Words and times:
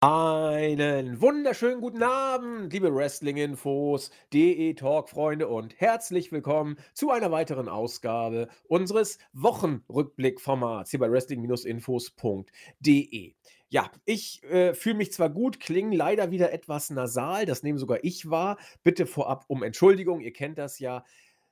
Einen 0.00 1.20
wunderschönen 1.20 1.80
guten 1.80 2.04
Abend, 2.04 2.72
liebe 2.72 2.94
Wrestling-Infos, 2.94 4.12
DE-Talk-Freunde 4.32 5.48
und 5.48 5.80
herzlich 5.80 6.30
willkommen 6.30 6.76
zu 6.94 7.10
einer 7.10 7.32
weiteren 7.32 7.68
Ausgabe 7.68 8.46
unseres 8.68 9.18
Wochenrückblick-Formats 9.32 10.92
hier 10.92 11.00
bei 11.00 11.10
Wrestling-Infos.de. 11.10 13.34
Ja, 13.70 13.90
ich 14.04 14.40
äh, 14.44 14.72
fühle 14.72 14.94
mich 14.94 15.12
zwar 15.12 15.30
gut, 15.30 15.58
klinge 15.58 15.96
leider 15.96 16.30
wieder 16.30 16.52
etwas 16.52 16.90
nasal, 16.90 17.44
das 17.44 17.64
nehme 17.64 17.80
sogar 17.80 18.04
ich 18.04 18.30
wahr. 18.30 18.56
Bitte 18.84 19.04
vorab 19.04 19.46
um 19.48 19.64
Entschuldigung, 19.64 20.20
ihr 20.20 20.32
kennt 20.32 20.58
das 20.58 20.78
ja. 20.78 21.04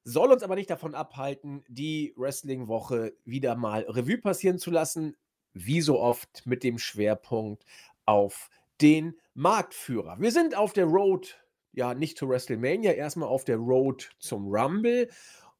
Soll 0.05 0.30
uns 0.30 0.45
aber 0.45 0.55
nicht 0.55 0.70
davon 0.70 0.95
abhalten, 0.95 1.65
die 1.66 2.15
Wrestling-Woche 2.16 3.12
wieder 3.24 3.56
mal 3.56 3.80
Revue 3.88 4.19
passieren 4.19 4.60
zu 4.60 4.70
lassen, 4.70 5.16
wie 5.52 5.80
so 5.80 5.98
oft 5.98 6.47
mit 6.47 6.62
dem 6.62 6.78
Schwerpunkt 6.78 7.65
auf 8.06 8.48
den 8.80 9.15
Marktführer. 9.34 10.16
Wir 10.19 10.33
sind 10.33 10.56
auf 10.56 10.73
der 10.73 10.87
Road, 10.87 11.38
ja, 11.73 11.95
nicht 11.95 12.16
zu 12.16 12.29
WrestleMania, 12.29 12.92
erstmal 12.92 13.29
auf 13.29 13.45
der 13.45 13.56
Road 13.56 14.10
zum 14.19 14.48
Rumble. 14.48 15.09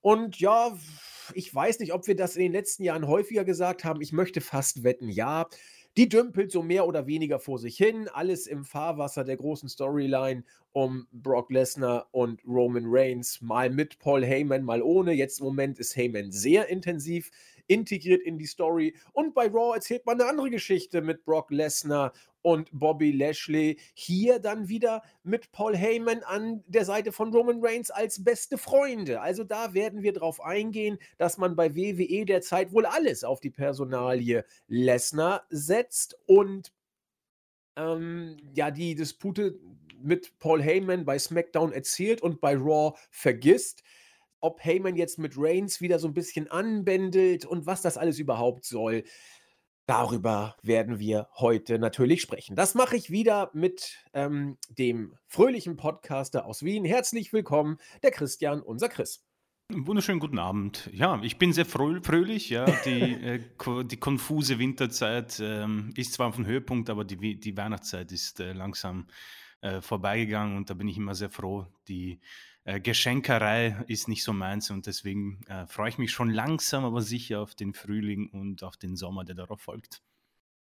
Und 0.01 0.39
ja, 0.41 0.77
ich 1.35 1.55
weiß 1.55 1.81
nicht, 1.81 1.93
ob 1.93 2.07
wir 2.07 2.17
das 2.17 2.37
in 2.37 2.43
den 2.43 2.53
letzten 2.53 2.85
Jahren 2.85 3.07
häufiger 3.07 3.45
gesagt 3.45 3.85
haben. 3.85 4.01
Ich 4.01 4.13
möchte 4.13 4.41
fast 4.41 4.85
wetten, 4.85 5.09
ja. 5.09 5.47
Die 5.97 6.09
dümpelt 6.09 6.53
so 6.53 6.63
mehr 6.63 6.87
oder 6.87 7.07
weniger 7.07 7.39
vor 7.41 7.59
sich 7.59 7.77
hin. 7.77 8.09
Alles 8.13 8.47
im 8.47 8.65
Fahrwasser 8.65 9.25
der 9.25 9.39
großen 9.39 9.69
Storyline 9.69 10.45
um 10.73 11.07
Brock 11.11 11.51
Lesnar 11.51 12.09
und 12.13 12.43
Roman 12.47 12.85
Reigns. 12.87 13.41
Mal 13.41 13.71
mit 13.71 13.99
Paul 13.99 14.25
Heyman, 14.25 14.63
mal 14.63 14.83
ohne. 14.83 15.13
Jetzt 15.15 15.41
im 15.41 15.47
Moment 15.47 15.79
ist 15.79 15.97
Heyman 15.97 16.31
sehr 16.31 16.69
intensiv 16.69 17.31
integriert 17.67 18.23
in 18.23 18.39
die 18.39 18.47
Story. 18.47 18.97
Und 19.13 19.35
bei 19.35 19.47
Raw 19.47 19.75
erzählt 19.75 20.07
man 20.07 20.21
eine 20.21 20.29
andere 20.29 20.51
Geschichte 20.51 21.03
mit 21.03 21.25
Brock 21.25 21.51
Lesnar 21.51 22.13
und 22.43 22.71
Bobby 22.73 23.11
Lashley. 23.11 23.79
Hier 23.95 24.39
dann 24.39 24.69
wieder 24.69 25.03
mit 25.25 25.51
Paul 25.51 25.77
Heyman 25.77 26.23
an 26.23 26.63
der 26.69 26.85
Seite 26.85 27.11
von 27.11 27.33
Roman 27.33 27.59
Reigns 27.61 27.91
als 27.91 28.23
beste 28.23 28.57
Freunde. 28.57 29.21
Also 29.21 29.43
da 29.43 29.75
werden 29.75 30.03
wir 30.03 30.13
drauf 30.13 30.41
eingehen, 30.41 30.99
dass 31.19 31.39
man 31.39 31.57
bei 31.57 31.75
WWE 31.75 32.25
derzeit 32.25 32.73
wohl 32.73 32.87
alles 32.87 33.25
auf 33.25 33.41
die 33.41 33.51
Personalie 33.51 34.45
Lesnar 34.69 35.45
setzt 35.51 36.17
und 36.27 36.73
ähm, 37.77 38.37
ja, 38.55 38.71
die 38.71 38.95
Dispute 38.95 39.59
mit 40.01 40.39
Paul 40.39 40.63
Heyman 40.63 41.05
bei 41.05 41.19
SmackDown 41.19 41.73
erzählt 41.73 42.23
und 42.23 42.41
bei 42.41 42.55
Raw 42.57 42.97
vergisst 43.11 43.83
ob 44.47 44.65
Heyman 44.65 44.95
jetzt 44.95 45.19
mit 45.19 45.35
Reigns 45.37 45.81
wieder 45.81 45.99
so 45.99 46.07
ein 46.07 46.15
bisschen 46.15 46.49
anbändelt 46.49 47.45
und 47.45 47.67
was 47.67 47.83
das 47.83 47.99
alles 47.99 48.21
überhaupt 48.21 48.65
soll. 48.65 49.03
Darüber 49.87 50.57
werden 50.63 51.01
wir 51.01 51.29
heute 51.35 51.81
natürlich 51.81 52.23
sprechen. 52.23 52.55
Das 52.55 52.77
mache 52.77 52.97
ich 52.97 53.11
wieder 53.11 53.51
mit 53.55 54.05
ähm, 54.15 54.57
dem 54.69 55.17
fröhlichen 55.27 55.77
Podcaster 55.77 56.47
aus 56.47 56.63
Wien. 56.63 56.85
Herzlich 56.85 57.33
willkommen, 57.33 57.79
der 58.05 58.13
Christian, 58.13 58.63
unser 58.63 58.89
Chris. 58.89 59.25
Wunderschönen 59.73 60.21
guten 60.21 60.39
Abend. 60.39 60.91
Ja, 60.93 61.21
ich 61.25 61.39
bin 61.39 61.53
sehr 61.53 61.67
fröhlich. 61.67 62.49
Ja, 62.49 62.67
die, 62.85 63.01
äh, 63.01 63.41
die 63.85 63.97
konfuse 63.97 64.61
Winterzeit 64.61 65.41
ähm, 65.43 65.93
ist 65.97 66.13
zwar 66.13 66.29
auf 66.29 66.37
dem 66.37 66.47
Höhepunkt, 66.47 66.89
aber 66.89 67.05
die, 67.05 67.41
die 67.41 67.57
Weihnachtszeit 67.57 68.13
ist 68.13 68.39
äh, 68.39 68.53
langsam 68.53 69.09
äh, 69.61 69.81
vorbeigegangen 69.81 70.57
und 70.57 70.71
da 70.71 70.75
bin 70.75 70.87
ich 70.87 70.99
immer 70.99 71.17
sehr 71.17 71.31
froh, 71.31 71.67
die 71.89 72.21
äh, 72.67 72.81
Geschenkerei 72.81 73.85
ist 73.87 74.09
nicht 74.09 74.25
so 74.25 74.33
meins 74.33 74.71
und 74.71 74.87
deswegen 74.87 75.41
äh, 75.47 75.67
freue 75.67 75.89
ich 75.89 75.99
mich 75.99 76.11
schon 76.11 76.31
langsam, 76.31 76.85
aber 76.85 77.01
sicher 77.01 77.41
auf 77.41 77.55
den 77.55 77.73
Frühling 77.73 78.29
und 78.29 78.63
auf 78.65 78.77
den 78.77 78.97
Sommer, 78.97 79.25
der 79.25 79.37
darauf 79.37 79.61
folgt. 79.61 80.03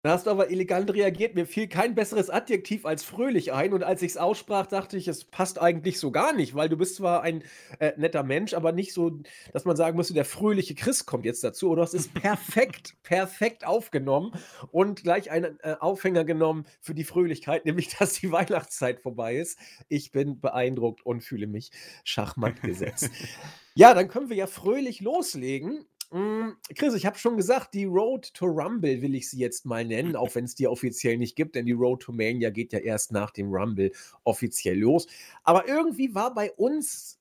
Da 0.02 0.10
hast 0.10 0.26
du 0.26 0.30
aber 0.30 0.48
elegant 0.48 0.94
reagiert. 0.94 1.34
Mir 1.34 1.44
fiel 1.44 1.66
kein 1.66 1.96
besseres 1.96 2.30
Adjektiv 2.30 2.86
als 2.86 3.02
fröhlich 3.02 3.52
ein. 3.52 3.72
Und 3.72 3.82
als 3.82 4.00
ich 4.02 4.12
es 4.12 4.16
aussprach, 4.16 4.66
dachte 4.66 4.96
ich, 4.96 5.08
es 5.08 5.24
passt 5.24 5.60
eigentlich 5.60 5.98
so 5.98 6.12
gar 6.12 6.32
nicht, 6.32 6.54
weil 6.54 6.68
du 6.68 6.76
bist 6.76 6.94
zwar 6.94 7.22
ein 7.22 7.42
äh, 7.80 7.92
netter 7.96 8.22
Mensch, 8.22 8.54
aber 8.54 8.70
nicht 8.70 8.92
so, 8.92 9.18
dass 9.52 9.64
man 9.64 9.76
sagen 9.76 9.96
müsste, 9.96 10.14
der 10.14 10.24
fröhliche 10.24 10.76
Chris 10.76 11.04
kommt 11.04 11.24
jetzt 11.24 11.42
dazu. 11.42 11.68
Oder 11.68 11.82
es 11.82 11.94
ist 11.94 12.14
perfekt, 12.22 12.94
perfekt 13.02 13.66
aufgenommen 13.66 14.32
und 14.70 15.02
gleich 15.02 15.32
einen 15.32 15.58
äh, 15.64 15.74
Aufhänger 15.80 16.24
genommen 16.24 16.64
für 16.80 16.94
die 16.94 17.04
Fröhlichkeit, 17.04 17.64
nämlich, 17.64 17.88
dass 17.98 18.20
die 18.20 18.30
Weihnachtszeit 18.30 19.00
vorbei 19.00 19.36
ist. 19.36 19.58
Ich 19.88 20.12
bin 20.12 20.40
beeindruckt 20.40 21.04
und 21.04 21.24
fühle 21.24 21.48
mich 21.48 21.72
schachmatt 22.04 22.62
gesetzt. 22.62 23.10
ja, 23.74 23.94
dann 23.94 24.06
können 24.06 24.28
wir 24.28 24.36
ja 24.36 24.46
fröhlich 24.46 25.00
loslegen. 25.00 25.86
Hm, 26.10 26.56
Chris, 26.74 26.94
ich 26.94 27.04
habe 27.04 27.18
schon 27.18 27.36
gesagt, 27.36 27.74
die 27.74 27.84
Road 27.84 28.32
to 28.32 28.46
Rumble 28.46 29.02
will 29.02 29.14
ich 29.14 29.28
sie 29.28 29.38
jetzt 29.38 29.66
mal 29.66 29.84
nennen, 29.84 30.16
auch 30.16 30.34
wenn 30.34 30.44
es 30.44 30.54
die 30.54 30.66
offiziell 30.66 31.18
nicht 31.18 31.36
gibt, 31.36 31.54
denn 31.54 31.66
die 31.66 31.72
Road 31.72 32.00
to 32.00 32.12
Mania 32.12 32.48
geht 32.48 32.72
ja 32.72 32.78
erst 32.78 33.12
nach 33.12 33.30
dem 33.30 33.52
Rumble 33.52 33.92
offiziell 34.24 34.78
los. 34.78 35.06
Aber 35.44 35.68
irgendwie 35.68 36.14
war 36.14 36.32
bei 36.32 36.50
uns 36.52 37.18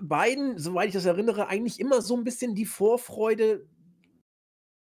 beiden, 0.00 0.58
soweit 0.58 0.88
ich 0.88 0.94
das 0.94 1.04
erinnere, 1.04 1.48
eigentlich 1.48 1.78
immer 1.78 2.00
so 2.00 2.16
ein 2.16 2.24
bisschen 2.24 2.54
die 2.54 2.64
Vorfreude 2.64 3.66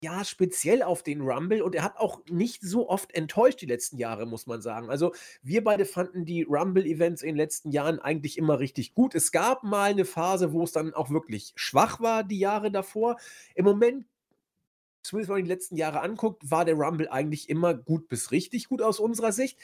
ja, 0.04 0.26
speziell 0.26 0.82
auf 0.82 1.04
den 1.04 1.22
Rumble 1.22 1.62
und 1.62 1.76
er 1.76 1.84
hat 1.84 1.98
auch 1.98 2.22
nicht 2.28 2.64
so 2.64 2.90
oft 2.90 3.14
enttäuscht 3.14 3.62
die 3.62 3.68
letzten 3.68 3.98
Jahre, 3.98 4.26
muss 4.26 4.48
man 4.48 4.60
sagen. 4.62 4.90
Also, 4.90 5.14
wir 5.44 5.64
beide 5.64 5.86
fanden 5.86 6.26
die 6.26 6.42
Rumble-Events 6.42 7.22
in 7.22 7.30
den 7.30 7.36
letzten 7.36 7.72
Jahren 7.72 8.00
eigentlich 8.00 8.40
immer 8.40 8.60
richtig 8.60 8.96
gut. 8.96 9.14
Es 9.14 9.32
gab 9.32 9.64
mal 9.64 9.92
eine 9.92 10.06
Phase, 10.06 10.54
wo 10.54 10.64
es 10.64 10.72
dann 10.72 10.96
auch 10.96 11.12
wirklich 11.12 11.54
schwach 11.56 12.00
war, 12.00 12.24
die 12.24 12.40
Jahre 12.40 12.72
davor. 12.72 13.18
Im 13.54 13.66
Moment, 13.66 14.08
zumindest 15.04 15.30
wenn 15.30 15.36
man 15.36 15.44
die 15.44 15.52
letzten 15.52 15.76
Jahre 15.76 16.02
anguckt, 16.02 16.50
war 16.50 16.66
der 16.66 16.76
Rumble 16.76 17.10
eigentlich 17.10 17.48
immer 17.48 17.76
gut 17.76 18.10
bis 18.10 18.32
richtig 18.32 18.70
gut 18.70 18.82
aus 18.82 19.00
unserer 19.00 19.32
Sicht. 19.32 19.60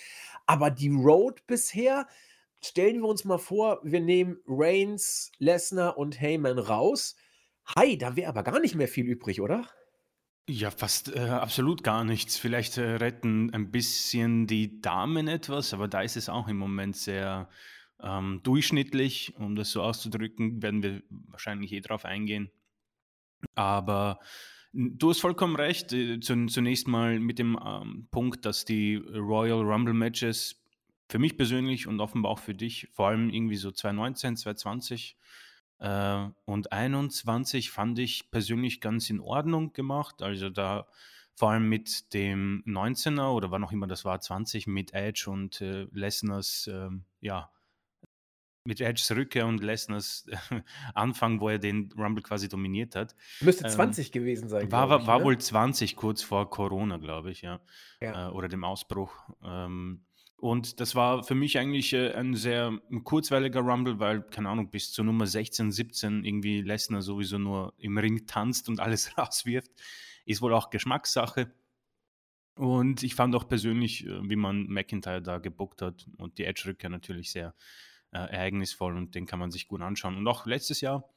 Aber 0.46 0.70
die 0.70 0.90
Road 0.90 1.48
bisher, 1.48 2.08
stellen 2.62 3.02
wir 3.02 3.08
uns 3.08 3.26
mal 3.26 3.40
vor, 3.40 3.80
wir 3.84 4.02
nehmen 4.02 4.40
Reigns, 4.48 5.32
Lesnar 5.40 5.98
und 5.98 6.22
Heyman 6.22 6.60
raus. 6.60 7.16
Hi, 7.76 7.98
da 7.98 8.16
wäre 8.16 8.30
aber 8.30 8.44
gar 8.44 8.60
nicht 8.60 8.76
mehr 8.76 8.88
viel 8.88 9.08
übrig, 9.08 9.42
oder? 9.42 9.68
Ja, 10.50 10.72
fast 10.72 11.14
äh, 11.14 11.20
absolut 11.20 11.84
gar 11.84 12.06
nichts. 12.06 12.38
Vielleicht 12.38 12.78
äh, 12.78 12.96
retten 12.96 13.54
ein 13.54 13.70
bisschen 13.70 14.48
die 14.48 14.80
Damen 14.80 15.28
etwas, 15.28 15.74
aber 15.74 15.90
da 15.90 16.02
ist 16.02 16.16
es 16.16 16.30
auch 16.30 16.48
im 16.48 16.58
Moment 16.58 16.96
sehr 16.96 17.50
ähm, 18.02 18.40
durchschnittlich, 18.44 19.36
um 19.38 19.58
das 19.58 19.72
so 19.72 19.82
auszudrücken, 19.82 20.62
werden 20.62 20.84
wir 20.84 21.02
wahrscheinlich 21.10 21.74
eh 21.74 21.82
drauf 21.82 22.06
eingehen. 22.06 22.50
Aber 23.56 24.20
du 24.74 25.10
hast 25.10 25.20
vollkommen 25.20 25.58
recht. 25.58 25.92
Äh, 25.92 26.20
zunächst 26.22 26.88
mal 26.88 27.20
mit 27.20 27.40
dem 27.40 27.60
ähm, 27.64 28.08
Punkt, 28.10 28.46
dass 28.46 28.64
die 28.64 28.96
Royal 28.96 29.62
Rumble 29.62 29.94
Matches 29.94 30.64
für 31.10 31.20
mich 31.20 31.38
persönlich 31.38 31.88
und 31.88 32.00
offenbar 32.00 32.32
auch 32.32 32.40
für 32.40 32.56
dich, 32.56 32.88
vor 32.94 33.08
allem 33.10 33.30
irgendwie 33.30 33.58
so 33.58 33.72
2019, 33.72 34.38
2020, 34.38 35.18
äh, 35.80 36.28
und 36.46 36.72
21 36.72 37.72
fand 37.72 38.00
ich 38.00 38.32
persönlich 38.32 38.82
ganz 38.82 39.10
in 39.10 39.20
Ordnung 39.20 39.74
gemacht. 39.74 40.22
Also 40.22 40.50
da 40.50 40.88
vor 41.36 41.52
allem 41.52 41.70
mit 41.70 42.14
dem 42.14 42.64
19er 42.66 43.30
oder 43.30 43.52
wann 43.52 43.64
auch 43.64 43.72
immer 43.72 43.86
das 43.86 44.06
war, 44.06 44.20
20 44.20 44.66
mit 44.66 44.94
Edge 44.94 45.30
und 45.30 45.62
äh, 45.62 45.86
Lesners, 45.92 46.68
äh, 46.68 46.90
ja, 47.22 47.52
mit 48.64 48.82
Edges 48.82 49.12
Rückkehr 49.12 49.46
und 49.46 49.64
Lesners 49.64 50.26
Anfang, 50.96 51.40
wo 51.40 51.50
er 51.50 51.60
den 51.60 51.92
Rumble 51.96 52.24
quasi 52.24 52.50
dominiert 52.50 52.96
hat. 52.96 53.16
Müsste 53.40 53.68
20 53.68 54.08
ähm, 54.08 54.12
gewesen 54.12 54.50
sein. 54.50 54.72
War, 54.72 54.90
war, 54.90 55.06
war 55.06 55.24
wohl 55.24 55.38
20 55.38 55.96
kurz 55.96 56.24
vor 56.24 56.50
Corona, 56.50 56.98
glaube 56.98 57.32
ich, 57.32 57.44
ja. 57.44 57.62
ja. 58.02 58.28
Äh, 58.28 58.32
oder 58.32 58.50
dem 58.50 58.64
Ausbruch. 58.64 59.14
Ähm, 59.44 60.07
und 60.40 60.80
das 60.80 60.94
war 60.94 61.24
für 61.24 61.34
mich 61.34 61.58
eigentlich 61.58 61.94
äh, 61.94 62.14
ein 62.14 62.36
sehr 62.36 62.80
kurzweiliger 63.04 63.62
Rumble, 63.62 64.00
weil, 64.00 64.22
keine 64.22 64.50
Ahnung, 64.50 64.70
bis 64.70 64.92
zur 64.92 65.04
Nummer 65.04 65.26
16, 65.26 65.72
17 65.72 66.24
irgendwie 66.24 66.62
Lesnar 66.62 67.02
sowieso 67.02 67.40
nur 67.40 67.74
im 67.78 67.98
Ring 67.98 68.28
tanzt 68.28 68.70
und 68.70 68.80
alles 68.80 69.12
rauswirft. 69.18 69.72
Ist 70.26 70.42
wohl 70.42 70.54
auch 70.54 70.70
Geschmackssache. 70.70 71.52
Und 72.56 73.04
ich 73.04 73.16
fand 73.16 73.36
auch 73.36 73.48
persönlich, 73.48 74.06
äh, 74.06 74.30
wie 74.30 74.36
man 74.36 74.68
McIntyre 74.68 75.24
da 75.24 75.40
gebuckt 75.40 75.82
hat 75.82 76.08
und 76.18 76.38
die 76.38 76.46
Edge-Rückkehr 76.46 76.92
natürlich 76.92 77.32
sehr 77.32 77.56
äh, 78.12 78.20
ereignisvoll 78.20 78.96
und 78.96 79.16
den 79.16 79.26
kann 79.26 79.40
man 79.40 79.50
sich 79.50 79.68
gut 79.68 79.82
anschauen. 79.82 80.18
Und 80.18 80.28
auch 80.28 80.46
letztes 80.46 80.82
Jahr 80.82 81.10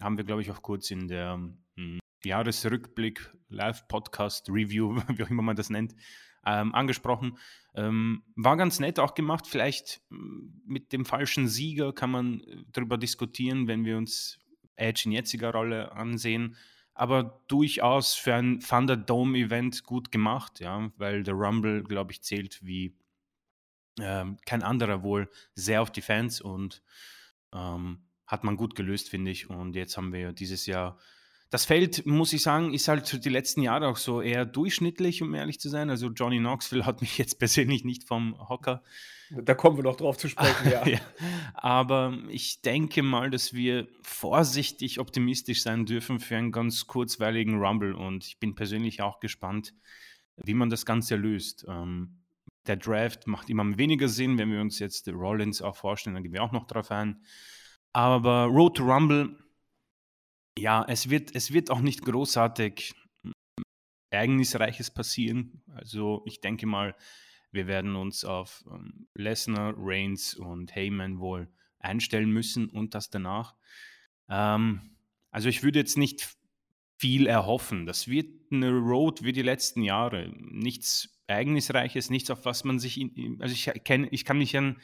haben 0.00 0.16
wir, 0.16 0.24
glaube 0.24 0.42
ich, 0.42 0.50
auch 0.52 0.62
kurz 0.62 0.90
in 0.92 1.08
der 1.08 1.34
hm, 1.76 1.98
Jahresrückblick, 2.24 3.32
Live-Podcast, 3.48 4.48
Review, 4.50 4.96
wie 5.08 5.24
auch 5.24 5.30
immer 5.30 5.42
man 5.42 5.56
das 5.56 5.68
nennt, 5.68 5.96
ähm, 6.44 6.74
angesprochen. 6.74 7.38
Ähm, 7.74 8.22
war 8.36 8.56
ganz 8.56 8.80
nett 8.80 8.98
auch 8.98 9.14
gemacht. 9.14 9.46
Vielleicht 9.46 10.02
mm, 10.10 10.48
mit 10.66 10.92
dem 10.92 11.04
falschen 11.04 11.48
Sieger 11.48 11.92
kann 11.92 12.10
man 12.10 12.40
äh, 12.40 12.56
darüber 12.72 12.98
diskutieren, 12.98 13.68
wenn 13.68 13.84
wir 13.84 13.96
uns 13.96 14.38
Edge 14.76 15.02
in 15.06 15.12
jetziger 15.12 15.52
Rolle 15.52 15.92
ansehen. 15.92 16.56
Aber 16.94 17.42
durchaus 17.48 18.14
für 18.14 18.34
ein 18.34 18.60
Thunderdome-Event 18.60 19.84
gut 19.84 20.12
gemacht, 20.12 20.60
ja, 20.60 20.90
weil 20.96 21.22
der 21.22 21.34
Rumble, 21.34 21.82
glaube 21.82 22.12
ich, 22.12 22.22
zählt 22.22 22.60
wie 22.62 22.94
ähm, 23.98 24.36
kein 24.44 24.62
anderer 24.62 25.02
wohl 25.02 25.30
sehr 25.54 25.82
auf 25.82 25.90
die 25.90 26.02
Fans 26.02 26.40
und 26.40 26.82
ähm, 27.54 28.02
hat 28.26 28.44
man 28.44 28.56
gut 28.56 28.74
gelöst, 28.74 29.08
finde 29.08 29.30
ich. 29.30 29.48
Und 29.48 29.74
jetzt 29.74 29.96
haben 29.96 30.12
wir 30.12 30.32
dieses 30.32 30.66
Jahr 30.66 30.98
das 31.52 31.66
Feld, 31.66 32.06
muss 32.06 32.32
ich 32.32 32.40
sagen, 32.40 32.72
ist 32.72 32.88
halt 32.88 33.26
die 33.26 33.28
letzten 33.28 33.60
Jahre 33.60 33.86
auch 33.88 33.98
so 33.98 34.22
eher 34.22 34.46
durchschnittlich, 34.46 35.20
um 35.20 35.34
ehrlich 35.34 35.60
zu 35.60 35.68
sein. 35.68 35.90
Also 35.90 36.08
Johnny 36.08 36.38
Knoxville 36.38 36.86
hat 36.86 37.02
mich 37.02 37.18
jetzt 37.18 37.34
persönlich 37.38 37.84
nicht 37.84 38.08
vom 38.08 38.38
Hocker. 38.48 38.82
Da 39.30 39.52
kommen 39.52 39.76
wir 39.76 39.84
noch 39.84 39.96
drauf 39.96 40.16
zu 40.16 40.28
sprechen, 40.28 40.70
ja. 40.72 40.88
ja. 40.88 40.98
Aber 41.52 42.16
ich 42.30 42.62
denke 42.62 43.02
mal, 43.02 43.28
dass 43.28 43.52
wir 43.52 43.86
vorsichtig 44.00 44.98
optimistisch 44.98 45.62
sein 45.62 45.84
dürfen 45.84 46.20
für 46.20 46.38
einen 46.38 46.52
ganz 46.52 46.86
kurzweiligen 46.86 47.62
Rumble. 47.62 47.94
Und 47.96 48.24
ich 48.24 48.38
bin 48.38 48.54
persönlich 48.54 49.02
auch 49.02 49.20
gespannt, 49.20 49.74
wie 50.36 50.54
man 50.54 50.70
das 50.70 50.86
Ganze 50.86 51.16
löst. 51.16 51.66
Ähm, 51.68 52.22
der 52.66 52.76
Draft 52.76 53.26
macht 53.26 53.50
immer 53.50 53.76
weniger 53.76 54.08
Sinn, 54.08 54.38
wenn 54.38 54.50
wir 54.50 54.62
uns 54.62 54.78
jetzt 54.78 55.06
Rollins 55.06 55.60
auch 55.60 55.76
vorstellen, 55.76 56.14
dann 56.14 56.22
gehen 56.22 56.32
wir 56.32 56.44
auch 56.44 56.52
noch 56.52 56.66
drauf 56.66 56.90
ein. 56.90 57.20
Aber 57.92 58.44
Road 58.46 58.78
to 58.78 58.84
Rumble, 58.84 59.36
ja, 60.58 60.84
es 60.88 61.10
wird, 61.10 61.34
es 61.34 61.52
wird 61.52 61.70
auch 61.70 61.80
nicht 61.80 62.02
großartig 62.02 62.94
Ereignisreiches 64.10 64.90
passieren. 64.90 65.62
Also 65.74 66.22
ich 66.26 66.40
denke 66.40 66.66
mal, 66.66 66.94
wir 67.50 67.66
werden 67.66 67.96
uns 67.96 68.24
auf 68.24 68.64
ähm, 68.70 69.08
Lesnar, 69.14 69.74
Reigns 69.76 70.34
und 70.34 70.74
Heyman 70.74 71.18
wohl 71.18 71.48
einstellen 71.78 72.30
müssen 72.30 72.68
und 72.68 72.94
das 72.94 73.10
danach. 73.10 73.54
Ähm, 74.28 74.96
also 75.30 75.48
ich 75.48 75.62
würde 75.62 75.78
jetzt 75.78 75.98
nicht 75.98 76.36
viel 76.98 77.26
erhoffen. 77.26 77.86
Das 77.86 78.08
wird 78.08 78.52
eine 78.52 78.70
Road 78.70 79.24
wie 79.24 79.32
die 79.32 79.42
letzten 79.42 79.82
Jahre. 79.82 80.32
Nichts 80.36 81.08
Ereignisreiches, 81.26 82.10
nichts, 82.10 82.30
auf 82.30 82.44
was 82.44 82.64
man 82.64 82.78
sich. 82.78 83.00
In, 83.00 83.40
also 83.40 83.54
ich, 83.54 83.70
kenn, 83.84 84.06
ich 84.10 84.24
kann 84.24 84.38
mich 84.38 84.56
an 84.56 84.76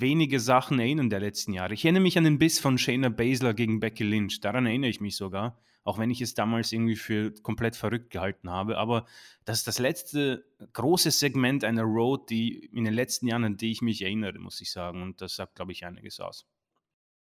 wenige 0.00 0.40
Sachen 0.40 0.78
erinnern 0.78 1.10
der 1.10 1.20
letzten 1.20 1.52
Jahre. 1.52 1.74
Ich 1.74 1.84
erinnere 1.84 2.02
mich 2.02 2.18
an 2.18 2.24
den 2.24 2.38
Biss 2.38 2.58
von 2.58 2.78
Shayna 2.78 3.08
Baszler 3.08 3.54
gegen 3.54 3.80
Becky 3.80 4.04
Lynch. 4.04 4.40
Daran 4.40 4.66
erinnere 4.66 4.90
ich 4.90 5.00
mich 5.00 5.16
sogar, 5.16 5.58
auch 5.84 5.98
wenn 5.98 6.10
ich 6.10 6.20
es 6.20 6.34
damals 6.34 6.72
irgendwie 6.72 6.96
für 6.96 7.32
komplett 7.42 7.76
verrückt 7.76 8.10
gehalten 8.10 8.50
habe. 8.50 8.78
Aber 8.78 9.06
das 9.44 9.58
ist 9.58 9.66
das 9.66 9.78
letzte 9.78 10.44
große 10.72 11.10
Segment 11.10 11.64
einer 11.64 11.82
Road, 11.82 12.30
die 12.30 12.66
in 12.66 12.84
den 12.84 12.94
letzten 12.94 13.26
Jahren, 13.26 13.44
an 13.44 13.56
die 13.56 13.72
ich 13.72 13.82
mich 13.82 14.02
erinnere, 14.02 14.38
muss 14.38 14.60
ich 14.60 14.70
sagen. 14.70 15.02
Und 15.02 15.20
das 15.20 15.36
sagt, 15.36 15.54
glaube 15.54 15.72
ich, 15.72 15.84
einiges 15.84 16.20
aus. 16.20 16.46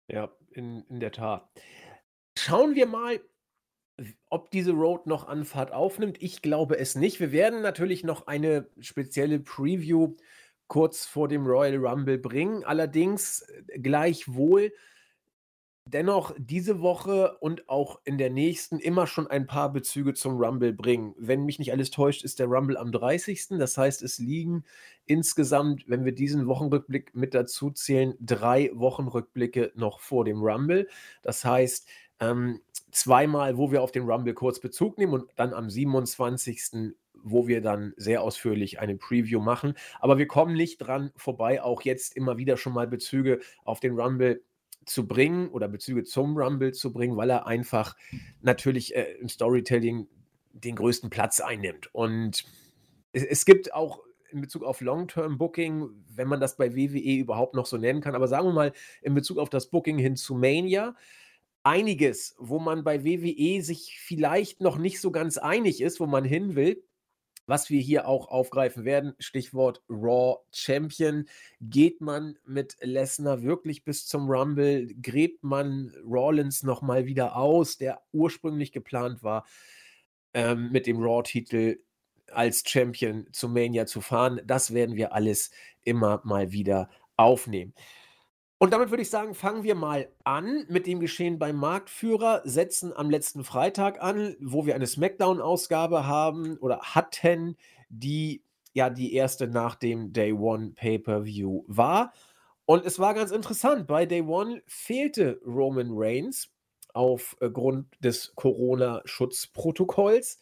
Ja, 0.08 0.30
in, 0.50 0.82
in 0.88 1.00
der 1.00 1.12
Tat. 1.12 1.48
Schauen 2.36 2.74
wir 2.74 2.86
mal, 2.86 3.20
ob 4.28 4.50
diese 4.50 4.72
Road 4.72 5.06
noch 5.06 5.26
Anfahrt 5.26 5.72
aufnimmt. 5.72 6.22
Ich 6.22 6.42
glaube 6.42 6.78
es 6.78 6.94
nicht. 6.94 7.20
Wir 7.20 7.32
werden 7.32 7.62
natürlich 7.62 8.04
noch 8.04 8.26
eine 8.26 8.68
spezielle 8.78 9.40
Preview 9.40 10.14
kurz 10.68 11.06
vor 11.06 11.28
dem 11.28 11.46
Royal 11.46 11.76
Rumble 11.76 12.18
bringen. 12.18 12.64
Allerdings 12.64 13.40
äh, 13.40 13.78
gleichwohl 13.78 14.72
dennoch 15.90 16.34
diese 16.38 16.80
Woche 16.80 17.36
und 17.40 17.68
auch 17.68 18.00
in 18.04 18.18
der 18.18 18.30
nächsten 18.30 18.78
immer 18.78 19.06
schon 19.06 19.26
ein 19.26 19.46
paar 19.46 19.72
Bezüge 19.72 20.14
zum 20.14 20.36
Rumble 20.36 20.72
bringen. 20.72 21.14
Wenn 21.18 21.44
mich 21.44 21.58
nicht 21.58 21.72
alles 21.72 21.90
täuscht, 21.90 22.24
ist 22.24 22.38
der 22.38 22.46
Rumble 22.46 22.76
am 22.76 22.92
30. 22.92 23.48
Das 23.58 23.76
heißt, 23.78 24.02
es 24.02 24.18
liegen 24.18 24.64
insgesamt, 25.06 25.88
wenn 25.88 26.04
wir 26.04 26.12
diesen 26.12 26.46
Wochenrückblick 26.46 27.14
mit 27.14 27.34
dazu 27.34 27.70
zählen, 27.70 28.14
drei 28.20 28.70
Wochenrückblicke 28.74 29.72
noch 29.74 30.00
vor 30.00 30.24
dem 30.24 30.42
Rumble. 30.42 30.88
Das 31.22 31.44
heißt, 31.44 31.88
ähm, 32.20 32.60
zweimal, 32.90 33.56
wo 33.56 33.70
wir 33.70 33.82
auf 33.82 33.92
den 33.92 34.08
Rumble 34.08 34.34
kurz 34.34 34.60
Bezug 34.60 34.98
nehmen 34.98 35.14
und 35.14 35.30
dann 35.36 35.54
am 35.54 35.70
27 35.70 36.94
wo 37.22 37.48
wir 37.48 37.60
dann 37.60 37.94
sehr 37.96 38.22
ausführlich 38.22 38.80
eine 38.80 38.96
Preview 38.96 39.40
machen. 39.40 39.74
Aber 40.00 40.18
wir 40.18 40.26
kommen 40.26 40.54
nicht 40.54 40.78
dran 40.78 41.10
vorbei, 41.16 41.62
auch 41.62 41.82
jetzt 41.82 42.16
immer 42.16 42.38
wieder 42.38 42.56
schon 42.56 42.72
mal 42.72 42.86
Bezüge 42.86 43.40
auf 43.64 43.80
den 43.80 43.98
Rumble 43.98 44.42
zu 44.84 45.06
bringen 45.06 45.48
oder 45.48 45.68
Bezüge 45.68 46.04
zum 46.04 46.36
Rumble 46.36 46.72
zu 46.72 46.92
bringen, 46.92 47.16
weil 47.16 47.30
er 47.30 47.46
einfach 47.46 47.96
natürlich 48.40 48.96
äh, 48.96 49.12
im 49.20 49.28
Storytelling 49.28 50.08
den 50.52 50.76
größten 50.76 51.10
Platz 51.10 51.40
einnimmt. 51.40 51.94
Und 51.94 52.44
es, 53.12 53.22
es 53.24 53.44
gibt 53.44 53.74
auch 53.74 54.00
in 54.30 54.40
Bezug 54.40 54.62
auf 54.62 54.80
Long-Term-Booking, 54.80 55.88
wenn 56.14 56.28
man 56.28 56.40
das 56.40 56.56
bei 56.56 56.74
WWE 56.74 57.16
überhaupt 57.16 57.54
noch 57.54 57.66
so 57.66 57.76
nennen 57.76 58.00
kann, 58.00 58.14
aber 58.14 58.28
sagen 58.28 58.48
wir 58.48 58.52
mal 58.52 58.72
in 59.02 59.14
Bezug 59.14 59.38
auf 59.38 59.50
das 59.50 59.70
Booking 59.70 59.98
hin 59.98 60.16
zu 60.16 60.34
Mania, 60.34 60.94
einiges, 61.62 62.34
wo 62.38 62.58
man 62.58 62.84
bei 62.84 63.04
WWE 63.04 63.62
sich 63.62 63.98
vielleicht 64.00 64.60
noch 64.60 64.78
nicht 64.78 65.00
so 65.00 65.10
ganz 65.10 65.38
einig 65.38 65.80
ist, 65.80 66.00
wo 66.00 66.06
man 66.06 66.24
hin 66.24 66.54
will 66.54 66.82
was 67.48 67.70
wir 67.70 67.80
hier 67.80 68.06
auch 68.06 68.28
aufgreifen 68.28 68.84
werden, 68.84 69.14
Stichwort 69.18 69.82
Raw 69.88 70.36
Champion. 70.52 71.26
Geht 71.60 72.00
man 72.02 72.38
mit 72.44 72.76
Lesnar 72.80 73.42
wirklich 73.42 73.84
bis 73.84 74.06
zum 74.06 74.30
Rumble? 74.30 74.94
Gräbt 75.02 75.42
man 75.42 75.92
Rollins 76.04 76.62
nochmal 76.62 77.06
wieder 77.06 77.36
aus, 77.36 77.78
der 77.78 78.02
ursprünglich 78.12 78.70
geplant 78.70 79.22
war, 79.22 79.46
ähm, 80.34 80.70
mit 80.70 80.86
dem 80.86 81.02
Raw-Titel 81.02 81.78
als 82.30 82.62
Champion 82.66 83.26
zu 83.32 83.48
Mania 83.48 83.86
zu 83.86 84.02
fahren? 84.02 84.42
Das 84.44 84.74
werden 84.74 84.96
wir 84.96 85.14
alles 85.14 85.50
immer 85.84 86.20
mal 86.24 86.52
wieder 86.52 86.90
aufnehmen. 87.16 87.72
Und 88.60 88.72
damit 88.72 88.90
würde 88.90 89.02
ich 89.02 89.10
sagen, 89.10 89.34
fangen 89.34 89.62
wir 89.62 89.76
mal 89.76 90.08
an 90.24 90.66
mit 90.68 90.88
dem 90.88 90.98
Geschehen 90.98 91.38
beim 91.38 91.54
Marktführer, 91.56 92.42
setzen 92.44 92.92
am 92.92 93.08
letzten 93.08 93.44
Freitag 93.44 94.02
an, 94.02 94.34
wo 94.40 94.66
wir 94.66 94.74
eine 94.74 94.88
Smackdown-Ausgabe 94.88 96.06
haben 96.06 96.58
oder 96.58 96.80
hatten, 96.80 97.56
die 97.88 98.42
ja 98.72 98.90
die 98.90 99.14
erste 99.14 99.46
nach 99.46 99.76
dem 99.76 100.12
Day 100.12 100.32
One 100.32 100.72
Pay-Per-View 100.74 101.62
war. 101.68 102.12
Und 102.64 102.84
es 102.84 102.98
war 102.98 103.14
ganz 103.14 103.30
interessant. 103.30 103.86
Bei 103.86 104.06
Day 104.06 104.22
One 104.22 104.60
fehlte 104.66 105.40
Roman 105.46 105.90
Reigns 105.92 106.50
aufgrund 106.92 107.86
des 108.00 108.34
Corona-Schutzprotokolls. 108.34 110.40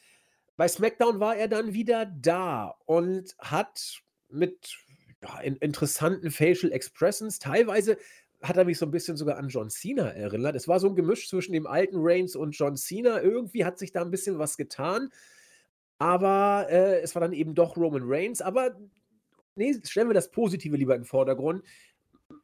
Bei 0.57 0.67
SmackDown 0.67 1.21
war 1.21 1.37
er 1.37 1.49
dann 1.49 1.75
wieder 1.75 2.07
da 2.07 2.77
und 2.87 3.37
hat 3.39 4.01
mit 4.31 4.79
ja, 5.23 5.41
in, 5.41 5.57
interessanten 5.57 6.31
Facial 6.31 6.73
Expressions. 6.73 7.39
Teilweise 7.39 7.97
hat 8.43 8.57
er 8.57 8.65
mich 8.65 8.79
so 8.79 8.87
ein 8.87 8.91
bisschen 8.91 9.17
sogar 9.17 9.39
an 9.39 9.49
John 9.49 9.71
Cena 9.71 10.09
erinnert. 10.09 10.57
Es 10.57 10.69
war 10.69 10.81
so 10.81 10.89
ein 10.89 10.97
Gemisch 10.97 11.29
zwischen 11.29 11.53
dem 11.53 11.67
alten 11.67 11.97
Reigns 11.99 12.37
und 12.37 12.53
John 12.53 12.77
Cena. 12.77 13.21
Irgendwie 13.23 13.65
hat 13.65 13.79
sich 13.79 13.93
da 13.93 14.03
ein 14.03 14.11
bisschen 14.11 14.39
was 14.39 14.57
getan. 14.57 15.11
Aber 15.99 16.67
äh, 16.69 17.01
es 17.01 17.15
war 17.15 17.21
dann 17.21 17.33
eben 17.33 17.55
doch 17.55 17.77
Roman 17.77 18.03
Reigns. 18.05 18.43
Aber 18.43 18.77
nee, 19.55 19.75
stellen 19.83 20.09
wir 20.09 20.15
das 20.15 20.31
Positive 20.31 20.77
lieber 20.77 20.95
in 20.95 21.03
den 21.03 21.07
Vordergrund 21.07 21.63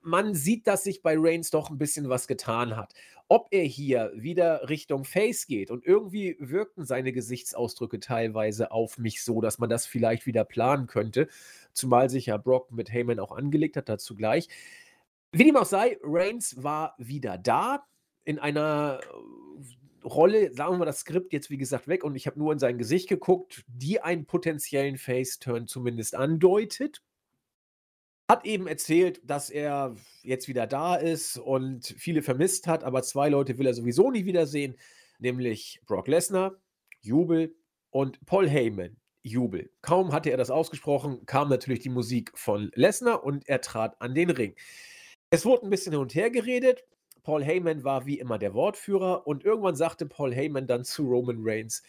man 0.02 0.34
sieht, 0.34 0.66
dass 0.66 0.84
sich 0.84 1.02
bei 1.02 1.14
Reigns 1.16 1.50
doch 1.50 1.70
ein 1.70 1.78
bisschen 1.78 2.08
was 2.08 2.26
getan 2.26 2.76
hat. 2.76 2.94
Ob 3.28 3.48
er 3.50 3.64
hier 3.64 4.12
wieder 4.14 4.68
Richtung 4.68 5.04
Face 5.04 5.46
geht 5.46 5.70
und 5.70 5.86
irgendwie 5.86 6.36
wirkten 6.38 6.84
seine 6.84 7.12
Gesichtsausdrücke 7.12 8.00
teilweise 8.00 8.70
auf 8.70 8.98
mich 8.98 9.22
so, 9.22 9.40
dass 9.40 9.58
man 9.58 9.70
das 9.70 9.86
vielleicht 9.86 10.26
wieder 10.26 10.44
planen 10.44 10.86
könnte, 10.86 11.28
zumal 11.72 12.10
sich 12.10 12.26
ja 12.26 12.36
Brock 12.36 12.72
mit 12.72 12.92
Heyman 12.92 13.20
auch 13.20 13.32
angelegt 13.32 13.76
hat, 13.76 13.88
dazu 13.88 14.14
gleich. 14.14 14.48
Wie 15.32 15.44
dem 15.44 15.56
auch 15.56 15.64
sei, 15.64 15.98
Reigns 16.02 16.62
war 16.62 16.94
wieder 16.98 17.38
da 17.38 17.86
in 18.24 18.38
einer 18.38 19.00
äh, 19.02 20.06
Rolle, 20.06 20.52
sagen 20.52 20.74
wir 20.74 20.78
mal 20.78 20.84
das 20.84 21.00
Skript 21.00 21.32
jetzt 21.32 21.48
wie 21.48 21.56
gesagt 21.56 21.88
weg 21.88 22.04
und 22.04 22.16
ich 22.16 22.26
habe 22.26 22.38
nur 22.38 22.52
in 22.52 22.58
sein 22.58 22.76
Gesicht 22.76 23.08
geguckt, 23.08 23.64
die 23.68 24.00
einen 24.00 24.26
potenziellen 24.26 24.98
Face-Turn 24.98 25.66
zumindest 25.66 26.14
andeutet 26.14 27.02
hat 28.32 28.46
eben 28.46 28.66
erzählt, 28.66 29.20
dass 29.24 29.50
er 29.50 29.94
jetzt 30.22 30.48
wieder 30.48 30.66
da 30.66 30.94
ist 30.94 31.36
und 31.36 31.94
viele 31.98 32.22
vermisst 32.22 32.66
hat, 32.66 32.82
aber 32.82 33.02
zwei 33.02 33.28
Leute 33.28 33.58
will 33.58 33.66
er 33.66 33.74
sowieso 33.74 34.10
nie 34.10 34.24
wiedersehen, 34.24 34.74
nämlich 35.18 35.82
Brock 35.84 36.08
Lesnar, 36.08 36.54
Jubel 37.02 37.54
und 37.90 38.24
Paul 38.24 38.48
Heyman, 38.48 38.96
Jubel. 39.22 39.70
Kaum 39.82 40.12
hatte 40.12 40.30
er 40.30 40.38
das 40.38 40.50
ausgesprochen, 40.50 41.26
kam 41.26 41.50
natürlich 41.50 41.80
die 41.80 41.90
Musik 41.90 42.32
von 42.34 42.70
Lesnar 42.74 43.22
und 43.22 43.46
er 43.50 43.60
trat 43.60 44.00
an 44.00 44.14
den 44.14 44.30
Ring. 44.30 44.56
Es 45.28 45.44
wurde 45.44 45.66
ein 45.66 45.70
bisschen 45.70 45.92
hin 45.92 46.00
und 46.00 46.14
her 46.14 46.30
geredet. 46.30 46.86
Paul 47.24 47.44
Heyman 47.44 47.84
war 47.84 48.06
wie 48.06 48.18
immer 48.18 48.38
der 48.38 48.54
Wortführer 48.54 49.26
und 49.26 49.44
irgendwann 49.44 49.76
sagte 49.76 50.06
Paul 50.06 50.34
Heyman 50.34 50.66
dann 50.66 50.84
zu 50.84 51.04
Roman 51.04 51.40
Reigns, 51.40 51.82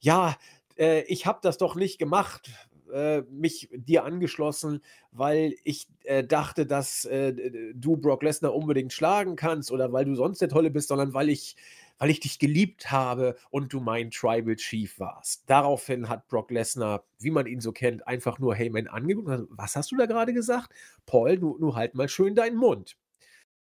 ja, 0.00 0.34
äh, 0.78 1.02
ich 1.02 1.26
habe 1.26 1.40
das 1.42 1.58
doch 1.58 1.74
nicht 1.74 1.98
gemacht, 1.98 2.50
äh, 2.92 3.22
mich 3.30 3.68
dir 3.72 4.04
angeschlossen, 4.04 4.82
weil 5.12 5.54
ich 5.64 5.88
äh, 6.04 6.24
dachte, 6.24 6.66
dass 6.66 7.04
äh, 7.04 7.72
du 7.74 7.96
Brock 7.96 8.22
Lesnar 8.22 8.54
unbedingt 8.54 8.92
schlagen 8.92 9.36
kannst 9.36 9.70
oder 9.70 9.92
weil 9.92 10.04
du 10.04 10.14
sonst 10.14 10.40
der 10.40 10.48
Tolle 10.48 10.70
bist, 10.70 10.88
sondern 10.88 11.14
weil 11.14 11.28
ich, 11.28 11.56
weil 11.98 12.10
ich 12.10 12.20
dich 12.20 12.38
geliebt 12.38 12.90
habe 12.90 13.36
und 13.50 13.72
du 13.72 13.80
mein 13.80 14.10
Tribal 14.10 14.56
Chief 14.56 14.98
warst. 14.98 15.44
Daraufhin 15.46 16.08
hat 16.08 16.28
Brock 16.28 16.50
Lesnar, 16.50 17.04
wie 17.18 17.30
man 17.30 17.46
ihn 17.46 17.60
so 17.60 17.72
kennt, 17.72 18.06
einfach 18.06 18.38
nur 18.38 18.54
Heyman 18.54 18.88
angeguckt 18.88 19.28
gesagt, 19.28 19.48
was 19.50 19.76
hast 19.76 19.92
du 19.92 19.96
da 19.96 20.06
gerade 20.06 20.32
gesagt? 20.32 20.72
Paul, 21.06 21.38
du, 21.38 21.58
du 21.58 21.74
halt 21.74 21.94
mal 21.94 22.08
schön 22.08 22.34
deinen 22.34 22.56
Mund. 22.56 22.96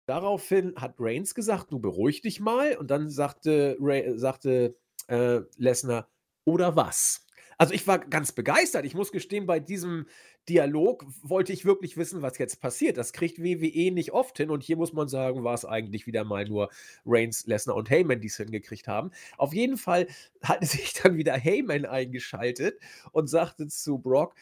Daraufhin 0.10 0.74
hat 0.76 0.96
Reigns 0.98 1.36
gesagt, 1.36 1.72
du 1.72 1.78
beruhig 1.78 2.22
dich 2.22 2.40
mal. 2.40 2.76
Und 2.78 2.90
dann 2.90 3.12
sagte, 3.12 3.78
Ray, 3.80 4.18
sagte 4.18 4.76
äh, 5.08 5.42
Lesnar, 5.58 6.10
oder 6.46 6.76
was? 6.76 7.28
Also 7.62 7.74
ich 7.74 7.86
war 7.88 8.00
ganz 8.00 8.32
begeistert. 8.32 8.86
Ich 8.86 8.96
muss 8.96 9.12
gestehen, 9.12 9.46
bei 9.46 9.60
diesem 9.60 10.06
Dialog 10.48 11.06
wollte 11.22 11.52
ich 11.52 11.66
wirklich 11.66 11.98
wissen, 11.98 12.22
was 12.22 12.38
jetzt 12.38 12.62
passiert. 12.62 12.96
Das 12.96 13.12
kriegt 13.12 13.38
WWE 13.44 13.92
nicht 13.92 14.14
oft 14.14 14.38
hin 14.38 14.50
und 14.50 14.64
hier 14.64 14.78
muss 14.78 14.94
man 14.94 15.10
sagen, 15.10 15.44
war 15.44 15.56
es 15.56 15.66
eigentlich 15.66 16.08
wieder 16.08 16.24
mal 16.24 16.46
nur 16.46 16.70
Reigns, 17.06 17.46
Lesnar 17.48 17.76
und 17.76 17.90
Heyman, 17.90 18.22
die 18.22 18.28
es 18.28 18.38
hingekriegt 18.38 18.88
haben. 18.88 19.12
Auf 19.38 19.54
jeden 19.54 19.76
Fall 19.78 20.08
hatte 20.42 20.66
sich 20.68 20.94
dann 20.94 21.18
wieder 21.18 21.34
Heyman 21.34 21.86
eingeschaltet 21.86 22.80
und 23.12 23.28
sagte 23.30 23.68
zu 23.68 24.00
Brock, 24.00 24.36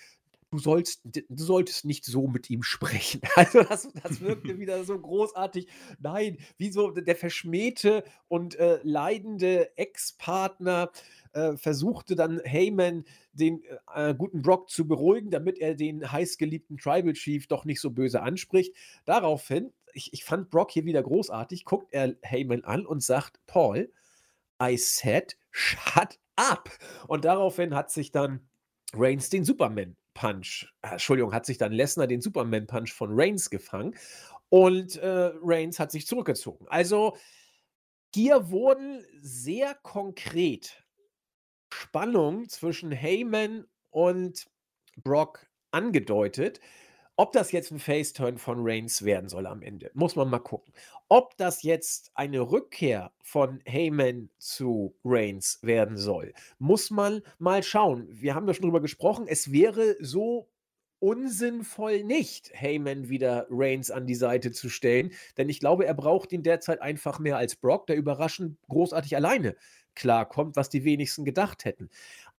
du 0.51 0.59
sollst, 0.59 1.01
du 1.03 1.43
solltest 1.43 1.85
nicht 1.85 2.05
so 2.05 2.27
mit 2.27 2.49
ihm 2.49 2.63
sprechen. 2.63 3.21
Also 3.35 3.63
das, 3.63 3.89
das 4.03 4.21
wirkte 4.21 4.57
wieder 4.59 4.83
so 4.83 4.97
großartig. 4.97 5.67
Nein, 5.99 6.37
wie 6.57 6.71
so 6.71 6.91
der 6.91 7.15
verschmähte 7.15 8.03
und 8.27 8.55
äh, 8.55 8.79
leidende 8.83 9.77
Ex-Partner 9.77 10.91
äh, 11.33 11.55
versuchte 11.55 12.15
dann 12.15 12.41
Heyman 12.43 13.05
den 13.33 13.63
äh, 13.93 14.15
guten 14.15 14.41
Brock 14.41 14.69
zu 14.69 14.87
beruhigen, 14.87 15.29
damit 15.29 15.59
er 15.59 15.75
den 15.75 16.11
heißgeliebten 16.11 16.77
Tribal 16.77 17.13
Chief 17.13 17.47
doch 17.47 17.65
nicht 17.65 17.79
so 17.79 17.91
böse 17.91 18.21
anspricht. 18.21 18.75
Daraufhin, 19.05 19.71
ich, 19.93 20.13
ich 20.13 20.23
fand 20.23 20.49
Brock 20.49 20.71
hier 20.71 20.85
wieder 20.85 21.03
großartig, 21.03 21.65
guckt 21.65 21.93
er 21.93 22.15
Heyman 22.23 22.63
an 22.63 22.85
und 22.85 23.03
sagt, 23.03 23.39
Paul, 23.45 23.91
I 24.61 24.77
said, 24.77 25.37
shut 25.51 26.17
up. 26.35 26.71
Und 27.07 27.25
daraufhin 27.25 27.75
hat 27.75 27.91
sich 27.91 28.11
dann 28.11 28.47
Reigns 28.93 29.29
den 29.29 29.43
Superman 29.43 29.95
Punch, 30.17 30.67
äh, 30.81 30.93
Entschuldigung, 30.93 31.31
hat 31.31 31.45
sich 31.45 31.59
dann 31.59 31.71
Lesnar 31.71 32.07
den 32.07 32.21
Superman 32.21 32.65
Punch 32.65 32.91
von 32.91 33.11
Reigns 33.13 33.49
gefangen 33.49 33.95
und 34.49 34.95
äh, 34.97 35.31
Reigns 35.41 35.79
hat 35.79 35.91
sich 35.91 36.07
zurückgezogen. 36.07 36.65
Also 36.69 37.15
hier 38.13 38.49
wurden 38.49 39.05
sehr 39.21 39.75
konkret 39.75 40.83
Spannung 41.71 42.49
zwischen 42.49 42.91
Heyman 42.91 43.65
und 43.91 44.47
Brock 45.03 45.45
angedeutet. 45.71 46.59
Ob 47.19 47.31
das 47.31 47.51
jetzt 47.51 47.71
ein 47.71 47.79
Face-Turn 47.79 48.37
von 48.37 48.59
Reigns 48.59 49.03
werden 49.03 49.27
soll 49.27 49.47
am 49.47 49.63
Ende, 49.63 49.89
muss 49.95 50.15
man 50.15 50.29
mal 50.29 50.37
gucken. 50.37 50.71
Ob 51.09 51.35
das 51.37 51.63
jetzt 51.63 52.11
eine 52.13 52.41
Rückkehr 52.41 53.11
von 53.23 53.59
Heyman 53.65 54.29
zu 54.37 54.95
Reigns 55.03 55.57
werden 55.63 55.97
soll, 55.97 56.33
muss 56.59 56.91
man 56.91 57.23
mal 57.39 57.63
schauen. 57.63 58.07
Wir 58.11 58.35
haben 58.35 58.47
ja 58.47 58.53
schon 58.53 58.65
drüber 58.65 58.81
gesprochen. 58.81 59.25
Es 59.27 59.51
wäre 59.51 59.95
so 59.99 60.47
unsinnvoll 60.99 62.03
nicht, 62.03 62.51
Heyman 62.53 63.09
wieder 63.09 63.47
Reigns 63.49 63.89
an 63.89 64.05
die 64.05 64.15
Seite 64.15 64.51
zu 64.51 64.69
stellen, 64.69 65.11
denn 65.37 65.49
ich 65.49 65.59
glaube, 65.59 65.87
er 65.87 65.95
braucht 65.95 66.31
ihn 66.31 66.43
derzeit 66.43 66.83
einfach 66.83 67.17
mehr 67.17 67.37
als 67.37 67.55
Brock, 67.55 67.87
der 67.87 67.95
überraschend 67.95 68.59
großartig 68.69 69.15
alleine 69.15 69.55
klarkommt, 69.95 70.55
was 70.55 70.69
die 70.69 70.83
wenigsten 70.83 71.25
gedacht 71.25 71.65
hätten. 71.65 71.89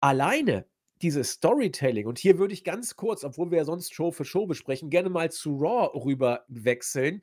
Alleine 0.00 0.66
dieses 1.02 1.32
Storytelling, 1.32 2.06
und 2.06 2.18
hier 2.18 2.38
würde 2.38 2.54
ich 2.54 2.64
ganz 2.64 2.96
kurz, 2.96 3.24
obwohl 3.24 3.50
wir 3.50 3.58
ja 3.58 3.64
sonst 3.64 3.94
Show 3.94 4.10
für 4.10 4.24
Show 4.24 4.46
besprechen, 4.46 4.90
gerne 4.90 5.10
mal 5.10 5.30
zu 5.30 5.56
Raw 5.56 5.90
rüber 5.98 6.44
wechseln. 6.48 7.22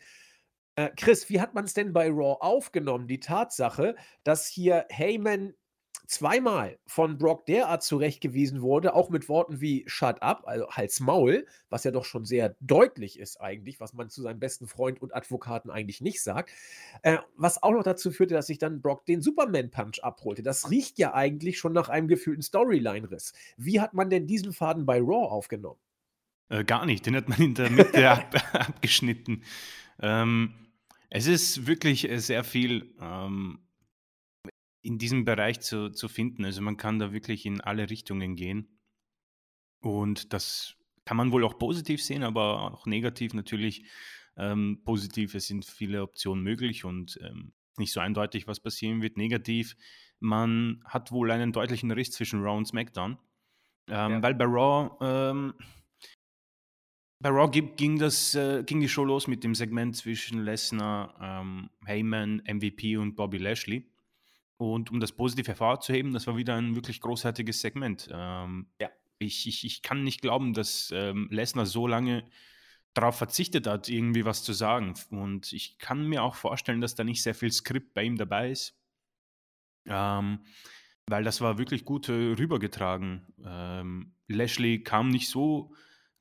Äh, 0.76 0.90
Chris, 0.98 1.30
wie 1.30 1.40
hat 1.40 1.54
man 1.54 1.66
es 1.66 1.74
denn 1.74 1.94
bei 1.94 2.10
Raw 2.10 2.38
aufgenommen? 2.40 3.08
Die 3.08 3.20
Tatsache, 3.20 3.96
dass 4.24 4.48
hier 4.48 4.86
Heyman 4.90 5.54
zweimal 6.08 6.78
von 6.86 7.18
Brock 7.18 7.46
derart 7.46 7.84
zurechtgewiesen 7.84 8.62
wurde, 8.62 8.94
auch 8.94 9.10
mit 9.10 9.30
Worten 9.30 9.62
wie 9.62 9.84
Shut 9.88 10.22
up, 10.22 10.44
also 10.46 10.70
Hals 10.70 11.00
Maul, 11.00 11.46
was 11.70 11.84
ja 11.84 11.92
doch 11.92 12.06
schon 12.06 12.26
sehr 12.26 12.56
deutlich 12.60 13.20
ist 13.20 13.42
eigentlich, 13.42 13.80
was 13.80 13.94
man 13.94 14.10
zu 14.10 14.22
seinem 14.22 14.40
besten 14.40 14.68
Freund 14.68 15.02
und 15.02 15.16
Advokaten 15.16 15.70
eigentlich 15.70 16.02
nicht 16.02 16.22
sagt, 16.22 16.52
äh, 17.02 17.18
was 17.36 17.62
auch 17.62 17.72
noch 17.72 17.84
dazu 17.84 18.12
führte, 18.12 18.34
dass 18.34 18.48
sich 18.48 18.58
dann 18.58 18.82
Brock 18.82 19.06
den 19.06 19.22
Superman-Punch 19.22 20.04
abholte. 20.04 20.44
Das 20.44 20.70
riecht 20.70 20.98
ja 21.00 21.14
eigentlich 21.14 21.58
schon 21.58 21.74
nach 21.74 21.90
einem 21.90 22.08
gefühlten 22.08 22.44
Storyline-Riss. 22.44 23.34
Wie 23.58 23.80
hat 23.80 23.94
man 23.94 24.10
denn 24.10 24.28
diesen 24.28 24.54
Faden 24.54 24.86
bei 24.86 25.00
Raw 25.00 25.28
aufgenommen? 25.28 25.80
Äh, 26.50 26.64
gar 26.64 26.86
nicht, 26.86 27.06
den 27.06 27.16
hat 27.16 27.30
man 27.30 27.40
in 27.40 27.56
der 27.56 27.70
Mitte 27.70 28.10
ab, 28.10 28.36
abgeschnitten. 28.54 29.44
Ähm, 30.00 30.54
es 31.10 31.28
ist 31.28 31.68
wirklich 31.68 32.10
äh, 32.10 32.20
sehr 32.20 32.44
viel 32.44 32.94
ähm, 33.02 33.60
in 34.86 34.98
diesem 35.00 35.26
Bereich 35.26 35.62
zu, 35.62 35.90
zu 35.90 36.08
finden. 36.08 36.46
Also 36.46 36.62
man 36.62 36.78
kann 36.78 37.00
da 37.00 37.12
wirklich 37.12 37.46
in 37.46 37.60
alle 37.60 37.90
Richtungen 37.90 38.36
gehen. 38.36 38.80
Und 39.82 40.34
das 40.34 40.76
kann 41.06 41.18
man 41.18 41.32
wohl 41.32 41.44
auch 41.44 41.58
positiv 41.58 42.04
sehen, 42.04 42.24
aber 42.24 42.74
auch 42.74 42.86
negativ 42.86 43.34
natürlich. 43.34 43.86
Ähm, 44.38 44.82
positiv, 44.84 45.34
es 45.34 45.48
sind 45.48 45.66
viele 45.66 46.02
Optionen 46.02 46.44
möglich 46.44 46.84
und 46.84 47.18
ähm, 47.24 47.54
nicht 47.78 47.94
so 47.94 48.02
eindeutig, 48.02 48.48
was 48.48 48.60
passieren 48.60 49.02
wird. 49.02 49.16
Negativ, 49.16 49.78
man 50.20 50.84
hat 50.86 51.12
wohl 51.12 51.32
einen 51.32 51.54
deutlichen 51.54 51.90
Riss 51.92 52.12
zwischen 52.12 52.42
Raw 52.42 52.58
und 52.58 52.68
SmackDown. 52.68 53.18
Ähm, 53.88 54.12
ja. 54.12 54.22
Weil 54.22 54.36
bei 54.36 54.46
Raw, 54.46 54.98
ähm, 55.00 55.54
bei 57.22 57.30
Raw 57.30 57.50
ging, 57.50 57.98
das, 57.98 58.36
äh, 58.36 58.64
ging 58.64 58.82
die 58.82 58.90
Show 58.90 59.06
los 59.06 59.28
mit 59.28 59.44
dem 59.44 59.56
Segment 59.56 59.96
zwischen 59.96 60.44
Lesnar, 60.44 61.16
ähm, 61.22 61.70
Heyman, 61.86 62.42
MVP 62.46 62.98
und 62.98 63.16
Bobby 63.16 63.38
Lashley. 63.38 63.90
Und 64.58 64.92
um 64.92 65.00
das 65.00 65.12
positiv 65.12 65.48
hervorzuheben, 65.48 66.14
das 66.14 66.28
war 66.28 66.38
wieder 66.38 66.56
ein 66.56 66.76
wirklich 66.76 67.02
großartiges 67.02 67.62
Segment. 67.62 68.10
Ähm, 68.12 68.68
ja. 68.80 68.90
ich, 69.20 69.48
ich, 69.48 69.66
ich 69.66 69.82
kann 69.82 70.04
nicht 70.04 70.22
glauben, 70.22 70.54
dass 70.54 70.92
ähm, 70.94 71.28
Lesnar 71.30 71.66
so 71.66 71.88
lange 71.88 72.24
darauf 72.94 73.18
verzichtet 73.18 73.68
hat, 73.68 73.90
irgendwie 73.90 74.24
was 74.24 74.44
zu 74.44 74.54
sagen. 74.54 74.94
Und 75.10 75.52
ich 75.52 75.78
kann 75.78 76.08
mir 76.08 76.24
auch 76.24 76.36
vorstellen, 76.36 76.80
dass 76.80 76.96
da 76.96 77.04
nicht 77.04 77.22
sehr 77.22 77.36
viel 77.36 77.52
Skript 77.52 77.94
bei 77.94 78.04
ihm 78.04 78.18
dabei 78.18 78.52
ist. 78.52 78.78
Ähm, 79.86 80.40
weil 81.08 81.24
das 81.24 81.42
war 81.42 81.58
wirklich 81.58 81.86
gut 81.86 82.10
äh, 82.10 82.14
rübergetragen. 82.14 83.28
Ähm, 83.46 84.14
Lashley 84.28 84.82
kam 84.82 85.10
nicht 85.10 85.30
so 85.30 85.74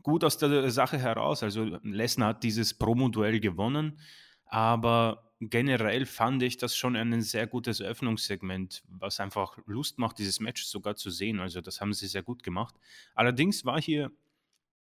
gut 0.03 0.25
aus 0.25 0.37
der 0.37 0.71
Sache 0.71 0.99
heraus. 0.99 1.43
Also 1.43 1.65
Lesnar 1.83 2.31
hat 2.31 2.43
dieses 2.43 2.75
Promo-Duell 2.75 3.41
gewonnen, 3.41 3.99
aber 4.45 5.33
generell 5.51 6.07
fand 6.07 6.43
ich 6.43 6.57
das 6.57 6.77
schon 6.77 6.97
ein 6.97 7.23
sehr 7.23 7.47
gutes 7.47 7.81
Eröffnungssegment, 7.81 8.83
was 8.89 9.21
einfach 9.21 9.59
Lust 9.67 9.99
macht, 9.99 10.19
dieses 10.19 10.41
Match 10.41 10.65
sogar 10.65 10.97
zu 10.97 11.11
sehen. 11.11 11.41
Also 11.41 11.61
das 11.61 11.81
haben 11.81 11.93
sie 11.93 12.07
sehr 12.07 12.23
gut 12.23 12.43
gemacht. 12.43 12.75
Allerdings 13.15 13.65
war 13.65 13.81
hier 13.81 14.11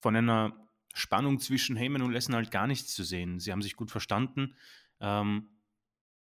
von 0.01 0.15
einer 0.15 0.67
Spannung 0.93 1.39
zwischen 1.39 1.75
Heyman 1.75 2.01
und 2.01 2.11
Lesnar 2.11 2.37
halt 2.37 2.51
gar 2.51 2.67
nichts 2.67 2.93
zu 2.93 3.03
sehen. 3.03 3.39
Sie 3.39 3.51
haben 3.51 3.61
sich 3.61 3.75
gut 3.75 3.91
verstanden. 3.91 4.55
Ähm, 4.99 5.49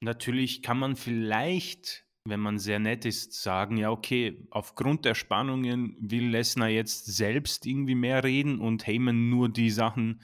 natürlich 0.00 0.62
kann 0.62 0.79
man 0.79 0.97
vielleicht, 0.97 2.07
wenn 2.25 2.41
man 2.41 2.59
sehr 2.59 2.79
nett 2.79 3.05
ist, 3.05 3.35
sagen, 3.43 3.76
ja 3.76 3.91
okay, 3.91 4.47
aufgrund 4.50 5.05
der 5.05 5.14
Spannungen 5.14 5.97
will 6.00 6.29
Lesnar 6.29 6.69
jetzt 6.69 7.07
selbst 7.07 7.67
irgendwie 7.67 7.95
mehr 7.95 8.25
reden 8.25 8.59
und 8.59 8.87
Heyman 8.87 9.29
nur 9.29 9.49
die 9.49 9.71
Sachen, 9.71 10.23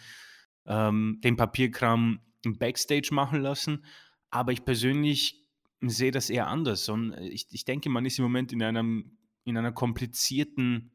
ähm, 0.67 1.21
den 1.23 1.37
Papierkram 1.37 2.21
Backstage 2.45 3.11
machen 3.13 3.41
lassen. 3.41 3.85
Aber 4.31 4.53
ich 4.53 4.65
persönlich 4.65 5.47
sehe 5.81 6.11
das 6.11 6.31
eher 6.31 6.47
anders. 6.47 6.89
Und 6.89 7.15
ich, 7.19 7.47
ich 7.51 7.65
denke, 7.65 7.89
man 7.89 8.05
ist 8.07 8.19
im 8.19 8.25
Moment 8.25 8.53
in, 8.53 8.63
einem, 8.63 9.19
in 9.45 9.57
einer 9.57 9.73
komplizierten 9.73 10.93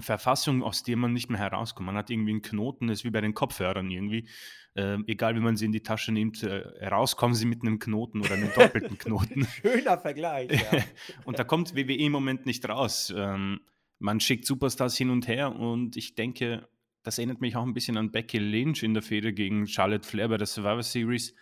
Verfassung, 0.00 0.62
aus 0.62 0.82
der 0.82 0.96
man 0.96 1.12
nicht 1.12 1.30
mehr 1.30 1.40
herauskommt. 1.40 1.86
Man 1.86 1.96
hat 1.96 2.10
irgendwie 2.10 2.32
einen 2.32 2.42
Knoten, 2.42 2.88
das 2.88 2.98
ist 2.98 3.04
wie 3.04 3.10
bei 3.10 3.20
den 3.20 3.34
Kopfhörern 3.34 3.90
irgendwie. 3.90 4.28
Äh, 4.74 4.98
egal 5.06 5.36
wie 5.36 5.40
man 5.40 5.56
sie 5.56 5.64
in 5.64 5.72
die 5.72 5.82
Tasche 5.82 6.12
nimmt, 6.12 6.42
äh, 6.42 6.86
rauskommen 6.86 7.34
sie 7.34 7.46
mit 7.46 7.62
einem 7.62 7.78
Knoten 7.78 8.20
oder 8.20 8.34
einem 8.34 8.52
doppelten 8.52 8.98
Knoten. 8.98 9.46
Schöner 9.62 9.98
Vergleich. 9.98 10.50
Ja. 10.50 10.82
und 11.24 11.38
da 11.38 11.44
kommt 11.44 11.74
WWE 11.74 11.94
im 11.94 12.12
Moment 12.12 12.46
nicht 12.46 12.68
raus. 12.68 13.12
Ähm, 13.16 13.60
man 13.98 14.20
schickt 14.20 14.44
Superstars 14.44 14.96
hin 14.96 15.10
und 15.10 15.26
her 15.28 15.54
und 15.54 15.96
ich 15.96 16.14
denke, 16.14 16.68
das 17.06 17.18
erinnert 17.18 17.40
mich 17.40 17.54
auch 17.54 17.62
ein 17.62 17.72
bisschen 17.72 17.96
an 17.98 18.10
Becky 18.10 18.38
Lynch 18.38 18.82
in 18.82 18.92
der 18.92 19.02
Fehde 19.02 19.32
gegen 19.32 19.68
Charlotte 19.68 20.04
Flair 20.04 20.28
bei 20.28 20.38
der 20.38 20.48
Survivor 20.48 20.82
Series. 20.82 21.36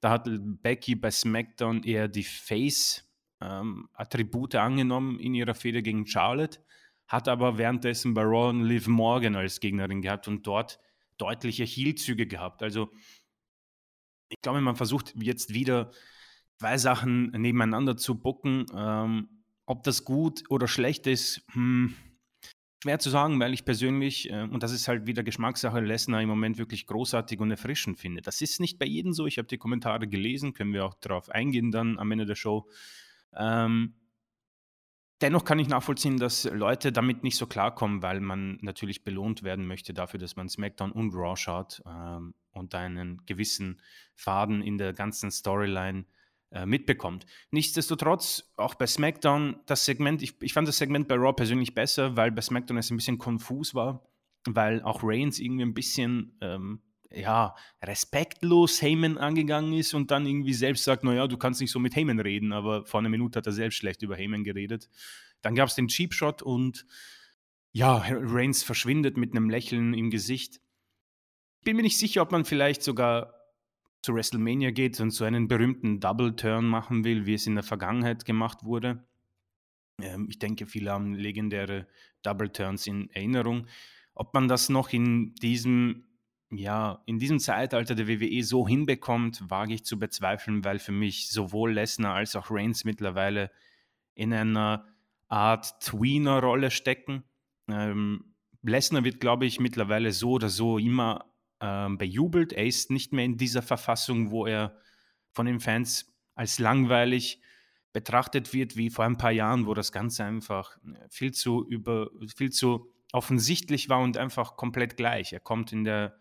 Da 0.00 0.08
hat 0.08 0.26
Becky 0.62 0.94
bei 0.94 1.10
SmackDown 1.10 1.82
eher 1.82 2.08
die 2.08 2.22
Face-Attribute 2.22 4.54
ähm, 4.54 4.60
angenommen 4.60 5.20
in 5.20 5.34
ihrer 5.34 5.54
Fehde 5.54 5.82
gegen 5.82 6.06
Charlotte, 6.06 6.60
hat 7.06 7.28
aber 7.28 7.58
währenddessen 7.58 8.14
bei 8.14 8.22
Raw 8.22 8.50
Liv 8.64 8.86
Morgan 8.86 9.36
als 9.36 9.60
Gegnerin 9.60 10.00
gehabt 10.00 10.26
und 10.26 10.46
dort 10.46 10.80
deutliche 11.18 11.64
Heel-Züge 11.64 12.26
gehabt. 12.26 12.62
Also 12.62 12.90
ich 14.30 14.40
glaube, 14.40 14.62
man 14.62 14.76
versucht 14.76 15.12
jetzt 15.20 15.52
wieder 15.52 15.90
zwei 16.58 16.78
Sachen 16.78 17.26
nebeneinander 17.32 17.98
zu 17.98 18.22
bucken. 18.22 18.64
Ähm, 18.74 19.28
ob 19.66 19.82
das 19.82 20.06
gut 20.06 20.44
oder 20.48 20.66
schlecht 20.66 21.06
ist, 21.06 21.44
hm, 21.52 21.94
Schwer 22.82 22.98
zu 22.98 23.10
sagen, 23.10 23.38
weil 23.40 23.52
ich 23.52 23.66
persönlich, 23.66 24.30
äh, 24.30 24.42
und 24.42 24.62
das 24.62 24.72
ist 24.72 24.88
halt 24.88 25.06
wieder 25.06 25.22
Geschmackssache, 25.22 25.80
Lesnar 25.80 26.22
im 26.22 26.30
Moment 26.30 26.56
wirklich 26.56 26.86
großartig 26.86 27.38
und 27.40 27.50
erfrischend 27.50 27.98
finde. 27.98 28.22
Das 28.22 28.40
ist 28.40 28.58
nicht 28.58 28.78
bei 28.78 28.86
jedem 28.86 29.12
so. 29.12 29.26
Ich 29.26 29.36
habe 29.36 29.48
die 29.48 29.58
Kommentare 29.58 30.08
gelesen, 30.08 30.54
können 30.54 30.72
wir 30.72 30.86
auch 30.86 30.94
darauf 30.94 31.28
eingehen 31.28 31.70
dann 31.70 31.98
am 31.98 32.10
Ende 32.10 32.24
der 32.24 32.36
Show. 32.36 32.66
Ähm, 33.36 33.94
dennoch 35.20 35.44
kann 35.44 35.58
ich 35.58 35.68
nachvollziehen, 35.68 36.16
dass 36.16 36.44
Leute 36.44 36.90
damit 36.90 37.22
nicht 37.22 37.36
so 37.36 37.46
klarkommen, 37.46 38.02
weil 38.02 38.20
man 38.20 38.58
natürlich 38.62 39.04
belohnt 39.04 39.42
werden 39.42 39.66
möchte 39.66 39.92
dafür, 39.92 40.18
dass 40.18 40.36
man 40.36 40.48
SmackDown 40.48 40.92
und 40.92 41.14
Raw 41.14 41.36
schaut 41.36 41.82
ähm, 41.86 42.34
und 42.52 42.74
einen 42.74 43.26
gewissen 43.26 43.82
Faden 44.14 44.62
in 44.62 44.78
der 44.78 44.94
ganzen 44.94 45.30
Storyline 45.30 46.00
äh, 46.00 46.19
mitbekommt. 46.66 47.26
Nichtsdestotrotz, 47.50 48.52
auch 48.56 48.74
bei 48.74 48.86
SmackDown, 48.86 49.60
das 49.66 49.84
Segment, 49.84 50.22
ich, 50.22 50.34
ich 50.42 50.52
fand 50.52 50.66
das 50.66 50.78
Segment 50.78 51.06
bei 51.08 51.14
Raw 51.14 51.32
persönlich 51.32 51.74
besser, 51.74 52.16
weil 52.16 52.32
bei 52.32 52.42
SmackDown 52.42 52.78
es 52.78 52.90
ein 52.90 52.96
bisschen 52.96 53.18
konfus 53.18 53.74
war. 53.74 54.06
weil 54.46 54.82
auch 54.82 55.00
Reigns 55.02 55.38
irgendwie 55.38 55.64
ein 55.64 55.74
bisschen 55.74 56.36
ähm, 56.40 56.80
ja, 57.12 57.54
respektlos 57.82 58.80
Heyman 58.82 59.18
angegangen 59.18 59.72
ist 59.72 59.94
und 59.94 60.10
dann 60.10 60.26
irgendwie 60.26 60.54
selbst 60.54 60.84
sagt, 60.84 61.04
naja, 61.04 61.26
du 61.26 61.36
kannst 61.36 61.60
nicht 61.60 61.70
so 61.70 61.78
mit 61.78 61.96
Heyman 61.96 62.20
reden, 62.20 62.52
aber 62.52 62.86
vor 62.86 63.00
einer 63.00 63.08
Minute 63.08 63.38
hat 63.38 63.46
er 63.46 63.52
selbst 63.52 63.76
schlecht 63.76 64.02
über 64.02 64.16
Heyman 64.16 64.44
geredet. 64.44 64.88
Dann 65.42 65.54
gab 65.54 65.68
es 65.68 65.74
den 65.74 65.88
Cheap 65.88 66.14
Shot 66.14 66.42
und 66.42 66.86
ja, 67.72 68.02
Reigns 68.08 68.62
verschwindet 68.62 69.16
mit 69.16 69.32
einem 69.32 69.50
Lächeln 69.50 69.94
im 69.94 70.10
Gesicht. 70.10 70.60
Ich 71.58 71.64
bin 71.64 71.76
mir 71.76 71.82
nicht 71.82 71.98
sicher, 71.98 72.22
ob 72.22 72.32
man 72.32 72.44
vielleicht 72.44 72.82
sogar 72.82 73.34
zu 74.02 74.14
WrestleMania 74.14 74.70
geht 74.70 75.00
und 75.00 75.10
so 75.10 75.24
einen 75.24 75.48
berühmten 75.48 76.00
Double 76.00 76.34
Turn 76.34 76.66
machen 76.66 77.04
will, 77.04 77.26
wie 77.26 77.34
es 77.34 77.46
in 77.46 77.54
der 77.54 77.64
Vergangenheit 77.64 78.24
gemacht 78.24 78.64
wurde. 78.64 79.04
Ähm, 80.00 80.26
ich 80.28 80.38
denke, 80.38 80.66
viele 80.66 80.92
haben 80.92 81.14
legendäre 81.14 81.86
Double 82.22 82.50
Turns 82.50 82.86
in 82.86 83.10
Erinnerung. 83.10 83.66
Ob 84.14 84.34
man 84.34 84.48
das 84.48 84.68
noch 84.68 84.92
in 84.92 85.34
diesem, 85.36 86.04
ja, 86.50 87.02
in 87.06 87.18
diesem 87.18 87.38
Zeitalter 87.38 87.94
der 87.94 88.08
WWE 88.08 88.42
so 88.42 88.66
hinbekommt, 88.66 89.48
wage 89.50 89.74
ich 89.74 89.84
zu 89.84 89.98
bezweifeln, 89.98 90.64
weil 90.64 90.78
für 90.78 90.92
mich 90.92 91.30
sowohl 91.30 91.72
Lesnar 91.72 92.14
als 92.14 92.36
auch 92.36 92.50
Reigns 92.50 92.84
mittlerweile 92.84 93.50
in 94.14 94.32
einer 94.32 94.86
Art 95.28 95.80
Tweener-Rolle 95.80 96.70
stecken. 96.70 97.24
Ähm, 97.68 98.34
Lesnar 98.62 99.04
wird, 99.04 99.20
glaube 99.20 99.46
ich, 99.46 99.60
mittlerweile 99.60 100.12
so 100.12 100.32
oder 100.32 100.48
so 100.48 100.76
immer 100.76 101.29
ähm, 101.60 101.98
bejubelt. 101.98 102.52
Er 102.52 102.66
ist 102.66 102.90
nicht 102.90 103.12
mehr 103.12 103.24
in 103.24 103.36
dieser 103.36 103.62
Verfassung, 103.62 104.30
wo 104.30 104.46
er 104.46 104.76
von 105.32 105.46
den 105.46 105.60
Fans 105.60 106.12
als 106.34 106.58
langweilig 106.58 107.40
betrachtet 107.92 108.52
wird, 108.52 108.76
wie 108.76 108.90
vor 108.90 109.04
ein 109.04 109.16
paar 109.16 109.32
Jahren, 109.32 109.66
wo 109.66 109.74
das 109.74 109.92
Ganze 109.92 110.24
einfach 110.24 110.76
äh, 110.78 111.08
viel 111.10 111.32
zu 111.32 111.66
über, 111.68 112.10
viel 112.36 112.50
zu 112.50 112.92
offensichtlich 113.12 113.88
war 113.88 114.00
und 114.00 114.16
einfach 114.16 114.56
komplett 114.56 114.96
gleich. 114.96 115.32
Er 115.32 115.40
kommt 115.40 115.72
in 115.72 115.84
der 115.84 116.16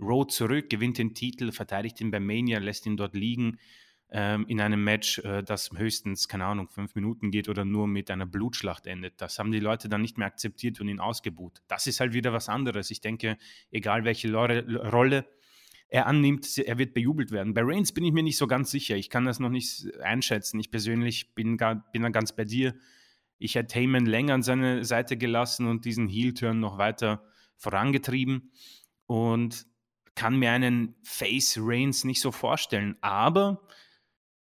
Road 0.00 0.32
zurück, 0.32 0.70
gewinnt 0.70 0.98
den 0.98 1.14
Titel, 1.14 1.52
verteidigt 1.52 2.00
ihn 2.00 2.10
bei 2.10 2.20
Mania, 2.20 2.58
lässt 2.58 2.86
ihn 2.86 2.96
dort 2.96 3.14
liegen 3.14 3.58
ähm, 4.14 4.44
in 4.46 4.60
einem 4.60 4.84
Match, 4.84 5.18
äh, 5.20 5.42
das 5.42 5.70
höchstens, 5.74 6.28
keine 6.28 6.44
Ahnung, 6.44 6.68
fünf 6.68 6.94
Minuten 6.94 7.30
geht 7.30 7.48
oder 7.48 7.64
nur 7.64 7.86
mit 7.86 8.10
einer 8.10 8.26
Blutschlacht 8.26 8.86
endet. 8.86 9.20
Das 9.22 9.38
haben 9.38 9.52
die 9.52 9.58
Leute 9.58 9.88
dann 9.88 10.02
nicht 10.02 10.18
mehr 10.18 10.26
akzeptiert 10.26 10.80
und 10.82 10.88
ihn 10.88 11.00
ausgebuht. 11.00 11.62
Das 11.66 11.86
ist 11.86 11.98
halt 11.98 12.12
wieder 12.12 12.34
was 12.34 12.50
anderes. 12.50 12.90
Ich 12.90 13.00
denke, 13.00 13.38
egal 13.70 14.04
welche 14.04 14.30
Rolle 14.34 15.26
er 15.88 16.06
annimmt, 16.06 16.58
er 16.58 16.76
wird 16.76 16.92
bejubelt 16.92 17.30
werden. 17.30 17.54
Bei 17.54 17.62
Reigns 17.64 17.92
bin 17.92 18.04
ich 18.04 18.12
mir 18.12 18.22
nicht 18.22 18.36
so 18.36 18.46
ganz 18.46 18.70
sicher. 18.70 18.96
Ich 18.96 19.08
kann 19.08 19.24
das 19.24 19.40
noch 19.40 19.48
nicht 19.48 19.94
einschätzen. 20.00 20.60
Ich 20.60 20.70
persönlich 20.70 21.34
bin, 21.34 21.56
gar, 21.56 21.90
bin 21.92 22.02
da 22.02 22.10
ganz 22.10 22.36
bei 22.36 22.44
dir. 22.44 22.74
Ich 23.38 23.54
hätte 23.54 23.74
Heyman 23.74 24.04
länger 24.04 24.34
an 24.34 24.42
seine 24.42 24.84
Seite 24.84 25.16
gelassen 25.16 25.66
und 25.66 25.86
diesen 25.86 26.08
Heel-Turn 26.08 26.60
noch 26.60 26.76
weiter 26.76 27.24
vorangetrieben 27.56 28.52
und 29.06 29.66
kann 30.14 30.38
mir 30.38 30.52
einen 30.52 30.96
Face 31.02 31.58
Reigns 31.58 32.04
nicht 32.04 32.20
so 32.20 32.30
vorstellen. 32.30 32.96
Aber 33.00 33.66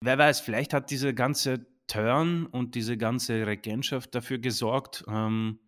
wer 0.02 0.18
weiß, 0.18 0.40
vielleicht 0.40 0.74
hat 0.74 0.90
diese 0.90 1.14
ganze 1.14 1.66
Turn 1.86 2.46
und 2.46 2.74
diese 2.74 2.96
ganze 2.96 3.46
Regentschaft 3.46 4.14
dafür 4.14 4.38
gesorgt, 4.38 5.04
ähm, 5.08 5.58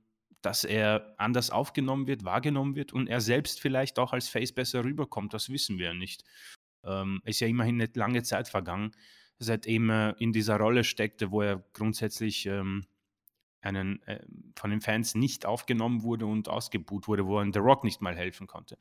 dass 0.43 0.65
er 0.65 1.15
anders 1.19 1.51
aufgenommen 1.51 2.07
wird, 2.07 2.25
wahrgenommen 2.25 2.77
wird 2.77 2.93
und 2.93 3.09
er 3.09 3.21
selbst 3.21 3.61
vielleicht 3.61 3.99
auch 3.99 4.13
als 4.13 4.29
Face 4.29 4.53
besser 4.53 4.85
rüberkommt. 4.85 5.33
Das 5.33 5.49
wissen 5.49 5.79
wir 5.79 5.87
ja 5.87 5.95
nicht. 5.95 6.25
Ähm, 6.85 7.23
ist 7.25 7.41
ja 7.41 7.49
immerhin 7.49 7.79
nicht 7.79 7.97
lange 7.97 8.23
Zeit 8.23 8.49
vergangen, 8.49 8.93
seitdem 9.39 9.91
er 9.91 10.17
in 10.21 10.33
dieser 10.33 10.59
Rolle 10.59 10.85
steckte, 10.85 11.31
wo 11.31 11.41
er 11.41 11.65
grundsätzlich 11.73 12.45
ähm, 12.47 12.85
einen, 13.63 14.03
äh, 14.03 14.21
von 14.57 14.71
den 14.71 14.83
Fans 14.83 15.15
nicht 15.15 15.47
aufgenommen 15.47 16.03
wurde 16.03 16.27
und 16.27 16.49
ausgebuht 16.49 17.09
wurde, 17.09 17.27
wo 17.27 17.39
er 17.39 17.45
in 17.45 17.53
The 17.53 17.61
Rock 17.61 17.85
nicht 17.85 18.03
mal 18.03 18.15
helfen 18.15 18.47
konnte. 18.47 18.77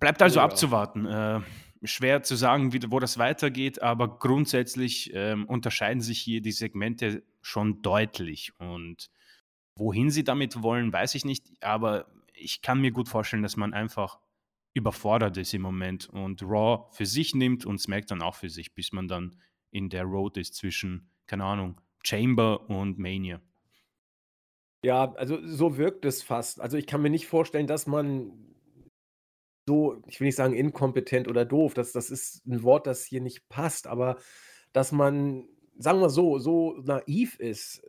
Bleibt 0.00 0.22
also 0.22 0.40
ja. 0.40 0.44
abzuwarten. 0.44 1.06
Äh, 1.06 1.40
schwer 1.84 2.22
zu 2.22 2.36
sagen, 2.36 2.72
wie, 2.72 2.80
wo 2.88 3.00
das 3.00 3.18
weitergeht, 3.18 3.82
aber 3.82 4.18
grundsätzlich 4.18 5.10
ähm, 5.14 5.46
unterscheiden 5.46 6.00
sich 6.00 6.18
hier 6.18 6.40
die 6.40 6.52
Segmente 6.52 7.22
schon 7.42 7.82
deutlich. 7.82 8.52
Und 8.58 9.10
wohin 9.76 10.10
sie 10.10 10.24
damit 10.24 10.62
wollen, 10.62 10.92
weiß 10.92 11.14
ich 11.14 11.24
nicht, 11.24 11.46
aber 11.62 12.06
ich 12.32 12.62
kann 12.62 12.80
mir 12.80 12.90
gut 12.90 13.08
vorstellen, 13.08 13.42
dass 13.42 13.56
man 13.56 13.74
einfach 13.74 14.18
überfordert 14.74 15.36
ist 15.36 15.54
im 15.54 15.62
Moment 15.62 16.08
und 16.08 16.42
Raw 16.42 16.86
für 16.90 17.06
sich 17.06 17.34
nimmt 17.34 17.64
und 17.64 17.78
SmackDown 17.78 18.22
auch 18.22 18.34
für 18.34 18.50
sich, 18.50 18.74
bis 18.74 18.92
man 18.92 19.06
dann 19.06 19.36
in 19.70 19.88
der 19.88 20.04
Road 20.04 20.36
ist 20.36 20.56
zwischen, 20.56 21.08
keine 21.26 21.44
Ahnung, 21.44 21.80
Chamber 22.02 22.68
und 22.68 22.98
Mania. 22.98 23.40
Ja, 24.84 25.14
also 25.14 25.38
so 25.46 25.78
wirkt 25.78 26.04
es 26.04 26.22
fast. 26.22 26.60
Also 26.60 26.76
ich 26.76 26.86
kann 26.86 27.00
mir 27.00 27.10
nicht 27.10 27.26
vorstellen, 27.26 27.66
dass 27.66 27.86
man 27.86 28.53
so, 29.66 30.02
ich 30.06 30.20
will 30.20 30.26
nicht 30.26 30.36
sagen 30.36 30.54
inkompetent 30.54 31.28
oder 31.28 31.44
doof, 31.44 31.74
das, 31.74 31.92
das 31.92 32.10
ist 32.10 32.46
ein 32.46 32.62
Wort, 32.62 32.86
das 32.86 33.04
hier 33.04 33.20
nicht 33.20 33.48
passt, 33.48 33.86
aber 33.86 34.18
dass 34.72 34.92
man, 34.92 35.48
sagen 35.78 36.00
wir 36.00 36.10
so, 36.10 36.38
so 36.38 36.74
naiv 36.82 37.38
ist, 37.38 37.82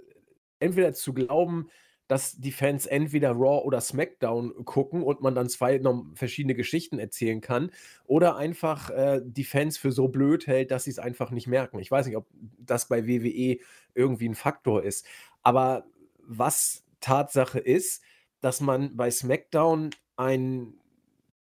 entweder 0.60 0.94
zu 0.94 1.14
glauben, 1.14 1.70
dass 2.08 2.38
die 2.38 2.52
Fans 2.52 2.86
entweder 2.86 3.32
Raw 3.32 3.66
oder 3.66 3.82
SmackDown 3.82 4.64
gucken 4.64 5.02
und 5.02 5.22
man 5.22 5.34
dann 5.34 5.50
zwei 5.50 5.82
verschiedene 6.14 6.54
Geschichten 6.54 7.00
erzählen 7.00 7.42
kann, 7.42 7.72
oder 8.06 8.36
einfach 8.36 8.92
äh, 8.92 9.22
die 9.24 9.44
Fans 9.44 9.78
für 9.78 9.92
so 9.92 10.08
blöd 10.08 10.46
hält, 10.46 10.70
dass 10.72 10.84
sie 10.84 10.92
es 10.92 11.00
einfach 11.00 11.32
nicht 11.32 11.48
merken. 11.48 11.80
Ich 11.80 11.90
weiß 11.90 12.06
nicht, 12.06 12.16
ob 12.16 12.28
das 12.60 12.88
bei 12.88 13.08
WWE 13.08 13.58
irgendwie 13.96 14.30
ein 14.30 14.36
Faktor 14.36 14.84
ist. 14.84 15.06
Aber 15.42 15.86
was 16.20 16.84
Tatsache 17.02 17.60
ist, 17.60 18.04
dass 18.40 18.62
man 18.62 18.96
bei 18.96 19.10
SmackDown 19.10 19.90
einen 20.16 20.80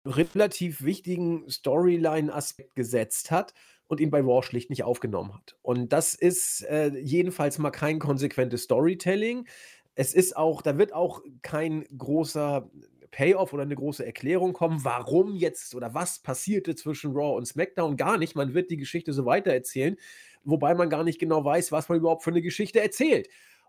relativ 0.04 0.82
wichtigen 0.82 1.48
Storyline-Aspekt 1.48 2.74
gesetzt 2.74 3.30
hat 3.30 3.54
und 3.86 4.00
ihn 4.00 4.10
bei 4.10 4.20
Raw 4.20 4.42
schlicht 4.42 4.70
nicht 4.70 4.84
aufgenommen 4.84 5.34
hat. 5.34 5.56
Und 5.62 5.92
das 5.92 6.14
ist 6.14 6.62
äh, 6.62 6.88
jedenfalls 6.98 7.58
mal 7.58 7.70
kein 7.70 7.98
konsequentes 7.98 8.64
Storytelling. 8.64 9.46
Es 9.94 10.14
ist 10.14 10.36
auch, 10.36 10.62
da 10.62 10.78
wird 10.78 10.92
auch 10.92 11.22
kein 11.42 11.84
großer 11.96 12.70
Payoff 13.10 13.52
oder 13.52 13.62
eine 13.62 13.76
große 13.76 14.04
Erklärung 14.04 14.54
kommen, 14.54 14.84
warum 14.84 15.36
jetzt 15.36 15.74
oder 15.74 15.92
was 15.94 16.18
passierte 16.20 16.74
zwischen 16.74 17.12
Raw 17.12 17.36
und 17.36 17.46
SmackDown. 17.46 17.96
Gar 17.96 18.18
nicht. 18.18 18.34
Man 18.34 18.54
wird 18.54 18.70
die 18.70 18.78
Geschichte 18.78 19.12
so 19.12 19.26
weitererzählen, 19.26 19.96
wobei 20.44 20.74
man 20.74 20.88
gar 20.88 21.04
nicht 21.04 21.18
genau 21.18 21.44
weiß, 21.44 21.70
was 21.70 21.88
man 21.88 21.98
überhaupt 21.98 22.24
für 22.24 22.30
eine 22.30 22.42
Geschichte 22.42 22.80
erzählt. 22.80 23.28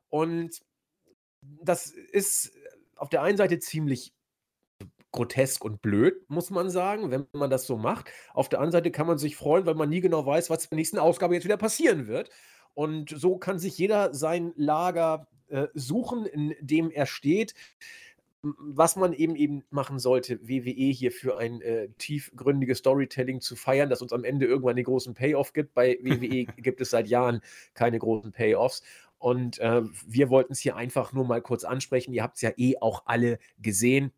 Und 0.09 0.61
das 1.41 1.87
ist 1.87 2.53
auf 2.95 3.09
der 3.09 3.21
einen 3.21 3.37
Seite 3.37 3.59
ziemlich 3.59 4.13
grotesk 5.13 5.63
und 5.63 5.81
blöd, 5.81 6.29
muss 6.29 6.49
man 6.49 6.69
sagen, 6.69 7.11
wenn 7.11 7.25
man 7.31 7.49
das 7.49 7.65
so 7.65 7.77
macht. 7.77 8.11
Auf 8.33 8.49
der 8.49 8.59
anderen 8.59 8.73
Seite 8.73 8.91
kann 8.91 9.07
man 9.07 9.17
sich 9.17 9.37
freuen, 9.37 9.65
weil 9.65 9.75
man 9.75 9.89
nie 9.89 10.01
genau 10.01 10.25
weiß, 10.25 10.49
was 10.49 10.65
in 10.65 10.69
der 10.71 10.77
nächsten 10.77 10.99
Ausgabe 10.99 11.35
jetzt 11.35 11.45
wieder 11.45 11.55
passieren 11.55 12.07
wird. 12.07 12.29
Und 12.73 13.09
so 13.15 13.37
kann 13.37 13.59
sich 13.59 13.77
jeder 13.77 14.13
sein 14.13 14.53
Lager 14.57 15.27
äh, 15.47 15.67
suchen, 15.73 16.25
in 16.25 16.55
dem 16.59 16.91
er 16.91 17.05
steht. 17.05 17.53
Was 18.41 18.97
man 18.97 19.13
eben 19.13 19.37
eben 19.37 19.63
machen 19.69 19.99
sollte, 19.99 20.41
WWE 20.41 20.91
hier 20.91 21.13
für 21.13 21.37
ein 21.37 21.61
äh, 21.61 21.87
tiefgründiges 21.97 22.79
Storytelling 22.79 23.39
zu 23.39 23.55
feiern, 23.55 23.89
das 23.89 24.01
uns 24.01 24.11
am 24.11 24.25
Ende 24.25 24.47
irgendwann 24.47 24.75
den 24.75 24.83
großen 24.83 25.13
Payoff 25.13 25.53
gibt. 25.53 25.73
Bei 25.73 25.97
WWE 26.01 26.45
gibt 26.57 26.81
es 26.81 26.89
seit 26.89 27.07
Jahren 27.07 27.39
keine 27.73 27.99
großen 27.99 28.33
Payoffs. 28.33 28.83
Und 29.17 29.59
äh, 29.59 29.83
wir 30.05 30.29
wollten 30.29 30.51
es 30.51 30.59
hier 30.59 30.75
einfach 30.75 31.13
nur 31.13 31.25
mal 31.25 31.41
kurz 31.41 31.63
ansprechen. 31.63 32.13
Ihr 32.13 32.23
habt 32.23 32.35
es 32.35 32.41
ja 32.41 32.51
eh 32.57 32.75
auch 32.81 33.03
alle 33.05 33.39
gesehen. 33.59 34.11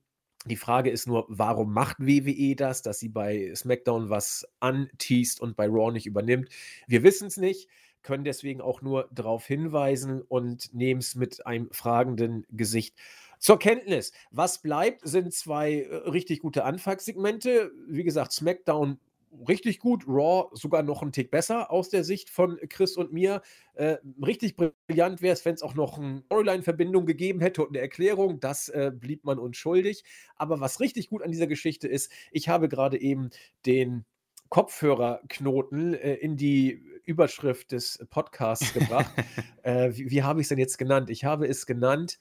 Die 0.45 0.55
Frage 0.55 0.91
ist 0.91 1.07
nur, 1.07 1.25
warum 1.27 1.73
macht 1.73 1.97
WWE 1.99 2.55
das, 2.55 2.83
dass 2.83 2.99
sie 2.99 3.09
bei 3.09 3.51
SmackDown 3.55 4.09
was 4.09 4.47
anteast 4.59 5.41
und 5.41 5.55
bei 5.55 5.67
Raw 5.67 5.91
nicht 5.91 6.05
übernimmt? 6.05 6.49
Wir 6.87 7.01
wissen 7.01 7.27
es 7.27 7.37
nicht, 7.37 7.67
können 8.03 8.23
deswegen 8.23 8.61
auch 8.61 8.83
nur 8.83 9.09
darauf 9.11 9.47
hinweisen 9.47 10.21
und 10.21 10.73
nehmen 10.73 10.99
es 10.99 11.15
mit 11.15 11.45
einem 11.47 11.71
fragenden 11.71 12.45
Gesicht 12.51 12.95
zur 13.39 13.57
Kenntnis. 13.57 14.11
Was 14.29 14.61
bleibt, 14.61 15.07
sind 15.07 15.33
zwei 15.33 15.81
äh, 15.81 15.95
richtig 16.09 16.41
gute 16.41 16.63
Anfangssegmente. 16.63 17.71
Wie 17.87 18.03
gesagt, 18.03 18.31
SmackDown 18.31 18.99
richtig 19.47 19.79
gut. 19.79 20.05
Raw 20.07 20.49
sogar 20.53 20.83
noch 20.83 21.01
einen 21.01 21.11
Tick 21.11 21.31
besser 21.31 21.71
aus 21.71 21.89
der 21.89 22.03
Sicht 22.03 22.29
von 22.29 22.57
Chris 22.69 22.97
und 22.97 23.13
mir. 23.13 23.41
Äh, 23.73 23.97
richtig 24.25 24.55
brillant 24.55 25.21
wäre 25.21 25.33
es, 25.33 25.45
wenn 25.45 25.55
es 25.55 25.61
auch 25.61 25.75
noch 25.75 25.97
eine 25.97 26.21
Storyline-Verbindung 26.25 27.05
gegeben 27.05 27.41
hätte 27.41 27.61
und 27.63 27.69
eine 27.69 27.79
Erklärung. 27.79 28.39
Das 28.39 28.69
äh, 28.69 28.91
blieb 28.93 29.23
man 29.23 29.39
uns 29.39 29.57
schuldig. 29.57 30.03
Aber 30.35 30.59
was 30.59 30.79
richtig 30.79 31.09
gut 31.09 31.21
an 31.21 31.31
dieser 31.31 31.47
Geschichte 31.47 31.87
ist, 31.87 32.11
ich 32.31 32.49
habe 32.49 32.69
gerade 32.69 32.99
eben 32.99 33.29
den 33.65 34.05
Kopfhörerknoten 34.49 35.93
äh, 35.93 36.13
in 36.15 36.37
die 36.37 36.83
Überschrift 37.03 37.71
des 37.71 38.05
Podcasts 38.09 38.73
gebracht. 38.73 39.11
Äh, 39.63 39.97
wie, 39.97 40.11
wie 40.11 40.21
habe 40.21 40.39
ich 40.39 40.45
es 40.45 40.49
denn 40.49 40.59
jetzt 40.59 40.77
genannt? 40.77 41.09
Ich 41.09 41.25
habe 41.25 41.47
es 41.47 41.65
genannt, 41.65 42.19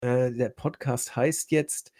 äh, 0.00 0.32
der 0.32 0.48
Podcast 0.48 1.14
heißt 1.14 1.50
jetzt 1.50 1.92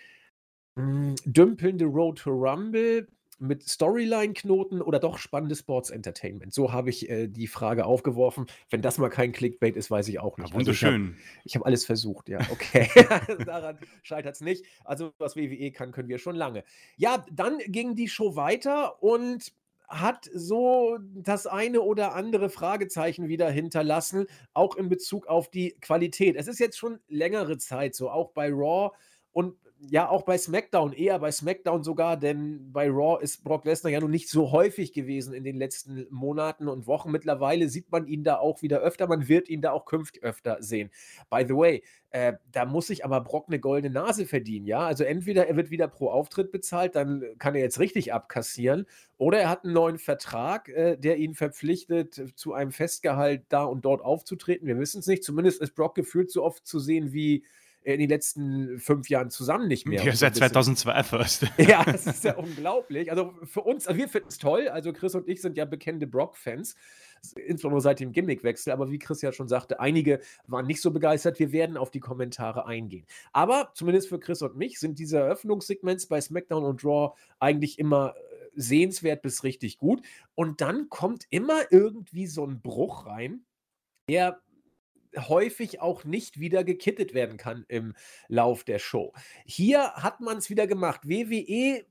hm, 0.79 1.17
Dümpelnde 1.27 1.85
Road 1.85 2.19
to 2.19 2.31
Rumble 2.31 3.07
mit 3.41 3.69
Storyline-Knoten 3.69 4.83
oder 4.83 4.99
doch 4.99 5.19
spannendes 5.19 5.61
Sports-Entertainment? 5.61 6.53
So 6.53 6.73
habe 6.73 6.91
ich 6.91 7.09
äh, 7.09 7.29
die 7.29 7.47
Frage 7.47 7.87
aufgeworfen. 7.87 8.47
Wenn 8.71 8.83
das 8.83 8.99
mal 8.99 9.11
kein 9.11 9.33
Clickbait 9.33 9.77
ist, 9.77 9.91
weiß 9.91 10.09
ich 10.09 10.21
auch 10.21 10.39
nicht. 10.39 10.51
Ja, 10.51 10.55
wunderschön. 10.55 10.95
Also 10.95 11.15
ich 11.45 11.55
habe 11.55 11.63
hab 11.63 11.67
alles 11.67 11.85
versucht, 11.85 12.29
ja, 12.29 12.41
okay. 12.51 12.89
Daran 13.47 13.79
scheitert 14.03 14.35
es 14.35 14.41
nicht. 14.41 14.65
Also, 14.85 15.13
was 15.19 15.37
WWE 15.37 15.71
kann, 15.73 15.93
können 15.93 16.09
wir 16.09 16.19
schon 16.19 16.37
lange. 16.37 16.65
Ja, 16.97 17.25
dann 17.33 17.59
ging 17.67 17.95
die 17.95 18.09
Show 18.09 18.37
weiter 18.37 19.03
und 19.03 19.53
hat 19.89 20.29
so 20.33 20.99
das 21.15 21.47
eine 21.47 21.83
oder 21.83 22.15
andere 22.15 22.49
Fragezeichen 22.49 23.29
wieder 23.29 23.51
hinterlassen, 23.51 24.27
auch 24.53 24.77
in 24.77 24.89
Bezug 24.89 25.27
auf 25.27 25.51
die 25.51 25.77
Qualität. 25.81 26.37
Es 26.37 26.49
ist 26.49 26.59
jetzt 26.59 26.79
schon 26.79 27.01
längere 27.09 27.59
Zeit 27.59 27.95
so, 27.95 28.11
auch 28.11 28.31
bei 28.31 28.51
Raw 28.51 28.91
und 29.33 29.57
ja, 29.91 30.09
auch 30.09 30.23
bei 30.23 30.39
SmackDown, 30.39 30.93
eher 30.93 31.19
bei 31.19 31.31
SmackDown 31.31 31.83
sogar, 31.83 32.17
denn 32.17 32.73
bei 32.73 32.89
Raw 32.89 33.23
ist 33.23 33.45
Brock 33.45 33.65
Lesnar 33.65 33.93
ja 33.93 34.01
nun 34.01 34.11
nicht 34.11 34.29
so 34.29 34.53
häufig 34.53 34.93
gewesen 34.93 35.35
in 35.35 35.45
den 35.45 35.57
letzten 35.57 36.07
Monaten 36.11 36.69
und 36.69 36.87
Wochen. 36.87 37.11
Mittlerweile 37.11 37.69
sieht 37.69 37.91
man 37.91 38.07
ihn 38.07 38.25
da 38.25 38.39
auch 38.39 38.63
wieder 38.63 38.81
öfter, 38.81 39.07
man 39.07 39.29
wird 39.29 39.49
ihn 39.49 39.63
da 39.63 39.73
auch 39.73 39.85
künftig 39.85 40.23
öfter 40.23 40.59
sehen. 40.61 40.91
By 41.31 41.45
the 41.47 41.55
way, 41.55 41.83
äh, 42.11 42.35
da 42.53 42.65
muss 42.65 42.87
sich 42.87 43.05
aber 43.05 43.21
Brock 43.21 43.47
eine 43.49 43.59
goldene 43.59 43.93
Nase 43.93 44.27
verdienen, 44.27 44.67
ja. 44.67 44.81
Also 44.81 45.05
entweder 45.05 45.47
er 45.49 45.57
wird 45.57 45.71
wieder 45.71 45.89
pro 45.89 46.11
Auftritt 46.11 46.53
bezahlt, 46.53 46.95
dann 46.95 47.25
kann 47.39 47.55
er 47.55 47.63
jetzt 47.63 47.81
richtig 47.81 48.13
abkassieren, 48.13 48.87
oder 49.17 49.39
er 49.39 49.49
hat 49.49 49.65
einen 49.65 49.75
neuen 49.75 49.99
Vertrag, 49.99 50.69
äh, 50.69 50.97
der 50.97 51.17
ihn 51.17 51.35
verpflichtet, 51.35 52.33
zu 52.37 52.53
einem 52.53 52.73
Festgehalt 52.73 53.45
da 53.49 53.65
und 53.65 53.85
dort 53.85 54.03
aufzutreten. 54.03 54.67
Wir 54.67 54.79
wissen 54.79 55.01
es 55.01 55.07
nicht. 55.07 55.25
Zumindest 55.25 55.61
ist 55.61 55.75
Brock 55.75 55.95
gefühlt 55.95 56.31
so 56.31 56.43
oft 56.43 56.67
zu 56.67 56.79
sehen 56.79 57.13
wie 57.13 57.45
in 57.85 58.01
den 58.01 58.09
letzten 58.09 58.79
fünf 58.79 59.11
Jahren 59.11 59.29
zusammen 59.29 59.69
nicht 59.69 59.87
mehr. 59.87 60.03
Ja, 60.03 60.15
seit 60.15 60.37
2002 60.37 61.03
fast. 61.03 61.47
Ja, 61.59 61.85
das 61.85 62.07
ist 62.07 62.25
ja 62.25 62.35
unglaublich. 62.35 63.11
Also 63.11 63.35
für 63.45 63.61
uns, 63.61 63.87
also 63.87 63.99
wir 63.99 64.09
finden 64.09 64.29
es 64.29 64.39
toll. 64.39 64.69
Also 64.69 64.93
Chris 64.93 65.15
und 65.15 65.29
ich 65.29 65.43
sind 65.43 65.59
ja 65.59 65.67
bekennende 65.67 66.07
Brock-Fans, 66.07 66.77
insbesondere 67.37 67.83
seit 67.83 68.01
dem 68.01 68.13
Gimmickwechsel. 68.13 68.73
Aber 68.73 68.91
wie 68.91 68.99
Chris 68.99 69.21
ja 69.21 69.33
schon 69.33 69.49
sagte, 69.49 69.81
einige 69.81 70.21
waren 70.47 70.67
nicht 70.67 70.81
so 70.81 70.91
begeistert. 70.91 71.39
Wir 71.39 71.53
werden 71.53 71.77
auf 71.77 71.91
die 71.91 72.01
Kommentare 72.01 72.67
eingehen. 72.67 73.07
Aber 73.33 73.71
zumindest 73.75 74.09
für 74.09 74.19
Chris 74.19 74.41
und 74.41 74.57
mich 74.57 74.79
sind 74.81 74.99
diese 74.99 75.19
Eröffnungssegments 75.19 76.07
bei 76.07 76.21
SmackDown 76.21 76.65
und 76.65 76.85
Raw 76.85 77.15
eigentlich 77.39 77.79
immer 77.79 78.15
äh, 78.17 78.49
sehenswert 78.55 79.21
bis 79.21 79.45
richtig 79.45 79.77
gut. 79.77 80.01
Und 80.35 80.63
dann 80.63 80.89
kommt 80.89 81.27
immer 81.29 81.61
irgendwie 81.71 82.27
so 82.27 82.47
ein 82.47 82.63
Bruch 82.63 83.05
rein, 83.05 83.45
der 84.09 84.41
häufig 85.17 85.81
auch 85.81 86.05
nicht 86.05 86.41
wieder 86.41 86.65
gekittet 86.65 87.15
werden 87.15 87.37
kann 87.37 87.65
im 87.69 87.95
Lauf 88.29 88.65
der 88.65 88.79
Show. 88.79 89.13
Hier 89.45 89.93
hat 89.95 90.21
man 90.21 90.39
es 90.39 90.51
wieder 90.51 90.67
gemacht. 90.67 91.01
WWE 91.05 91.79
äh, 91.79 91.85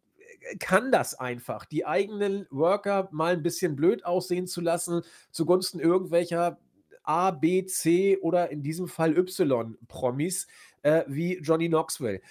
kann 0.59 0.91
das 0.91 1.15
einfach, 1.15 1.65
die 1.65 1.85
eigenen 1.85 2.47
Worker 2.49 3.09
mal 3.11 3.33
ein 3.33 3.43
bisschen 3.43 3.75
blöd 3.75 4.05
aussehen 4.05 4.47
zu 4.47 4.61
lassen, 4.61 5.01
zugunsten 5.31 5.79
irgendwelcher 5.79 6.59
A, 7.03 7.31
B, 7.31 7.65
C 7.65 8.17
oder 8.21 8.49
in 8.49 8.61
diesem 8.61 8.87
Fall 8.87 9.17
Y-Promis 9.17 10.47
äh, 10.83 11.03
wie 11.07 11.37
Johnny 11.39 11.67
Knoxville. 11.67 12.21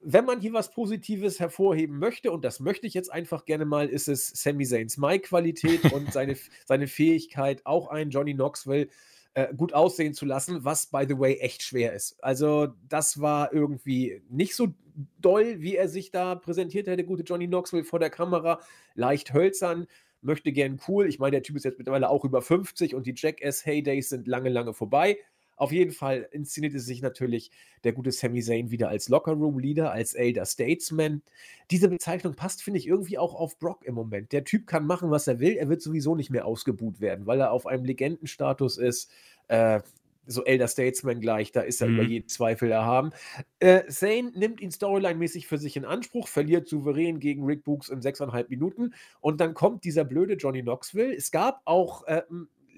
Wenn 0.00 0.26
man 0.26 0.40
hier 0.40 0.52
was 0.52 0.70
Positives 0.70 1.40
hervorheben 1.40 1.98
möchte, 1.98 2.30
und 2.30 2.44
das 2.44 2.60
möchte 2.60 2.86
ich 2.86 2.94
jetzt 2.94 3.10
einfach 3.10 3.46
gerne 3.46 3.64
mal, 3.64 3.88
ist 3.88 4.06
es 4.06 4.28
Sami 4.28 4.64
Zayns 4.64 4.96
Mai-Qualität 4.96 5.92
und 5.92 6.12
seine, 6.12 6.36
seine 6.66 6.86
Fähigkeit, 6.86 7.66
auch 7.66 7.88
einen 7.88 8.10
Johnny 8.10 8.34
Knoxville 8.34 8.82
äh, 8.82 8.88
gut 9.56 9.72
aussehen 9.72 10.14
zu 10.14 10.26
lassen, 10.26 10.64
was 10.64 10.86
by 10.86 11.04
the 11.08 11.18
way 11.18 11.34
echt 11.38 11.62
schwer 11.62 11.92
ist. 11.92 12.22
Also 12.22 12.68
das 12.88 13.20
war 13.20 13.52
irgendwie 13.52 14.22
nicht 14.28 14.54
so 14.54 14.68
doll, 15.20 15.60
wie 15.60 15.76
er 15.76 15.88
sich 15.88 16.10
da 16.10 16.34
präsentiert 16.34 16.86
hätte, 16.86 17.04
gute 17.04 17.22
Johnny 17.22 17.46
Knoxville 17.46 17.84
vor 17.84 17.98
der 17.98 18.10
Kamera, 18.10 18.60
leicht 18.94 19.32
hölzern, 19.32 19.86
möchte 20.20 20.52
gern 20.52 20.80
cool. 20.88 21.06
Ich 21.06 21.18
meine, 21.18 21.32
der 21.32 21.42
Typ 21.42 21.56
ist 21.56 21.64
jetzt 21.64 21.78
mittlerweile 21.78 22.08
auch 22.08 22.24
über 22.24 22.42
50 22.42 22.94
und 22.94 23.06
die 23.06 23.14
Jackass 23.16 23.64
Heydays 23.64 24.08
sind 24.08 24.26
lange, 24.26 24.48
lange 24.48 24.74
vorbei. 24.74 25.18
Auf 25.58 25.72
jeden 25.72 25.92
Fall 25.92 26.28
inszenierte 26.32 26.80
sich 26.80 27.02
natürlich 27.02 27.50
der 27.84 27.92
gute 27.92 28.12
Sami 28.12 28.42
Zayn 28.42 28.70
wieder 28.70 28.88
als 28.88 29.08
Lockerroom-Leader, 29.08 29.90
als 29.90 30.14
Elder 30.14 30.46
Statesman. 30.46 31.22
Diese 31.70 31.88
Bezeichnung 31.88 32.34
passt, 32.34 32.62
finde 32.62 32.78
ich, 32.78 32.86
irgendwie 32.86 33.18
auch 33.18 33.34
auf 33.34 33.58
Brock 33.58 33.84
im 33.84 33.94
Moment. 33.94 34.32
Der 34.32 34.44
Typ 34.44 34.66
kann 34.66 34.86
machen, 34.86 35.10
was 35.10 35.26
er 35.26 35.40
will. 35.40 35.56
Er 35.56 35.68
wird 35.68 35.82
sowieso 35.82 36.14
nicht 36.14 36.30
mehr 36.30 36.46
ausgebuht 36.46 37.00
werden, 37.00 37.26
weil 37.26 37.40
er 37.40 37.52
auf 37.52 37.66
einem 37.66 37.84
Legendenstatus 37.84 38.78
ist. 38.78 39.10
Äh, 39.48 39.80
so 40.28 40.44
Elder 40.44 40.68
Statesman 40.68 41.20
gleich, 41.20 41.52
da 41.52 41.62
ist 41.62 41.80
er 41.80 41.88
mhm. 41.88 41.94
über 41.94 42.02
jeden 42.04 42.28
Zweifel 42.28 42.70
erhaben. 42.70 43.10
Äh, 43.58 43.86
Zane 43.88 44.30
nimmt 44.34 44.60
ihn 44.60 44.70
storyline-mäßig 44.70 45.46
für 45.46 45.58
sich 45.58 45.76
in 45.76 45.84
Anspruch, 45.84 46.28
verliert 46.28 46.68
souverän 46.68 47.18
gegen 47.18 47.44
Rick 47.44 47.64
Books 47.64 47.88
in 47.88 48.02
sechseinhalb 48.02 48.50
Minuten 48.50 48.92
und 49.20 49.40
dann 49.40 49.54
kommt 49.54 49.84
dieser 49.84 50.04
blöde 50.04 50.34
Johnny 50.34 50.62
Knoxville. 50.62 51.14
Es 51.14 51.30
gab 51.30 51.62
auch 51.64 52.06
äh, 52.06 52.22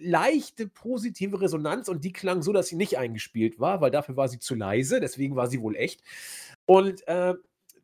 leichte 0.00 0.66
positive 0.66 1.40
Resonanz 1.40 1.88
und 1.88 2.04
die 2.04 2.12
klang 2.12 2.42
so, 2.42 2.52
dass 2.52 2.68
sie 2.68 2.76
nicht 2.76 2.98
eingespielt 2.98 3.60
war, 3.60 3.80
weil 3.80 3.90
dafür 3.90 4.16
war 4.16 4.28
sie 4.28 4.38
zu 4.38 4.54
leise, 4.54 5.00
deswegen 5.00 5.36
war 5.36 5.48
sie 5.48 5.60
wohl 5.60 5.76
echt. 5.76 6.02
Und 6.66 7.06
äh, 7.08 7.34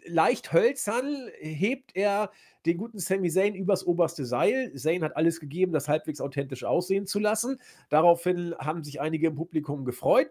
leicht 0.07 0.53
hölzern 0.53 1.29
hebt 1.39 1.95
er 1.95 2.31
den 2.65 2.79
guten 2.79 2.99
Sami 2.99 3.31
Zayn 3.31 3.55
übers 3.55 3.87
oberste 3.87 4.25
Seil. 4.25 4.73
Zayn 4.75 5.05
hat 5.05 5.17
alles 5.17 5.41
gegeben, 5.41 5.73
das 5.73 5.89
halbwegs 5.89 6.21
authentisch 6.21 6.65
aussehen 6.65 7.07
zu 7.07 7.19
lassen. 7.19 7.61
Daraufhin 7.91 8.55
haben 8.59 8.83
sich 8.83 9.01
einige 9.01 9.29
im 9.29 9.37
Publikum 9.37 9.85
gefreut. 9.85 10.31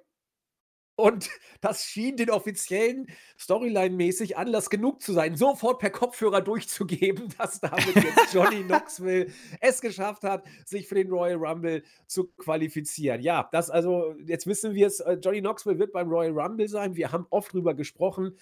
Und 0.96 1.30
das 1.62 1.86
schien 1.86 2.18
den 2.18 2.30
offiziellen 2.30 3.08
Storyline-mäßig 3.38 4.38
Anlass 4.38 4.70
genug 4.70 5.02
zu 5.02 5.14
sein, 5.14 5.36
sofort 5.36 5.80
per 5.80 5.90
Kopfhörer 5.90 6.42
durchzugeben, 6.42 7.34
dass 7.38 7.60
damit 7.60 7.96
jetzt 7.96 8.34
Johnny 8.34 8.64
Knoxville 8.68 9.28
es 9.60 9.82
geschafft 9.82 10.24
hat, 10.24 10.46
sich 10.66 10.88
für 10.88 10.96
den 10.96 11.10
Royal 11.10 11.38
Rumble 11.38 11.84
zu 12.08 12.28
qualifizieren. 12.38 13.22
Ja, 13.22 13.50
das 13.52 13.70
also, 13.70 14.16
jetzt 14.26 14.48
wissen 14.48 14.74
wir 14.74 14.88
es, 14.88 15.00
äh, 15.00 15.18
Johnny 15.22 15.42
Knoxville 15.42 15.80
wird 15.80 15.92
beim 15.92 16.10
Royal 16.10 16.38
Rumble 16.38 16.68
sein. 16.68 16.96
Wir 16.96 17.12
haben 17.12 17.28
oft 17.30 17.54
drüber 17.54 17.74
gesprochen. 17.74 18.38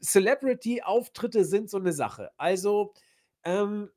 Celebrity-Auftritte 0.00 1.44
sind 1.44 1.70
so 1.70 1.78
eine 1.78 1.92
Sache. 1.92 2.30
Also, 2.36 2.92
ähm, 3.44 3.90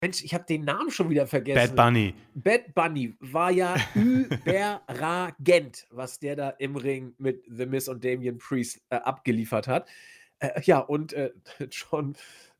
Mensch, 0.00 0.24
ich 0.24 0.32
habe 0.32 0.44
den 0.44 0.64
Namen 0.64 0.90
schon 0.90 1.10
wieder 1.10 1.26
vergessen. 1.26 1.74
Bad 1.74 1.76
Bunny. 1.76 2.14
Bad 2.34 2.74
Bunny 2.74 3.14
war 3.20 3.50
ja 3.50 3.76
überragend, 3.94 5.86
was 5.90 6.18
der 6.18 6.36
da 6.36 6.50
im 6.50 6.76
Ring 6.76 7.14
mit 7.18 7.44
The 7.46 7.66
Miz 7.66 7.86
und 7.86 8.02
Damian 8.02 8.38
Priest 8.38 8.80
äh, 8.88 8.96
abgeliefert 8.96 9.68
hat. 9.68 9.86
Äh, 10.38 10.62
ja, 10.64 10.78
und 10.78 11.12
äh, 11.12 11.32
John, 11.70 12.16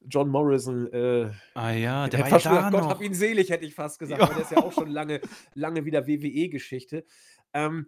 John 0.07 0.29
Morrison. 0.29 0.93
Äh, 0.93 1.31
ah 1.55 1.71
ja, 1.71 2.09
der 2.09 2.21
war 2.21 2.29
ja 2.29 2.39
da 2.39 2.71
Gott, 2.71 2.83
noch. 2.83 2.91
hab 2.91 3.01
ihn 3.01 3.15
selig, 3.15 3.49
hätte 3.49 3.65
ich 3.65 3.75
fast 3.75 3.99
gesagt. 3.99 4.21
Ja. 4.21 4.27
der 4.29 4.43
ist 4.43 4.51
ja 4.51 4.59
auch 4.59 4.73
schon 4.73 4.91
lange, 4.91 5.23
lange 5.55 5.87
wieder 5.87 6.07
WWE-Geschichte. 6.07 7.07
Ähm, 7.55 7.87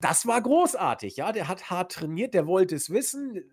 das 0.00 0.26
war 0.26 0.42
großartig, 0.42 1.16
ja. 1.16 1.30
Der 1.30 1.46
hat 1.46 1.70
hart 1.70 1.92
trainiert, 1.92 2.34
der 2.34 2.48
wollte 2.48 2.74
es 2.74 2.90
wissen. 2.90 3.44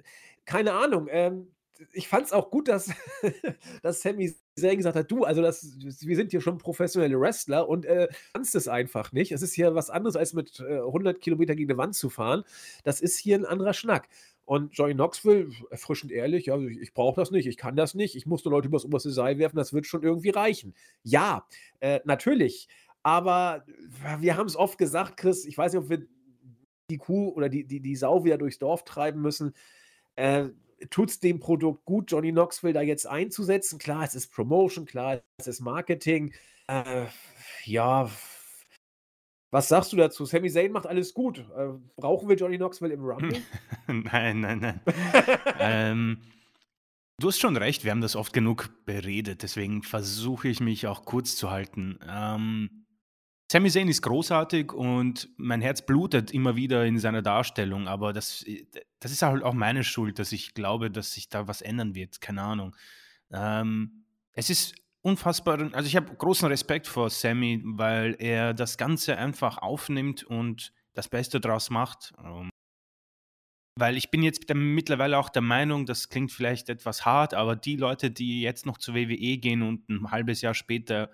Keine 0.46 0.74
Ahnung. 0.74 1.08
Ähm, 1.12 1.52
ich 1.94 2.08
fand 2.08 2.26
es 2.26 2.34
auch 2.34 2.52
gut, 2.52 2.68
dass, 2.68 2.92
dass 3.82 4.02
Sammy 4.02 4.34
Zayn 4.56 4.78
gesagt 4.78 4.96
hat, 4.96 5.10
du, 5.10 5.24
also 5.24 5.42
das, 5.42 5.78
wir 6.02 6.16
sind 6.16 6.32
hier 6.32 6.42
schon 6.42 6.58
professionelle 6.58 7.20
Wrestler 7.20 7.68
und 7.68 7.86
äh, 7.86 8.08
kannst 8.34 8.56
es 8.56 8.68
einfach 8.68 9.12
nicht. 9.12 9.32
Es 9.32 9.42
ist 9.42 9.54
hier 9.54 9.76
was 9.76 9.90
anderes, 9.90 10.16
als 10.16 10.34
mit 10.34 10.60
äh, 10.60 10.80
100 10.80 11.22
Kilometer 11.22 11.56
gegen 11.56 11.72
eine 11.72 11.78
Wand 11.78 11.96
zu 11.96 12.10
fahren. 12.10 12.44
Das 12.84 13.02
ist 13.02 13.18
hier 13.18 13.38
ein 13.38 13.46
anderer 13.46 13.74
Schnack. 13.74 14.10
Und 14.46 14.76
Johnny 14.76 14.96
Knoxville, 14.96 15.52
erfrischend 15.70 16.12
ehrlich, 16.12 16.48
ja, 16.48 16.58
ich, 16.58 16.80
ich 16.80 16.94
brauche 16.94 17.22
das 17.22 17.32
nicht, 17.32 17.46
ich 17.46 17.56
kann 17.56 17.76
das 17.76 17.94
nicht, 17.94 18.16
ich 18.16 18.26
musste 18.26 18.50
Leute 18.50 18.68
übers 18.68 18.84
oberste 18.84 19.12
Seil 19.12 19.38
werfen, 19.38 19.58
das 19.58 19.74
wird 19.74 19.86
schon 19.86 20.02
irgendwie 20.02 20.32
reichen. 20.32 20.74
Ja, 21.04 21.46
äh, 21.80 22.00
natürlich. 22.04 22.68
Aber 23.04 23.64
wir 24.20 24.36
haben 24.36 24.48
es 24.48 24.56
oft 24.56 24.78
gesagt, 24.78 25.18
Chris, 25.18 25.46
ich 25.46 25.58
weiß 25.58 25.74
nicht, 25.74 25.84
ob 25.84 25.90
wir 25.90 26.06
die 26.90 26.98
Kuh 26.98 27.30
oder 27.30 27.48
die, 27.48 27.66
die, 27.66 27.80
die 27.80 27.96
Sau 27.96 28.26
wieder 28.26 28.38
durchs 28.38 28.60
Dorf 28.60 28.84
treiben 28.84 29.22
müssen. 29.22 29.54
Äh, 30.16 30.50
tut 30.90 31.10
es 31.10 31.20
dem 31.20 31.40
Produkt 31.40 31.86
gut, 31.86 32.12
Johnny 32.12 32.32
Knoxville 32.32 32.74
da 32.74 32.82
jetzt 32.82 33.08
einzusetzen? 33.08 33.80
Klar, 33.80 34.04
es 34.04 34.16
ist 34.16 34.32
Promotion, 34.32 34.86
klar, 34.86 35.22
es 35.38 35.48
ist 35.48 35.60
Marketing. 35.62 36.34
Äh, 36.68 37.06
ja, 37.66 38.10
was 39.52 39.68
sagst 39.68 39.92
du 39.92 39.98
dazu? 39.98 40.26
Sami 40.26 40.50
Zayn 40.50 40.72
macht 40.72 40.86
alles 40.86 41.14
gut. 41.14 41.40
Äh, 41.40 41.70
brauchen 41.96 42.30
wir 42.30 42.36
Johnny 42.36 42.58
Knoxville 42.58 42.94
im 42.94 43.04
Rumble? 43.04 43.42
nein, 43.88 44.42
nein, 44.42 44.60
nein. 44.60 44.82
ähm, 45.60 46.22
du 47.20 47.28
hast 47.30 47.40
schon 47.40 47.58
recht, 47.58 47.84
wir 47.84 47.92
haben 47.92 48.02
das 48.02 48.16
oft 48.16 48.32
genug 48.32 48.70
beredet, 48.86 49.42
deswegen 49.42 49.82
versuche 49.82 50.50
ich 50.50 50.60
mich 50.60 50.86
auch 50.86 51.04
kurz 51.04 51.36
zu 51.36 51.50
halten. 51.50 52.00
Ähm, 52.08 52.86
Sami 53.52 53.72
Zayn 53.72 53.88
ist 53.88 54.04
großartig 54.04 54.74
und 54.74 55.28
mein 55.38 55.62
Herz 55.62 55.84
blutet 55.84 56.32
immer 56.32 56.56
wieder 56.56 56.86
in 56.86 57.00
seiner 57.00 57.24
Darstellung, 57.24 57.88
aber 57.88 58.14
das, 58.14 58.46
das 59.00 59.12
ist 59.12 59.24
halt 59.24 59.42
auch 59.42 59.56
meine 59.56 59.84
Schuld, 59.84 60.20
dass 60.20 60.32
ich 60.32 60.54
glaube, 60.54 60.92
dass 60.92 61.14
sich 61.14 61.30
da 61.30 61.48
was 61.48 61.62
ändern 61.62 61.96
wird. 61.96 62.22
Keine 62.22 62.44
Ahnung. 62.44 62.76
Ähm, 63.32 64.06
es 64.34 64.52
ist 64.52 64.76
unfassbar, 65.02 65.70
also 65.74 65.88
ich 65.88 65.96
habe 65.96 66.14
großen 66.14 66.48
Respekt 66.48 66.86
vor 66.86 67.10
Sammy, 67.10 67.60
weil 67.64 68.16
er 68.20 68.54
das 68.54 68.78
Ganze 68.78 69.18
einfach 69.18 69.58
aufnimmt 69.58 70.24
und 70.24 70.72
das 70.94 71.10
Beste 71.10 71.40
draus 71.40 71.72
macht. 71.72 72.14
Ähm, 72.24 72.50
weil 73.80 73.98
ich 73.98 74.12
bin 74.12 74.22
jetzt 74.22 74.44
mittlerweile 74.54 75.18
auch 75.18 75.30
der 75.30 75.42
Meinung, 75.42 75.88
das 75.88 76.10
klingt 76.10 76.32
vielleicht 76.32 76.70
etwas 76.70 77.04
hart, 77.04 77.34
aber 77.34 77.56
die 77.56 77.78
Leute, 77.78 78.12
die 78.12 78.42
jetzt 78.42 78.68
noch 78.68 78.78
zur 78.78 78.94
WWE 78.94 79.38
gehen 79.38 79.64
und 79.64 79.90
ein 79.90 80.12
halbes 80.12 80.42
Jahr 80.42 80.54
später 80.54 81.10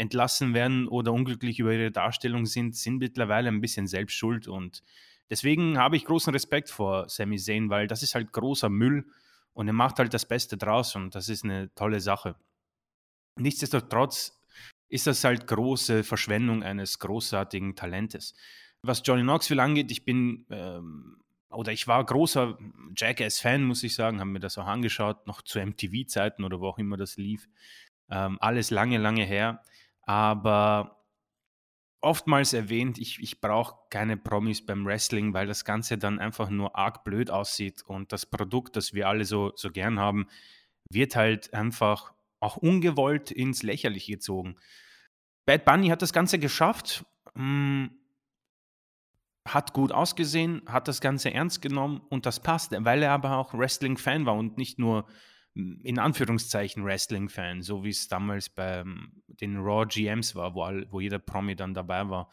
entlassen 0.00 0.54
werden 0.54 0.88
oder 0.88 1.12
unglücklich 1.12 1.58
über 1.58 1.74
ihre 1.74 1.90
Darstellung 1.90 2.46
sind, 2.46 2.74
sind 2.74 2.98
mittlerweile 2.98 3.48
ein 3.48 3.60
bisschen 3.60 3.86
selbst 3.86 4.14
schuld 4.14 4.48
und 4.48 4.82
deswegen 5.28 5.76
habe 5.76 5.96
ich 5.96 6.06
großen 6.06 6.32
Respekt 6.32 6.70
vor 6.70 7.08
Sami 7.10 7.36
Zayn, 7.36 7.68
weil 7.68 7.86
das 7.86 8.02
ist 8.02 8.14
halt 8.14 8.32
großer 8.32 8.70
Müll 8.70 9.04
und 9.52 9.66
er 9.68 9.74
macht 9.74 9.98
halt 9.98 10.14
das 10.14 10.26
Beste 10.26 10.56
draus 10.56 10.96
und 10.96 11.14
das 11.14 11.28
ist 11.28 11.44
eine 11.44 11.72
tolle 11.74 12.00
Sache. 12.00 12.34
Nichtsdestotrotz 13.36 14.40
ist 14.88 15.06
das 15.06 15.22
halt 15.22 15.46
große 15.46 16.02
Verschwendung 16.02 16.62
eines 16.62 16.98
großartigen 16.98 17.76
Talentes. 17.76 18.34
Was 18.82 19.02
Johnny 19.04 19.22
Knoxville 19.22 19.62
angeht, 19.62 19.92
ich 19.92 20.06
bin 20.06 20.46
ähm, 20.48 21.18
oder 21.50 21.72
ich 21.72 21.86
war 21.86 22.02
großer 22.02 22.56
Jackass-Fan, 22.96 23.64
muss 23.64 23.82
ich 23.82 23.94
sagen, 23.94 24.20
habe 24.20 24.30
mir 24.30 24.40
das 24.40 24.56
auch 24.56 24.66
angeschaut, 24.66 25.26
noch 25.26 25.42
zu 25.42 25.58
MTV-Zeiten 25.60 26.42
oder 26.42 26.60
wo 26.60 26.68
auch 26.68 26.78
immer 26.78 26.96
das 26.96 27.18
lief. 27.18 27.48
Ähm, 28.08 28.38
alles 28.40 28.70
lange, 28.70 28.96
lange 28.98 29.24
her. 29.24 29.62
Aber 30.10 31.04
oftmals 32.00 32.52
erwähnt, 32.52 32.98
ich, 32.98 33.20
ich 33.20 33.40
brauche 33.40 33.76
keine 33.90 34.16
Promis 34.16 34.66
beim 34.66 34.84
Wrestling, 34.84 35.34
weil 35.34 35.46
das 35.46 35.64
Ganze 35.64 35.98
dann 35.98 36.18
einfach 36.18 36.50
nur 36.50 36.76
arg 36.76 37.04
blöd 37.04 37.30
aussieht 37.30 37.82
und 37.86 38.10
das 38.10 38.26
Produkt, 38.26 38.74
das 38.74 38.92
wir 38.92 39.06
alle 39.06 39.24
so, 39.24 39.52
so 39.54 39.70
gern 39.70 40.00
haben, 40.00 40.26
wird 40.90 41.14
halt 41.14 41.54
einfach 41.54 42.12
auch 42.40 42.56
ungewollt 42.56 43.30
ins 43.30 43.62
Lächerliche 43.62 44.14
gezogen. 44.14 44.56
Bad 45.46 45.64
Bunny 45.64 45.90
hat 45.90 46.02
das 46.02 46.12
Ganze 46.12 46.40
geschafft, 46.40 47.04
hm, 47.36 47.92
hat 49.46 49.74
gut 49.74 49.92
ausgesehen, 49.92 50.62
hat 50.66 50.88
das 50.88 51.00
Ganze 51.00 51.32
ernst 51.32 51.62
genommen 51.62 52.00
und 52.08 52.26
das 52.26 52.40
passt, 52.40 52.72
weil 52.76 53.04
er 53.04 53.12
aber 53.12 53.36
auch 53.36 53.54
Wrestling-Fan 53.54 54.26
war 54.26 54.34
und 54.34 54.58
nicht 54.58 54.76
nur 54.80 55.06
in 55.54 55.98
Anführungszeichen 55.98 56.84
Wrestling-Fan, 56.84 57.62
so 57.62 57.84
wie 57.84 57.90
es 57.90 58.08
damals 58.08 58.48
bei 58.48 58.84
den 59.26 59.56
Raw 59.58 59.86
GMs 59.86 60.34
war, 60.34 60.54
wo, 60.54 60.62
all, 60.62 60.86
wo 60.90 61.00
jeder 61.00 61.18
Promi 61.18 61.56
dann 61.56 61.74
dabei 61.74 62.08
war. 62.08 62.30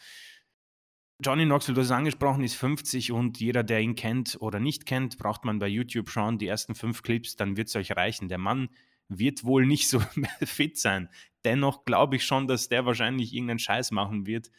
Johnny 1.19 1.45
Knoxville, 1.45 1.73
du 1.73 1.82
hast 1.82 1.88
es 1.88 1.91
angesprochen, 1.91 2.43
ist 2.43 2.56
50 2.56 3.12
und 3.12 3.39
jeder, 3.39 3.63
der 3.63 3.82
ihn 3.82 3.95
kennt 3.95 4.38
oder 4.39 4.60
nicht 4.60 4.86
kennt, 4.86 5.17
braucht 5.17 5.45
man 5.45 5.58
bei 5.58 5.67
YouTube 5.67 6.10
schauen, 6.10 6.38
die 6.38 6.45
ersten 6.45 6.75
fünf 6.75 7.01
Clips, 7.01 7.36
dann 7.36 7.58
wird 7.58 7.69
es 7.69 7.75
euch 7.75 7.95
reichen. 7.95 8.30
Der 8.30 8.38
Mann 8.38 8.69
wird 9.08 9.43
wohl 9.43 9.65
nicht 9.65 9.89
so 9.89 9.99
fit 10.43 10.77
sein. 10.77 11.10
Dennoch 11.43 11.86
glaube 11.86 12.17
ich 12.17 12.25
schon, 12.25 12.47
dass 12.47 12.69
der 12.69 12.86
wahrscheinlich 12.86 13.34
irgendeinen 13.34 13.60
Scheiß 13.60 13.91
machen 13.91 14.27
wird, 14.27 14.51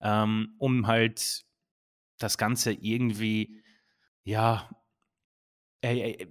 ähm, 0.00 0.54
um 0.58 0.86
halt 0.86 1.44
das 2.18 2.38
Ganze 2.38 2.72
irgendwie, 2.72 3.60
ja, 4.24 4.70
äh, 5.82 6.26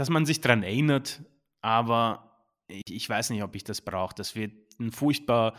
dass 0.00 0.08
man 0.08 0.24
sich 0.24 0.40
daran 0.40 0.62
erinnert, 0.62 1.22
aber 1.60 2.42
ich, 2.68 2.84
ich 2.90 3.06
weiß 3.06 3.28
nicht, 3.28 3.42
ob 3.42 3.54
ich 3.54 3.64
das 3.64 3.82
brauche. 3.82 4.14
Das 4.14 4.34
wird 4.34 4.54
ein 4.78 4.92
furchtbar 4.92 5.54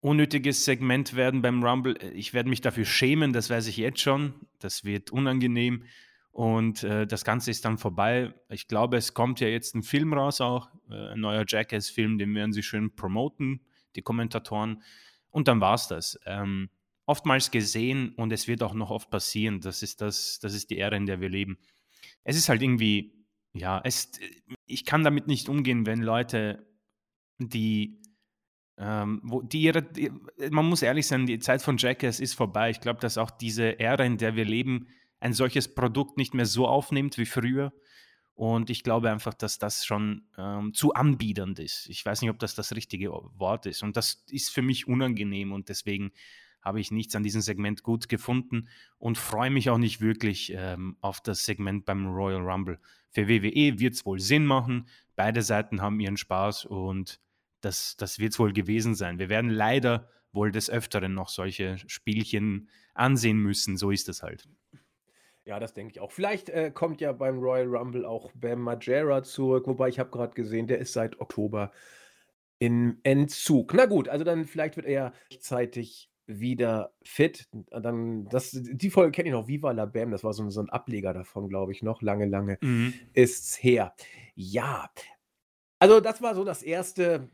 unnötiges 0.00 0.64
Segment 0.64 1.14
werden 1.14 1.40
beim 1.40 1.62
Rumble. 1.62 1.96
Ich 2.12 2.34
werde 2.34 2.48
mich 2.48 2.62
dafür 2.62 2.84
schämen, 2.84 3.32
das 3.32 3.48
weiß 3.48 3.68
ich 3.68 3.76
jetzt 3.76 4.00
schon. 4.00 4.34
Das 4.58 4.82
wird 4.84 5.12
unangenehm. 5.12 5.84
Und 6.32 6.82
äh, 6.82 7.06
das 7.06 7.22
Ganze 7.24 7.52
ist 7.52 7.64
dann 7.64 7.78
vorbei. 7.78 8.34
Ich 8.48 8.66
glaube, 8.66 8.96
es 8.96 9.14
kommt 9.14 9.38
ja 9.38 9.46
jetzt 9.46 9.76
ein 9.76 9.84
Film 9.84 10.14
raus 10.14 10.40
auch, 10.40 10.68
äh, 10.90 11.12
ein 11.12 11.20
neuer 11.20 11.44
Jackass-Film, 11.46 12.18
den 12.18 12.34
werden 12.34 12.52
sie 12.52 12.64
schön 12.64 12.96
promoten, 12.96 13.60
die 13.94 14.02
Kommentatoren. 14.02 14.82
Und 15.30 15.46
dann 15.46 15.60
war 15.60 15.74
es 15.74 15.86
das. 15.86 16.18
Ähm, 16.26 16.70
oftmals 17.06 17.52
gesehen 17.52 18.14
und 18.16 18.32
es 18.32 18.48
wird 18.48 18.64
auch 18.64 18.74
noch 18.74 18.90
oft 18.90 19.10
passieren. 19.10 19.60
Das 19.60 19.84
ist, 19.84 20.00
das, 20.00 20.40
das 20.40 20.54
ist 20.54 20.70
die 20.70 20.80
Ära, 20.80 20.96
in 20.96 21.06
der 21.06 21.20
wir 21.20 21.28
leben. 21.28 21.56
Es 22.24 22.36
ist 22.36 22.48
halt 22.48 22.62
irgendwie, 22.62 23.19
ja, 23.52 23.80
es, 23.84 24.12
ich 24.66 24.84
kann 24.84 25.04
damit 25.04 25.26
nicht 25.26 25.48
umgehen, 25.48 25.86
wenn 25.86 26.02
Leute, 26.02 26.66
die, 27.38 28.00
ähm, 28.78 29.20
wo 29.24 29.42
die 29.42 29.62
ihre, 29.62 29.82
die, 29.82 30.10
man 30.50 30.66
muss 30.66 30.82
ehrlich 30.82 31.06
sein, 31.06 31.26
die 31.26 31.38
Zeit 31.38 31.62
von 31.62 31.76
Jackass 31.76 32.20
ist 32.20 32.34
vorbei. 32.34 32.70
Ich 32.70 32.80
glaube, 32.80 33.00
dass 33.00 33.18
auch 33.18 33.30
diese 33.30 33.78
Ära, 33.80 34.04
in 34.04 34.18
der 34.18 34.36
wir 34.36 34.44
leben, 34.44 34.88
ein 35.20 35.32
solches 35.32 35.74
Produkt 35.74 36.16
nicht 36.16 36.34
mehr 36.34 36.46
so 36.46 36.66
aufnimmt 36.66 37.18
wie 37.18 37.26
früher. 37.26 37.72
Und 38.34 38.70
ich 38.70 38.82
glaube 38.82 39.10
einfach, 39.10 39.34
dass 39.34 39.58
das 39.58 39.84
schon 39.84 40.26
ähm, 40.38 40.72
zu 40.72 40.94
anbiedernd 40.94 41.58
ist. 41.58 41.86
Ich 41.90 42.06
weiß 42.06 42.22
nicht, 42.22 42.30
ob 42.30 42.38
das 42.38 42.54
das 42.54 42.74
richtige 42.74 43.10
Wort 43.10 43.66
ist. 43.66 43.82
Und 43.82 43.98
das 43.98 44.24
ist 44.30 44.50
für 44.50 44.62
mich 44.62 44.88
unangenehm 44.88 45.52
und 45.52 45.68
deswegen 45.68 46.12
habe 46.62 46.80
ich 46.80 46.90
nichts 46.90 47.14
an 47.14 47.22
diesem 47.22 47.40
Segment 47.40 47.82
gut 47.82 48.08
gefunden 48.08 48.68
und 48.98 49.18
freue 49.18 49.50
mich 49.50 49.70
auch 49.70 49.78
nicht 49.78 50.00
wirklich 50.00 50.52
ähm, 50.54 50.96
auf 51.00 51.20
das 51.20 51.44
Segment 51.44 51.84
beim 51.84 52.06
Royal 52.06 52.42
Rumble. 52.42 52.78
Für 53.10 53.28
WWE 53.28 53.78
wird 53.78 53.94
es 53.94 54.06
wohl 54.06 54.20
Sinn 54.20 54.46
machen. 54.46 54.86
Beide 55.16 55.42
Seiten 55.42 55.82
haben 55.82 56.00
ihren 56.00 56.16
Spaß 56.16 56.64
und 56.64 57.20
das, 57.60 57.96
das 57.96 58.18
wird 58.18 58.32
es 58.32 58.38
wohl 58.38 58.52
gewesen 58.52 58.94
sein. 58.94 59.18
Wir 59.18 59.28
werden 59.28 59.50
leider 59.50 60.08
wohl 60.32 60.52
des 60.52 60.70
Öfteren 60.70 61.14
noch 61.14 61.28
solche 61.28 61.76
Spielchen 61.86 62.68
ansehen 62.94 63.38
müssen. 63.38 63.76
So 63.76 63.90
ist 63.90 64.08
es 64.08 64.22
halt. 64.22 64.48
Ja, 65.44 65.58
das 65.58 65.74
denke 65.74 65.92
ich 65.92 66.00
auch. 66.00 66.12
Vielleicht 66.12 66.48
äh, 66.50 66.70
kommt 66.70 67.00
ja 67.00 67.12
beim 67.12 67.38
Royal 67.38 67.66
Rumble 67.66 68.04
auch 68.04 68.30
Bam 68.34 68.60
Majera 68.60 69.22
zurück, 69.22 69.66
wobei 69.66 69.88
ich 69.88 69.98
habe 69.98 70.10
gerade 70.10 70.34
gesehen, 70.34 70.66
der 70.66 70.78
ist 70.78 70.92
seit 70.92 71.20
Oktober 71.20 71.72
in 72.58 73.00
Entzug. 73.02 73.74
Na 73.74 73.86
gut, 73.86 74.08
also 74.08 74.22
dann 74.22 74.44
vielleicht 74.44 74.76
wird 74.76 74.86
er 74.86 75.12
rechtzeitig 75.30 76.10
wieder 76.38 76.92
fit. 77.02 77.48
Dann, 77.70 78.28
das, 78.28 78.50
die 78.52 78.90
Folge 78.90 79.12
kenne 79.12 79.28
ich 79.28 79.32
noch, 79.32 79.48
Viva 79.48 79.72
la 79.72 79.86
Bam, 79.86 80.10
das 80.10 80.22
war 80.22 80.32
so, 80.32 80.48
so 80.50 80.60
ein 80.60 80.70
Ableger 80.70 81.12
davon, 81.12 81.48
glaube 81.48 81.72
ich, 81.72 81.82
noch 81.82 82.02
lange, 82.02 82.26
lange 82.26 82.58
mhm. 82.60 82.94
ist's 83.12 83.62
her. 83.62 83.94
Ja, 84.34 84.90
also 85.80 86.00
das 86.00 86.22
war 86.22 86.34
so 86.34 86.44
das 86.44 86.62
erste 86.62 87.28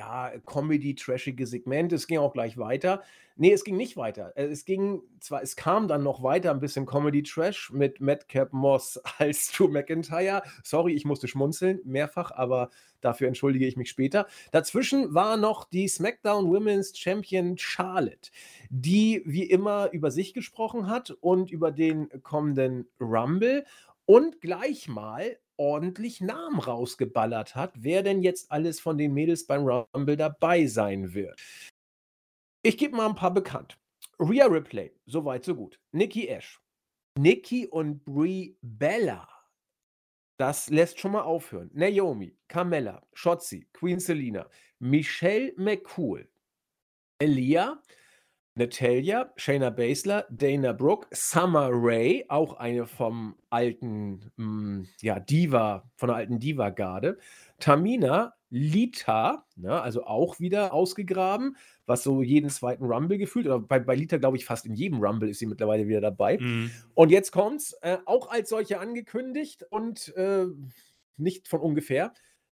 ja, 0.00 0.32
Comedy-trashige 0.46 1.46
Segment. 1.46 1.92
Es 1.92 2.06
ging 2.06 2.18
auch 2.18 2.32
gleich 2.32 2.56
weiter. 2.56 3.02
Nee, 3.36 3.52
es 3.52 3.64
ging 3.64 3.76
nicht 3.76 3.98
weiter. 3.98 4.32
Äh, 4.34 4.46
es 4.46 4.64
ging 4.64 5.02
zwar, 5.20 5.42
es 5.42 5.56
kam 5.56 5.88
dann 5.88 6.02
noch 6.02 6.22
weiter 6.22 6.50
ein 6.52 6.60
bisschen 6.60 6.86
Comedy-Trash 6.86 7.70
mit 7.72 8.00
Madcap 8.00 8.50
Moss 8.54 8.98
als 9.18 9.52
Drew 9.52 9.68
McIntyre. 9.68 10.42
Sorry, 10.64 10.94
ich 10.94 11.04
musste 11.04 11.28
schmunzeln, 11.28 11.80
mehrfach, 11.84 12.30
aber 12.30 12.70
dafür 13.02 13.28
entschuldige 13.28 13.66
ich 13.66 13.76
mich 13.76 13.90
später. 13.90 14.26
Dazwischen 14.52 15.12
war 15.12 15.36
noch 15.36 15.68
die 15.68 15.86
SmackDown 15.86 16.48
Women's 16.48 16.96
Champion 16.96 17.58
Charlotte, 17.58 18.30
die 18.70 19.22
wie 19.26 19.44
immer 19.44 19.90
über 19.92 20.10
sich 20.10 20.32
gesprochen 20.32 20.88
hat 20.88 21.10
und 21.10 21.50
über 21.50 21.72
den 21.72 22.08
kommenden 22.22 22.88
Rumble 22.98 23.66
und 24.06 24.40
gleich 24.40 24.88
mal 24.88 25.36
ordentlich 25.60 26.22
Namen 26.22 26.58
rausgeballert 26.58 27.54
hat, 27.54 27.74
wer 27.76 28.02
denn 28.02 28.22
jetzt 28.22 28.50
alles 28.50 28.80
von 28.80 28.96
den 28.96 29.12
Mädels 29.12 29.46
beim 29.46 29.66
Rumble 29.66 30.16
dabei 30.16 30.66
sein 30.66 31.12
wird. 31.12 31.38
Ich 32.62 32.78
gebe 32.78 32.96
mal 32.96 33.06
ein 33.06 33.14
paar 33.14 33.34
bekannt. 33.34 33.78
Rhea 34.18 34.46
Ripley, 34.46 34.90
soweit 35.04 35.44
so 35.44 35.54
gut. 35.54 35.78
Nikki 35.92 36.28
Ash. 36.28 36.58
Nikki 37.18 37.66
und 37.66 38.02
Brie 38.06 38.56
Bella. 38.62 39.28
Das 40.38 40.70
lässt 40.70 40.98
schon 40.98 41.12
mal 41.12 41.22
aufhören. 41.22 41.70
Naomi, 41.74 42.34
Carmella, 42.48 43.06
Shotzi, 43.12 43.68
Queen 43.74 44.00
Selina, 44.00 44.48
Michelle 44.78 45.52
McCool, 45.58 46.26
Elia, 47.18 47.82
Natalia, 48.54 49.32
Shayna 49.36 49.70
Baszler, 49.70 50.26
Dana 50.30 50.72
Brooke, 50.72 51.06
Summer 51.12 51.70
Rae, 51.72 52.24
auch 52.28 52.54
eine 52.54 52.86
vom 52.86 53.36
alten, 53.48 54.32
mh, 54.36 54.44
hm, 54.44 54.88
ja, 55.00 55.20
Diva, 55.20 55.90
von 55.96 56.08
der 56.08 56.16
alten 56.16 56.38
Diva-Garde, 56.38 57.18
Tamina, 57.58 58.34
Lita, 58.50 59.46
ne, 59.54 59.80
also 59.80 60.04
auch 60.04 60.40
wieder 60.40 60.74
ausgegraben, 60.74 61.56
was 61.86 62.02
so 62.02 62.22
jeden 62.22 62.50
zweiten 62.50 62.84
Rumble 62.84 63.18
gefühlt, 63.18 63.46
oder 63.46 63.60
bei, 63.60 63.78
bei 63.78 63.94
Lita 63.94 64.16
glaube 64.16 64.36
ich 64.36 64.44
fast 64.44 64.66
in 64.66 64.74
jedem 64.74 65.00
Rumble 65.00 65.28
ist 65.28 65.38
sie 65.38 65.46
mittlerweile 65.46 65.86
wieder 65.86 66.00
dabei. 66.00 66.38
Mhm. 66.38 66.70
Und 66.94 67.10
jetzt 67.10 67.30
kommt's, 67.30 67.72
äh, 67.82 67.98
auch 68.06 68.28
als 68.30 68.48
solche 68.48 68.80
angekündigt 68.80 69.64
und 69.70 70.14
äh, 70.16 70.46
nicht 71.16 71.46
von 71.46 71.60
ungefähr, 71.60 72.12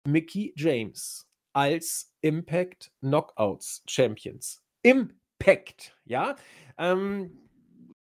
Mickey 0.05 0.53
James 0.55 1.27
als 1.53 2.11
Impact 2.21 2.91
Knockouts 3.01 3.83
Champions. 3.87 4.63
Im 4.81 5.13
Impact, 5.43 5.95
ja. 6.05 6.35
Ähm, 6.77 7.31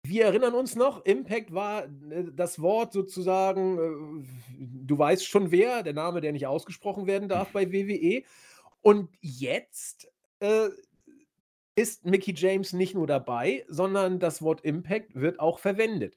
wir 0.04 0.24
erinnern 0.24 0.54
uns 0.54 0.74
noch, 0.74 1.04
Impact 1.04 1.52
war 1.52 1.84
äh, 1.84 2.24
das 2.34 2.60
Wort 2.60 2.92
sozusagen, 2.92 3.78
äh, 3.78 4.24
du 4.86 4.98
weißt 4.98 5.26
schon 5.26 5.50
wer, 5.50 5.82
der 5.82 5.92
Name, 5.92 6.20
der 6.20 6.32
nicht 6.32 6.46
ausgesprochen 6.46 7.06
werden 7.06 7.28
darf 7.28 7.50
bei 7.52 7.72
WWE. 7.72 8.22
Und 8.80 9.10
jetzt 9.20 10.08
äh, 10.40 10.68
ist 11.74 12.04
Mickey 12.04 12.32
James 12.36 12.72
nicht 12.72 12.94
nur 12.94 13.06
dabei, 13.06 13.64
sondern 13.68 14.18
das 14.18 14.42
Wort 14.42 14.60
Impact 14.62 15.14
wird 15.14 15.40
auch 15.40 15.58
verwendet. 15.58 16.16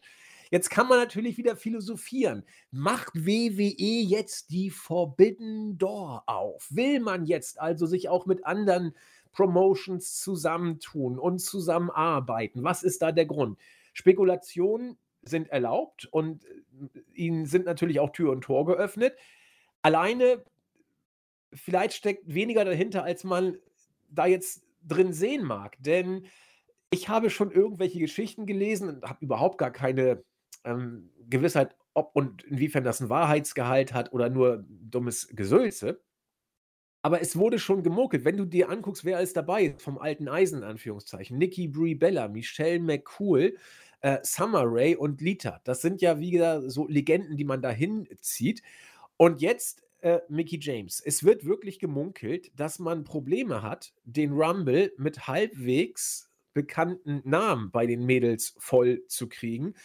Jetzt 0.52 0.70
kann 0.70 0.88
man 0.88 1.00
natürlich 1.00 1.38
wieder 1.38 1.56
philosophieren. 1.56 2.44
Macht 2.72 3.16
WWE 3.16 4.04
jetzt 4.04 4.52
die 4.52 4.70
Forbidden 4.70 5.78
Door 5.78 6.24
auf? 6.28 6.68
Will 6.70 7.00
man 7.00 7.26
jetzt 7.26 7.60
also 7.60 7.88
sich 7.88 8.10
auch 8.10 8.26
mit 8.28 8.46
anderen 8.46 8.94
Promotions 9.36 10.20
zusammentun 10.20 11.20
und 11.20 11.40
zusammenarbeiten? 11.40 12.64
Was 12.64 12.84
ist 12.84 13.02
da 13.02 13.12
der 13.12 13.26
Grund? 13.26 13.60
Spekulationen 13.94 14.98
sind 15.22 15.50
erlaubt 15.50 16.08
und 16.12 16.46
äh, 16.46 17.00
ihnen 17.14 17.46
sind 17.46 17.66
natürlich 17.66 18.00
auch 18.00 18.12
Tür 18.12 18.32
und 18.32 18.42
Tor 18.42 18.66
geöffnet. 18.66 19.16
Alleine, 19.82 20.44
vielleicht 21.54 21.94
steckt 21.94 22.34
weniger 22.34 22.66
dahinter, 22.66 23.04
als 23.04 23.24
man 23.24 23.58
da 24.10 24.26
jetzt 24.26 24.64
drin 24.84 25.14
sehen 25.14 25.44
mag. 25.44 25.78
Denn 25.80 26.28
ich 26.90 27.10
habe 27.10 27.30
schon 27.30 27.52
irgendwelche 27.52 28.00
Geschichten 28.00 28.46
gelesen 28.46 28.90
und 28.90 29.04
habe 29.04 29.24
überhaupt 29.24 29.58
gar 29.58 29.72
keine 29.72 30.24
ähm, 30.64 31.12
Gewissheit, 31.30 31.76
ob 31.94 32.16
und 32.16 32.44
inwiefern 32.44 32.84
das 32.84 33.02
ein 33.02 33.10
Wahrheitsgehalt 33.10 33.94
hat 33.94 34.14
oder 34.14 34.30
nur 34.30 34.66
dummes 34.68 35.28
Gesülze. 35.30 36.02
Aber 37.06 37.22
es 37.22 37.36
wurde 37.36 37.60
schon 37.60 37.84
gemunkelt, 37.84 38.26
wenn 38.26 38.36
du 38.36 38.46
dir 38.46 38.68
anguckst, 38.68 39.06
wer 39.06 39.20
ist 39.20 39.38
dabei 39.38 39.76
vom 39.78 40.00
alten 40.00 40.28
Eisen, 40.28 40.64
Anführungszeichen. 40.64 41.38
Nikki 41.38 41.68
Brie 41.68 41.94
Bella, 41.94 42.28
Michelle 42.28 42.80
McCool, 42.80 43.58
äh, 44.02 44.18
Summer 44.24 44.64
Ray 44.66 44.96
und 44.96 45.22
Lita. 45.22 45.62
Das 45.66 45.84
sind 45.84 46.02
ja 46.02 46.20
wieder 46.20 46.68
so 46.68 46.88
Legenden, 46.88 47.38
die 47.38 47.44
man 47.44 47.62
da 47.62 47.70
hinzieht. 47.70 48.64
Und 49.18 49.40
jetzt 49.40 49.84
äh, 50.02 50.22
Mickey 50.30 50.58
James. 50.60 51.00
Es 51.00 51.24
wird 51.24 51.46
wirklich 51.46 51.78
gemunkelt, 51.78 52.52
dass 52.60 52.80
man 52.80 53.04
Probleme 53.04 53.62
hat, 53.62 53.94
den 54.06 54.32
Rumble 54.32 54.92
mit 54.98 55.28
halbwegs 55.28 56.32
bekannten 56.56 57.22
Namen 57.24 57.70
bei 57.70 57.86
den 57.86 58.04
Mädels 58.08 58.56
voll 58.58 59.06
zu 59.10 59.30
kriegen. 59.30 59.76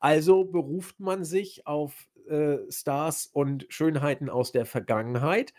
Also 0.00 0.42
beruft 0.42 0.98
man 0.98 1.24
sich 1.24 1.68
auf 1.68 2.08
äh, 2.28 2.56
Stars 2.68 3.30
und 3.32 3.64
Schönheiten 3.68 4.28
aus 4.28 4.50
der 4.50 4.66
Vergangenheit 4.66 5.54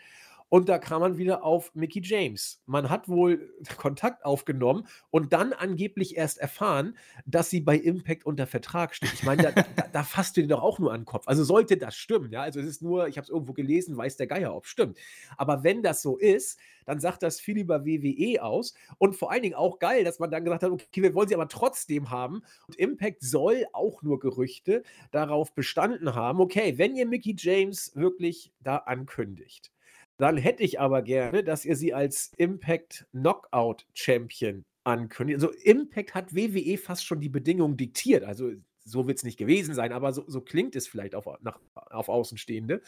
und 0.48 0.68
da 0.68 0.78
kam 0.78 1.00
man 1.00 1.18
wieder 1.18 1.42
auf 1.42 1.74
Mickey 1.74 2.00
James. 2.02 2.62
Man 2.66 2.88
hat 2.88 3.08
wohl 3.08 3.52
Kontakt 3.76 4.24
aufgenommen 4.24 4.86
und 5.10 5.32
dann 5.32 5.52
angeblich 5.52 6.16
erst 6.16 6.38
erfahren, 6.38 6.96
dass 7.24 7.50
sie 7.50 7.60
bei 7.60 7.76
Impact 7.76 8.24
unter 8.24 8.46
Vertrag 8.46 8.94
steht. 8.94 9.12
Ich 9.12 9.24
meine, 9.24 9.42
da, 9.42 9.50
da, 9.50 9.88
da 9.92 10.02
fasst 10.02 10.36
du 10.36 10.42
dir 10.42 10.48
doch 10.48 10.62
auch 10.62 10.78
nur 10.78 10.92
an 10.92 11.00
den 11.00 11.06
Kopf. 11.06 11.26
Also 11.26 11.42
sollte 11.44 11.76
das 11.76 11.96
stimmen, 11.96 12.30
ja. 12.32 12.42
Also 12.42 12.60
es 12.60 12.66
ist 12.66 12.82
nur, 12.82 13.08
ich 13.08 13.16
habe 13.16 13.24
es 13.24 13.30
irgendwo 13.30 13.52
gelesen, 13.52 13.96
weiß 13.96 14.16
der 14.16 14.28
Geier, 14.28 14.54
ob 14.54 14.64
es 14.64 14.70
stimmt. 14.70 14.98
Aber 15.36 15.64
wenn 15.64 15.82
das 15.82 16.02
so 16.02 16.16
ist, 16.16 16.58
dann 16.84 17.00
sagt 17.00 17.22
das 17.22 17.40
viel 17.40 17.58
über 17.58 17.84
WWE 17.84 18.42
aus. 18.42 18.74
Und 18.98 19.16
vor 19.16 19.32
allen 19.32 19.42
Dingen 19.42 19.54
auch 19.54 19.78
geil, 19.78 20.04
dass 20.04 20.18
man 20.18 20.30
dann 20.30 20.44
gesagt 20.44 20.62
hat, 20.62 20.70
okay, 20.70 21.02
wir 21.02 21.14
wollen 21.14 21.28
sie 21.28 21.34
aber 21.34 21.48
trotzdem 21.48 22.10
haben. 22.10 22.42
Und 22.68 22.76
Impact 22.76 23.22
soll 23.22 23.66
auch 23.72 24.02
nur 24.02 24.20
Gerüchte 24.20 24.82
darauf 25.10 25.54
bestanden 25.54 26.14
haben, 26.14 26.40
okay, 26.40 26.78
wenn 26.78 26.96
ihr 26.96 27.06
Mickey 27.06 27.34
James 27.36 27.92
wirklich 27.94 28.52
da 28.60 28.76
ankündigt, 28.76 29.72
dann 30.18 30.36
hätte 30.36 30.62
ich 30.62 30.80
aber 30.80 31.02
gerne, 31.02 31.44
dass 31.44 31.64
ihr 31.64 31.76
sie 31.76 31.92
als 31.92 32.32
Impact 32.36 33.06
Knockout 33.12 33.86
Champion 33.94 34.64
ankündigt. 34.84 35.42
Also 35.42 35.52
Impact 35.64 36.14
hat 36.14 36.34
WWE 36.34 36.78
fast 36.78 37.04
schon 37.04 37.20
die 37.20 37.28
Bedingungen 37.28 37.76
diktiert. 37.76 38.24
Also 38.24 38.52
so 38.86 39.06
wird 39.06 39.18
es 39.18 39.24
nicht 39.24 39.36
gewesen 39.36 39.74
sein, 39.74 39.92
aber 39.92 40.12
so, 40.12 40.24
so, 40.28 40.40
klingt 40.40 40.76
es 40.76 40.86
vielleicht 40.86 41.16
auf, 41.16 41.26
nach, 41.42 41.58
auf 41.74 42.08
Außenstehende. 42.08 42.80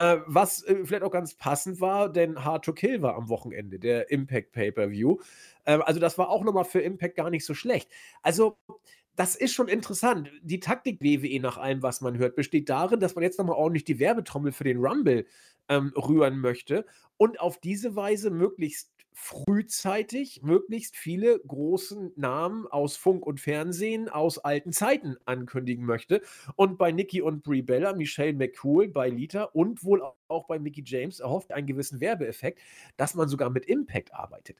Äh, 0.00 0.18
was 0.26 0.64
äh, 0.64 0.84
vielleicht 0.84 1.04
auch 1.04 1.12
ganz 1.12 1.34
passend 1.34 1.80
war, 1.80 2.12
denn 2.12 2.44
Hard 2.44 2.64
to 2.64 2.72
Kill 2.72 3.02
war 3.02 3.14
am 3.14 3.28
Wochenende, 3.28 3.78
der 3.78 4.10
Impact 4.10 4.52
Pay-Per-View. 4.52 5.18
Äh, 5.64 5.78
also 5.84 6.00
das 6.00 6.18
war 6.18 6.28
auch 6.28 6.42
nochmal 6.42 6.64
für 6.64 6.80
Impact 6.80 7.14
gar 7.14 7.30
nicht 7.30 7.44
so 7.44 7.54
schlecht. 7.54 7.88
Also 8.22 8.58
das 9.14 9.34
ist 9.34 9.52
schon 9.52 9.68
interessant. 9.68 10.30
Die 10.42 10.60
Taktik 10.60 11.00
WWE 11.02 11.40
nach 11.40 11.56
allem, 11.56 11.82
was 11.82 12.00
man 12.00 12.18
hört, 12.18 12.36
besteht 12.36 12.68
darin, 12.68 13.00
dass 13.00 13.14
man 13.14 13.24
jetzt 13.24 13.38
nochmal 13.38 13.56
ordentlich 13.56 13.84
die 13.84 13.98
Werbetrommel 13.98 14.52
für 14.52 14.64
den 14.64 14.78
Rumble 14.78 15.24
ähm, 15.68 15.92
rühren 15.96 16.38
möchte 16.38 16.86
und 17.16 17.40
auf 17.40 17.58
diese 17.58 17.96
Weise 17.96 18.30
möglichst 18.30 18.90
frühzeitig 19.20 20.42
möglichst 20.42 20.96
viele 20.96 21.40
großen 21.40 22.12
Namen 22.14 22.68
aus 22.68 22.96
Funk 22.96 23.26
und 23.26 23.40
Fernsehen 23.40 24.08
aus 24.08 24.38
alten 24.38 24.72
Zeiten 24.72 25.16
ankündigen 25.24 25.84
möchte. 25.84 26.22
Und 26.54 26.78
bei 26.78 26.92
Nikki 26.92 27.20
und 27.20 27.42
Brie 27.42 27.62
Bella, 27.62 27.94
Michelle 27.94 28.32
McCool, 28.32 28.88
bei 28.88 29.10
Lita 29.10 29.42
und 29.42 29.82
wohl 29.82 30.02
auch 30.28 30.46
bei 30.46 30.60
Mickey 30.60 30.84
James 30.86 31.18
erhofft 31.18 31.52
einen 31.52 31.66
gewissen 31.66 32.00
Werbeeffekt, 32.00 32.60
dass 32.96 33.14
man 33.14 33.28
sogar 33.28 33.50
mit 33.50 33.66
Impact 33.66 34.14
arbeitet. 34.14 34.58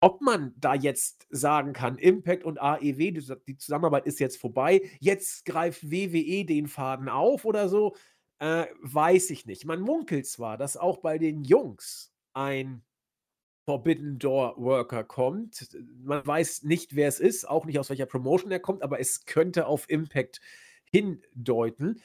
Ob 0.00 0.22
man 0.22 0.54
da 0.56 0.74
jetzt 0.74 1.26
sagen 1.28 1.74
kann, 1.74 1.98
Impact 1.98 2.42
und 2.44 2.58
AEW, 2.58 3.12
die 3.46 3.56
Zusammenarbeit 3.58 4.06
ist 4.06 4.18
jetzt 4.18 4.38
vorbei, 4.38 4.80
jetzt 4.98 5.44
greift 5.44 5.90
WWE 5.90 6.46
den 6.46 6.68
Faden 6.68 7.10
auf 7.10 7.44
oder 7.44 7.68
so, 7.68 7.94
äh, 8.40 8.66
weiß 8.82 9.30
ich 9.30 9.46
nicht. 9.46 9.64
Man 9.66 9.80
munkelt 9.80 10.26
zwar, 10.26 10.56
dass 10.56 10.76
auch 10.76 10.98
bei 10.98 11.18
den 11.18 11.44
Jungs 11.44 12.12
ein 12.32 12.82
Forbidden 13.66 14.18
Door 14.18 14.56
Worker 14.56 15.04
kommt. 15.04 15.68
Man 16.02 16.26
weiß 16.26 16.64
nicht, 16.64 16.96
wer 16.96 17.06
es 17.06 17.20
ist, 17.20 17.48
auch 17.48 17.66
nicht 17.66 17.78
aus 17.78 17.90
welcher 17.90 18.06
Promotion 18.06 18.50
er 18.50 18.58
kommt, 18.58 18.82
aber 18.82 18.98
es 18.98 19.26
könnte 19.26 19.66
auf 19.66 19.88
Impact 19.88 20.40
hindeuten. 20.90 22.00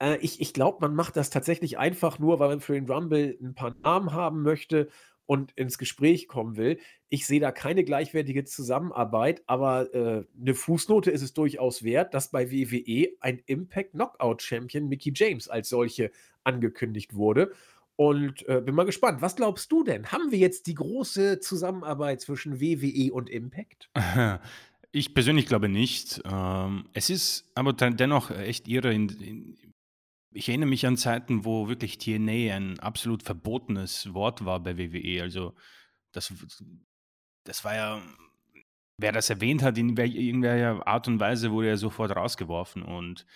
Äh, 0.00 0.18
ich 0.18 0.40
ich 0.40 0.52
glaube, 0.52 0.78
man 0.80 0.94
macht 0.94 1.16
das 1.16 1.30
tatsächlich 1.30 1.78
einfach 1.78 2.18
nur, 2.18 2.40
weil 2.40 2.48
man 2.48 2.60
für 2.60 2.74
den 2.74 2.90
Rumble 2.90 3.38
ein 3.40 3.54
paar 3.54 3.74
Namen 3.82 4.12
haben 4.12 4.42
möchte 4.42 4.88
und 5.30 5.52
ins 5.52 5.78
Gespräch 5.78 6.26
kommen 6.26 6.56
will. 6.56 6.80
Ich 7.08 7.24
sehe 7.24 7.38
da 7.38 7.52
keine 7.52 7.84
gleichwertige 7.84 8.42
Zusammenarbeit, 8.42 9.44
aber 9.46 9.94
äh, 9.94 10.24
eine 10.40 10.54
Fußnote 10.54 11.12
ist 11.12 11.22
es 11.22 11.32
durchaus 11.34 11.84
wert, 11.84 12.14
dass 12.14 12.32
bei 12.32 12.50
WWE 12.50 13.10
ein 13.20 13.40
Impact 13.46 13.92
Knockout 13.92 14.42
Champion 14.42 14.88
Mickey 14.88 15.12
James 15.14 15.46
als 15.46 15.68
solche 15.68 16.10
angekündigt 16.42 17.14
wurde. 17.14 17.52
Und 17.94 18.44
äh, 18.48 18.60
bin 18.60 18.74
mal 18.74 18.86
gespannt. 18.86 19.22
Was 19.22 19.36
glaubst 19.36 19.70
du 19.70 19.84
denn? 19.84 20.10
Haben 20.10 20.32
wir 20.32 20.38
jetzt 20.40 20.66
die 20.66 20.74
große 20.74 21.38
Zusammenarbeit 21.38 22.20
zwischen 22.22 22.60
WWE 22.60 23.12
und 23.12 23.30
Impact? 23.30 23.88
Ich 24.92 25.14
persönlich 25.14 25.46
glaube 25.46 25.68
nicht. 25.68 26.20
Ähm, 26.28 26.88
es 26.94 27.10
ist 27.10 27.44
aber 27.54 27.72
dennoch 27.72 28.32
echt 28.32 28.66
irre, 28.66 28.92
in, 28.92 29.08
in, 29.08 29.56
ich 30.32 30.48
erinnere 30.48 30.68
mich 30.68 30.86
an 30.86 30.96
Zeiten, 30.96 31.44
wo 31.44 31.68
wirklich 31.68 31.98
TNA 31.98 32.54
ein 32.54 32.78
absolut 32.78 33.22
verbotenes 33.22 34.12
Wort 34.14 34.44
war 34.44 34.60
bei 34.60 34.78
WWE. 34.78 35.22
Also 35.22 35.54
das, 36.12 36.32
das 37.44 37.64
war 37.64 37.74
ja, 37.74 38.02
wer 38.96 39.12
das 39.12 39.30
erwähnt 39.30 39.62
hat, 39.62 39.76
in 39.76 39.96
irgendeiner 39.96 40.86
Art 40.86 41.08
und 41.08 41.18
Weise 41.18 41.50
wurde 41.50 41.68
er 41.68 41.76
sofort 41.76 42.14
rausgeworfen. 42.14 42.82
Und 42.82 43.26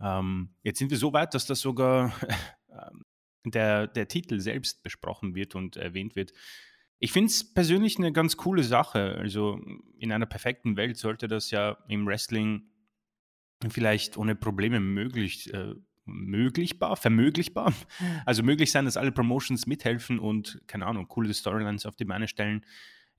ähm, 0.00 0.54
jetzt 0.62 0.78
sind 0.78 0.90
wir 0.90 0.98
so 0.98 1.12
weit, 1.12 1.32
dass 1.32 1.46
das 1.46 1.60
sogar 1.60 2.12
ähm, 2.68 3.02
der, 3.46 3.86
der 3.86 4.08
Titel 4.08 4.40
selbst 4.40 4.82
besprochen 4.82 5.34
wird 5.34 5.54
und 5.54 5.76
erwähnt 5.76 6.16
wird. 6.16 6.32
Ich 6.98 7.12
finde 7.12 7.28
es 7.28 7.52
persönlich 7.52 7.98
eine 7.98 8.12
ganz 8.12 8.36
coole 8.36 8.62
Sache. 8.62 9.16
Also 9.18 9.60
in 9.98 10.12
einer 10.12 10.26
perfekten 10.26 10.76
Welt 10.76 10.98
sollte 10.98 11.28
das 11.28 11.50
ja 11.50 11.78
im 11.88 12.06
Wrestling 12.06 12.70
vielleicht 13.70 14.18
ohne 14.18 14.34
Probleme 14.34 14.80
möglich 14.80 15.52
äh, 15.54 15.74
möglichbar, 16.06 16.96
vermöglichbar. 16.96 17.72
Also 18.24 18.42
möglich 18.42 18.70
sein, 18.70 18.84
dass 18.84 18.96
alle 18.96 19.12
Promotions 19.12 19.66
mithelfen 19.66 20.18
und, 20.18 20.60
keine 20.66 20.86
Ahnung, 20.86 21.08
coole 21.08 21.32
Storylines 21.34 21.86
auf 21.86 21.96
die 21.96 22.04
Beine 22.04 22.28
stellen. 22.28 22.64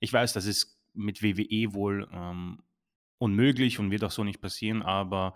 Ich 0.00 0.12
weiß, 0.12 0.32
das 0.32 0.46
ist 0.46 0.78
mit 0.94 1.22
WWE 1.22 1.74
wohl 1.74 2.08
ähm, 2.12 2.62
unmöglich 3.18 3.78
und 3.78 3.90
wird 3.90 4.04
auch 4.04 4.10
so 4.10 4.24
nicht 4.24 4.40
passieren, 4.40 4.82
aber 4.82 5.34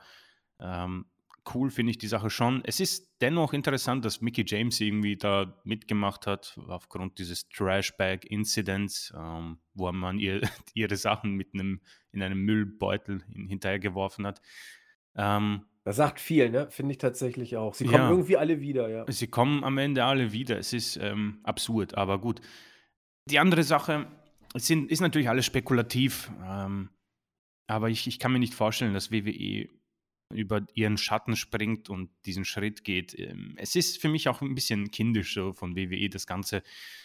ähm, 0.60 1.06
cool 1.54 1.70
finde 1.70 1.90
ich 1.90 1.98
die 1.98 2.06
Sache 2.06 2.30
schon. 2.30 2.62
Es 2.64 2.80
ist 2.80 3.10
dennoch 3.20 3.52
interessant, 3.52 4.04
dass 4.04 4.20
Mickey 4.20 4.44
James 4.46 4.80
irgendwie 4.80 5.16
da 5.16 5.60
mitgemacht 5.64 6.26
hat, 6.26 6.58
aufgrund 6.68 7.18
dieses 7.18 7.48
Trashbag-Incidents, 7.48 9.12
ähm, 9.16 9.58
wo 9.74 9.90
man 9.92 10.18
ihr, 10.18 10.40
ihre 10.74 10.96
Sachen 10.96 11.34
mit 11.34 11.54
einem, 11.54 11.80
in 12.12 12.22
einem 12.22 12.44
Müllbeutel 12.44 13.22
hinterhergeworfen 13.32 14.26
hat. 14.26 14.40
Ähm, 15.16 15.66
das 15.84 15.96
sagt 15.96 16.20
viel, 16.20 16.50
ne? 16.50 16.70
Finde 16.70 16.92
ich 16.92 16.98
tatsächlich 16.98 17.56
auch. 17.56 17.74
Sie 17.74 17.84
kommen 17.84 18.04
ja. 18.04 18.10
irgendwie 18.10 18.36
alle 18.36 18.60
wieder, 18.60 18.88
ja. 18.88 19.04
Sie 19.08 19.26
kommen 19.26 19.64
am 19.64 19.78
Ende 19.78 20.04
alle 20.04 20.32
wieder. 20.32 20.58
Es 20.58 20.72
ist 20.72 20.96
ähm, 20.96 21.40
absurd, 21.42 21.96
aber 21.96 22.20
gut. 22.20 22.40
Die 23.28 23.38
andere 23.38 23.64
Sache 23.64 24.06
sind, 24.54 24.90
ist 24.90 25.00
natürlich 25.00 25.28
alles 25.28 25.46
spekulativ, 25.46 26.30
ähm, 26.44 26.90
aber 27.66 27.90
ich, 27.90 28.06
ich 28.06 28.18
kann 28.18 28.32
mir 28.32 28.38
nicht 28.38 28.54
vorstellen, 28.54 28.94
dass 28.94 29.10
WWE 29.10 29.68
über 30.32 30.64
ihren 30.74 30.98
Schatten 30.98 31.36
springt 31.36 31.90
und 31.90 32.10
diesen 32.26 32.44
Schritt 32.44 32.84
geht. 32.84 33.18
Ähm, 33.18 33.54
es 33.56 33.74
ist 33.74 34.00
für 34.00 34.08
mich 34.08 34.28
auch 34.28 34.40
ein 34.40 34.54
bisschen 34.54 34.90
kindisch 34.90 35.34
so 35.34 35.52
von 35.52 35.76
WWE, 35.76 36.08
das 36.08 36.26
Ganze 36.26 36.62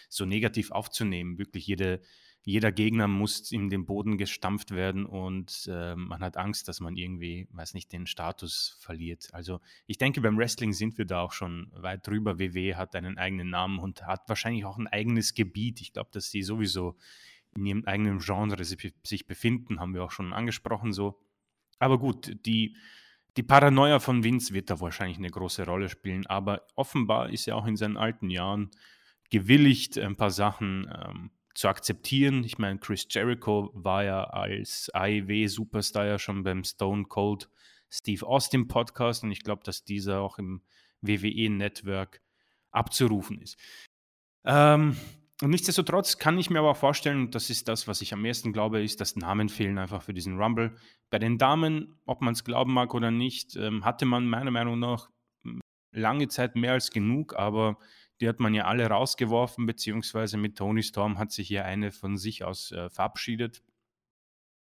so 0.09 0.25
negativ 0.25 0.71
aufzunehmen. 0.71 1.37
Wirklich 1.37 1.67
jede 1.67 2.01
jeder 2.47 2.71
Gegner 2.71 3.10
muss 3.10 3.51
in 3.51 3.69
den 3.69 3.86
Boden 3.86 4.17
gestampft 4.17 4.71
werden 4.71 5.05
und 5.05 5.67
äh, 5.69 5.97
man 5.97 6.21
hat 6.21 6.38
Angst, 6.38 6.69
dass 6.69 6.79
man 6.79 6.95
irgendwie, 6.95 7.45
weiß 7.51 7.73
nicht, 7.73 7.91
den 7.91 8.07
Status 8.07 8.77
verliert. 8.79 9.27
Also 9.33 9.60
ich 9.85 9.98
denke, 9.98 10.21
beim 10.21 10.37
Wrestling 10.37 10.71
sind 10.71 10.98
wir 10.98 11.04
da 11.04 11.19
auch 11.19 11.33
schon 11.33 11.69
weit 11.75 12.08
drüber. 12.08 12.39
WW 12.39 12.75
hat 12.75 12.95
einen 12.95 13.17
eigenen 13.17 13.50
Namen 13.50 13.79
und 13.79 14.08
hat 14.08 14.29
wahrscheinlich 14.29 14.63
auch 14.63 14.77
ein 14.77 14.87
eigenes 14.87 15.33
Gebiet. 15.33 15.81
Ich 15.81 15.91
glaube, 15.91 16.10
dass 16.13 16.31
sie 16.31 16.41
sowieso 16.41 16.95
in 17.54 17.65
ihrem 17.65 17.83
eigenen 17.83 18.19
Genre 18.19 18.63
sich 18.63 19.27
befinden, 19.27 19.81
haben 19.81 19.93
wir 19.93 20.06
auch 20.06 20.12
schon 20.12 20.31
angesprochen 20.31 20.93
so. 20.93 21.19
Aber 21.79 22.00
gut, 22.00 22.33
die, 22.45 22.77
die 23.35 23.43
Paranoia 23.43 24.00
von 24.00 24.23
Vince 24.23 24.54
wird 24.54 24.69
da 24.69 24.79
wahrscheinlich 24.79 25.17
eine 25.17 25.31
große 25.31 25.65
Rolle 25.65 25.89
spielen, 25.89 26.25
aber 26.27 26.65
offenbar 26.75 27.29
ist 27.29 27.45
er 27.50 27.58
auch 27.58 27.67
in 27.67 27.75
seinen 27.75 27.98
alten 27.98 28.29
Jahren 28.29 28.71
gewilligt, 29.29 29.98
ein 29.98 30.15
paar 30.15 30.31
Sachen 30.31 30.89
ähm, 30.89 31.31
zu 31.58 31.67
akzeptieren. 31.69 32.43
Ich 32.43 32.60
meine, 32.60 32.77
Chris 32.77 33.08
Jericho 33.10 33.71
war 33.73 34.03
ja 34.03 34.25
als 34.25 34.91
AEW-Superstar 34.93 36.05
ja 36.05 36.19
schon 36.19 36.43
beim 36.43 36.63
Stone 36.63 37.05
Cold 37.05 37.49
Steve 37.89 38.27
Austin 38.27 38.67
Podcast 38.67 39.23
und 39.23 39.31
ich 39.31 39.41
glaube, 39.41 39.63
dass 39.63 39.83
dieser 39.83 40.21
auch 40.21 40.37
im 40.37 40.62
WWE-Network 41.01 42.21
abzurufen 42.69 43.41
ist. 43.41 43.58
Ähm, 44.45 44.97
und 45.41 45.49
nichtsdestotrotz 45.49 46.19
kann 46.19 46.37
ich 46.37 46.51
mir 46.51 46.60
aber 46.60 46.71
auch 46.71 46.77
vorstellen, 46.77 47.21
und 47.21 47.35
das 47.35 47.49
ist 47.49 47.67
das, 47.67 47.87
was 47.87 48.01
ich 48.01 48.13
am 48.13 48.23
ersten 48.23 48.53
glaube, 48.53 48.83
ist, 48.83 49.01
dass 49.01 49.15
Namen 49.15 49.49
fehlen 49.49 49.79
einfach 49.79 50.03
für 50.03 50.13
diesen 50.13 50.37
Rumble. 50.39 50.75
Bei 51.10 51.17
den 51.17 51.39
Damen, 51.39 51.99
ob 52.05 52.21
man 52.21 52.33
es 52.33 52.43
glauben 52.43 52.73
mag 52.73 52.93
oder 52.93 53.10
nicht, 53.10 53.55
ähm, 53.55 53.83
hatte 53.83 54.05
man 54.05 54.27
meiner 54.27 54.51
Meinung 54.51 54.77
nach 54.77 55.10
hm, 55.43 55.60
lange 55.91 56.27
Zeit 56.27 56.55
mehr 56.55 56.73
als 56.73 56.91
genug, 56.91 57.35
aber 57.35 57.79
die 58.19 58.27
hat 58.27 58.39
man 58.39 58.53
ja 58.53 58.65
alle 58.65 58.87
rausgeworfen, 58.87 59.65
beziehungsweise 59.65 60.37
mit 60.37 60.57
Tony 60.57 60.83
Storm 60.83 61.17
hat 61.17 61.31
sich 61.31 61.49
ja 61.49 61.63
eine 61.63 61.91
von 61.91 62.17
sich 62.17 62.43
aus 62.43 62.71
äh, 62.71 62.89
verabschiedet. 62.89 63.63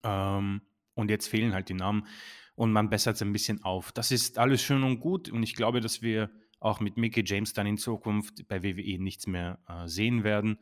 Ähm, 0.04 0.62
und 0.94 1.10
jetzt 1.10 1.28
fehlen 1.28 1.54
halt 1.54 1.70
die 1.70 1.74
Namen 1.74 2.08
und 2.56 2.72
man 2.74 2.90
bessert 2.90 3.16
es 3.16 3.22
ein 3.22 3.32
bisschen 3.32 3.64
auf. 3.64 3.92
Das 3.92 4.12
ist 4.12 4.38
alles 4.38 4.62
schön 4.62 4.84
und 4.84 5.00
gut 5.00 5.30
und 5.30 5.44
ich 5.44 5.56
glaube, 5.56 5.80
dass 5.80 6.02
wir 6.02 6.30
auch 6.60 6.82
mit 6.82 6.98
Mickey 6.98 7.24
James 7.26 7.54
dann 7.54 7.68
in 7.68 7.78
Zukunft 7.78 8.48
bei 8.48 8.64
WWE 8.64 9.02
nichts 9.02 9.28
mehr 9.28 9.60
äh, 9.68 9.88
sehen 9.88 10.24
werden. 10.24 10.60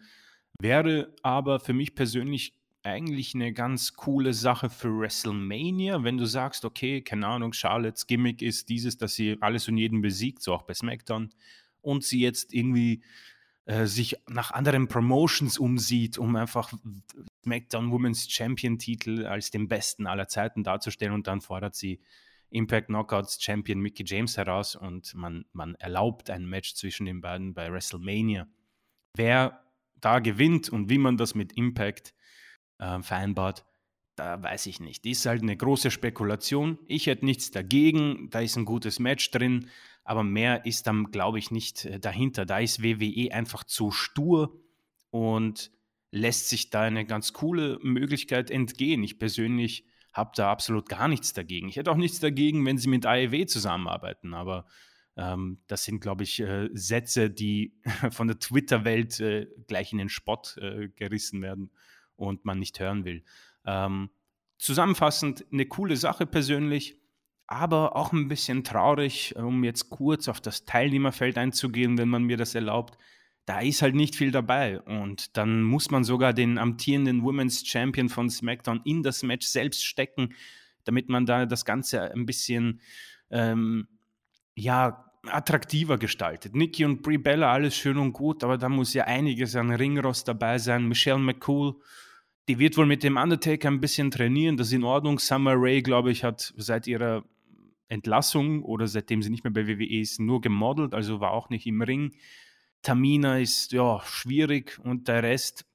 Wäre 0.59 1.15
aber 1.23 1.59
für 1.59 1.73
mich 1.73 1.95
persönlich 1.95 2.53
eigentlich 2.84 3.36
eine 3.36 3.51
ganz 3.51 3.93
coole 3.93 4.34
Sache 4.34 4.69
für 4.69 4.97
WrestleMania, 4.97 6.03
wenn 6.03 6.17
du 6.17 6.25
sagst, 6.25 6.63
okay, 6.63 7.01
keine 7.01 7.28
Ahnung, 7.28 7.51
Charlottes 7.53 8.07
Gimmick 8.07 8.41
ist 8.41 8.69
dieses, 8.69 8.97
dass 8.97 9.15
sie 9.15 9.38
alles 9.41 9.67
und 9.67 9.78
jeden 9.78 10.01
besiegt, 10.01 10.41
so 10.41 10.53
auch 10.53 10.63
bei 10.63 10.73
SmackDown, 10.73 11.34
und 11.88 12.04
sie 12.04 12.20
jetzt 12.20 12.54
irgendwie 12.54 13.02
äh, 13.66 13.86
sich 13.86 14.18
nach 14.28 14.52
anderen 14.52 14.88
Promotions 14.88 15.58
umsieht, 15.58 16.18
um 16.18 16.36
einfach 16.36 16.74
SmackDown 17.44 17.92
Women's 17.92 18.30
Champion 18.30 18.78
Titel 18.78 19.26
als 19.26 19.52
den 19.52 19.68
besten 19.68 20.06
aller 20.06 20.28
Zeiten 20.28 20.64
darzustellen 20.64 21.14
und 21.14 21.28
dann 21.28 21.42
fordert 21.42 21.76
sie 21.76 22.02
Impact 22.50 22.88
Knockouts 22.88 23.42
Champion 23.42 23.80
Mickey 23.80 24.04
James 24.06 24.38
heraus 24.38 24.76
und 24.76 25.14
man, 25.16 25.46
man 25.54 25.76
erlaubt 25.76 26.30
ein 26.30 26.46
Match 26.46 26.76
zwischen 26.76 27.06
den 27.06 27.22
beiden 27.22 27.54
bei 27.54 27.72
WrestleMania. 27.72 28.48
Wer 29.16 29.64
da 29.96 30.20
gewinnt 30.20 30.70
und 30.70 30.90
wie 30.90 30.98
man 30.98 31.18
das 31.18 31.36
mit 31.36 31.54
Impact 31.54 32.14
äh, 32.80 33.02
vereinbart, 33.02 33.66
da 34.16 34.42
weiß 34.42 34.66
ich 34.66 34.80
nicht. 34.80 35.06
Ist 35.06 35.26
halt 35.26 35.42
eine 35.42 35.56
große 35.56 35.92
Spekulation. 35.92 36.80
Ich 36.88 37.08
hätte 37.08 37.26
nichts 37.26 37.52
dagegen. 37.52 38.30
Da 38.30 38.40
ist 38.40 38.56
ein 38.56 38.66
gutes 38.66 39.00
Match 39.00 39.30
drin, 39.32 39.70
aber 40.08 40.24
mehr 40.24 40.66
ist 40.66 40.88
dann, 40.88 41.12
glaube 41.12 41.38
ich, 41.38 41.51
nicht 41.51 41.84
äh, 41.84 41.99
dahinter. 41.99 42.45
Da 42.45 42.60
ist 42.60 42.82
WWE 42.82 43.34
einfach 43.34 43.66
zu 43.66 43.91
stur 43.91 44.58
und 45.10 45.70
lässt 46.12 46.47
sich 46.47 46.70
da 46.70 46.84
eine 46.84 47.05
ganz 47.05 47.34
coole 47.34 47.78
Möglichkeit 47.84 48.49
entgehen. 48.49 49.03
Ich 49.03 49.20
persönlich 49.20 49.86
habe 50.14 50.32
da 50.34 50.49
absolut 50.49 50.88
gar 50.88 51.10
nichts 51.10 51.34
dagegen. 51.34 51.68
Ich 51.68 51.76
hätte 51.76 51.91
auch 51.91 51.97
nichts 51.97 52.22
dagegen, 52.22 52.66
wenn 52.66 52.78
sie 52.78 52.88
mit 52.88 53.05
AEW 53.05 53.45
zusammenarbeiten, 53.47 54.34
aber 54.34 54.66
ähm, 55.18 55.60
das 55.68 55.84
sind, 55.84 55.99
glaube 55.99 56.24
ich, 56.24 56.39
äh, 56.39 56.70
Sätze, 56.72 57.30
die 57.30 57.74
von 58.12 58.30
der 58.30 58.39
Twitter-Welt 58.39 59.20
äh, 59.20 59.47
gleich 59.68 59.91
in 59.91 59.97
den 59.97 60.10
Spott 60.10 60.55
äh, 60.62 60.88
gerissen 60.88 61.41
werden 61.41 61.70
und 62.16 62.45
man 62.45 62.60
nicht 62.60 62.80
hören 62.80 63.03
will. 63.03 63.26
Ähm, 63.66 64.10
zusammenfassend 64.58 65.45
eine 65.51 65.66
coole 65.66 65.97
Sache 65.97 66.26
persönlich, 66.26 66.97
aber 67.48 67.95
auch 67.95 68.12
ein 68.12 68.28
bisschen 68.28 68.64
traurig, 68.64 69.36
um 69.36 69.64
jetzt 69.64 69.89
kurz 69.89 70.28
auf 70.28 70.41
das 70.41 70.66
Teilnehmerfeld 70.66 71.38
einzugehen, 71.38 71.98
wenn 71.98 72.10
man 72.10 72.24
mir 72.24 72.38
das 72.38 72.56
erlaubt 72.56 72.98
da 73.48 73.62
ist 73.62 73.82
halt 73.82 73.95
nicht 73.95 74.16
viel 74.16 74.32
dabei. 74.32 74.82
Und 74.82 75.38
dann 75.38 75.64
muss 75.64 75.89
man 75.89 76.04
sogar 76.04 76.34
den 76.34 76.58
amtierenden 76.58 77.24
Women's 77.24 77.66
Champion 77.66 78.10
von 78.10 78.30
SmackDown 78.30 78.82
in 78.84 79.04
das 79.04 79.24
Match 79.24 79.48
selbst 79.48 79.86
stecken, 79.86 80.36
damit 80.84 81.08
man 81.08 81.26
da 81.26 81.45
das 81.45 81.64
Ganze 81.64 82.14
ein 82.14 82.26
bisschen 82.26 82.82
ähm, 83.32 83.88
ja, 84.54 85.06
attraktiver 85.26 85.98
gestaltet. 85.98 86.56
Nikki 86.56 86.84
und 86.84 87.02
Brie 87.02 87.18
Bella, 87.18 87.52
alles 87.52 87.78
schön 87.78 87.98
und 87.98 88.12
gut, 88.12 88.43
aber 88.43 88.58
da 88.58 88.68
muss 88.68 88.93
ja 88.93 89.06
einiges 89.06 89.56
an 89.56 89.72
Ringrost 89.72 90.28
dabei 90.28 90.58
sein. 90.58 90.86
Michelle 90.86 91.18
McCool, 91.18 91.76
die 92.50 92.60
wird 92.60 92.76
wohl 92.76 92.86
mit 92.86 93.02
dem 93.02 93.16
Undertaker 93.16 93.70
ein 93.70 93.80
bisschen 93.80 94.12
trainieren, 94.12 94.58
das 94.58 94.68
ist 94.68 94.74
in 94.74 94.84
Ordnung. 94.84 95.20
Summer 95.20 95.56
Rae, 95.56 95.82
glaube 95.82 96.12
ich, 96.12 96.26
hat 96.26 96.54
seit 96.58 96.86
ihrer 96.86 97.24
Entlassung 97.90 98.64
oder 98.64 98.88
seitdem 98.88 99.22
sie 99.22 99.30
nicht 99.30 99.44
mehr 99.44 99.54
bei 99.54 99.68
WWE 99.68 100.00
ist, 100.00 100.20
nur 100.20 100.42
gemodelt, 100.42 100.94
also 100.94 101.20
war 101.20 101.32
auch 101.32 101.50
nicht 101.50 101.66
im 101.66 101.82
Ring. 101.82 102.14
Tamina 102.82 103.40
ist 103.40 103.72
ja 103.72 104.02
schwierig 104.06 104.80
und 104.84 105.08
der 105.08 105.24
Rest, 105.24 105.66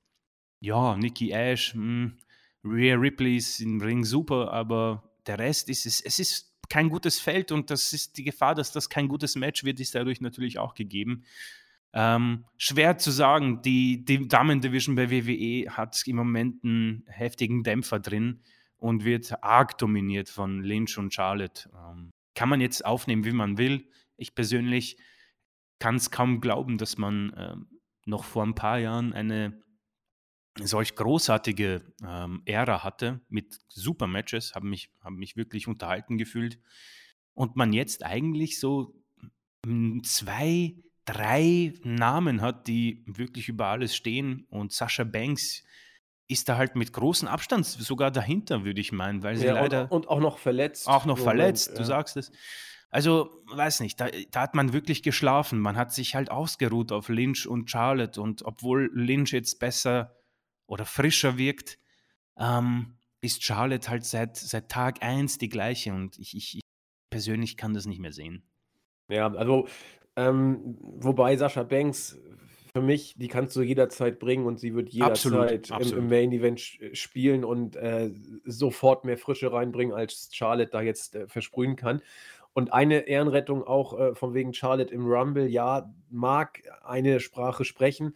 ja, 0.60 0.96
Nikki 0.96 1.30
Ash, 1.30 1.74
mh, 1.74 1.80
hm, 1.80 2.18
Rhea 2.64 2.94
Ripley 2.94 3.36
ist 3.36 3.60
im 3.60 3.80
Ring 3.80 4.04
super, 4.04 4.52
aber 4.52 5.10
der 5.26 5.38
Rest 5.38 5.68
ist 5.68 5.86
es, 5.86 6.00
es 6.00 6.18
ist 6.18 6.52
kein 6.68 6.88
gutes 6.88 7.18
Feld 7.18 7.50
und 7.52 7.70
das 7.70 7.92
ist 7.92 8.16
die 8.16 8.24
Gefahr, 8.24 8.54
dass 8.54 8.72
das 8.72 8.88
kein 8.88 9.08
gutes 9.08 9.34
Match 9.34 9.64
wird, 9.64 9.80
ist 9.80 9.94
dadurch 9.94 10.20
natürlich 10.20 10.58
auch 10.58 10.74
gegeben. 10.74 11.24
Ähm, 11.92 12.44
schwer 12.56 12.96
zu 12.96 13.10
sagen, 13.10 13.60
die, 13.62 14.04
die 14.04 14.26
Damen-Division 14.26 14.94
bei 14.94 15.10
WWE 15.10 15.70
hat 15.76 16.00
im 16.06 16.16
Moment 16.16 16.64
einen 16.64 17.04
heftigen 17.08 17.62
Dämpfer 17.64 17.98
drin 17.98 18.40
und 18.82 19.04
wird 19.04 19.44
arg 19.44 19.78
dominiert 19.78 20.28
von 20.28 20.60
Lynch 20.60 20.98
und 20.98 21.14
Charlotte. 21.14 21.70
Ähm, 21.72 22.10
kann 22.34 22.48
man 22.48 22.60
jetzt 22.60 22.84
aufnehmen, 22.84 23.24
wie 23.24 23.32
man 23.32 23.56
will. 23.56 23.88
Ich 24.16 24.34
persönlich 24.34 24.98
kann 25.78 25.94
es 25.94 26.10
kaum 26.10 26.40
glauben, 26.40 26.78
dass 26.78 26.98
man 26.98 27.32
äh, 27.32 27.54
noch 28.06 28.24
vor 28.24 28.42
ein 28.42 28.56
paar 28.56 28.78
Jahren 28.80 29.12
eine 29.12 29.62
solch 30.58 30.96
großartige 30.96 31.94
ähm, 32.04 32.42
Ära 32.44 32.82
hatte 32.82 33.20
mit 33.28 33.60
super 33.68 34.08
Matches, 34.08 34.56
habe 34.56 34.66
mich, 34.66 34.90
hab 35.00 35.12
mich 35.12 35.36
wirklich 35.36 35.68
unterhalten 35.68 36.18
gefühlt. 36.18 36.58
Und 37.34 37.54
man 37.54 37.72
jetzt 37.72 38.04
eigentlich 38.04 38.58
so 38.58 39.00
hm, 39.64 40.02
zwei, 40.02 40.74
drei 41.04 41.72
Namen 41.84 42.40
hat, 42.40 42.66
die 42.66 43.04
wirklich 43.06 43.48
über 43.48 43.68
alles 43.68 43.94
stehen. 43.94 44.44
Und 44.50 44.72
Sascha 44.72 45.04
Banks 45.04 45.62
ist 46.32 46.48
da 46.48 46.56
halt 46.56 46.74
mit 46.76 46.92
großem 46.92 47.28
Abstand 47.28 47.64
sogar 47.66 48.10
dahinter, 48.10 48.64
würde 48.64 48.80
ich 48.80 48.92
meinen, 48.92 49.22
weil 49.22 49.36
sie 49.36 49.46
ja, 49.46 49.54
leider. 49.54 49.82
Und, 49.92 50.06
und, 50.06 50.08
auch 50.08 50.20
noch 50.20 50.38
verletzt. 50.38 50.88
Auch 50.88 51.04
noch 51.04 51.18
verletzt, 51.18 51.68
Moment, 51.68 51.78
du 51.78 51.82
ja. 51.82 51.86
sagst 51.86 52.16
es. 52.16 52.32
Also, 52.90 53.42
weiß 53.46 53.80
nicht, 53.80 53.98
da, 54.00 54.08
da, 54.30 54.42
hat 54.42 54.54
man 54.54 54.72
wirklich 54.72 55.02
geschlafen. 55.02 55.58
Man 55.60 55.76
hat 55.76 55.94
sich 55.94 56.14
halt 56.14 56.30
ausgeruht 56.30 56.92
auf 56.92 57.08
Lynch 57.08 57.46
und 57.46 57.70
Charlotte. 57.70 58.20
Und 58.20 58.42
obwohl 58.44 58.90
Lynch 58.92 59.32
jetzt 59.32 59.60
besser 59.60 60.14
oder 60.66 60.84
frischer 60.84 61.38
wirkt, 61.38 61.78
ähm, 62.36 62.98
ist 63.22 63.42
Charlotte 63.42 63.88
halt 63.88 64.04
seit, 64.04 64.36
seit 64.36 64.68
Tag 64.68 65.02
1 65.02 65.38
die 65.38 65.48
gleiche. 65.48 65.94
Und 65.94 66.18
ich, 66.18 66.36
ich, 66.36 66.56
ich, 66.56 66.60
persönlich 67.08 67.56
kann 67.56 67.72
das 67.72 67.86
nicht 67.86 68.00
mehr 68.00 68.12
sehen. 68.12 68.42
Ja, 69.08 69.32
also, 69.32 69.68
ähm, 70.16 70.76
wobei 70.80 71.36
Sascha 71.36 71.62
Banks 71.62 72.18
für 72.74 72.80
mich, 72.80 73.14
die 73.18 73.28
kannst 73.28 73.54
du 73.54 73.62
jederzeit 73.62 74.18
bringen 74.18 74.46
und 74.46 74.58
sie 74.58 74.74
wird 74.74 74.88
jederzeit 74.88 75.70
im, 75.70 75.98
im, 75.98 76.08
Main 76.08 76.32
Event 76.32 76.60
spielen 76.94 77.44
und 77.44 77.76
äh, 77.76 78.10
sofort 78.44 79.04
mehr 79.04 79.18
Frische 79.18 79.52
reinbringen, 79.52 79.94
als 79.94 80.30
Charlotte 80.32 80.70
da 80.70 80.80
jetzt 80.80 81.14
äh, 81.14 81.28
versprühen 81.28 81.76
kann. 81.76 82.00
Und 82.54 82.72
eine 82.72 83.08
Ehrenrettung 83.08 83.62
auch 83.62 83.98
äh, 83.98 84.14
von 84.14 84.32
wegen 84.32 84.54
Charlotte 84.54 84.92
im 84.92 85.06
Rumble, 85.06 85.46
ja, 85.46 85.92
mag 86.10 86.62
eine 86.82 87.20
Sprache 87.20 87.64
sprechen. 87.64 88.14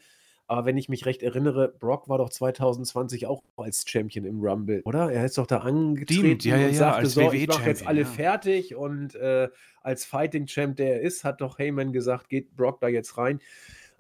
Aber 0.49 0.65
wenn 0.65 0.79
ich 0.79 0.89
mich 0.89 1.05
recht 1.07 1.23
erinnere, 1.23 1.69
Brock 1.69 2.09
war 2.09 2.19
doch 2.19 2.31
2020 2.31 3.27
auch 3.27 3.43
als 3.57 3.85
Champion 3.87 4.25
im 4.25 4.41
Rumble, 4.41 4.81
oder? 4.85 5.11
Er 5.11 5.25
ist 5.25 5.37
doch 5.39 5.47
da 5.47 5.59
angetreten 5.59 6.49
ja, 6.49 6.57
ja, 6.57 6.67
und 6.67 6.73
ja, 6.73 6.79
sagte, 6.79 6.99
als 6.99 7.15
so, 7.15 7.33
ich 7.33 7.49
mache 7.49 7.69
jetzt 7.69 7.87
alle 7.87 8.03
ja. 8.03 8.07
fertig. 8.07 8.75
Und 8.77 9.17
äh, 9.17 9.49
als 9.83 10.05
Fighting 10.05 10.47
Champ, 10.47 10.77
der 10.77 10.95
er 10.95 11.01
ist, 11.01 11.25
hat 11.25 11.41
doch 11.41 11.59
Heyman 11.59 11.93
gesagt, 11.93 12.29
geht 12.29 12.57
Brock 12.57 12.81
da 12.81 12.89
jetzt 12.89 13.19
rein. 13.19 13.41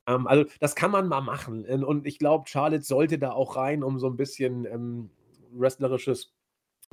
Ähm, 0.06 0.26
also 0.26 0.44
das 0.60 0.74
kann 0.74 0.90
man 0.90 1.08
mal 1.08 1.20
machen. 1.20 1.64
Und 1.84 2.06
ich 2.06 2.18
glaube, 2.18 2.48
Charlotte 2.48 2.84
sollte 2.84 3.18
da 3.18 3.32
auch 3.32 3.56
rein, 3.56 3.82
um 3.82 3.98
so 3.98 4.08
ein 4.08 4.16
bisschen 4.16 4.64
ähm, 4.66 5.10
wrestlerisches 5.52 6.32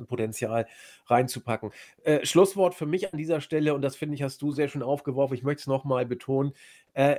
Potenzial 0.06 0.66
reinzupacken. 1.06 1.70
Äh, 2.02 2.26
Schlusswort 2.26 2.74
für 2.74 2.86
mich 2.86 3.12
an 3.12 3.18
dieser 3.18 3.40
Stelle, 3.40 3.74
und 3.74 3.82
das 3.82 3.96
finde 3.96 4.16
ich, 4.16 4.22
hast 4.22 4.42
du 4.42 4.50
sehr 4.50 4.68
schön 4.68 4.82
aufgeworfen, 4.82 5.34
ich 5.34 5.44
möchte 5.44 5.60
es 5.60 5.66
nochmal 5.66 6.04
betonen. 6.04 6.52
Äh, 6.94 7.16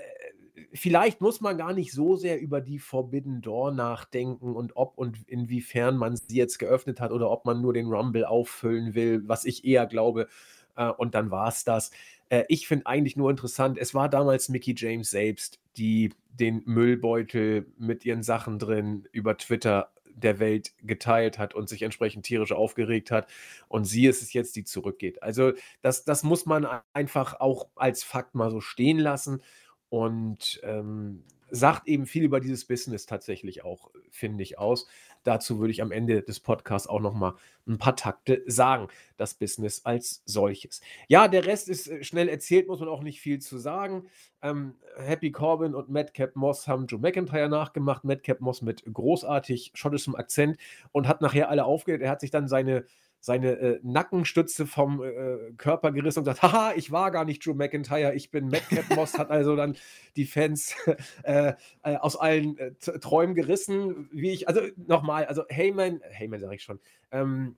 vielleicht 0.74 1.22
muss 1.22 1.42
man 1.42 1.58
gar 1.58 1.74
nicht 1.74 1.94
so 1.94 2.16
sehr 2.16 2.40
über 2.40 2.62
die 2.62 2.80
Forbidden 2.80 3.42
Door 3.42 3.72
nachdenken 3.72 4.54
und 4.56 4.76
ob 4.76 4.98
und 4.98 5.28
inwiefern 5.28 5.98
man 5.98 6.16
sie 6.18 6.36
jetzt 6.36 6.60
geöffnet 6.60 7.00
hat 7.00 7.12
oder 7.12 7.30
ob 7.32 7.46
man 7.46 7.62
nur 7.62 7.74
den 7.74 7.88
Rumble 7.88 8.26
auffüllen 8.26 8.94
will, 8.94 9.22
was 9.28 9.46
ich 9.46 9.66
eher 9.66 9.86
glaube. 9.86 10.28
Äh, 10.76 10.90
und 10.90 11.16
dann 11.16 11.32
war 11.32 11.48
es 11.48 11.64
das. 11.64 11.92
Äh, 12.30 12.44
ich 12.48 12.68
finde 12.68 12.88
eigentlich 12.88 13.16
nur 13.16 13.30
interessant, 13.30 13.78
es 13.78 13.94
war 13.94 14.10
damals 14.10 14.50
Mickey 14.50 14.74
James 14.78 15.10
selbst, 15.12 15.60
die 15.78 16.14
den 16.30 16.62
Müllbeutel 16.66 17.68
mit 17.78 18.06
ihren 18.06 18.24
Sachen 18.24 18.60
drin 18.60 19.08
über 19.12 19.38
Twitter 19.38 19.92
der 20.16 20.40
Welt 20.40 20.74
geteilt 20.82 21.38
hat 21.38 21.54
und 21.54 21.68
sich 21.70 21.82
entsprechend 21.82 22.26
tierisch 22.26 22.54
aufgeregt 22.54 23.12
hat. 23.12 23.30
Und 23.68 23.86
sie 23.86 24.08
ist 24.08 24.22
es 24.22 24.34
jetzt, 24.34 24.56
die 24.56 24.64
zurückgeht. 24.64 25.22
Also 25.22 25.52
das, 25.82 26.06
das 26.06 26.24
muss 26.24 26.46
man 26.46 26.66
einfach 26.94 27.40
auch 27.40 27.68
als 27.76 28.04
Fakt 28.04 28.34
mal 28.34 28.50
so 28.50 28.62
stehen 28.62 28.98
lassen. 28.98 29.42
Und 29.90 30.62
ähm, 30.64 31.24
sagt 31.56 31.88
eben 31.88 32.06
viel 32.06 32.24
über 32.24 32.40
dieses 32.40 32.66
Business 32.66 33.06
tatsächlich 33.06 33.64
auch, 33.64 33.92
finde 34.12 34.44
ich, 34.44 34.60
aus. 34.60 34.88
Dazu 35.24 35.60
würde 35.60 35.72
ich 35.72 35.82
am 35.82 35.92
Ende 35.92 36.22
des 36.22 36.40
Podcasts 36.40 36.88
auch 36.88 37.00
noch 37.00 37.14
mal 37.14 37.36
ein 37.68 37.80
paar 37.80 37.96
Takte 37.96 38.44
sagen, 38.46 38.90
das 39.18 39.34
Business 39.34 39.84
als 39.86 40.22
solches. 40.26 40.82
Ja, 41.08 41.28
der 41.28 41.46
Rest 41.46 41.68
ist 41.68 41.88
äh, 41.88 42.04
schnell 42.04 42.30
erzählt, 42.30 42.68
muss 42.68 42.80
man 42.80 42.90
auch 42.90 43.02
nicht 43.02 43.22
viel 43.22 43.40
zu 43.40 43.58
sagen. 43.58 44.08
Ähm, 44.44 44.76
Happy 44.98 45.32
Corbin 45.32 45.74
und 45.74 45.90
Madcap 45.90 46.36
Moss 46.36 46.68
haben 46.68 46.86
Joe 46.86 47.00
McIntyre 47.00 47.50
nachgemacht. 47.50 48.04
Madcap 48.04 48.40
Moss 48.40 48.62
mit 48.62 48.84
großartig 48.92 49.72
schottischem 49.74 50.16
Akzent 50.16 50.58
und 50.92 51.08
hat 51.08 51.22
nachher 51.22 51.50
alle 51.50 51.66
aufgeregt. 51.66 52.04
Er 52.04 52.12
hat 52.12 52.22
sich 52.22 52.32
dann 52.32 52.48
seine 52.48 52.86
seine 53.26 53.54
äh, 53.54 53.80
Nackenstütze 53.82 54.68
vom 54.68 55.02
äh, 55.02 55.52
Körper 55.58 55.92
gerissen 55.92 56.20
und 56.20 56.26
gesagt, 56.26 56.44
haha, 56.44 56.74
ich 56.76 56.92
war 56.92 57.10
gar 57.10 57.26
nicht 57.26 57.44
Drew 57.44 57.56
McIntyre, 57.56 58.14
ich 58.14 58.30
bin 58.30 58.50
Madcap 58.50 58.96
Moss, 58.96 59.18
hat 59.18 59.32
also 59.32 59.56
dann 59.56 59.76
die 60.16 60.26
Fans 60.26 60.76
äh, 61.24 61.54
äh, 61.82 61.96
aus 61.96 62.18
allen 62.18 62.56
äh, 62.60 62.74
Träumen 62.76 63.34
gerissen, 63.34 64.08
wie 64.12 64.30
ich, 64.30 64.48
also 64.48 64.62
nochmal, 64.76 65.26
also 65.26 65.42
Heyman, 65.50 66.02
Heyman 66.12 66.40
sage 66.40 66.54
ich 66.54 66.62
schon, 66.62 66.80
ähm, 67.12 67.58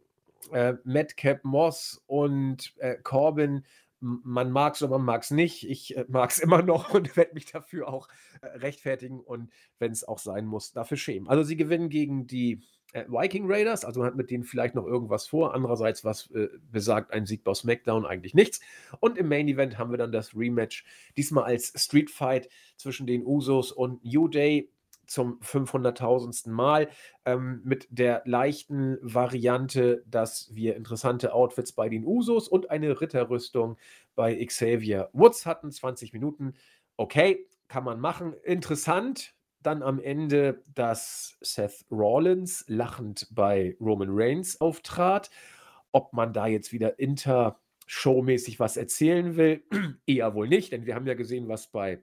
äh, 0.53 0.75
Madcap 0.85 1.43
Moss 1.43 2.01
und 2.07 2.73
Corbin, 3.03 3.65
man 3.99 4.51
mag 4.51 4.75
es 4.75 4.83
oder 4.83 4.91
man 4.91 5.03
mag 5.05 5.23
es 5.23 5.31
nicht. 5.31 5.67
Ich 5.67 5.97
mag 6.07 6.29
es 6.29 6.39
immer 6.39 6.61
noch 6.61 6.93
und 6.93 7.17
werde 7.17 7.33
mich 7.33 7.47
dafür 7.47 7.89
auch 7.89 8.07
rechtfertigen 8.41 9.19
und 9.19 9.51
wenn 9.79 9.91
es 9.91 10.07
auch 10.07 10.19
sein 10.19 10.45
muss, 10.45 10.71
dafür 10.71 10.95
schämen. 10.95 11.27
Also 11.27 11.43
sie 11.43 11.57
gewinnen 11.57 11.89
gegen 11.89 12.25
die 12.25 12.53
äh, 12.53 12.59
Viking 12.93 13.45
Raiders, 13.51 13.83
also 13.83 13.99
man 13.99 14.07
hat 14.07 14.15
mit 14.15 14.31
denen 14.31 14.43
vielleicht 14.43 14.75
noch 14.75 14.85
irgendwas 14.85 15.27
vor. 15.27 15.53
Andererseits, 15.53 16.05
was 16.05 16.31
äh, 16.31 16.47
besagt 16.71 17.11
ein 17.11 17.25
Sieg 17.25 17.43
bei 17.43 17.53
SmackDown 17.53 18.05
eigentlich 18.05 18.33
nichts. 18.33 18.59
Und 18.99 19.17
im 19.17 19.27
Main 19.27 19.47
Event 19.47 19.77
haben 19.77 19.91
wir 19.91 19.97
dann 19.97 20.11
das 20.11 20.35
Rematch, 20.35 20.85
diesmal 21.17 21.43
als 21.43 21.73
Street 21.75 22.09
Fight 22.09 22.49
zwischen 22.77 23.05
den 23.05 23.25
Usos 23.25 23.71
und 23.71 24.03
New 24.03 24.27
Day 24.27 24.69
zum 25.05 25.39
500.000. 25.39 26.49
Mal 26.49 26.89
ähm, 27.25 27.61
mit 27.63 27.87
der 27.89 28.21
leichten 28.25 28.97
Variante, 29.01 30.03
dass 30.05 30.53
wir 30.53 30.75
interessante 30.75 31.33
Outfits 31.33 31.71
bei 31.71 31.89
den 31.89 32.05
Usos 32.05 32.47
und 32.47 32.69
eine 32.69 32.99
Ritterrüstung 32.99 33.77
bei 34.15 34.43
Xavier 34.45 35.09
Woods 35.13 35.45
hatten. 35.45 35.71
20 35.71 36.13
Minuten. 36.13 36.53
Okay, 36.97 37.47
kann 37.67 37.83
man 37.83 37.99
machen. 37.99 38.33
Interessant, 38.43 39.33
dann 39.63 39.81
am 39.83 39.99
Ende, 39.99 40.63
dass 40.73 41.37
Seth 41.41 41.85
Rollins 41.91 42.63
lachend 42.67 43.27
bei 43.31 43.75
Roman 43.79 44.09
Reigns 44.11 44.61
auftrat. 44.61 45.29
Ob 45.91 46.13
man 46.13 46.33
da 46.33 46.47
jetzt 46.47 46.73
wieder 46.73 46.99
inter-showmäßig 46.99 48.59
was 48.59 48.77
erzählen 48.77 49.35
will, 49.35 49.63
eher 50.05 50.33
wohl 50.35 50.47
nicht, 50.47 50.71
denn 50.71 50.85
wir 50.85 50.95
haben 50.95 51.07
ja 51.07 51.15
gesehen, 51.15 51.47
was 51.47 51.67
bei 51.67 52.01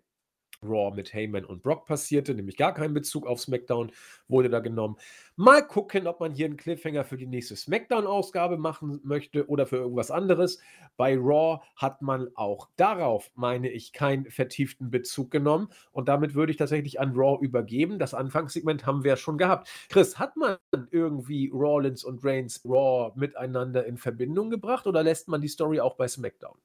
Raw 0.64 0.94
mit 0.94 1.12
Heyman 1.12 1.44
und 1.44 1.62
Brock 1.62 1.86
passierte, 1.86 2.34
nämlich 2.34 2.56
gar 2.56 2.74
kein 2.74 2.94
Bezug 2.94 3.26
auf 3.26 3.40
SmackDown 3.40 3.92
wurde 4.28 4.48
da 4.48 4.60
genommen. 4.60 4.96
Mal 5.36 5.66
gucken, 5.66 6.06
ob 6.06 6.20
man 6.20 6.32
hier 6.32 6.46
einen 6.46 6.56
Cliffhanger 6.56 7.04
für 7.04 7.16
die 7.16 7.26
nächste 7.26 7.56
SmackDown-Ausgabe 7.56 8.56
machen 8.56 9.00
möchte 9.02 9.48
oder 9.48 9.66
für 9.66 9.76
irgendwas 9.76 10.10
anderes. 10.10 10.60
Bei 10.96 11.16
Raw 11.16 11.60
hat 11.76 12.02
man 12.02 12.28
auch 12.34 12.68
darauf, 12.76 13.30
meine 13.34 13.68
ich, 13.68 13.92
keinen 13.92 14.30
vertieften 14.30 14.90
Bezug 14.90 15.30
genommen 15.30 15.68
und 15.92 16.08
damit 16.08 16.34
würde 16.34 16.52
ich 16.52 16.58
tatsächlich 16.58 17.00
an 17.00 17.12
Raw 17.14 17.44
übergeben. 17.44 17.98
Das 17.98 18.14
Anfangssegment 18.14 18.86
haben 18.86 19.04
wir 19.04 19.10
ja 19.10 19.16
schon 19.16 19.38
gehabt. 19.38 19.68
Chris, 19.88 20.18
hat 20.18 20.36
man 20.36 20.56
irgendwie 20.90 21.50
Rollins 21.52 22.04
und 22.04 22.24
Reigns 22.24 22.62
Raw 22.64 23.12
miteinander 23.16 23.84
in 23.86 23.96
Verbindung 23.96 24.50
gebracht 24.50 24.86
oder 24.86 25.02
lässt 25.02 25.28
man 25.28 25.40
die 25.40 25.48
Story 25.48 25.80
auch 25.80 25.96
bei 25.96 26.08
SmackDown? 26.08 26.56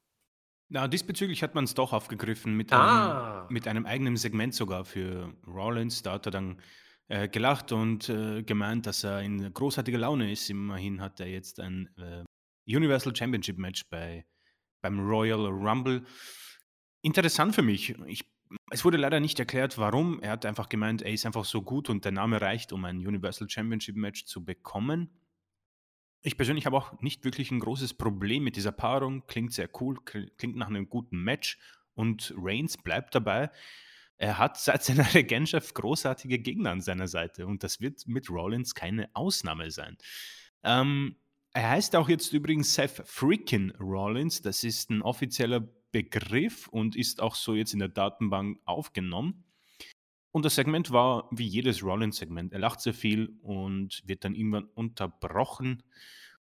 Na, 0.71 0.87
diesbezüglich 0.87 1.41
hat 1.41 1.55
man 1.55 1.63
es 1.63 1.73
doch 1.73 1.93
aufgegriffen 1.93 2.53
mit 2.55 2.71
einem, 2.71 2.81
Ah. 2.81 3.47
mit 3.49 3.67
einem 3.67 3.85
eigenen 3.87 4.17
Segment 4.17 4.53
sogar 4.53 4.85
für 4.85 5.33
Rollins. 5.47 6.03
Da 6.03 6.13
hat 6.13 6.27
er 6.27 6.31
dann 6.31 6.61
äh, 7.07 7.27
gelacht 7.27 7.71
und 7.71 8.07
äh, 8.09 8.43
gemeint, 8.43 8.85
dass 8.85 9.03
er 9.03 9.21
in 9.23 9.51
großartiger 9.51 9.97
Laune 9.97 10.31
ist. 10.31 10.47
Immerhin 10.49 11.01
hat 11.01 11.19
er 11.19 11.27
jetzt 11.27 11.59
ein 11.59 11.89
äh, 11.97 12.23
Universal 12.67 13.15
Championship 13.15 13.57
Match 13.57 13.83
bei, 13.89 14.25
beim 14.83 14.99
Royal 14.99 15.47
Rumble. 15.47 16.05
Interessant 17.01 17.55
für 17.55 17.63
mich. 17.63 17.97
Ich, 18.05 18.23
es 18.69 18.85
wurde 18.85 18.97
leider 18.97 19.19
nicht 19.19 19.39
erklärt, 19.39 19.79
warum. 19.79 20.19
Er 20.21 20.31
hat 20.33 20.45
einfach 20.45 20.69
gemeint, 20.69 21.01
er 21.01 21.11
ist 21.11 21.25
einfach 21.25 21.45
so 21.45 21.63
gut 21.63 21.89
und 21.89 22.05
der 22.05 22.11
Name 22.11 22.41
reicht, 22.41 22.71
um 22.73 22.85
ein 22.85 22.97
Universal 22.97 23.49
Championship 23.49 23.95
Match 23.95 24.25
zu 24.25 24.45
bekommen. 24.45 25.09
Ich 26.21 26.35
persönlich 26.35 26.65
habe 26.65 26.77
auch 26.77 26.99
nicht 27.01 27.23
wirklich 27.23 27.49
ein 27.51 27.59
großes 27.59 27.93
Problem 27.93 28.43
mit 28.43 28.55
dieser 28.55 28.73
Paarung. 28.73 29.25
Klingt 29.27 29.53
sehr 29.53 29.69
cool, 29.79 29.97
klingt 30.03 30.55
nach 30.55 30.67
einem 30.67 30.89
guten 30.89 31.23
Match. 31.23 31.57
Und 31.93 32.33
Reigns 32.37 32.77
bleibt 32.77 33.15
dabei. 33.15 33.51
Er 34.17 34.37
hat 34.37 34.57
seit 34.57 34.83
seiner 34.85 35.13
Regentschaft 35.13 35.73
großartige 35.75 36.39
Gegner 36.39 36.71
an 36.71 36.81
seiner 36.81 37.07
Seite. 37.07 37.47
Und 37.47 37.63
das 37.63 37.79
wird 37.79 38.05
mit 38.07 38.29
Rollins 38.29 38.75
keine 38.75 39.09
Ausnahme 39.13 39.71
sein. 39.71 39.97
Ähm, 40.63 41.15
er 41.53 41.69
heißt 41.69 41.95
auch 41.95 42.09
jetzt 42.09 42.33
übrigens 42.33 42.73
Seth 42.73 43.01
Freakin 43.05 43.71
Rollins. 43.79 44.41
Das 44.41 44.63
ist 44.63 44.91
ein 44.91 45.01
offizieller 45.01 45.61
Begriff 45.91 46.67
und 46.67 46.95
ist 46.95 47.21
auch 47.21 47.35
so 47.35 47.55
jetzt 47.55 47.73
in 47.73 47.79
der 47.79 47.89
Datenbank 47.89 48.59
aufgenommen. 48.65 49.45
Und 50.31 50.45
das 50.45 50.55
Segment 50.55 50.91
war 50.91 51.27
wie 51.31 51.47
jedes 51.47 51.83
Rollins-Segment. 51.83 52.53
Er 52.53 52.59
lacht 52.59 52.81
sehr 52.81 52.93
viel 52.93 53.37
und 53.41 54.01
wird 54.05 54.23
dann 54.23 54.35
irgendwann 54.35 54.65
unterbrochen. 54.75 55.83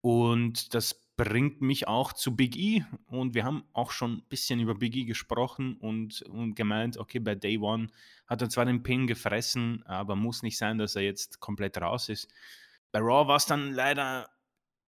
Und 0.00 0.74
das 0.74 1.00
bringt 1.16 1.60
mich 1.60 1.86
auch 1.86 2.12
zu 2.12 2.34
Big 2.34 2.56
E. 2.56 2.84
Und 3.06 3.34
wir 3.34 3.44
haben 3.44 3.64
auch 3.72 3.90
schon 3.90 4.14
ein 4.14 4.28
bisschen 4.28 4.60
über 4.60 4.74
Big 4.74 4.96
E 4.96 5.04
gesprochen 5.04 5.76
und, 5.76 6.22
und 6.22 6.54
gemeint, 6.54 6.96
okay, 6.96 7.18
bei 7.18 7.34
Day 7.34 7.58
One 7.58 7.88
hat 8.26 8.42
er 8.42 8.48
zwar 8.48 8.64
den 8.64 8.82
Pin 8.82 9.06
gefressen, 9.06 9.82
aber 9.84 10.16
muss 10.16 10.42
nicht 10.42 10.58
sein, 10.58 10.78
dass 10.78 10.96
er 10.96 11.02
jetzt 11.02 11.40
komplett 11.40 11.80
raus 11.80 12.08
ist. 12.08 12.28
Bei 12.90 13.00
Raw 13.00 13.28
war 13.28 13.36
es 13.36 13.46
dann 13.46 13.72
leider 13.74 14.28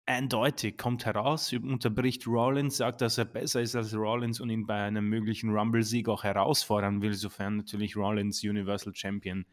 eindeutig, 0.09 0.77
kommt 0.77 1.05
heraus, 1.05 1.53
unterbricht 1.53 2.25
Rollins, 2.25 2.77
sagt, 2.77 3.01
dass 3.01 3.19
er 3.19 3.25
besser 3.25 3.61
ist 3.61 3.75
als 3.75 3.93
Rollins 3.93 4.39
und 4.39 4.49
ihn 4.49 4.65
bei 4.65 4.83
einem 4.83 5.07
möglichen 5.07 5.51
Rumble-Sieg 5.51 6.09
auch 6.09 6.23
herausfordern 6.23 7.01
will, 7.01 7.13
sofern 7.13 7.57
natürlich 7.57 7.95
Rollins 7.95 8.43
Universal 8.43 8.95
Champion 8.95 9.45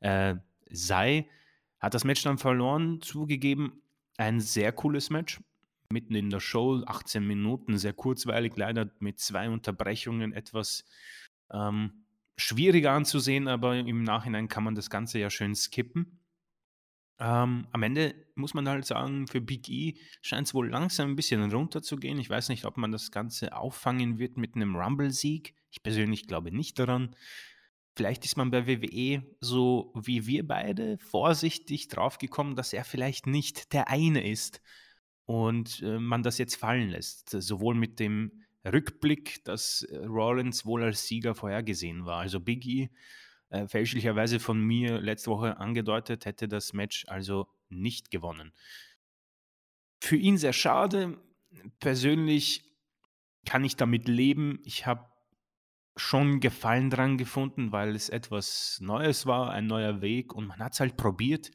äh, 0.00 0.36
sei. 0.70 1.28
Hat 1.80 1.92
das 1.92 2.04
Match 2.04 2.22
dann 2.22 2.38
verloren, 2.38 3.00
zugegeben. 3.02 3.82
Ein 4.16 4.40
sehr 4.40 4.72
cooles 4.72 5.10
Match, 5.10 5.40
mitten 5.92 6.14
in 6.14 6.30
der 6.30 6.40
Show, 6.40 6.82
18 6.86 7.26
Minuten, 7.26 7.76
sehr 7.76 7.92
kurzweilig, 7.92 8.56
leider 8.56 8.88
mit 9.00 9.18
zwei 9.18 9.50
Unterbrechungen 9.50 10.32
etwas 10.32 10.84
ähm, 11.52 12.04
schwieriger 12.36 12.92
anzusehen, 12.92 13.48
aber 13.48 13.76
im 13.76 14.04
Nachhinein 14.04 14.48
kann 14.48 14.64
man 14.64 14.76
das 14.76 14.88
Ganze 14.88 15.18
ja 15.18 15.30
schön 15.30 15.54
skippen. 15.54 16.20
Ähm, 17.18 17.66
am 17.72 17.82
Ende 17.82 18.14
muss 18.34 18.52
man 18.52 18.68
halt 18.68 18.84
sagen, 18.84 19.26
für 19.26 19.40
Big 19.40 19.68
E 19.68 19.94
scheint 20.20 20.46
es 20.46 20.54
wohl 20.54 20.68
langsam 20.68 21.10
ein 21.10 21.16
bisschen 21.16 21.50
runterzugehen. 21.50 22.18
Ich 22.18 22.28
weiß 22.28 22.50
nicht, 22.50 22.64
ob 22.66 22.76
man 22.76 22.92
das 22.92 23.10
Ganze 23.10 23.56
auffangen 23.56 24.18
wird 24.18 24.36
mit 24.36 24.54
einem 24.54 24.76
Rumble-Sieg. 24.76 25.54
Ich 25.70 25.82
persönlich 25.82 26.26
glaube 26.26 26.52
nicht 26.52 26.78
daran. 26.78 27.16
Vielleicht 27.94 28.26
ist 28.26 28.36
man 28.36 28.50
bei 28.50 28.66
WWE 28.66 29.22
so 29.40 29.94
wie 29.94 30.26
wir 30.26 30.46
beide 30.46 30.98
vorsichtig 30.98 31.88
draufgekommen, 31.88 32.54
dass 32.54 32.74
er 32.74 32.84
vielleicht 32.84 33.26
nicht 33.26 33.72
der 33.72 33.88
eine 33.88 34.30
ist 34.30 34.60
und 35.24 35.82
äh, 35.82 35.98
man 35.98 36.22
das 36.22 36.36
jetzt 36.36 36.56
fallen 36.56 36.90
lässt. 36.90 37.30
Sowohl 37.30 37.74
mit 37.74 37.98
dem 37.98 38.42
Rückblick, 38.70 39.42
dass 39.44 39.82
äh, 39.82 40.04
Rollins 40.04 40.66
wohl 40.66 40.82
als 40.82 41.06
Sieger 41.06 41.34
vorhergesehen 41.34 42.04
war. 42.04 42.20
Also 42.20 42.40
Big 42.40 42.66
E 42.66 42.90
äh, 43.50 43.66
fälschlicherweise 43.66 44.40
von 44.40 44.60
mir 44.60 45.00
letzte 45.00 45.30
Woche 45.30 45.58
angedeutet, 45.58 46.26
hätte 46.26 46.48
das 46.48 46.72
Match 46.72 47.04
also 47.08 47.48
nicht 47.68 48.10
gewonnen. 48.10 48.52
Für 50.00 50.16
ihn 50.16 50.36
sehr 50.36 50.52
schade. 50.52 51.18
Persönlich 51.80 52.64
kann 53.44 53.64
ich 53.64 53.76
damit 53.76 54.08
leben. 54.08 54.60
Ich 54.64 54.86
habe 54.86 55.06
schon 55.96 56.40
Gefallen 56.40 56.90
dran 56.90 57.16
gefunden, 57.16 57.72
weil 57.72 57.94
es 57.94 58.08
etwas 58.08 58.78
Neues 58.80 59.26
war, 59.26 59.50
ein 59.50 59.66
neuer 59.66 60.02
Weg 60.02 60.34
und 60.34 60.46
man 60.46 60.58
hat 60.58 60.74
es 60.74 60.80
halt 60.80 60.96
probiert. 60.96 61.50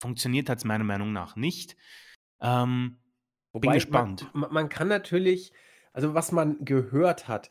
Funktioniert 0.00 0.48
hat 0.48 0.58
es 0.58 0.64
meiner 0.64 0.84
Meinung 0.84 1.12
nach 1.12 1.36
nicht. 1.36 1.76
Ähm, 2.40 2.98
Wobei, 3.52 3.68
bin 3.68 3.74
gespannt. 3.74 4.28
Man, 4.34 4.52
man, 4.52 4.68
kann 4.68 4.88
natürlich, 4.88 5.52
also 5.92 6.14
was 6.14 6.32
man 6.32 6.64
gehört 6.64 7.28
hat, 7.28 7.48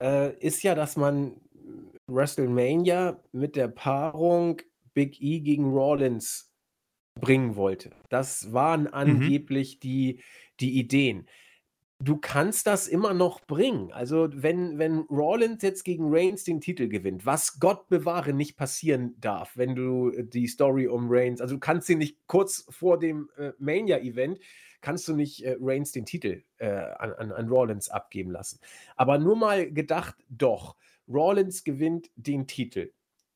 äh, 0.00 0.36
ist 0.38 0.62
ja, 0.62 0.74
dass 0.74 0.96
man 0.96 1.40
WrestleMania 2.14 3.22
mit 3.32 3.56
der 3.56 3.68
Paarung 3.68 4.60
Big 4.94 5.20
E 5.22 5.40
gegen 5.40 5.72
Rollins 5.72 6.52
bringen 7.20 7.56
wollte. 7.56 7.92
Das 8.10 8.52
waren 8.52 8.88
Mhm. 9.04 9.32
angeblich 9.32 9.80
die 9.80 10.22
die 10.60 10.78
Ideen. 10.78 11.28
Du 12.00 12.16
kannst 12.16 12.66
das 12.66 12.88
immer 12.88 13.14
noch 13.14 13.40
bringen. 13.46 13.92
Also, 13.92 14.28
wenn 14.32 14.78
wenn 14.78 15.00
Rollins 15.10 15.62
jetzt 15.62 15.84
gegen 15.84 16.06
Reigns 16.12 16.42
den 16.44 16.60
Titel 16.60 16.88
gewinnt, 16.88 17.26
was 17.26 17.60
Gott 17.60 17.88
bewahre 17.88 18.32
nicht 18.32 18.56
passieren 18.56 19.14
darf, 19.20 19.56
wenn 19.56 19.76
du 19.76 20.10
äh, 20.10 20.24
die 20.24 20.48
Story 20.48 20.88
um 20.88 21.06
Reigns 21.10 21.40
also, 21.40 21.54
du 21.56 21.60
kannst 21.60 21.88
ihn 21.90 21.98
nicht 21.98 22.18
kurz 22.26 22.66
vor 22.70 22.98
dem, 22.98 23.30
äh, 23.36 23.52
Mania-Event 23.58 24.40
kannst 24.80 25.06
du 25.08 25.14
nicht, 25.14 25.44
äh, 25.44 25.56
Reigns 25.60 25.92
den 25.92 26.04
Titel, 26.06 26.42
äh, 26.58 26.66
an 26.70 27.12
an 27.14 27.32
an 27.32 27.48
Rollins 27.48 27.88
abgeben 27.88 28.32
lassen. 28.32 28.58
Aber 28.96 29.18
nur 29.18 29.36
mal 29.36 29.70
gedacht, 29.72 30.16
doch. 30.28 30.76
Rollins 31.12 31.64
gewinnt 31.64 32.10
den 32.16 32.46
Titel. 32.46 32.90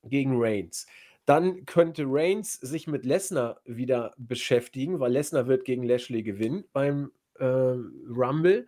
gegen 0.09 0.35
Reigns. 0.41 0.87
Dann 1.24 1.66
könnte 1.66 2.05
Reigns 2.07 2.55
sich 2.55 2.87
mit 2.87 3.05
Lesnar 3.05 3.61
wieder 3.64 4.14
beschäftigen, 4.16 5.01
weil 5.01 5.12
Lesnar 5.12 5.49
wird 5.49 5.64
gegen 5.64 5.83
Lashley 5.83 6.22
gewinnen 6.22 6.64
beim 6.72 7.11
äh, 7.35 7.45
Rumble. 7.45 8.66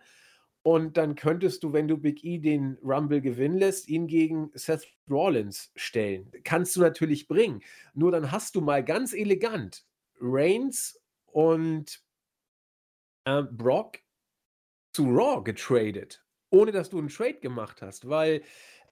Und 0.61 0.97
dann 0.97 1.15
könntest 1.15 1.63
du, 1.63 1.71
wenn 1.71 1.87
du 1.87 1.97
Big 1.97 2.23
E 2.25 2.37
den 2.37 2.77
Rumble 2.83 3.21
gewinnen 3.21 3.57
lässt, 3.57 3.87
ihn 3.87 4.07
gegen 4.07 4.51
Seth 4.53 4.87
Rollins 5.09 5.71
stellen. 5.77 6.29
Kannst 6.43 6.75
du 6.75 6.81
natürlich 6.81 7.29
bringen. 7.29 7.61
Nur 7.93 8.11
dann 8.11 8.31
hast 8.31 8.55
du 8.55 8.61
mal 8.61 8.83
ganz 8.83 9.13
elegant 9.13 9.85
Reigns 10.19 11.01
und 11.27 12.03
äh, 13.23 13.43
Brock 13.43 13.99
zu 14.91 15.05
Raw 15.05 15.41
getradet, 15.41 16.25
ohne 16.49 16.73
dass 16.73 16.89
du 16.89 16.99
einen 16.99 17.07
Trade 17.07 17.39
gemacht 17.39 17.81
hast, 17.81 18.09
weil 18.09 18.41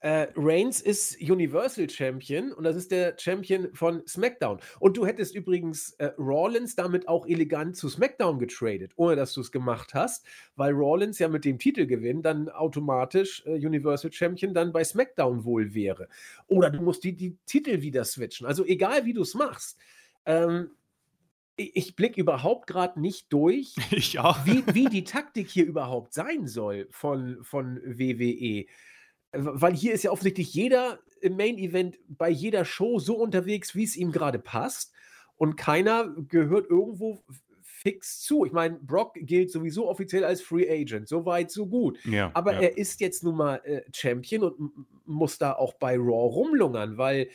äh, 0.01 0.27
Reigns 0.35 0.81
ist 0.81 1.19
Universal 1.21 1.89
Champion 1.89 2.51
und 2.53 2.63
das 2.63 2.75
ist 2.75 2.91
der 2.91 3.15
Champion 3.17 3.69
von 3.73 4.05
SmackDown. 4.07 4.59
Und 4.79 4.97
du 4.97 5.05
hättest 5.05 5.35
übrigens 5.35 5.91
äh, 5.93 6.11
Rollins 6.17 6.75
damit 6.75 7.07
auch 7.07 7.25
elegant 7.25 7.75
zu 7.75 7.89
SmackDown 7.89 8.39
getradet, 8.39 8.91
ohne 8.95 9.15
dass 9.15 9.33
du 9.33 9.41
es 9.41 9.51
gemacht 9.51 9.93
hast, 9.93 10.25
weil 10.55 10.73
Rollins 10.73 11.19
ja 11.19 11.27
mit 11.27 11.45
dem 11.45 11.59
Titelgewinn 11.59 12.21
dann 12.21 12.49
automatisch 12.49 13.43
äh, 13.45 13.53
Universal 13.53 14.11
Champion 14.11 14.53
dann 14.53 14.71
bei 14.71 14.83
SmackDown 14.83 15.45
wohl 15.45 15.73
wäre. 15.73 16.07
Oder 16.47 16.69
du 16.69 16.81
musst 16.81 17.03
die, 17.03 17.13
die 17.13 17.37
Titel 17.45 17.81
wieder 17.81 18.05
switchen. 18.05 18.45
Also 18.45 18.65
egal 18.65 19.05
wie 19.05 19.13
du 19.13 19.21
es 19.21 19.33
machst. 19.33 19.77
Ähm, 20.25 20.71
ich 21.59 21.95
blicke 21.95 22.21
überhaupt 22.21 22.67
gerade 22.67 23.01
nicht 23.01 23.33
durch, 23.33 23.75
Wie, 24.45 24.63
wie 24.75 24.85
die 24.85 25.03
Taktik 25.03 25.49
hier 25.49 25.65
überhaupt 25.65 26.13
sein 26.13 26.47
soll 26.47 26.87
von, 26.91 27.43
von 27.43 27.81
WWE 27.83 28.67
weil 29.37 29.73
hier 29.73 29.93
ist 29.93 30.03
ja 30.03 30.11
offensichtlich 30.11 30.53
jeder 30.53 30.99
im 31.21 31.35
Main 31.37 31.57
Event 31.57 31.99
bei 32.07 32.29
jeder 32.29 32.65
Show 32.65 32.99
so 32.99 33.17
unterwegs, 33.17 33.75
wie 33.75 33.83
es 33.83 33.95
ihm 33.95 34.11
gerade 34.11 34.39
passt. 34.39 34.93
Und 35.35 35.55
keiner 35.55 36.15
gehört 36.27 36.69
irgendwo 36.69 37.23
fix 37.61 38.21
zu. 38.21 38.43
Ich 38.45 38.51
meine, 38.51 38.75
Brock 38.75 39.13
gilt 39.15 39.51
sowieso 39.51 39.87
offiziell 39.87 40.23
als 40.23 40.41
Free 40.41 40.69
Agent. 40.69 41.07
So 41.07 41.25
weit, 41.25 41.51
so 41.51 41.67
gut. 41.67 42.03
Ja, 42.05 42.31
Aber 42.33 42.53
ja. 42.53 42.61
er 42.61 42.77
ist 42.77 42.99
jetzt 43.01 43.23
nun 43.23 43.35
mal 43.35 43.57
äh, 43.63 43.81
Champion 43.93 44.43
und 44.43 44.71
muss 45.05 45.37
da 45.37 45.53
auch 45.53 45.73
bei 45.73 45.95
Raw 45.95 46.33
rumlungern, 46.33 46.97
weil 46.97 47.29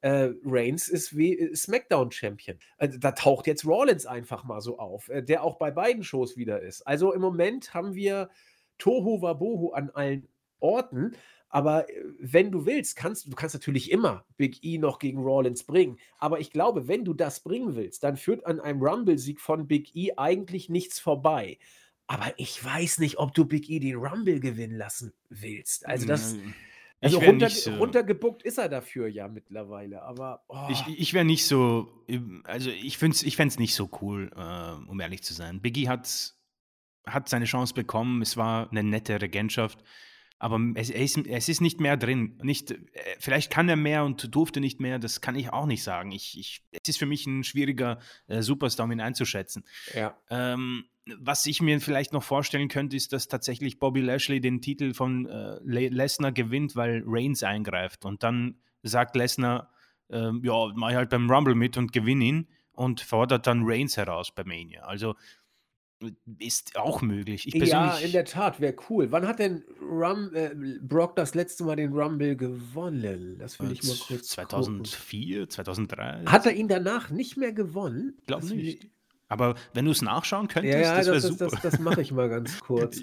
äh, 0.00 0.30
Reigns 0.44 0.88
ist 0.88 1.16
wie 1.16 1.38
äh, 1.38 1.54
SmackDown-Champion. 1.54 2.58
Also, 2.78 2.98
da 2.98 3.12
taucht 3.12 3.46
jetzt 3.46 3.64
Rollins 3.64 4.06
einfach 4.06 4.44
mal 4.44 4.60
so 4.60 4.78
auf, 4.78 5.08
äh, 5.08 5.22
der 5.22 5.44
auch 5.44 5.56
bei 5.56 5.70
beiden 5.70 6.02
Shows 6.02 6.36
wieder 6.36 6.60
ist. 6.60 6.82
Also 6.82 7.12
im 7.12 7.20
Moment 7.20 7.72
haben 7.72 7.94
wir 7.94 8.28
Tohu 8.78 9.22
Wabohu 9.22 9.70
an 9.70 9.90
allen 9.90 10.28
Orten. 10.58 11.12
Aber 11.48 11.88
äh, 11.88 12.04
wenn 12.18 12.50
du 12.50 12.66
willst, 12.66 12.96
kannst 12.96 13.26
du 13.26 13.30
kannst 13.30 13.54
natürlich 13.54 13.90
immer 13.90 14.24
Big 14.36 14.62
E 14.62 14.78
noch 14.78 14.98
gegen 14.98 15.18
Rollins 15.18 15.64
bringen. 15.64 15.98
Aber 16.18 16.40
ich 16.40 16.50
glaube, 16.50 16.88
wenn 16.88 17.04
du 17.04 17.14
das 17.14 17.40
bringen 17.40 17.76
willst, 17.76 18.04
dann 18.04 18.16
führt 18.16 18.46
an 18.46 18.60
einem 18.60 18.82
Rumble-Sieg 18.82 19.40
von 19.40 19.66
Big 19.66 19.94
E 19.94 20.12
eigentlich 20.16 20.68
nichts 20.68 20.98
vorbei. 20.98 21.58
Aber 22.06 22.32
ich 22.36 22.62
weiß 22.64 22.98
nicht, 22.98 23.18
ob 23.18 23.34
du 23.34 23.44
Big 23.44 23.68
E 23.68 23.80
den 23.80 23.96
Rumble 23.96 24.40
gewinnen 24.40 24.76
lassen 24.76 25.12
willst. 25.28 25.86
Also 25.86 26.06
das. 26.06 26.34
Hm, 26.34 26.54
also 27.00 27.18
runter, 27.18 27.50
so, 27.50 27.74
runtergebuckt 27.74 28.42
ist 28.42 28.58
er 28.58 28.68
dafür 28.68 29.06
ja 29.08 29.28
mittlerweile, 29.28 30.02
aber. 30.02 30.42
Oh. 30.48 30.68
Ich, 30.70 30.82
ich 30.98 31.14
wäre 31.14 31.24
nicht 31.24 31.46
so. 31.46 31.88
Also 32.44 32.70
ich 32.70 32.96
finde 32.98 33.16
es 33.16 33.22
ich 33.22 33.38
nicht 33.58 33.74
so 33.74 33.90
cool, 34.00 34.30
äh, 34.34 34.88
um 34.88 34.98
ehrlich 35.00 35.22
zu 35.22 35.34
sein. 35.34 35.60
Biggie 35.60 35.88
hat, 35.88 36.34
hat 37.04 37.28
seine 37.28 37.44
Chance 37.44 37.74
bekommen. 37.74 38.22
Es 38.22 38.36
war 38.36 38.70
eine 38.70 38.82
nette 38.82 39.20
Regentschaft. 39.20 39.84
Aber 40.38 40.60
es, 40.74 40.90
es, 40.90 41.48
ist 41.48 41.60
nicht 41.60 41.80
mehr 41.80 41.96
drin. 41.96 42.38
Nicht, 42.42 42.70
äh, 42.70 42.76
vielleicht 43.18 43.50
kann 43.50 43.68
er 43.68 43.76
mehr 43.76 44.04
und 44.04 44.34
durfte 44.34 44.60
nicht 44.60 44.80
mehr, 44.80 44.98
das 44.98 45.20
kann 45.22 45.34
ich 45.34 45.50
auch 45.50 45.66
nicht 45.66 45.82
sagen. 45.82 46.12
Ich, 46.12 46.38
ich, 46.38 46.62
es 46.72 46.88
ist 46.88 46.98
für 46.98 47.06
mich 47.06 47.26
ein 47.26 47.42
schwieriger 47.42 47.98
äh, 48.26 48.42
Superstar, 48.42 48.84
um 48.84 48.92
ihn 48.92 49.00
einzuschätzen. 49.00 49.64
Ja. 49.94 50.16
Ähm, 50.28 50.84
was 51.18 51.46
ich 51.46 51.62
mir 51.62 51.80
vielleicht 51.80 52.12
noch 52.12 52.22
vorstellen 52.22 52.68
könnte, 52.68 52.96
ist, 52.96 53.12
dass 53.12 53.28
tatsächlich 53.28 53.78
Bobby 53.78 54.00
Lashley 54.00 54.40
den 54.40 54.60
Titel 54.60 54.92
von 54.92 55.26
äh, 55.26 55.58
Lesnar 55.62 56.32
gewinnt, 56.32 56.76
weil 56.76 57.02
Reigns 57.06 57.42
eingreift. 57.42 58.04
Und 58.04 58.22
dann 58.22 58.56
sagt 58.82 59.16
Lesnar, 59.16 59.72
äh, 60.10 60.32
ja, 60.42 60.72
mach 60.74 60.90
ich 60.90 60.96
halt 60.96 61.10
beim 61.10 61.30
Rumble 61.30 61.54
mit 61.54 61.76
und 61.76 61.92
gewinne 61.92 62.24
ihn 62.24 62.48
und 62.72 63.00
fordert 63.00 63.46
dann 63.46 63.62
Reigns 63.64 63.96
heraus 63.96 64.34
bei 64.34 64.44
Mania. 64.44 64.82
Also 64.82 65.14
ist 66.38 66.76
auch 66.76 67.00
möglich. 67.00 67.46
Ich 67.46 67.54
ja, 67.54 67.96
in 67.98 68.12
der 68.12 68.24
Tat, 68.24 68.60
wäre 68.60 68.74
cool. 68.90 69.10
Wann 69.12 69.26
hat 69.26 69.38
denn 69.38 69.64
Rum, 69.80 70.30
äh, 70.34 70.50
Brock 70.80 71.16
das 71.16 71.34
letzte 71.34 71.64
Mal 71.64 71.76
den 71.76 71.92
Rumble 71.92 72.36
gewonnen? 72.36 73.38
Das 73.38 73.58
will 73.60 73.72
ich 73.72 73.82
mal 73.82 73.96
kurz 74.06 74.28
2004, 74.28 75.38
gucken. 75.38 75.50
2003. 75.50 76.24
Hat 76.26 76.46
er 76.46 76.52
ihn 76.52 76.68
danach 76.68 77.10
nicht 77.10 77.36
mehr 77.36 77.52
gewonnen? 77.52 78.18
Glaub 78.26 78.42
das 78.42 78.50
nicht. 78.50 78.90
Aber 79.28 79.56
wenn 79.74 79.86
du 79.86 79.90
es 79.90 80.02
nachschauen 80.02 80.48
könntest, 80.48 80.74
ja, 80.74 80.80
ja, 80.80 80.96
das 80.96 81.06
wäre 81.06 81.20
super. 81.20 81.48
Das, 81.48 81.60
das 81.62 81.78
mache 81.80 82.00
ich 82.00 82.12
mal 82.12 82.28
ganz 82.28 82.60
kurz. 82.60 83.00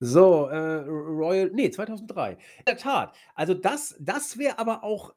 So, 0.00 0.48
äh, 0.48 0.56
Royal, 0.56 1.50
nee, 1.52 1.70
2003. 1.70 2.32
In 2.32 2.38
der 2.66 2.76
Tat. 2.76 3.14
Also 3.34 3.54
das, 3.54 3.94
das 4.00 4.38
wäre 4.38 4.58
aber 4.58 4.82
auch 4.82 5.14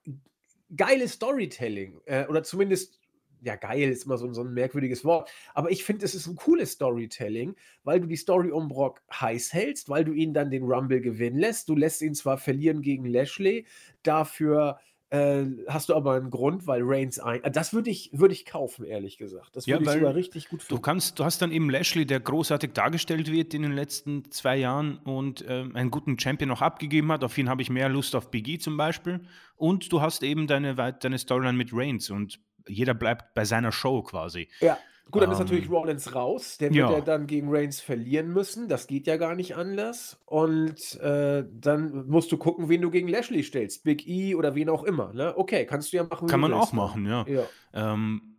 geiles 0.75 1.13
Storytelling. 1.13 2.01
Äh, 2.05 2.27
oder 2.27 2.43
zumindest 2.43 2.99
ja, 3.45 3.55
geil 3.55 3.89
ist 3.89 4.05
immer 4.05 4.17
so, 4.17 4.31
so 4.33 4.41
ein 4.41 4.53
merkwürdiges 4.53 5.05
Wort, 5.05 5.29
aber 5.53 5.71
ich 5.71 5.83
finde, 5.83 6.03
es 6.03 6.15
ist 6.15 6.27
ein 6.27 6.35
cooles 6.35 6.71
Storytelling, 6.71 7.55
weil 7.83 8.01
du 8.01 8.07
die 8.07 8.15
Story 8.15 8.51
um 8.51 8.67
Brock 8.67 9.01
heiß 9.13 9.53
hältst, 9.53 9.87
weil 9.87 10.03
du 10.03 10.13
ihn 10.13 10.33
dann 10.33 10.49
den 10.49 10.63
Rumble 10.63 10.99
gewinnen 10.99 11.39
lässt. 11.39 11.69
Du 11.69 11.75
lässt 11.75 12.01
ihn 12.01 12.15
zwar 12.15 12.37
verlieren 12.37 12.81
gegen 12.81 13.05
Lashley, 13.05 13.65
dafür 14.03 14.79
äh, 15.11 15.45
hast 15.67 15.89
du 15.89 15.95
aber 15.95 16.15
einen 16.15 16.31
Grund, 16.31 16.65
weil 16.65 16.81
Reigns 16.83 17.19
ein. 17.19 17.43
Äh, 17.43 17.51
das 17.51 17.73
würde 17.73 17.91
ich, 17.91 18.09
würd 18.11 18.31
ich 18.31 18.45
kaufen, 18.45 18.85
ehrlich 18.85 19.17
gesagt. 19.17 19.55
Das 19.55 19.67
würde 19.67 19.85
ja, 19.85 19.91
ich 19.91 19.97
sogar 19.99 20.15
richtig 20.15 20.49
gut 20.49 20.63
finden. 20.63 20.75
Du, 20.75 20.81
kannst, 20.81 21.19
du 21.19 21.23
hast 21.23 21.41
dann 21.41 21.51
eben 21.51 21.69
Lashley, 21.69 22.05
der 22.05 22.19
großartig 22.19 22.71
dargestellt 22.73 23.31
wird 23.31 23.53
in 23.53 23.61
den 23.61 23.73
letzten 23.73 24.29
zwei 24.31 24.57
Jahren 24.57 24.97
und 24.97 25.47
äh, 25.47 25.65
einen 25.73 25.91
guten 25.91 26.17
Champion 26.17 26.49
noch 26.49 26.63
abgegeben 26.63 27.11
hat. 27.11 27.23
Auf 27.23 27.37
ihn 27.37 27.49
habe 27.49 27.61
ich 27.61 27.69
mehr 27.69 27.87
Lust 27.87 28.15
auf 28.15 28.31
Biggie 28.31 28.57
zum 28.57 28.77
Beispiel. 28.77 29.21
Und 29.55 29.91
du 29.91 30.01
hast 30.01 30.23
eben 30.23 30.47
deine, 30.47 30.75
deine 30.75 31.19
Storyline 31.19 31.57
mit 31.57 31.69
Reigns 31.71 32.09
und 32.09 32.39
jeder 32.67 32.93
bleibt 32.93 33.33
bei 33.33 33.45
seiner 33.45 33.71
Show 33.71 34.01
quasi. 34.03 34.47
Ja. 34.59 34.77
Gut, 35.11 35.21
dann 35.21 35.29
ähm, 35.29 35.33
ist 35.33 35.39
natürlich 35.39 35.69
Rollins 35.69 36.15
raus. 36.15 36.57
Der 36.57 36.69
wird 36.69 36.77
ja. 36.77 36.91
ja. 36.91 37.01
dann 37.01 37.27
gegen 37.27 37.47
Reigns 37.49 37.79
verlieren 37.79 38.33
müssen. 38.33 38.67
Das 38.67 38.87
geht 38.87 39.05
ja 39.05 39.17
gar 39.17 39.35
nicht 39.35 39.55
anders. 39.55 40.19
Und 40.25 40.99
äh, 40.99 41.43
dann 41.51 42.07
musst 42.07 42.31
du 42.31 42.37
gucken, 42.37 42.69
wen 42.69 42.81
du 42.81 42.89
gegen 42.89 43.07
Lashley 43.07 43.43
stellst. 43.43 43.83
Big 43.83 44.07
E 44.07 44.33
oder 44.33 44.55
wen 44.55 44.67
auch 44.67 44.83
immer. 44.83 45.13
Ne? 45.13 45.37
Okay, 45.37 45.65
kannst 45.65 45.93
du 45.93 45.97
ja 45.97 46.03
machen. 46.03 46.27
Kann 46.27 46.39
man 46.39 46.53
auch 46.53 46.73
machen, 46.73 47.05
ja. 47.05 47.25
ja. 47.27 47.43
Ähm, 47.73 48.35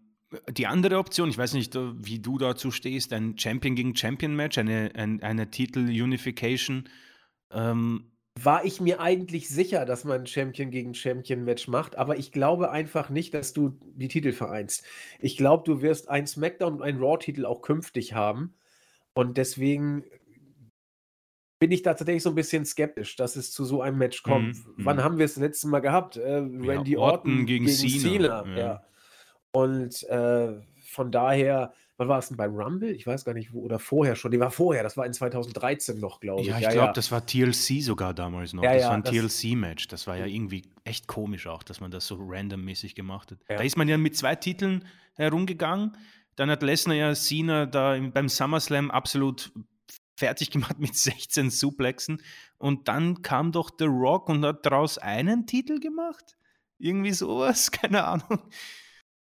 die 0.50 0.66
andere 0.66 0.98
Option, 0.98 1.28
ich 1.28 1.38
weiß 1.38 1.54
nicht, 1.54 1.74
wie 1.74 2.18
du 2.18 2.36
dazu 2.36 2.72
stehst, 2.72 3.12
ein 3.12 3.38
Champion 3.38 3.76
gegen 3.76 3.94
Champion 3.94 4.34
Match, 4.34 4.58
eine, 4.58 4.90
eine, 4.94 5.22
eine 5.22 5.50
Titel-Unification. 5.50 6.88
Ähm, 7.52 8.10
war 8.38 8.64
ich 8.64 8.80
mir 8.80 9.00
eigentlich 9.00 9.48
sicher, 9.48 9.86
dass 9.86 10.04
man 10.04 10.26
Champion 10.26 10.70
gegen 10.70 10.94
Champion-Match 10.94 11.68
macht, 11.68 11.96
aber 11.96 12.18
ich 12.18 12.32
glaube 12.32 12.70
einfach 12.70 13.08
nicht, 13.08 13.32
dass 13.32 13.54
du 13.54 13.78
die 13.94 14.08
Titel 14.08 14.32
vereinst. 14.32 14.84
Ich 15.18 15.36
glaube, 15.38 15.64
du 15.64 15.80
wirst 15.80 16.10
ein 16.10 16.26
SmackDown 16.26 16.74
und 16.74 16.82
ein 16.82 16.98
Raw-Titel 16.98 17.46
auch 17.46 17.62
künftig 17.62 18.12
haben. 18.12 18.54
Und 19.14 19.38
deswegen 19.38 20.04
bin 21.58 21.72
ich 21.72 21.82
da 21.82 21.94
tatsächlich 21.94 22.22
so 22.22 22.28
ein 22.28 22.34
bisschen 22.34 22.66
skeptisch, 22.66 23.16
dass 23.16 23.36
es 23.36 23.52
zu 23.52 23.64
so 23.64 23.80
einem 23.80 23.96
Match 23.96 24.22
kommt. 24.22 24.56
Mhm. 24.56 24.84
Wann 24.84 24.98
mhm. 24.98 25.02
haben 25.02 25.18
wir 25.18 25.24
es 25.24 25.34
das 25.34 25.42
letzte 25.42 25.68
Mal 25.68 25.80
gehabt? 25.80 26.16
Äh, 26.18 26.34
Randy 26.34 26.92
ja, 26.92 26.98
Orton, 26.98 27.32
Orton, 27.32 27.46
gegen, 27.46 27.64
gegen 27.64 27.76
Cena. 27.76 28.42
Cena. 28.42 28.46
Ja. 28.48 28.58
ja. 28.58 28.84
Und 29.52 30.02
äh, 30.10 30.60
von 30.84 31.10
daher 31.10 31.72
wann 31.96 32.08
war 32.08 32.18
es 32.18 32.28
denn 32.28 32.36
beim 32.36 32.54
Rumble? 32.54 32.90
Ich 32.90 33.06
weiß 33.06 33.24
gar 33.24 33.34
nicht, 33.34 33.52
wo, 33.52 33.60
oder 33.62 33.78
vorher 33.78 34.16
schon. 34.16 34.30
Die 34.30 34.40
war 34.40 34.50
vorher, 34.50 34.82
das 34.82 34.96
war 34.96 35.06
in 35.06 35.12
2013 35.12 35.98
noch, 35.98 36.20
glaube 36.20 36.42
ich. 36.42 36.48
Ja, 36.48 36.56
ich 36.56 36.62
ja, 36.62 36.70
glaube, 36.70 36.86
ja. 36.88 36.92
das 36.92 37.10
war 37.10 37.24
TLC 37.24 37.82
sogar 37.82 38.14
damals 38.14 38.52
noch. 38.52 38.62
Ja, 38.62 38.74
das 38.74 38.84
war 38.84 38.94
ein 38.94 39.04
TLC-Match. 39.04 39.88
Das 39.88 40.06
war 40.06 40.16
ja 40.16 40.26
irgendwie 40.26 40.62
echt 40.84 41.06
komisch 41.06 41.46
auch, 41.46 41.62
dass 41.62 41.80
man 41.80 41.90
das 41.90 42.06
so 42.06 42.16
randommäßig 42.20 42.94
gemacht 42.94 43.30
hat. 43.30 43.38
Da 43.48 43.62
ist 43.62 43.76
man 43.76 43.88
ja 43.88 43.98
mit 43.98 44.16
zwei 44.16 44.34
Titeln 44.34 44.84
herumgegangen. 45.14 45.96
Dann 46.36 46.50
hat 46.50 46.62
Lesnar 46.62 46.96
ja 46.96 47.14
Cena 47.14 47.66
da 47.66 47.98
beim 48.12 48.28
SummerSlam 48.28 48.90
absolut 48.90 49.52
fertig 50.16 50.50
gemacht 50.50 50.78
mit 50.78 50.94
16 50.94 51.50
Suplexen. 51.50 52.22
Und 52.58 52.88
dann 52.88 53.22
kam 53.22 53.52
doch 53.52 53.70
The 53.78 53.86
Rock 53.86 54.28
und 54.28 54.44
hat 54.44 54.66
daraus 54.66 54.98
einen 54.98 55.46
Titel 55.46 55.80
gemacht. 55.80 56.36
Irgendwie 56.78 57.12
sowas, 57.12 57.70
keine 57.72 58.04
Ahnung. 58.04 58.40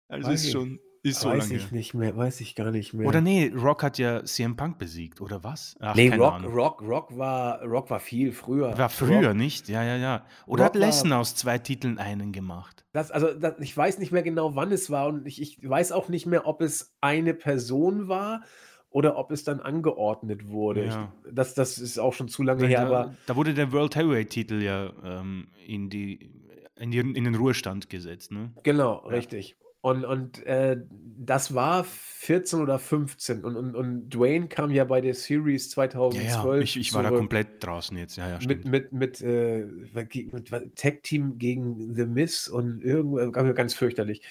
Also 0.07 0.31
ist 0.31 0.51
schon 0.51 0.79
ist 1.05 1.19
so 1.21 1.29
weiß 1.29 1.49
lange. 1.49 1.55
ich 1.55 1.71
nicht 1.71 1.93
mehr, 1.93 2.17
weiß 2.17 2.41
ich 2.41 2.55
gar 2.55 2.71
nicht 2.71 2.93
mehr. 2.93 3.07
Oder 3.07 3.21
nee, 3.21 3.51
Rock 3.55 3.83
hat 3.83 3.97
ja 3.97 4.23
CM 4.23 4.55
Punk 4.55 4.79
besiegt, 4.79 5.21
oder 5.21 5.43
was? 5.43 5.75
Ach, 5.79 5.95
nee, 5.95 6.13
Rock, 6.13 6.43
Rock, 6.43 6.81
Rock, 6.81 7.17
war, 7.17 7.63
Rock 7.63 7.89
war 7.89 7.99
viel 7.99 8.31
früher. 8.31 8.77
War 8.77 8.89
früher, 8.89 9.27
Rock, 9.27 9.37
nicht? 9.37 9.69
Ja, 9.69 9.83
ja, 9.83 9.97
ja. 9.97 10.25
Oder 10.47 10.65
Rock 10.65 10.73
hat 10.73 10.81
Lesnar 10.81 11.19
aus 11.19 11.35
zwei 11.35 11.59
Titeln 11.59 11.99
einen 11.99 12.31
gemacht? 12.31 12.85
Das, 12.91 13.11
also, 13.11 13.33
das, 13.33 13.59
ich 13.59 13.75
weiß 13.75 13.99
nicht 13.99 14.11
mehr 14.11 14.23
genau, 14.23 14.55
wann 14.55 14.71
es 14.71 14.89
war 14.89 15.07
und 15.07 15.27
ich, 15.27 15.41
ich 15.41 15.59
weiß 15.61 15.91
auch 15.91 16.09
nicht 16.09 16.25
mehr, 16.25 16.47
ob 16.47 16.61
es 16.61 16.95
eine 17.01 17.33
Person 17.33 18.07
war 18.07 18.41
oder 18.89 19.17
ob 19.17 19.31
es 19.31 19.43
dann 19.43 19.59
angeordnet 19.59 20.47
wurde. 20.47 20.85
Ja. 20.85 21.13
Ich, 21.25 21.35
das, 21.35 21.53
das 21.53 21.77
ist 21.77 21.99
auch 21.99 22.13
schon 22.13 22.29
zu 22.29 22.41
lange 22.41 22.61
Weil 22.63 22.69
her. 22.69 22.85
Da, 22.85 22.85
aber 22.87 23.15
da 23.27 23.35
wurde 23.35 23.53
der 23.53 23.71
World 23.71 23.95
Heavyweight-Titel 23.95 24.61
ja 24.61 24.91
ähm, 25.03 25.49
in 25.67 25.89
die 25.89 26.31
in, 26.77 26.91
in, 26.91 27.23
den 27.23 27.35
Ruhestand 27.35 27.89
gesetzt. 27.89 28.31
Ne? 28.31 28.51
Genau, 28.63 29.01
ja. 29.03 29.09
richtig. 29.09 29.55
Und, 29.85 30.03
und 30.03 30.43
äh, 30.47 30.77
das 31.15 31.53
war 31.53 31.83
14 31.83 32.59
oder 32.59 32.79
15. 32.79 33.45
Und, 33.45 33.55
und, 33.55 33.75
und 33.75 34.09
Dwayne 34.09 34.47
kam 34.47 34.71
ja 34.71 34.83
bei 34.83 34.99
der 34.99 35.13
Series 35.13 35.69
2012. 35.69 36.23
Ja, 36.23 36.43
ja. 36.43 36.59
Ich, 36.59 36.75
ich 36.75 36.91
war 36.95 37.03
da 37.03 37.11
komplett 37.11 37.63
draußen 37.63 37.95
jetzt. 37.95 38.15
Ja, 38.15 38.27
ja, 38.27 38.39
mit 38.47 38.65
mit, 38.65 38.91
mit, 38.93 39.21
äh, 39.21 39.63
mit 39.93 40.75
Tag-Team 40.75 41.37
gegen 41.37 41.93
The 41.93 42.07
Miss 42.07 42.47
und 42.47 42.83
irgendwo, 42.83 43.31
ganz 43.53 43.75
fürchterlich. 43.75 44.23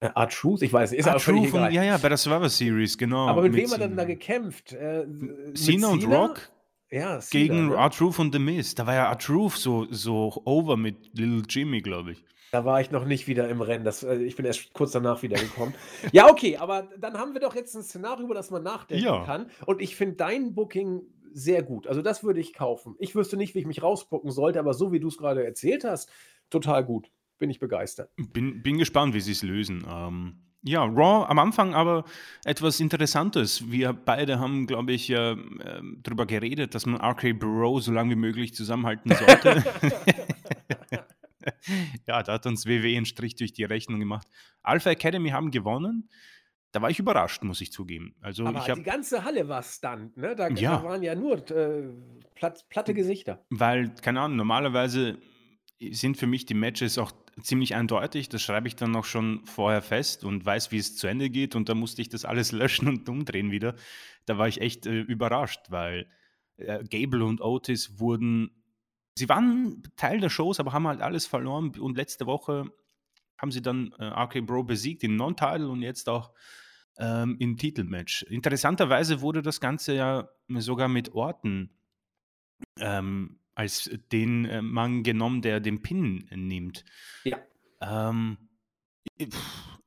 Äh, 0.00 0.10
Art 0.14 0.34
Truth, 0.34 0.60
ich 0.60 0.70
weiß, 0.70 0.92
ist 0.92 1.08
Art 1.08 1.16
auch 1.16 1.22
Truth. 1.22 1.54
Und, 1.54 1.72
ja, 1.72 1.82
ja, 1.82 1.96
bei 1.96 2.10
der 2.10 2.18
Survivor 2.18 2.50
Series, 2.50 2.98
genau. 2.98 3.26
Aber 3.26 3.40
mit, 3.40 3.52
mit 3.52 3.62
wem 3.62 3.70
hat 3.70 3.80
er 3.80 3.88
denn 3.88 3.96
da 3.96 4.04
gekämpft? 4.04 4.74
Äh, 4.74 5.06
Cena 5.54 5.88
und 5.88 6.04
Rock? 6.04 6.50
Ja, 6.90 7.20
Cena, 7.20 7.42
gegen 7.42 7.68
ne? 7.68 7.78
Art 7.78 7.96
Truth 7.96 8.18
und 8.18 8.34
The 8.34 8.38
Miz. 8.38 8.74
Da 8.74 8.86
war 8.86 8.92
ja 8.92 9.08
Art 9.08 9.22
Truth 9.22 9.52
so, 9.52 9.86
so 9.90 10.42
over 10.44 10.76
mit 10.76 10.96
Little 11.14 11.44
Jimmy, 11.48 11.80
glaube 11.80 12.12
ich. 12.12 12.24
Da 12.50 12.64
war 12.64 12.80
ich 12.80 12.90
noch 12.90 13.04
nicht 13.04 13.28
wieder 13.28 13.48
im 13.48 13.60
Rennen. 13.60 13.84
Das, 13.84 14.02
äh, 14.02 14.16
ich 14.16 14.36
bin 14.36 14.44
erst 14.44 14.72
kurz 14.72 14.92
danach 14.92 15.22
wiedergekommen. 15.22 15.74
ja, 16.12 16.28
okay, 16.28 16.56
aber 16.56 16.88
dann 16.98 17.16
haben 17.18 17.34
wir 17.34 17.40
doch 17.40 17.54
jetzt 17.54 17.74
ein 17.74 17.82
Szenario, 17.82 18.24
über 18.24 18.34
das 18.34 18.50
man 18.50 18.62
nachdenken 18.62 19.04
ja. 19.04 19.24
kann. 19.24 19.50
Und 19.66 19.80
ich 19.80 19.96
finde 19.96 20.16
dein 20.16 20.54
Booking 20.54 21.02
sehr 21.32 21.62
gut. 21.62 21.86
Also 21.86 22.02
das 22.02 22.24
würde 22.24 22.40
ich 22.40 22.52
kaufen. 22.54 22.96
Ich 22.98 23.14
wüsste 23.14 23.36
nicht, 23.36 23.54
wie 23.54 23.60
ich 23.60 23.66
mich 23.66 23.82
rausbucken 23.82 24.32
sollte, 24.32 24.58
aber 24.58 24.74
so 24.74 24.92
wie 24.92 24.98
du 24.98 25.08
es 25.08 25.16
gerade 25.16 25.44
erzählt 25.44 25.84
hast, 25.84 26.10
total 26.50 26.84
gut. 26.84 27.10
Bin 27.38 27.50
ich 27.50 27.60
begeistert. 27.60 28.10
Bin, 28.16 28.62
bin 28.62 28.78
gespannt, 28.78 29.14
wie 29.14 29.20
sie 29.20 29.32
es 29.32 29.42
lösen. 29.42 29.86
Ähm, 29.88 30.42
ja, 30.62 30.84
Raw 30.84 31.24
am 31.26 31.38
Anfang 31.38 31.72
aber 31.72 32.04
etwas 32.44 32.80
Interessantes. 32.80 33.70
Wir 33.70 33.94
beide 33.94 34.38
haben, 34.40 34.66
glaube 34.66 34.92
ich, 34.92 35.08
äh, 35.08 35.36
darüber 36.02 36.26
geredet, 36.26 36.74
dass 36.74 36.84
man 36.84 37.00
RK 37.00 37.32
Bro 37.32 37.80
so 37.80 37.92
lange 37.92 38.10
wie 38.10 38.18
möglich 38.18 38.54
zusammenhalten 38.54 39.12
sollte. 39.14 39.64
ja, 42.06 42.22
da 42.22 42.34
hat 42.34 42.46
uns 42.46 42.66
WWE 42.66 42.96
einen 42.96 43.06
Strich 43.06 43.34
durch 43.36 43.52
die 43.52 43.64
Rechnung 43.64 44.00
gemacht. 44.00 44.26
Alpha 44.62 44.90
Academy 44.90 45.30
haben 45.30 45.50
gewonnen. 45.50 46.08
Da 46.72 46.80
war 46.80 46.90
ich 46.90 47.00
überrascht, 47.00 47.42
muss 47.42 47.60
ich 47.60 47.72
zugeben. 47.72 48.14
Also 48.20 48.46
Aber 48.46 48.60
ich 48.60 48.70
hab, 48.70 48.76
die 48.76 48.84
ganze 48.84 49.24
Halle 49.24 49.48
war 49.48 49.62
Stunt, 49.62 50.16
ne? 50.16 50.36
Da, 50.36 50.48
ja. 50.50 50.76
da 50.76 50.84
waren 50.84 51.02
ja 51.02 51.16
nur 51.16 51.38
äh, 51.50 51.88
platt, 52.36 52.64
platte 52.68 52.94
Gesichter. 52.94 53.44
Weil, 53.50 53.92
keine 53.96 54.20
Ahnung, 54.20 54.36
normalerweise 54.36 55.18
sind 55.90 56.16
für 56.16 56.28
mich 56.28 56.46
die 56.46 56.54
Matches 56.54 56.98
auch 56.98 57.10
ziemlich 57.42 57.74
eindeutig. 57.74 58.28
Das 58.28 58.42
schreibe 58.42 58.68
ich 58.68 58.76
dann 58.76 58.94
auch 58.94 59.04
schon 59.04 59.44
vorher 59.46 59.82
fest 59.82 60.24
und 60.24 60.44
weiß, 60.44 60.70
wie 60.70 60.78
es 60.78 60.96
zu 60.96 61.06
Ende 61.06 61.30
geht. 61.30 61.56
Und 61.56 61.68
da 61.68 61.74
musste 61.74 62.02
ich 62.02 62.08
das 62.08 62.24
alles 62.24 62.52
löschen 62.52 62.88
und 62.88 63.08
umdrehen 63.08 63.50
wieder. 63.50 63.74
Da 64.26 64.38
war 64.38 64.46
ich 64.46 64.60
echt 64.60 64.86
äh, 64.86 65.00
überrascht, 65.00 65.70
weil 65.70 66.06
äh, 66.56 66.84
Gable 66.84 67.24
und 67.24 67.40
Otis 67.40 67.98
wurden 67.98 68.59
sie 69.16 69.28
waren 69.28 69.82
Teil 69.96 70.20
der 70.20 70.30
Shows, 70.30 70.60
aber 70.60 70.72
haben 70.72 70.86
halt 70.86 71.00
alles 71.00 71.26
verloren. 71.26 71.72
Und 71.78 71.96
letzte 71.96 72.26
Woche 72.26 72.70
haben 73.38 73.52
sie 73.52 73.62
dann 73.62 73.92
äh, 73.98 74.04
RK 74.04 74.46
Bro 74.46 74.64
besiegt 74.64 75.02
im 75.02 75.16
Non-Title 75.16 75.68
und 75.68 75.82
jetzt 75.82 76.08
auch 76.08 76.32
ähm, 76.98 77.36
im 77.38 77.56
Titelmatch. 77.56 78.22
Interessanterweise 78.24 79.20
wurde 79.20 79.42
das 79.42 79.60
Ganze 79.60 79.94
ja 79.94 80.28
sogar 80.48 80.88
mit 80.88 81.14
Orten 81.14 81.70
ähm, 82.78 83.38
als 83.54 83.90
den 84.12 84.44
äh, 84.44 84.62
Mann 84.62 85.02
genommen, 85.02 85.42
der 85.42 85.60
den 85.60 85.82
Pin 85.82 86.26
nimmt. 86.30 86.84
Ja. 87.24 87.38
Ähm, 87.80 88.36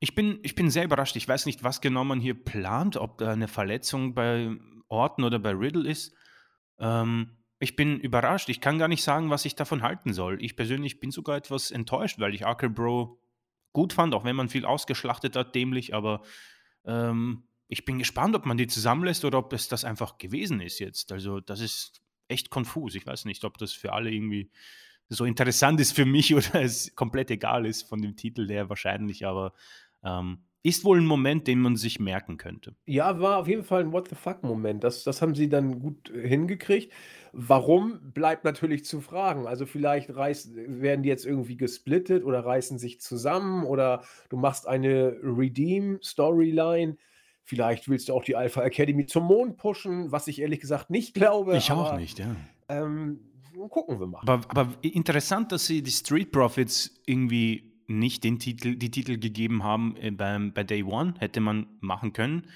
ich 0.00 0.14
bin, 0.14 0.38
ich 0.42 0.54
bin 0.54 0.70
sehr 0.70 0.84
überrascht. 0.84 1.16
Ich 1.16 1.26
weiß 1.26 1.46
nicht, 1.46 1.62
was 1.62 1.80
genau 1.80 2.04
man 2.04 2.20
hier 2.20 2.34
plant, 2.34 2.96
ob 2.96 3.18
da 3.18 3.32
eine 3.32 3.48
Verletzung 3.48 4.14
bei 4.14 4.50
Orten 4.88 5.24
oder 5.24 5.38
bei 5.38 5.50
Riddle 5.50 5.88
ist. 5.88 6.14
Ähm, 6.78 7.36
ich 7.64 7.76
bin 7.76 7.98
überrascht. 7.98 8.48
Ich 8.48 8.60
kann 8.60 8.78
gar 8.78 8.88
nicht 8.88 9.02
sagen, 9.02 9.30
was 9.30 9.44
ich 9.44 9.56
davon 9.56 9.82
halten 9.82 10.12
soll. 10.12 10.42
Ich 10.42 10.54
persönlich 10.54 11.00
bin 11.00 11.10
sogar 11.10 11.36
etwas 11.36 11.70
enttäuscht, 11.70 12.20
weil 12.20 12.34
ich 12.34 12.46
Arkel 12.46 12.70
Bro 12.70 13.18
gut 13.72 13.92
fand, 13.92 14.14
auch 14.14 14.24
wenn 14.24 14.36
man 14.36 14.48
viel 14.48 14.64
ausgeschlachtet 14.64 15.34
hat, 15.34 15.54
dämlich, 15.54 15.94
aber 15.94 16.22
ähm, 16.84 17.48
ich 17.66 17.84
bin 17.84 17.98
gespannt, 17.98 18.36
ob 18.36 18.46
man 18.46 18.56
die 18.56 18.66
zusammenlässt 18.66 19.24
oder 19.24 19.38
ob 19.38 19.52
es 19.52 19.68
das 19.68 19.84
einfach 19.84 20.18
gewesen 20.18 20.60
ist 20.60 20.78
jetzt. 20.78 21.10
Also, 21.10 21.40
das 21.40 21.60
ist 21.60 22.02
echt 22.28 22.50
konfus. 22.50 22.94
Ich 22.94 23.06
weiß 23.06 23.24
nicht, 23.24 23.44
ob 23.44 23.58
das 23.58 23.72
für 23.72 23.92
alle 23.92 24.12
irgendwie 24.12 24.50
so 25.08 25.24
interessant 25.24 25.80
ist 25.80 25.92
für 25.92 26.04
mich 26.04 26.34
oder 26.36 26.62
es 26.62 26.94
komplett 26.94 27.30
egal 27.30 27.66
ist 27.66 27.82
von 27.82 28.00
dem 28.00 28.16
Titel 28.16 28.48
her 28.48 28.68
wahrscheinlich, 28.68 29.26
aber 29.26 29.54
ähm, 30.04 30.44
ist 30.64 30.82
wohl 30.82 30.98
ein 30.98 31.06
Moment, 31.06 31.46
den 31.46 31.60
man 31.60 31.76
sich 31.76 32.00
merken 32.00 32.38
könnte. 32.38 32.74
Ja, 32.86 33.20
war 33.20 33.38
auf 33.38 33.46
jeden 33.46 33.64
Fall 33.64 33.82
ein 33.82 33.92
What 33.92 34.08
the 34.08 34.14
fuck-Moment. 34.14 34.82
Das, 34.82 35.04
das 35.04 35.20
haben 35.20 35.34
sie 35.34 35.50
dann 35.50 35.78
gut 35.78 36.10
äh, 36.10 36.26
hingekriegt. 36.26 36.90
Warum 37.34 38.00
bleibt 38.12 38.44
natürlich 38.44 38.86
zu 38.86 39.02
fragen. 39.02 39.46
Also 39.46 39.66
vielleicht 39.66 40.14
reiß, 40.14 40.52
werden 40.54 41.02
die 41.02 41.10
jetzt 41.10 41.26
irgendwie 41.26 41.58
gesplittet 41.58 42.24
oder 42.24 42.44
reißen 42.44 42.78
sich 42.78 42.98
zusammen 43.00 43.64
oder 43.64 44.04
du 44.30 44.38
machst 44.38 44.66
eine 44.66 45.18
Redeem-Storyline. 45.22 46.96
Vielleicht 47.42 47.90
willst 47.90 48.08
du 48.08 48.14
auch 48.14 48.24
die 48.24 48.36
Alpha 48.36 48.62
Academy 48.62 49.04
zum 49.04 49.24
Mond 49.24 49.58
pushen, 49.58 50.12
was 50.12 50.28
ich 50.28 50.40
ehrlich 50.40 50.60
gesagt 50.60 50.88
nicht 50.88 51.12
glaube. 51.12 51.58
Ich 51.58 51.70
aber, 51.70 51.92
auch 51.92 51.98
nicht, 51.98 52.18
ja. 52.18 52.34
Ähm, 52.70 53.20
gucken 53.68 54.00
wir 54.00 54.06
mal. 54.06 54.22
Aber, 54.22 54.40
aber 54.48 54.72
interessant, 54.80 55.52
dass 55.52 55.66
sie 55.66 55.82
die 55.82 55.90
Street 55.90 56.32
Profits 56.32 57.02
irgendwie 57.04 57.73
nicht 57.86 58.24
den 58.24 58.38
Titel, 58.38 58.76
die 58.76 58.90
Titel 58.90 59.18
gegeben 59.18 59.62
haben 59.62 59.96
äh, 59.96 60.10
beim, 60.10 60.52
bei 60.52 60.64
Day 60.64 60.82
One, 60.82 61.14
hätte 61.18 61.40
man 61.40 61.66
machen 61.80 62.12
können, 62.12 62.46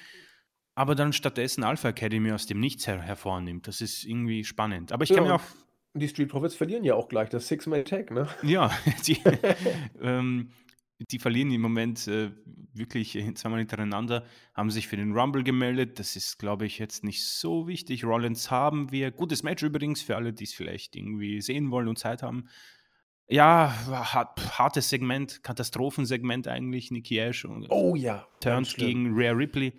aber 0.75 0.95
dann 0.95 1.13
stattdessen 1.13 1.65
Alpha 1.65 1.89
Academy 1.89 2.31
aus 2.31 2.47
dem 2.47 2.61
Nichts 2.61 2.87
her 2.87 3.03
hervornimmt. 3.03 3.67
Das 3.67 3.81
ist 3.81 4.05
irgendwie 4.05 4.45
spannend. 4.45 4.93
Aber 4.93 5.03
ich 5.03 5.11
ja, 5.11 5.17
kann 5.17 5.25
mir 5.25 5.35
auch. 5.35 5.43
Die 5.95 6.07
Street 6.07 6.29
Profits 6.29 6.55
verlieren 6.55 6.85
ja 6.85 6.95
auch 6.95 7.09
gleich 7.09 7.31
das 7.31 7.49
Six-Man-Tag, 7.49 8.13
ne? 8.13 8.29
Ja, 8.43 8.71
die, 9.07 9.19
ähm, 10.01 10.53
die 11.11 11.19
verlieren 11.19 11.51
im 11.51 11.63
Moment 11.63 12.07
äh, 12.07 12.31
wirklich 12.75 13.19
zweimal 13.35 13.59
hintereinander, 13.59 14.25
haben 14.55 14.71
sich 14.71 14.87
für 14.87 14.97
den 14.97 15.19
Rumble 15.19 15.43
gemeldet. 15.43 15.99
Das 15.99 16.15
ist, 16.15 16.39
glaube 16.39 16.67
ich, 16.67 16.79
jetzt 16.79 17.03
nicht 17.03 17.25
so 17.25 17.67
wichtig. 17.67 18.05
Rollins 18.05 18.51
haben 18.51 18.93
wir. 18.93 19.11
Gutes 19.11 19.43
Match 19.43 19.63
übrigens 19.65 20.03
für 20.03 20.15
alle, 20.17 20.33
die 20.33 20.45
es 20.45 20.55
vielleicht 20.55 20.95
irgendwie 20.95 21.41
sehen 21.41 21.71
wollen 21.73 21.89
und 21.89 21.99
Zeit 21.99 22.23
haben. 22.23 22.49
Ja, 23.29 23.75
hartes 24.57 24.89
Segment, 24.89 25.43
Katastrophensegment 25.43 26.49
eigentlich, 26.49 26.91
Nikki 26.91 27.19
Ash. 27.19 27.47
Oh 27.69 27.95
ja. 27.95 28.27
Turns 28.41 28.75
gegen 28.75 29.11
Rare 29.13 29.37
Ripley. 29.37 29.75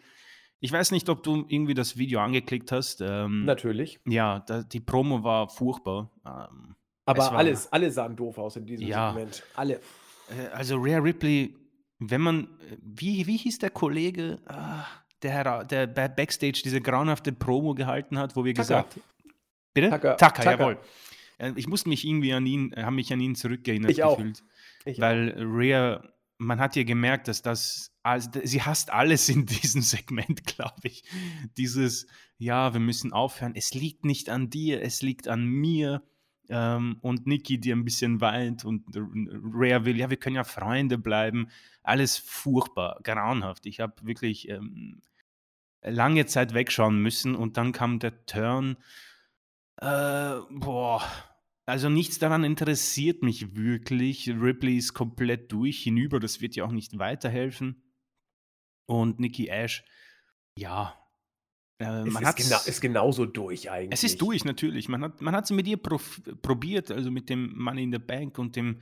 Ich 0.60 0.72
weiß 0.72 0.92
nicht, 0.92 1.10
ob 1.10 1.24
du 1.24 1.46
irgendwie 1.48 1.74
das 1.74 1.98
Video 1.98 2.20
angeklickt 2.20 2.72
hast. 2.72 3.02
Ähm, 3.02 3.46
Natürlich. 3.46 4.00
Ja, 4.06 4.40
da, 4.40 4.62
die 4.62 4.82
Promo 4.82 5.24
war 5.24 5.50
furchtbar. 5.50 6.12
Ähm, 6.26 6.76
Aber 7.06 7.24
war, 7.24 7.38
alles, 7.38 7.72
alle 7.72 7.90
sahen 7.92 8.16
doof 8.16 8.38
aus 8.38 8.56
in 8.58 8.66
diesem 8.66 8.86
ja, 8.86 9.14
Segment. 9.14 9.44
Alle. 9.56 9.76
Äh, 9.76 10.48
also 10.54 10.76
Rare 10.78 11.04
Ripley, 11.04 11.56
wenn 11.98 12.22
man, 12.22 12.48
wie, 12.82 13.26
wie 13.26 13.38
hieß 13.38 13.60
der 13.60 13.70
Kollege, 13.70 14.40
ah, 14.48 14.86
der, 15.24 15.66
der 15.66 15.88
Backstage 15.88 16.62
diese 16.64 16.82
grauenhafte 16.82 17.32
Promo 17.32 17.74
gehalten 17.74 18.20
hat, 18.20 18.36
wo 18.36 18.46
wir 18.46 18.54
Tucker. 18.54 18.84
gesagt 18.84 19.00
Bitte? 19.74 19.90
Tucker, 19.90 20.18
Tucker, 20.18 20.34
Tucker. 20.34 20.52
jawohl. 20.52 20.78
Äh, 21.40 21.54
ich 21.56 21.68
musste 21.68 21.90
mich 21.90 22.06
irgendwie 22.06 22.34
an 22.34 22.46
ihn, 22.46 22.72
äh, 22.74 22.84
habe 22.84 22.96
mich 22.96 23.12
an 23.12 23.20
ihn 23.20 23.36
zurückerinnert 23.36 23.92
ich 23.92 23.98
gefühlt. 23.98 24.44
Ich 24.86 25.00
weil 25.00 25.34
auch. 25.34 25.58
Rhea, 25.58 26.04
man 26.38 26.60
hat 26.60 26.76
ja 26.76 26.84
gemerkt, 26.84 27.28
dass 27.28 27.42
das, 27.42 27.92
also, 28.04 28.30
sie 28.44 28.62
hasst 28.62 28.92
alles 28.92 29.30
in 29.30 29.46
diesem 29.48 29.82
Segment, 29.82 30.46
glaube 30.46 30.82
ich. 30.84 31.04
Dieses, 31.58 32.08
ja, 32.38 32.74
wir 32.74 32.80
müssen 32.80 33.14
aufhören, 33.14 33.56
es 33.56 33.74
liegt 33.74 34.06
nicht 34.06 34.30
an 34.30 34.50
dir, 34.50 34.82
es 34.82 35.02
liegt 35.02 35.28
an 35.28 35.46
mir. 35.46 36.04
Ähm, 36.52 36.98
und 37.02 37.28
Nikki, 37.28 37.60
die 37.60 37.72
ein 37.72 37.86
bisschen 37.86 38.22
weint 38.22 38.66
und 38.66 38.84
Rhea 38.96 39.86
will, 39.86 39.98
ja, 39.98 40.10
wir 40.10 40.18
können 40.18 40.36
ja 40.36 40.44
Freunde 40.44 40.98
bleiben. 40.98 41.50
Alles 41.84 42.18
furchtbar, 42.18 43.00
grauenhaft. 43.04 43.68
Ich 43.68 43.80
habe 43.80 43.94
wirklich 44.02 44.50
ähm, 44.50 45.02
lange 45.84 46.26
Zeit 46.26 46.56
wegschauen 46.56 47.02
müssen 47.02 47.36
und 47.36 47.58
dann 47.58 47.72
kam 47.72 48.00
der 48.00 48.26
Turn. 48.26 48.78
Äh, 49.78 50.40
boah, 50.50 51.04
also 51.70 51.90
nichts 51.90 52.20
daran 52.20 52.44
interessiert 52.44 53.24
mich 53.24 53.56
wirklich. 53.56 54.30
Ripley 54.30 54.78
ist 54.78 54.94
komplett 54.94 55.52
durch 55.52 55.84
hinüber, 55.84 56.20
das 56.20 56.42
wird 56.42 56.56
ja 56.56 56.66
auch 56.66 56.72
nicht 56.72 56.98
weiterhelfen. 57.00 57.84
Und 58.86 59.20
Nikki 59.20 59.48
Ash, 59.48 59.84
ja. 60.58 60.96
Äh, 61.80 62.04
man 62.06 62.24
ist, 62.24 62.36
gena 62.36 62.58
ist 62.58 62.82
genauso 62.82 63.26
durch 63.26 63.72
eigentlich. 63.72 63.94
Es 63.94 64.04
ist 64.04 64.22
durch, 64.22 64.44
natürlich. 64.44 64.90
Man 64.90 65.04
hat, 65.04 65.22
man 65.22 65.36
hat 65.36 65.46
es 65.46 65.52
mit 65.52 65.68
ihr 65.68 65.78
probiert, 65.78 66.92
also 66.92 67.10
mit 67.10 67.30
dem 67.30 67.58
Money 67.58 67.84
in 67.84 67.94
the 67.94 68.00
Bank 68.00 68.38
und 68.38 68.56
dem 68.56 68.82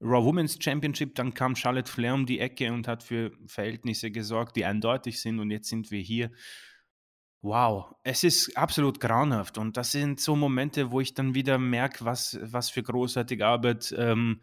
Raw 0.00 0.24
Women's 0.24 0.56
Championship. 0.58 1.14
Dann 1.16 1.34
kam 1.34 1.56
Charlotte 1.56 1.90
Flair 1.90 2.14
um 2.14 2.24
die 2.24 2.38
Ecke 2.38 2.72
und 2.72 2.88
hat 2.88 3.02
für 3.02 3.32
Verhältnisse 3.46 4.10
gesorgt, 4.10 4.56
die 4.56 4.64
eindeutig 4.64 5.20
sind. 5.20 5.38
Und 5.40 5.50
jetzt 5.50 5.68
sind 5.68 5.90
wir 5.90 6.00
hier. 6.00 6.30
Wow, 7.42 7.94
es 8.02 8.22
ist 8.22 8.56
absolut 8.56 9.00
grauenhaft 9.00 9.56
und 9.56 9.76
das 9.76 9.92
sind 9.92 10.20
so 10.20 10.36
Momente, 10.36 10.90
wo 10.90 11.00
ich 11.00 11.14
dann 11.14 11.34
wieder 11.34 11.56
merke, 11.56 12.04
was, 12.04 12.38
was 12.42 12.68
für 12.68 12.82
großartige 12.82 13.46
Arbeit 13.46 13.94
ähm, 13.96 14.42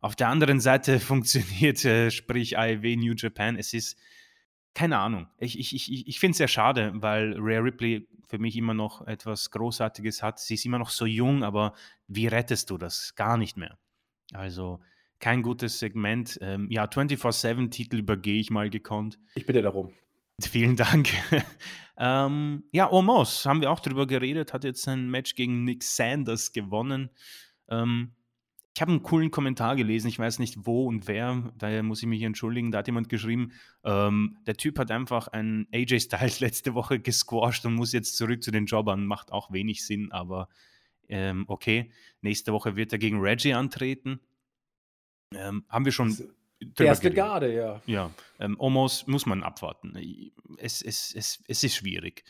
auf 0.00 0.14
der 0.14 0.28
anderen 0.28 0.60
Seite 0.60 1.00
funktioniert, 1.00 1.84
äh, 1.84 2.10
sprich 2.10 2.56
AEW 2.56 2.96
New 2.96 3.14
Japan. 3.16 3.56
Es 3.56 3.74
ist 3.74 3.98
keine 4.74 4.98
Ahnung. 4.98 5.26
Ich, 5.38 5.58
ich, 5.58 5.74
ich, 5.74 6.06
ich 6.06 6.20
finde 6.20 6.32
es 6.32 6.38
sehr 6.38 6.46
schade, 6.46 6.92
weil 6.94 7.34
Rare 7.36 7.64
Ripley 7.64 8.06
für 8.28 8.38
mich 8.38 8.56
immer 8.56 8.74
noch 8.74 9.04
etwas 9.08 9.50
Großartiges 9.50 10.22
hat. 10.22 10.38
Sie 10.38 10.54
ist 10.54 10.64
immer 10.64 10.78
noch 10.78 10.90
so 10.90 11.06
jung, 11.06 11.42
aber 11.42 11.74
wie 12.06 12.28
rettest 12.28 12.70
du 12.70 12.78
das? 12.78 13.16
Gar 13.16 13.38
nicht 13.38 13.56
mehr. 13.56 13.76
Also 14.32 14.80
kein 15.18 15.42
gutes 15.42 15.80
Segment. 15.80 16.38
Ähm, 16.42 16.68
ja, 16.70 16.84
24-7-Titel 16.84 17.96
übergehe 17.96 18.38
ich 18.38 18.50
mal 18.50 18.70
gekonnt. 18.70 19.18
Ich 19.34 19.46
bitte 19.46 19.62
darum. 19.62 19.92
Vielen 20.50 20.76
Dank. 20.76 21.10
ähm, 21.96 22.64
ja, 22.72 22.90
Omos, 22.90 23.44
haben 23.44 23.60
wir 23.60 23.70
auch 23.70 23.80
drüber 23.80 24.06
geredet, 24.06 24.52
hat 24.52 24.64
jetzt 24.64 24.86
ein 24.88 25.10
Match 25.10 25.34
gegen 25.34 25.64
Nick 25.64 25.82
Sanders 25.82 26.52
gewonnen. 26.52 27.10
Ähm, 27.68 28.12
ich 28.78 28.80
habe 28.80 28.92
einen 28.92 29.02
coolen 29.02 29.32
Kommentar 29.32 29.74
gelesen, 29.74 30.06
ich 30.06 30.20
weiß 30.20 30.38
nicht 30.38 30.64
wo 30.64 30.86
und 30.86 31.08
wer, 31.08 31.52
daher 31.58 31.82
muss 31.82 32.00
ich 32.00 32.06
mich 32.06 32.22
entschuldigen. 32.22 32.70
Da 32.70 32.78
hat 32.78 32.86
jemand 32.86 33.08
geschrieben, 33.08 33.50
ähm, 33.82 34.38
der 34.46 34.54
Typ 34.56 34.78
hat 34.78 34.92
einfach 34.92 35.26
einen 35.26 35.66
AJ 35.74 35.98
Styles 35.98 36.38
letzte 36.40 36.74
Woche 36.74 37.00
gesquashed 37.00 37.66
und 37.66 37.74
muss 37.74 37.92
jetzt 37.92 38.16
zurück 38.16 38.40
zu 38.40 38.52
den 38.52 38.66
Jobbern. 38.66 39.04
Macht 39.04 39.32
auch 39.32 39.50
wenig 39.50 39.84
Sinn, 39.84 40.12
aber 40.12 40.48
ähm, 41.08 41.44
okay. 41.48 41.90
Nächste 42.20 42.52
Woche 42.52 42.76
wird 42.76 42.92
er 42.92 42.98
gegen 42.98 43.18
Reggie 43.18 43.54
antreten. 43.54 44.20
Ähm, 45.34 45.64
haben 45.68 45.84
wir 45.84 45.92
schon. 45.92 46.16
Erste 46.78 47.12
Garde, 47.12 47.54
ja. 47.54 47.80
Ja, 47.86 48.10
ähm, 48.40 48.56
Omos 48.58 49.06
muss 49.06 49.26
man 49.26 49.42
abwarten. 49.42 49.96
Es, 50.58 50.82
es, 50.82 51.14
es, 51.14 51.42
es 51.46 51.64
ist 51.64 51.76
schwierig. 51.76 52.24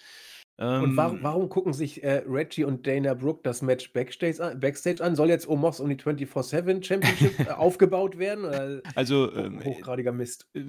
Ähm, 0.61 0.83
und 0.83 0.97
warum, 0.97 1.23
warum, 1.23 1.49
gucken 1.49 1.73
sich 1.73 2.03
äh, 2.03 2.23
Reggie 2.27 2.65
und 2.65 2.85
Dana 2.85 3.15
Brooke 3.15 3.41
das 3.45 3.63
Match 3.63 3.93
Backstage 3.93 4.43
an? 4.43 4.59
Backstage 4.59 5.03
an? 5.05 5.15
Soll 5.15 5.29
jetzt 5.29 5.49
Omos 5.49 5.79
um 5.79 5.89
die 5.89 5.97
24-7 5.97 6.83
Championship 6.83 7.39
äh, 7.47 7.51
aufgebaut 7.51 8.19
werden? 8.19 8.45
Oder? 8.45 8.83
Also 8.97 9.33
ähm, 9.37 9.63
hochgradiger 9.65 10.11
Mist. 10.11 10.49
Äh, 10.55 10.63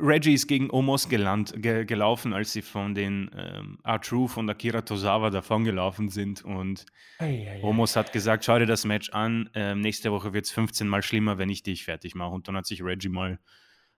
Reggie 0.00 0.34
ist 0.34 0.46
gegen 0.46 0.70
Omos 0.70 1.08
geland, 1.08 1.54
ge 1.56 1.84
gelaufen, 1.84 2.32
als 2.32 2.52
sie 2.52 2.62
von 2.62 2.94
den 2.94 3.30
ähm, 3.36 3.78
R-Truth 3.82 4.36
und 4.36 4.48
Akira 4.48 4.82
Tozawa 4.82 5.30
davongelaufen 5.30 6.08
sind. 6.08 6.44
Und 6.44 6.86
ei, 7.18 7.24
ei, 7.24 7.50
ei. 7.54 7.62
Omos 7.64 7.96
hat 7.96 8.12
gesagt, 8.12 8.44
schau 8.44 8.60
dir 8.60 8.66
das 8.66 8.84
Match 8.84 9.10
an. 9.10 9.50
Ähm, 9.54 9.80
nächste 9.80 10.12
Woche 10.12 10.32
wird 10.32 10.44
es 10.44 10.52
15 10.52 10.86
Mal 10.86 11.02
schlimmer, 11.02 11.38
wenn 11.38 11.50
ich 11.50 11.64
dich 11.64 11.84
fertig 11.84 12.14
mache. 12.14 12.32
Und 12.32 12.46
dann 12.46 12.56
hat 12.56 12.66
sich 12.66 12.84
Reggie 12.84 13.08
mal 13.08 13.40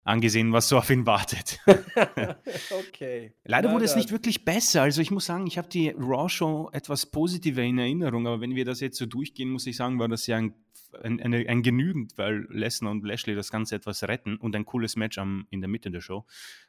angesehen, 0.05 0.53
was 0.53 0.69
so 0.69 0.77
auf 0.77 0.91
ihn 0.91 1.07
wartet. 1.07 1.59
okay. 2.71 3.33
Leider 3.45 3.73
wurde 3.73 3.87
es 3.87 3.97
nicht 3.97 4.13
wirklich 4.13 4.45
besser. 4.45 4.83
Also 4.83 5.01
ich 5.01 5.11
muss 5.11 5.25
sagen, 5.25 5.47
ich 5.47 5.59
habe 5.59 5.69
die 5.69 5.89
Raw-Show 5.91 6.71
etwas 6.73 7.07
positiver 7.07 7.63
in 7.63 7.79
Erinnerung, 7.79 8.27
aber 8.27 8.41
wenn 8.41 8.55
wir 8.55 8.65
das 8.65 8.81
jetzt 8.81 8.99
so 8.99 9.07
durchgehen, 9.07 9.49
muss 9.49 9.67
ich 9.67 9.77
sagen, 9.77 9.99
war 9.99 10.09
das 10.09 10.27
ja 10.27 10.37
ein, 10.37 10.55
ein, 11.03 11.21
ein, 11.21 11.35
ein 11.35 11.63
genügend, 11.63 12.17
weil 12.17 12.47
Lesnar 12.51 12.93
und 12.93 13.05
Lashley 13.05 13.35
das 13.35 13.51
Ganze 13.51 13.77
etwas 13.77 14.03
retten 14.05 14.37
und 14.37 14.55
ein 14.55 14.67
cooles 14.67 14.95
Match 14.97 15.19
am, 15.19 15.47
in 15.51 15.61
der 15.61 15.69
Mitte 15.69 15.91
der 15.91 16.03
Show. 16.03 16.27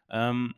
Ähm, 0.09 0.55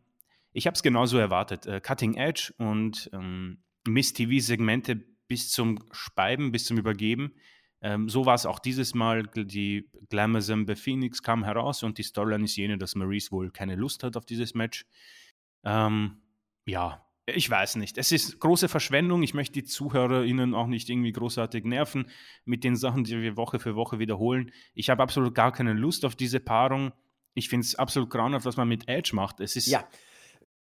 ich 0.54 0.68
habe 0.68 0.76
es 0.76 0.84
genauso 0.84 1.18
erwartet. 1.18 1.66
Äh, 1.66 1.82
Cutting 1.82 2.14
Edge 2.14 2.54
und 2.58 3.10
ähm, 3.12 3.60
Miss-TV-Segmente 3.88 5.04
bis 5.28 5.50
zum 5.50 5.80
Speiben, 5.92 6.52
bis 6.52 6.66
zum 6.66 6.78
Übergeben. 6.78 7.34
Ähm, 7.82 8.10
so 8.10 8.26
war 8.26 8.36
es 8.36 8.46
auch 8.46 8.60
dieses 8.60 8.96
Mal. 8.96 9.24
Die 9.24 9.90
Glamazon 10.10 10.66
bei 10.66 10.76
Phoenix 10.76 11.22
kam 11.22 11.44
heraus 11.44 11.84
und 11.84 11.98
die 11.98 12.04
Storyline 12.04 12.46
ist 12.46 12.56
jene, 12.56 12.78
dass 12.78 12.96
Maurice 12.96 13.32
wohl 13.32 13.52
keine 13.52 13.76
Lust 13.76 14.04
hat 14.04 14.18
auf 14.18 14.26
dieses 14.26 14.54
Match. 14.56 14.86
Ähm, 15.64 16.18
ja, 16.66 17.06
ich 17.28 17.50
weiß 17.50 17.76
nicht. 17.76 17.98
Es 17.98 18.12
ist 18.12 18.40
große 18.40 18.70
Verschwendung. 18.70 19.22
Ich 19.22 19.34
möchte 19.34 19.54
die 19.54 19.66
ZuhörerInnen 19.66 20.56
auch 20.56 20.68
nicht 20.68 20.90
irgendwie 20.90 21.12
großartig 21.12 21.66
nerven 21.66 22.10
mit 22.46 22.64
den 22.64 22.76
Sachen, 22.78 23.04
die 23.04 23.22
wir 23.22 23.36
Woche 23.36 23.60
für 23.60 23.76
Woche 23.76 24.00
wiederholen. 24.00 24.52
Ich 24.74 24.90
habe 24.90 25.04
absolut 25.04 25.36
gar 25.36 25.52
keine 25.52 25.74
Lust 25.74 26.06
auf 26.06 26.16
diese 26.16 26.40
Paarung. 26.40 26.94
Ich 27.34 27.50
finde 27.50 27.66
es 27.66 27.76
absolut 27.76 28.10
grauenhaft, 28.10 28.46
was 28.46 28.58
man 28.58 28.70
mit 28.70 28.88
Edge 28.88 29.12
macht. 29.14 29.42
Es 29.42 29.56
ist 29.56 29.68
ja. 29.68 29.88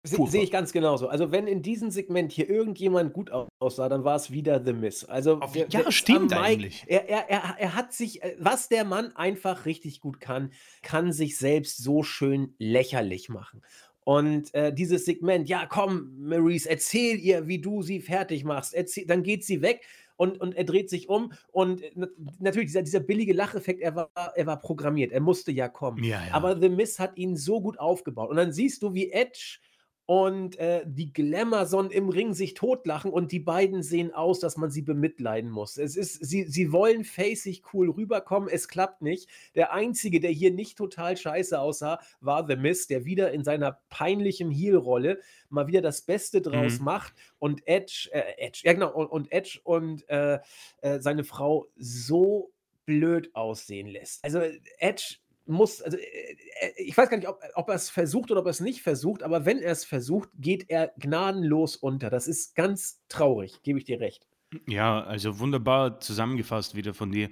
Sehe 0.07 0.43
ich 0.43 0.51
ganz 0.51 0.73
genauso. 0.73 1.09
Also, 1.09 1.33
wenn 1.33 1.47
in 1.47 1.63
diesem 1.63 1.91
Segment 1.91 2.33
hier 2.33 2.49
irgendjemand 2.49 3.13
gut 3.13 3.31
aussah, 3.59 3.89
dann 3.89 4.05
war 4.05 4.17
es 4.17 4.31
wieder 4.31 4.65
The 4.65 4.73
Miss. 4.73 5.05
Also, 5.05 5.41
Auf, 5.41 5.53
der, 5.53 5.69
ja, 5.69 5.91
stimmt 5.91 6.31
Mike, 6.31 6.41
eigentlich. 6.41 6.85
Er, 6.87 7.09
er, 7.09 7.31
er, 7.31 7.57
er 7.59 7.75
hat 7.75 7.93
sich, 7.93 8.23
äh, 8.23 8.37
was 8.39 8.69
der 8.69 8.85
Mann 8.85 9.15
einfach 9.17 9.67
richtig 9.67 10.01
gut 10.01 10.21
kann, 10.21 10.53
kann 10.83 11.13
sich 11.13 11.37
selbst 11.37 11.79
so 11.79 12.03
schön 12.03 12.55
lächerlich 12.59 13.29
machen. 13.29 13.63
Und 14.05 14.55
äh, 14.55 14.73
dieses 14.73 15.05
Segment, 15.05 15.49
ja, 15.49 15.67
komm, 15.67 16.13
Maurice, 16.17 16.71
erzähl 16.71 17.19
ihr, 17.19 17.49
wie 17.49 17.61
du 17.61 17.83
sie 17.83 18.01
fertig 18.01 18.45
machst. 18.45 18.73
Erzähl, 18.73 19.05
dann 19.05 19.25
geht 19.25 19.45
sie 19.45 19.63
weg 19.63 19.85
und, 20.15 20.41
und 20.41 20.55
er 20.57 20.63
dreht 20.63 20.91
sich 20.91 21.09
um. 21.09 21.33
Und 21.51 21.83
äh, 21.83 21.91
natürlich, 22.39 22.69
dieser, 22.69 22.83
dieser 22.83 23.01
billige 23.01 23.33
Lacheffekt, 23.33 23.81
er 23.81 23.97
war, 23.97 24.11
er 24.15 24.47
war 24.47 24.61
programmiert, 24.61 25.11
er 25.11 25.21
musste 25.21 25.51
ja 25.51 25.69
kommen. 25.69 26.05
Ja, 26.05 26.25
ja. 26.25 26.35
Aber 26.35 26.57
The 26.57 26.69
Miss 26.69 27.01
hat 27.01 27.17
ihn 27.17 27.37
so 27.37 27.61
gut 27.61 27.81
aufgebaut. 27.81 28.31
Und 28.31 28.37
dann 28.37 28.53
siehst 28.53 28.83
du, 28.83 28.95
wie 28.95 29.11
Edge 29.11 29.59
und 30.07 30.57
äh, 30.61 30.85
die 30.87 31.13
Glamazon 31.13 31.91
im 31.91 32.09
Ring 32.09 32.33
sich 32.33 32.55
totlachen 32.55 33.11
und 33.11 33.33
die 33.33 33.41
beiden 33.41 33.83
sehen 33.83 34.15
aus, 34.15 34.39
dass 34.39 34.57
man 34.57 34.71
sie 34.71 34.83
bemitleiden 34.83 35.51
muss. 35.51 35.79
Es 35.79 35.97
ist, 35.97 36.25
sie, 36.25 36.45
sie 36.45 36.71
wollen 36.71 37.05
facig 37.05 37.63
cool 37.75 37.91
rüberkommen, 37.91 38.49
es 38.49 38.69
klappt 38.69 39.03
nicht. 39.03 39.29
Der 39.57 39.73
Einzige, 39.73 40.21
der 40.21 40.31
hier 40.31 40.53
nicht 40.53 40.79
total 40.79 41.17
scheiße 41.17 41.61
aussah, 41.61 41.99
war 42.21 42.47
The 42.47 42.55
Miz, 42.55 42.87
der 42.87 43.05
wieder 43.05 43.33
in 43.33 43.43
seiner 43.43 43.81
peinlichen 43.91 44.51
Heel-Rolle 44.53 45.19
mal 45.49 45.67
wieder 45.67 45.81
das 45.81 46.03
Beste 46.03 46.41
draus 46.41 46.79
mhm. 46.79 46.85
macht 46.85 47.15
und 47.41 47.67
Edge, 47.67 48.09
äh, 48.13 48.23
Edge, 48.39 48.61
ja 48.65 48.75
genau, 48.75 48.95
und, 48.95 49.09
und 49.09 49.33
Edge 49.33 49.59
und 49.65 50.09
äh, 50.09 50.39
äh, 50.83 51.01
seine 51.01 51.25
Frau 51.25 51.67
so 51.77 52.53
blöd 52.85 53.35
aussehen 53.35 53.89
lässt. 53.89 54.23
Also 54.25 54.41
Edge 54.79 55.17
muss, 55.47 55.83
also 55.83 55.97
äh, 55.97 56.37
äh, 56.61 56.73
ich 56.77 56.97
weiß 56.97 57.09
gar 57.09 57.17
nicht, 57.17 57.29
ob, 57.29 57.41
ob 57.55 57.69
er 57.69 57.75
es 57.75 57.91
versucht 57.91 58.31
oder 58.31 58.41
ob 58.41 58.47
er 58.47 58.51
es 58.51 58.61
nicht 58.61 58.83
versucht, 58.83 59.23
aber 59.23 59.45
wenn 59.45 59.59
er 59.59 59.73
es 59.73 59.85
versucht, 59.85 60.29
geht 60.35 60.69
er 60.69 60.93
gnadenlos 60.99 61.77
unter. 61.77 62.11
Das 62.11 62.29
ist 62.29 62.55
ganz 62.55 63.03
traurig, 63.09 63.63
gebe 63.63 63.79
ich 63.79 63.85
dir 63.85 64.01
recht. 64.01 64.27
Ja, 64.67 65.03
also 65.03 65.39
wunderbar 65.39 66.01
zusammengefasst 66.01 66.75
wieder 66.75 66.95
von 66.95 67.13
dir. 67.13 67.31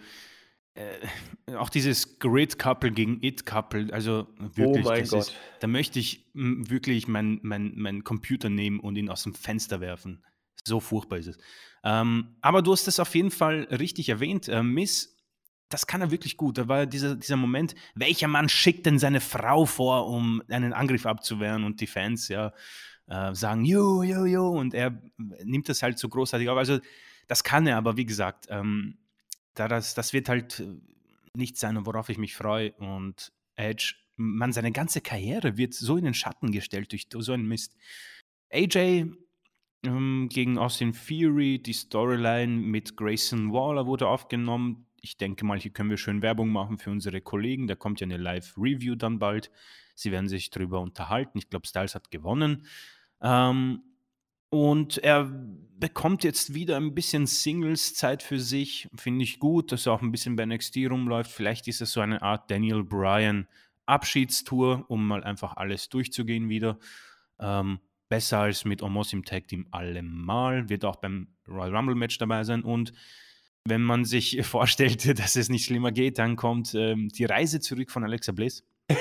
Äh, 0.74 1.54
auch 1.56 1.68
dieses 1.68 2.18
Grid-Couple 2.18 2.90
gegen 2.90 3.22
It-Couple, 3.22 3.92
also 3.92 4.26
wirklich, 4.38 4.84
oh 4.84 4.88
mein 4.88 5.06
Gott. 5.06 5.20
Ist, 5.20 5.34
da 5.60 5.68
möchte 5.68 6.00
ich 6.00 6.28
wirklich 6.34 7.06
meinen 7.06 7.38
mein, 7.42 7.72
mein 7.76 8.02
Computer 8.02 8.50
nehmen 8.50 8.80
und 8.80 8.96
ihn 8.96 9.08
aus 9.08 9.22
dem 9.22 9.34
Fenster 9.34 9.80
werfen. 9.80 10.24
So 10.64 10.80
furchtbar 10.80 11.18
ist 11.18 11.28
es. 11.28 11.38
Ähm, 11.84 12.36
aber 12.40 12.62
du 12.62 12.72
hast 12.72 12.88
es 12.88 12.98
auf 12.98 13.14
jeden 13.14 13.30
Fall 13.30 13.64
richtig 13.64 14.08
erwähnt. 14.08 14.48
Äh, 14.48 14.62
Miss 14.62 15.13
das 15.68 15.86
kann 15.86 16.00
er 16.00 16.10
wirklich 16.10 16.36
gut. 16.36 16.58
Da 16.58 16.68
war 16.68 16.86
dieser, 16.86 17.16
dieser 17.16 17.36
Moment, 17.36 17.74
welcher 17.94 18.28
Mann 18.28 18.48
schickt 18.48 18.86
denn 18.86 18.98
seine 18.98 19.20
Frau 19.20 19.64
vor, 19.64 20.08
um 20.08 20.42
einen 20.48 20.72
Angriff 20.72 21.06
abzuwehren 21.06 21.64
und 21.64 21.80
die 21.80 21.86
Fans 21.86 22.28
ja 22.28 22.52
äh, 23.06 23.34
sagen, 23.34 23.64
jo, 23.64 24.02
jo, 24.02 24.24
jo, 24.24 24.48
und 24.48 24.74
er 24.74 25.02
nimmt 25.16 25.68
das 25.68 25.82
halt 25.82 25.98
so 25.98 26.08
großartig 26.08 26.48
auf. 26.48 26.58
Also 26.58 26.78
das 27.26 27.44
kann 27.44 27.66
er, 27.66 27.76
aber 27.76 27.96
wie 27.96 28.06
gesagt, 28.06 28.46
ähm, 28.50 28.98
da 29.54 29.68
das, 29.68 29.94
das 29.94 30.12
wird 30.12 30.28
halt 30.28 30.62
nicht 31.34 31.58
sein, 31.58 31.84
worauf 31.86 32.08
ich 32.08 32.18
mich 32.18 32.34
freue. 32.34 32.72
Und 32.74 33.32
Edge, 33.56 33.94
man, 34.16 34.52
seine 34.52 34.72
ganze 34.72 35.00
Karriere 35.00 35.56
wird 35.56 35.74
so 35.74 35.96
in 35.96 36.04
den 36.04 36.14
Schatten 36.14 36.52
gestellt 36.52 36.92
durch 36.92 37.06
so 37.10 37.32
einen 37.32 37.48
Mist. 37.48 37.76
AJ 38.52 39.06
ähm, 39.84 40.28
gegen 40.30 40.58
Austin 40.58 40.94
Fury, 40.94 41.60
die 41.60 41.72
Storyline 41.72 42.52
mit 42.52 42.96
Grayson 42.96 43.52
Waller 43.52 43.86
wurde 43.86 44.06
aufgenommen 44.06 44.83
ich 45.04 45.18
denke 45.18 45.44
mal, 45.44 45.60
hier 45.60 45.70
können 45.70 45.90
wir 45.90 45.98
schön 45.98 46.22
Werbung 46.22 46.48
machen 46.48 46.78
für 46.78 46.90
unsere 46.90 47.20
Kollegen. 47.20 47.66
Da 47.66 47.74
kommt 47.74 48.00
ja 48.00 48.06
eine 48.06 48.16
Live-Review 48.16 48.96
dann 48.96 49.18
bald. 49.18 49.50
Sie 49.94 50.10
werden 50.10 50.28
sich 50.28 50.50
darüber 50.50 50.80
unterhalten. 50.80 51.38
Ich 51.38 51.50
glaube, 51.50 51.66
Styles 51.66 51.94
hat 51.94 52.10
gewonnen. 52.10 52.66
Ähm, 53.20 53.82
und 54.48 54.98
er 54.98 55.24
bekommt 55.24 56.24
jetzt 56.24 56.54
wieder 56.54 56.76
ein 56.76 56.94
bisschen 56.94 57.26
Singles-Zeit 57.26 58.22
für 58.22 58.40
sich. 58.40 58.88
Finde 58.94 59.24
ich 59.24 59.38
gut, 59.38 59.72
dass 59.72 59.86
er 59.86 59.92
auch 59.92 60.02
ein 60.02 60.10
bisschen 60.10 60.36
bei 60.36 60.46
NXT 60.46 60.78
rumläuft. 60.88 61.30
Vielleicht 61.30 61.68
ist 61.68 61.82
es 61.82 61.92
so 61.92 62.00
eine 62.00 62.22
Art 62.22 62.50
Daniel 62.50 62.82
Bryan 62.82 63.46
Abschiedstour, 63.86 64.86
um 64.88 65.06
mal 65.06 65.22
einfach 65.22 65.56
alles 65.56 65.88
durchzugehen 65.90 66.48
wieder. 66.48 66.78
Ähm, 67.38 67.80
besser 68.08 68.38
als 68.38 68.64
mit 68.64 68.82
Omos 68.82 69.12
im 69.12 69.24
Tag 69.24 69.48
Team 69.48 69.66
allemal. 69.70 70.68
Wird 70.68 70.84
auch 70.84 70.96
beim 70.96 71.28
Royal 71.46 71.76
Rumble 71.76 71.94
Match 71.94 72.16
dabei 72.18 72.44
sein. 72.44 72.62
Und 72.62 72.92
wenn 73.66 73.82
man 73.82 74.04
sich 74.04 74.44
vorstellte, 74.46 75.14
dass 75.14 75.36
es 75.36 75.48
nicht 75.48 75.64
schlimmer 75.64 75.92
geht, 75.92 76.18
dann 76.18 76.36
kommt 76.36 76.74
ähm, 76.74 77.08
die 77.08 77.24
Reise 77.24 77.60
zurück 77.60 77.90
von 77.90 78.04
Alexa 78.04 78.32
Bliss. 78.32 78.64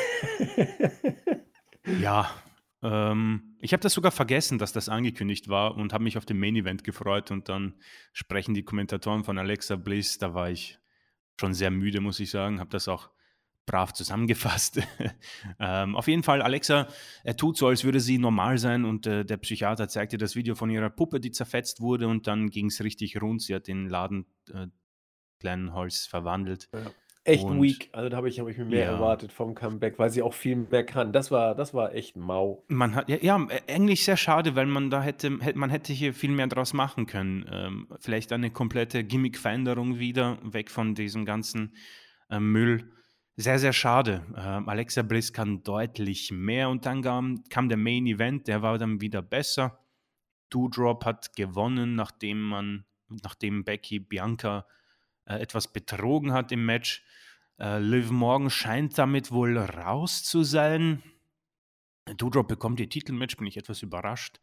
ja, 2.00 2.30
ähm, 2.82 3.56
ich 3.60 3.74
habe 3.74 3.82
das 3.82 3.94
sogar 3.94 4.12
vergessen, 4.12 4.58
dass 4.58 4.74
das 4.74 4.90
angekündigt 4.90 5.50
war 5.50 5.76
und 5.76 5.94
habe 5.94 6.04
mich 6.04 6.18
auf 6.18 6.26
den 6.26 6.40
Main 6.40 6.56
Event 6.56 6.84
gefreut 6.84 7.32
und 7.32 7.50
dann 7.50 7.76
sprechen 8.14 8.54
die 8.54 8.64
Kommentatoren 8.64 9.24
von 9.24 9.38
Alexa 9.38 9.76
Bliss. 9.76 10.18
Da 10.18 10.34
war 10.34 10.50
ich 10.50 10.80
schon 11.40 11.54
sehr 11.54 11.72
müde, 11.72 12.02
muss 12.02 12.20
ich 12.20 12.32
sagen. 12.32 12.60
Habe 12.60 12.70
das 12.70 12.88
auch 12.88 13.10
brav 13.66 13.94
zusammengefasst. 13.94 14.82
ähm, 15.60 15.96
auf 15.96 16.08
jeden 16.08 16.24
Fall, 16.24 16.42
Alexa, 16.42 16.88
er 17.24 17.38
tut 17.38 17.58
so, 17.58 17.68
als 17.68 17.84
würde 17.84 18.00
sie 18.00 18.18
normal 18.18 18.58
sein 18.58 18.86
und 18.86 19.08
äh, 19.08 19.26
der 19.26 19.38
Psychiater 19.38 19.88
zeigte 19.88 20.18
das 20.18 20.36
Video 20.36 20.56
von 20.56 20.70
ihrer 20.70 20.90
Puppe, 20.90 21.20
die 21.20 21.32
zerfetzt 21.32 21.82
wurde 21.82 22.08
und 22.08 22.28
dann 22.28 22.50
ging 22.50 22.68
es 22.68 22.84
richtig 22.84 23.22
rund. 23.22 23.42
Sie 23.42 23.56
hat 23.56 23.68
den 23.68 23.88
Laden 23.88 24.26
äh, 24.54 24.68
kleinen 25.40 25.74
Holz 25.74 26.06
verwandelt. 26.06 26.70
Ja. 26.74 26.92
Echt 27.26 27.46
und, 27.46 27.62
weak. 27.62 27.90
Also 27.94 28.10
da 28.10 28.18
habe 28.18 28.28
ich, 28.28 28.40
hab 28.42 28.50
ich 28.50 28.58
mir 28.58 28.66
mehr 28.66 28.86
ja. 28.86 28.92
erwartet 28.92 29.32
vom 29.32 29.56
Comeback, 29.56 29.98
weil 29.98 30.10
sie 30.10 30.22
auch 30.22 30.34
viel 30.34 30.58
mehr 30.58 30.86
kann. 30.86 31.14
Das 31.14 31.32
war, 31.32 31.56
das 31.56 31.74
war 31.74 31.96
echt 31.96 32.18
mau. 32.18 32.66
Man 32.68 32.96
hat, 32.96 33.08
ja, 33.08 33.18
ja, 33.22 33.48
eigentlich 33.70 34.04
sehr 34.04 34.18
schade, 34.18 34.58
weil 34.58 34.66
man 34.66 34.90
da 34.90 35.02
hätte, 35.02 35.30
man 35.30 35.70
hätte 35.70 35.94
hier 35.94 36.14
viel 36.14 36.32
mehr 36.32 36.48
draus 36.48 36.74
machen 36.74 37.06
können. 37.06 37.46
Ähm, 37.50 37.88
vielleicht 38.02 38.34
eine 38.34 38.52
komplette 38.52 39.06
Gimmick-Veränderung 39.06 40.00
wieder, 40.00 40.38
weg 40.44 40.70
von 40.70 40.96
diesem 40.96 41.24
ganzen 41.24 41.74
äh, 42.30 42.42
Müll 42.42 42.92
sehr, 43.36 43.58
sehr 43.60 43.74
schade. 43.74 44.26
Ähm, 44.38 44.70
Alexa 44.70 45.02
Bliss 45.02 45.34
kann 45.34 45.64
deutlich 45.64 46.32
mehr 46.32 46.70
und 46.70 46.86
dann 46.86 47.02
kam, 47.02 47.44
kam 47.50 47.68
der 47.68 47.78
Main 47.78 48.06
Event, 48.06 48.48
der 48.48 48.62
war 48.62 48.78
dann 48.78 49.02
wieder 49.02 49.22
besser. 49.22 49.80
Doudrop 50.50 51.06
hat 51.06 51.36
gewonnen, 51.36 51.96
nachdem 51.96 52.42
man, 52.42 52.86
nachdem 53.08 53.64
Becky 53.64 54.00
Bianca 54.00 54.68
äh, 55.26 55.40
etwas 55.40 55.72
betrogen 55.72 56.32
hat 56.32 56.52
im 56.52 56.66
Match. 56.66 57.04
Äh, 57.60 57.80
Liv 57.80 58.12
Morgan 58.12 58.50
scheint 58.50 58.98
damit 58.98 59.32
wohl 59.32 59.58
raus 59.58 60.24
zu 60.24 60.44
sein. 60.44 61.02
Doudrop 62.18 62.48
bekommt 62.48 62.80
ihr 62.80 62.90
Titelmatch, 62.90 63.38
bin 63.38 63.48
ich 63.48 63.58
etwas 63.58 63.82
überrascht. 63.82 64.42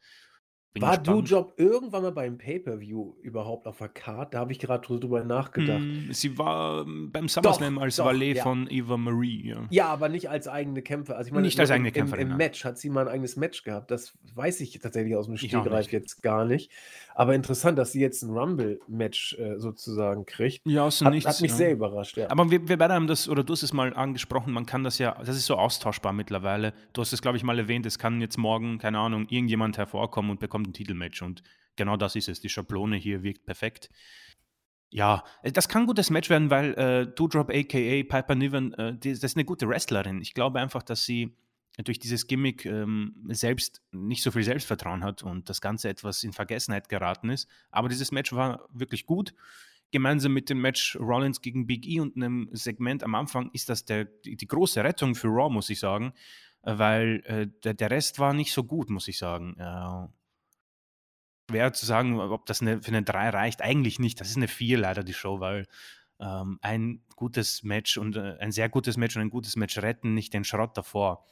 Bin 0.72 0.82
War 0.82 0.98
Doudrop 0.98 1.54
irgendwann 1.56 2.02
mal 2.02 2.12
beim 2.12 2.38
Pay-Per-View 2.38 3.14
überhaupt 3.22 3.66
auf 3.66 3.78
der 3.78 3.88
Card? 3.88 4.34
Da 4.34 4.38
habe 4.38 4.52
ich 4.52 4.60
gerade 4.60 4.86
drüber 4.86 5.24
nachgedacht. 5.24 5.80
Hm, 5.80 6.12
sie 6.12 6.38
war 6.38 6.82
ähm, 6.82 7.10
beim 7.10 7.28
SummerSlam 7.28 7.78
als 7.78 7.96
doch, 7.96 8.04
Valet 8.04 8.36
ja. 8.36 8.44
von 8.44 8.68
Eva 8.70 8.96
Marie. 8.96 9.48
Ja. 9.48 9.66
ja, 9.70 9.86
aber 9.88 10.08
nicht 10.08 10.30
als 10.30 10.46
eigene 10.46 10.80
Kämpfer. 10.82 11.16
Also 11.16 11.26
ich 11.26 11.32
meine, 11.32 11.46
nicht 11.46 11.58
als 11.58 11.72
eigene 11.72 11.90
Kämpferin. 11.90 12.26
Im, 12.26 12.30
Im, 12.32 12.36
Match 12.36 12.64
hat 12.64 12.78
sie 12.78 12.88
mal 12.88 13.08
ein 13.08 13.14
eigenes 13.14 13.34
Match 13.34 13.64
gehabt. 13.64 13.90
Das 13.90 14.16
weiß 14.36 14.60
ich 14.60 14.78
tatsächlich 14.78 15.16
aus 15.16 15.26
dem 15.26 15.36
Stegreif 15.36 15.90
jetzt 15.90 16.22
gar 16.22 16.44
nicht. 16.44 16.70
Aber 17.14 17.34
interessant, 17.34 17.76
dass 17.76 17.92
sie 17.92 18.00
jetzt 18.00 18.22
ein 18.22 18.30
Rumble-Match 18.30 19.38
äh, 19.38 19.58
sozusagen 19.58 20.24
kriegt. 20.24 20.60
Ja, 20.64 20.84
aus 20.84 21.02
hat, 21.02 21.12
nichts, 21.12 21.28
hat 21.28 21.40
mich 21.40 21.50
ja. 21.50 21.56
sehr 21.56 21.72
überrascht. 21.72 22.16
Ja. 22.16 22.30
Aber 22.30 22.50
wir, 22.50 22.68
wir 22.68 22.78
beide 22.78 22.94
haben 22.94 23.08
das, 23.08 23.28
oder 23.28 23.42
du 23.42 23.52
hast 23.52 23.62
es 23.62 23.72
mal 23.72 23.92
angesprochen, 23.94 24.52
man 24.52 24.66
kann 24.66 24.84
das 24.84 24.98
ja, 24.98 25.16
das 25.18 25.36
ist 25.36 25.46
so 25.46 25.56
austauschbar 25.56 26.12
mittlerweile. 26.12 26.72
Du 26.92 27.00
hast 27.00 27.12
es, 27.12 27.20
glaube 27.20 27.36
ich, 27.36 27.42
mal 27.42 27.58
erwähnt, 27.58 27.86
es 27.86 27.98
kann 27.98 28.20
jetzt 28.20 28.38
morgen, 28.38 28.78
keine 28.78 28.98
Ahnung, 28.98 29.26
irgendjemand 29.28 29.76
hervorkommen 29.78 30.30
und 30.30 30.40
bekommt 30.40 30.59
ein 30.68 30.72
Titelmatch 30.72 31.22
und 31.22 31.42
genau 31.76 31.96
das 31.96 32.16
ist 32.16 32.28
es. 32.28 32.40
Die 32.40 32.48
Schablone 32.48 32.96
hier 32.96 33.22
wirkt 33.22 33.44
perfekt. 33.44 33.90
Ja, 34.90 35.24
äh, 35.42 35.52
das 35.52 35.68
kann 35.68 35.82
ein 35.82 35.86
gutes 35.86 36.10
Match 36.10 36.30
werden, 36.30 36.50
weil 36.50 36.74
äh, 36.74 37.06
Doudrop 37.06 37.50
aka 37.50 38.02
Piper 38.02 38.34
Niven, 38.34 38.74
äh, 38.74 38.96
die, 38.96 39.12
das 39.12 39.24
ist 39.24 39.36
eine 39.36 39.44
gute 39.44 39.68
Wrestlerin. 39.68 40.20
Ich 40.20 40.34
glaube 40.34 40.60
einfach, 40.60 40.82
dass 40.82 41.04
sie 41.04 41.36
durch 41.84 41.98
dieses 41.98 42.26
Gimmick 42.26 42.66
ähm, 42.66 43.14
selbst 43.28 43.82
nicht 43.92 44.22
so 44.22 44.30
viel 44.30 44.42
Selbstvertrauen 44.42 45.04
hat 45.04 45.22
und 45.22 45.48
das 45.48 45.60
Ganze 45.60 45.88
etwas 45.88 46.24
in 46.24 46.32
Vergessenheit 46.32 46.88
geraten 46.88 47.30
ist. 47.30 47.48
Aber 47.70 47.88
dieses 47.88 48.12
Match 48.12 48.32
war 48.32 48.68
wirklich 48.72 49.06
gut. 49.06 49.34
Gemeinsam 49.92 50.32
mit 50.32 50.50
dem 50.50 50.60
Match 50.60 50.96
Rollins 50.96 51.40
gegen 51.40 51.66
Big 51.66 51.86
E 51.86 52.00
und 52.00 52.16
einem 52.16 52.48
Segment 52.52 53.02
am 53.02 53.14
Anfang 53.14 53.50
ist 53.52 53.68
das 53.68 53.84
der, 53.84 54.04
die, 54.04 54.36
die 54.36 54.46
große 54.46 54.84
Rettung 54.84 55.14
für 55.14 55.28
Raw, 55.28 55.52
muss 55.52 55.70
ich 55.70 55.80
sagen, 55.80 56.12
äh, 56.62 56.76
weil 56.76 57.22
äh, 57.24 57.46
der, 57.64 57.74
der 57.74 57.90
Rest 57.90 58.18
war 58.18 58.34
nicht 58.34 58.52
so 58.52 58.64
gut, 58.64 58.90
muss 58.90 59.08
ich 59.08 59.18
sagen. 59.18 59.56
Äh, 59.58 60.08
schwer 61.50 61.72
zu 61.72 61.86
sagen, 61.86 62.18
ob 62.20 62.46
das 62.46 62.62
eine, 62.62 62.80
für 62.80 62.88
eine 62.88 63.02
3 63.02 63.30
reicht. 63.30 63.62
Eigentlich 63.62 63.98
nicht. 63.98 64.20
Das 64.20 64.30
ist 64.30 64.36
eine 64.36 64.48
4 64.48 64.78
leider, 64.78 65.02
die 65.02 65.14
Show, 65.14 65.40
weil 65.40 65.66
ähm, 66.20 66.58
ein 66.62 67.02
gutes 67.16 67.62
Match 67.62 67.96
und 67.98 68.16
äh, 68.16 68.36
ein 68.38 68.52
sehr 68.52 68.68
gutes 68.68 68.96
Match 68.96 69.16
und 69.16 69.22
ein 69.22 69.30
gutes 69.30 69.56
Match 69.56 69.78
retten 69.78 70.14
nicht 70.14 70.32
den 70.32 70.44
Schrott 70.44 70.76
davor. 70.76 71.24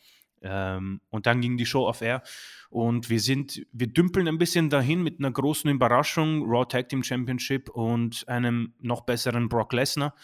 Ähm, 0.43 1.01
und 1.11 1.27
dann 1.27 1.41
ging 1.41 1.57
die 1.57 1.67
Show 1.67 1.87
auf 1.87 2.01
Air 2.01 2.23
und 2.71 3.11
wir 3.11 3.21
sind, 3.21 3.67
wir 3.73 3.89
dümpeln 3.89 4.29
ein 4.29 4.39
bisschen 4.39 4.71
dahin 4.71 5.03
mit 5.03 5.19
einer 5.19 5.33
großen 5.33 5.69
Überraschung, 5.71 6.45
Raw 6.45 6.65
Tag 6.65 6.89
Team 6.89 7.03
Championship 7.03 7.69
und 7.71 8.29
einem 8.29 8.75
noch 8.79 9.03
besseren 9.03 9.49
Brock 9.49 9.73
Lesnar. 9.73 10.15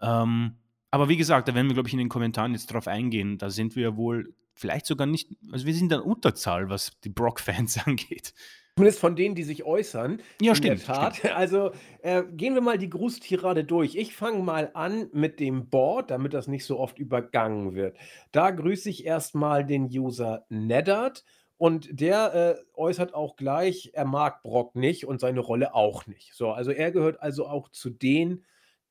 Ähm, 0.00 0.56
aber 0.90 1.08
wie 1.08 1.16
gesagt, 1.16 1.48
da 1.48 1.54
werden 1.54 1.68
wir, 1.68 1.74
glaube 1.74 1.88
ich, 1.88 1.94
in 1.94 2.00
den 2.00 2.08
Kommentaren 2.08 2.52
jetzt 2.52 2.66
drauf 2.66 2.88
eingehen. 2.88 3.38
Da 3.38 3.50
sind 3.50 3.76
wir 3.76 3.96
wohl 3.96 4.34
vielleicht 4.54 4.86
sogar 4.86 5.06
nicht, 5.06 5.30
also 5.50 5.64
wir 5.64 5.74
sind 5.74 5.92
in 5.92 6.00
Unterzahl, 6.00 6.68
was 6.68 6.98
die 7.00 7.08
Brock-Fans 7.08 7.78
angeht. 7.86 8.34
Zumindest 8.76 9.00
von 9.00 9.16
denen, 9.16 9.34
die 9.34 9.42
sich 9.42 9.64
äußern. 9.64 10.22
Ja, 10.40 10.54
stimmt. 10.54 10.80
stimmt. 10.80 11.24
Also 11.34 11.72
äh, 12.00 12.22
gehen 12.24 12.54
wir 12.54 12.62
mal 12.62 12.78
die 12.78 12.88
Grußtirade 12.88 13.64
durch. 13.64 13.96
Ich 13.96 14.16
fange 14.16 14.42
mal 14.42 14.70
an 14.72 15.10
mit 15.12 15.40
dem 15.40 15.68
Board, 15.68 16.10
damit 16.10 16.32
das 16.32 16.46
nicht 16.46 16.64
so 16.64 16.78
oft 16.78 16.98
übergangen 16.98 17.74
wird. 17.74 17.98
Da 18.30 18.50
grüße 18.50 18.88
ich 18.88 19.04
erstmal 19.04 19.66
den 19.66 19.84
User 19.84 20.46
Neddard. 20.48 21.24
Und 21.58 22.00
der 22.00 22.34
äh, 22.34 22.64
äußert 22.74 23.14
auch 23.14 23.36
gleich, 23.36 23.90
er 23.92 24.04
mag 24.06 24.42
Brock 24.42 24.74
nicht 24.74 25.06
und 25.06 25.20
seine 25.20 25.38
Rolle 25.40 25.74
auch 25.74 26.06
nicht. 26.06 26.34
So, 26.34 26.50
also 26.50 26.72
er 26.72 26.90
gehört 26.90 27.22
also 27.22 27.46
auch 27.46 27.68
zu 27.68 27.88
denen, 27.88 28.44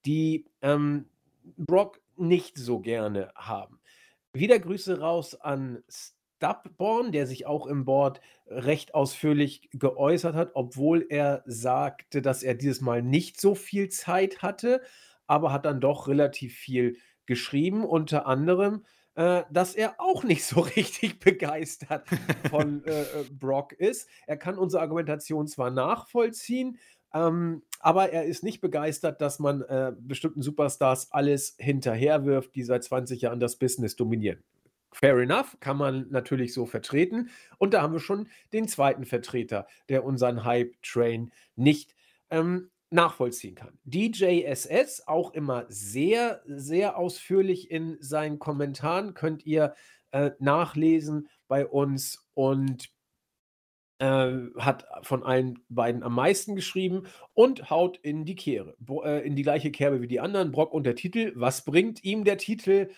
die 0.06 0.46
ähm, 0.62 1.10
Brock 1.58 2.00
nicht 2.16 2.58
so 2.58 2.80
gerne 2.80 3.32
haben. 3.36 3.80
Wieder 4.32 4.58
Grüße 4.60 5.02
raus 5.02 5.36
an 5.36 5.84
Dubborn, 6.42 7.12
der 7.12 7.28
sich 7.28 7.46
auch 7.46 7.68
im 7.68 7.86
Board 7.86 8.22
recht 8.48 8.94
ausführlich 8.94 9.70
geäußert 9.74 10.36
hat, 10.36 10.52
obwohl 10.54 11.06
er 11.10 11.44
sagte, 11.46 12.22
dass 12.22 12.44
er 12.44 12.56
dieses 12.56 12.82
Mal 12.82 13.02
nicht 13.02 13.40
so 13.40 13.56
viel 13.56 13.90
Zeit 13.90 14.42
hatte, 14.42 14.82
aber 15.28 15.52
hat 15.52 15.66
dann 15.66 15.80
doch 15.80 16.08
relativ 16.08 16.56
viel 16.56 16.98
geschrieben, 17.26 17.86
unter 17.86 18.26
anderem, 18.26 18.84
äh, 19.16 19.44
dass 19.52 19.76
er 19.76 19.96
auch 20.00 20.24
nicht 20.26 20.44
so 20.44 20.62
richtig 20.62 21.20
begeistert 21.20 22.08
von 22.50 22.84
äh, 22.86 23.02
äh, 23.02 23.06
Brock 23.32 23.74
ist. 23.74 24.10
Er 24.28 24.38
kann 24.38 24.58
unsere 24.58 24.82
Argumentation 24.82 25.48
zwar 25.48 25.72
nachvollziehen, 25.72 26.78
ähm, 27.14 27.64
aber 27.80 28.12
er 28.12 28.26
ist 28.26 28.44
nicht 28.44 28.62
begeistert, 28.62 29.22
dass 29.22 29.40
man 29.40 29.62
äh, 29.64 29.94
bestimmten 30.00 30.42
Superstars 30.42 31.12
alles 31.12 31.56
hinterherwirft, 31.58 32.56
die 32.56 32.64
seit 32.64 32.84
20 32.84 33.22
Jahren 33.22 33.40
das 33.40 33.58
Business 33.58 33.96
dominieren. 33.96 34.44
Fair 34.94 35.18
enough, 35.20 35.58
kann 35.60 35.78
man 35.78 36.08
natürlich 36.10 36.54
so 36.54 36.66
vertreten. 36.66 37.30
Und 37.58 37.74
da 37.74 37.82
haben 37.82 37.94
wir 37.94 38.00
schon 38.00 38.28
den 38.52 38.68
zweiten 38.68 39.06
Vertreter, 39.06 39.68
der 39.90 40.04
unseren 40.04 40.44
Hype-Train 40.44 41.32
nicht 41.56 41.96
ähm, 42.30 42.70
nachvollziehen 42.90 43.56
kann. 43.56 43.80
DJSS, 43.86 45.08
auch 45.08 45.34
immer 45.34 45.66
sehr, 45.70 46.42
sehr 46.46 46.98
ausführlich 46.98 47.72
in 47.72 47.98
seinen 48.02 48.38
Kommentaren, 48.38 49.14
könnt 49.14 49.46
ihr 49.46 49.76
äh, 50.12 50.32
nachlesen 50.40 51.30
bei 51.48 51.66
uns 51.66 52.28
und 52.34 52.90
äh, 54.00 54.32
hat 54.58 54.86
von 55.04 55.24
allen 55.24 55.60
beiden 55.70 56.04
am 56.04 56.16
meisten 56.16 56.56
geschrieben 56.56 57.04
und 57.34 57.70
haut 57.70 57.98
in 58.00 58.26
die 58.26 58.36
Kehre, 58.36 58.76
äh, 59.06 59.26
in 59.26 59.36
die 59.36 59.44
gleiche 59.44 59.72
Kerbe 59.72 60.02
wie 60.02 60.08
die 60.08 60.20
anderen. 60.20 60.52
Brock 60.52 60.74
und 60.74 60.84
der 60.86 60.96
Titel. 60.96 61.32
Was 61.36 61.64
bringt 61.64 62.04
ihm 62.04 62.26
der 62.26 62.38
Titel? 62.38 62.90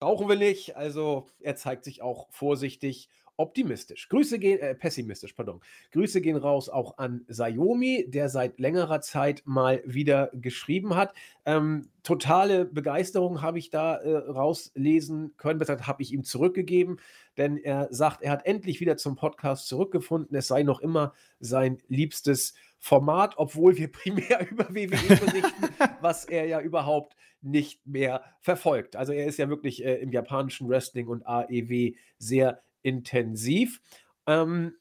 Brauchen 0.00 0.28
wir 0.28 0.36
nicht. 0.36 0.76
Also 0.76 1.28
er 1.40 1.56
zeigt 1.56 1.84
sich 1.84 2.02
auch 2.02 2.28
vorsichtig 2.30 3.08
optimistisch. 3.38 4.08
Grüße 4.08 4.38
gehen, 4.40 4.58
äh, 4.58 4.74
pessimistisch, 4.74 5.32
pardon. 5.32 5.60
Grüße 5.92 6.20
gehen 6.20 6.36
raus 6.36 6.68
auch 6.68 6.98
an 6.98 7.24
Sayomi, 7.28 8.04
der 8.08 8.28
seit 8.28 8.58
längerer 8.58 9.00
Zeit 9.00 9.42
mal 9.44 9.80
wieder 9.86 10.30
geschrieben 10.34 10.96
hat. 10.96 11.14
Ähm, 11.46 11.88
totale 12.02 12.64
Begeisterung 12.64 13.40
habe 13.40 13.60
ich 13.60 13.70
da 13.70 13.94
äh, 13.96 14.16
rauslesen 14.16 15.34
können. 15.36 15.60
Besser 15.60 15.86
habe 15.86 16.02
ich 16.02 16.12
ihm 16.12 16.24
zurückgegeben, 16.24 16.98
denn 17.36 17.56
er 17.58 17.86
sagt, 17.92 18.22
er 18.22 18.32
hat 18.32 18.44
endlich 18.44 18.80
wieder 18.80 18.96
zum 18.96 19.14
Podcast 19.14 19.68
zurückgefunden. 19.68 20.36
Es 20.36 20.48
sei 20.48 20.64
noch 20.64 20.80
immer 20.80 21.14
sein 21.38 21.78
liebstes 21.86 22.54
Format, 22.78 23.34
obwohl 23.36 23.76
wir 23.76 23.90
primär 23.92 24.48
über 24.50 24.68
WWE 24.68 24.86
berichten, 25.16 25.68
was 26.00 26.24
er 26.24 26.46
ja 26.46 26.60
überhaupt 26.60 27.16
nicht 27.40 27.86
mehr 27.86 28.24
verfolgt. 28.40 28.96
Also 28.96 29.12
er 29.12 29.26
ist 29.26 29.38
ja 29.38 29.48
wirklich 29.48 29.84
äh, 29.84 29.96
im 29.96 30.12
japanischen 30.12 30.68
Wrestling 30.68 31.08
und 31.08 31.26
AEW 31.26 31.92
sehr 32.18 32.62
intensiv. 32.82 33.80
Ähm, 34.26 34.74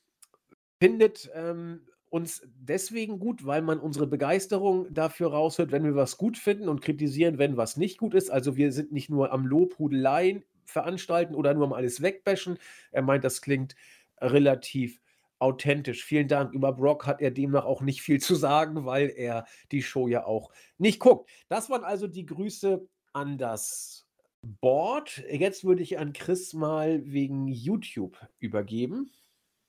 findet 0.80 1.30
ähm, 1.34 1.82
uns 2.10 2.42
deswegen 2.56 3.20
gut, 3.20 3.46
weil 3.46 3.62
man 3.62 3.80
unsere 3.80 4.08
Begeisterung 4.08 4.92
dafür 4.94 5.32
raushört, 5.32 5.72
wenn 5.72 5.84
wir 5.84 5.96
was 5.96 6.18
gut 6.18 6.38
finden 6.38 6.70
und 6.70 6.82
kritisieren, 6.82 7.38
wenn 7.38 7.58
was 7.58 7.78
nicht 7.78 7.98
gut 7.98 8.14
ist. 8.14 8.30
Also 8.32 8.56
wir 8.56 8.72
sind 8.72 8.92
nicht 8.92 9.10
nur 9.10 9.32
am 9.32 9.46
Lobhudeleien 9.46 10.44
veranstalten 10.66 11.36
oder 11.36 11.54
nur 11.54 11.66
am 11.66 11.74
alles 11.74 12.02
wegbashen. 12.02 12.58
Er 12.92 13.02
meint, 13.02 13.24
das 13.24 13.42
klingt 13.42 13.76
relativ 14.20 15.00
authentisch. 15.40 16.04
Vielen 16.04 16.28
Dank. 16.28 16.54
Über 16.54 16.74
Brock 16.74 17.06
hat 17.06 17.22
er 17.22 17.32
demnach 17.32 17.66
auch 17.66 17.82
nicht 17.82 18.02
viel 18.02 18.20
zu 18.20 18.36
sagen, 18.36 18.86
weil 18.86 19.12
er 19.16 19.46
die 19.72 19.82
Show 19.82 20.08
ja 20.08 20.26
auch 20.26 20.52
nicht 20.78 21.00
guckt. 21.00 21.30
Das 21.50 21.70
waren 21.70 21.84
also 21.84 22.08
die 22.08 22.26
Grüße 22.26 22.88
an 23.14 23.38
das 23.38 24.08
Board. 24.42 25.24
Jetzt 25.30 25.64
würde 25.64 25.82
ich 25.82 25.98
an 26.00 26.14
Chris 26.14 26.54
mal 26.54 27.02
wegen 27.06 27.48
YouTube 27.48 28.18
übergeben. 28.40 29.12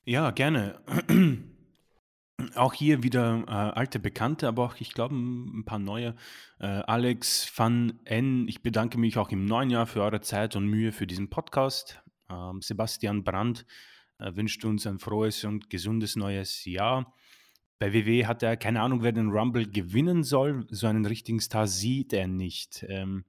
Ja, 0.04 0.30
gerne. 0.30 0.80
Auch 2.54 2.72
hier 2.72 3.02
wieder 3.02 3.44
äh, 3.48 3.50
alte 3.50 3.98
Bekannte, 3.98 4.46
aber 4.46 4.62
auch, 4.62 4.76
ich 4.78 4.94
glaube, 4.94 5.12
ein 5.16 5.64
paar 5.64 5.80
neue. 5.80 6.14
Äh, 6.60 6.66
Alex 6.66 7.50
Van 7.56 7.98
N, 8.04 8.46
ich 8.46 8.62
bedanke 8.62 8.96
mich 8.96 9.18
auch 9.18 9.30
im 9.30 9.44
neuen 9.44 9.70
Jahr 9.70 9.86
für 9.86 10.02
eure 10.02 10.20
Zeit 10.20 10.54
und 10.54 10.68
Mühe 10.68 10.92
für 10.92 11.08
diesen 11.08 11.30
Podcast. 11.30 12.00
Ähm, 12.30 12.62
Sebastian 12.62 13.24
Brandt, 13.24 13.66
wünscht 14.18 14.64
uns 14.64 14.86
ein 14.86 14.98
frohes 14.98 15.44
und 15.44 15.70
gesundes 15.70 16.16
neues 16.16 16.64
Jahr. 16.64 17.14
Bei 17.78 17.92
WW 17.92 18.26
hat 18.26 18.42
er 18.42 18.56
keine 18.56 18.80
Ahnung, 18.80 19.02
wer 19.02 19.12
den 19.12 19.30
Rumble 19.30 19.68
gewinnen 19.68 20.24
soll. 20.24 20.66
So 20.70 20.86
einen 20.88 21.06
richtigen 21.06 21.40
Star 21.40 21.66
sieht 21.66 22.12
er 22.12 22.26
nicht. 22.26 22.84
Ähm, 22.88 23.24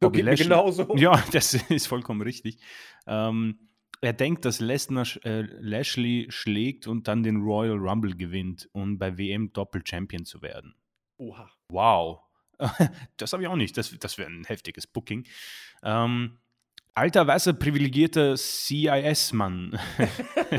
so 0.00 0.10
geht 0.10 0.24
Lashley, 0.24 0.44
genauso. 0.44 0.94
Ja, 0.96 1.22
das 1.32 1.54
ist 1.54 1.86
vollkommen 1.86 2.20
richtig. 2.20 2.58
Ähm, 3.06 3.58
er 4.02 4.12
denkt, 4.12 4.44
dass 4.44 4.60
Lesnar 4.60 5.06
äh, 5.24 5.42
Lashley 5.60 6.26
schlägt 6.28 6.86
und 6.86 7.08
dann 7.08 7.22
den 7.22 7.38
Royal 7.38 7.78
Rumble 7.78 8.14
gewinnt, 8.14 8.68
um 8.72 8.98
bei 8.98 9.16
WM 9.16 9.52
Doppel-Champion 9.54 10.26
zu 10.26 10.42
werden. 10.42 10.74
Oha. 11.16 11.50
Wow. 11.70 12.20
das 13.16 13.32
habe 13.32 13.42
ich 13.42 13.48
auch 13.48 13.56
nicht. 13.56 13.78
Das, 13.78 13.96
das 13.98 14.18
wäre 14.18 14.30
ein 14.30 14.44
heftiges 14.44 14.86
Booking. 14.86 15.26
Ähm, 15.82 16.38
alter, 16.94 17.26
weißer, 17.26 17.54
privilegierter 17.54 18.36
CIS-Mann 18.36 19.78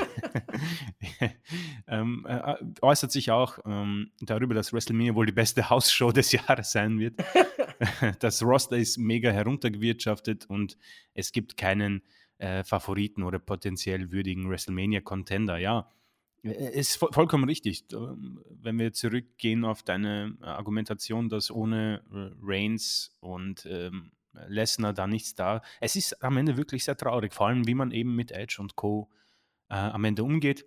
ähm, 1.87 2.25
äh, 2.27 2.55
äußert 2.81 3.11
sich 3.11 3.31
auch 3.31 3.59
ähm, 3.65 4.11
darüber, 4.19 4.53
dass 4.53 4.73
WrestleMania 4.73 5.15
wohl 5.15 5.25
die 5.25 5.31
beste 5.31 5.69
Hausshow 5.69 6.11
des 6.11 6.31
Jahres 6.31 6.71
sein 6.71 6.99
wird. 6.99 7.15
das 8.19 8.43
Roster 8.43 8.77
ist 8.77 8.97
mega 8.97 9.31
heruntergewirtschaftet 9.31 10.45
und 10.47 10.77
es 11.13 11.31
gibt 11.31 11.57
keinen 11.57 12.01
äh, 12.37 12.63
Favoriten 12.63 13.23
oder 13.23 13.39
potenziell 13.39 14.11
würdigen 14.11 14.49
WrestleMania-Contender. 14.49 15.57
Ja, 15.57 15.89
äh, 16.43 16.77
ist 16.77 16.97
vollkommen 16.97 17.45
richtig. 17.45 17.85
Ähm, 17.93 18.41
wenn 18.49 18.77
wir 18.77 18.91
zurückgehen 18.91 19.63
auf 19.63 19.83
deine 19.83 20.37
Argumentation, 20.41 21.29
dass 21.29 21.49
ohne 21.49 22.01
Reigns 22.41 23.15
und 23.21 23.65
ähm, 23.69 24.11
Lesnar 24.47 24.93
da 24.93 25.07
nichts 25.07 25.35
da, 25.35 25.61
es 25.81 25.95
ist 25.95 26.23
am 26.23 26.37
Ende 26.37 26.57
wirklich 26.57 26.83
sehr 26.83 26.97
traurig, 26.97 27.33
vor 27.33 27.47
allem 27.47 27.67
wie 27.67 27.75
man 27.75 27.91
eben 27.91 28.15
mit 28.15 28.31
Edge 28.31 28.57
und 28.59 28.75
Co. 28.75 29.09
Äh, 29.69 29.75
am 29.75 30.03
Ende 30.03 30.23
umgeht. 30.23 30.65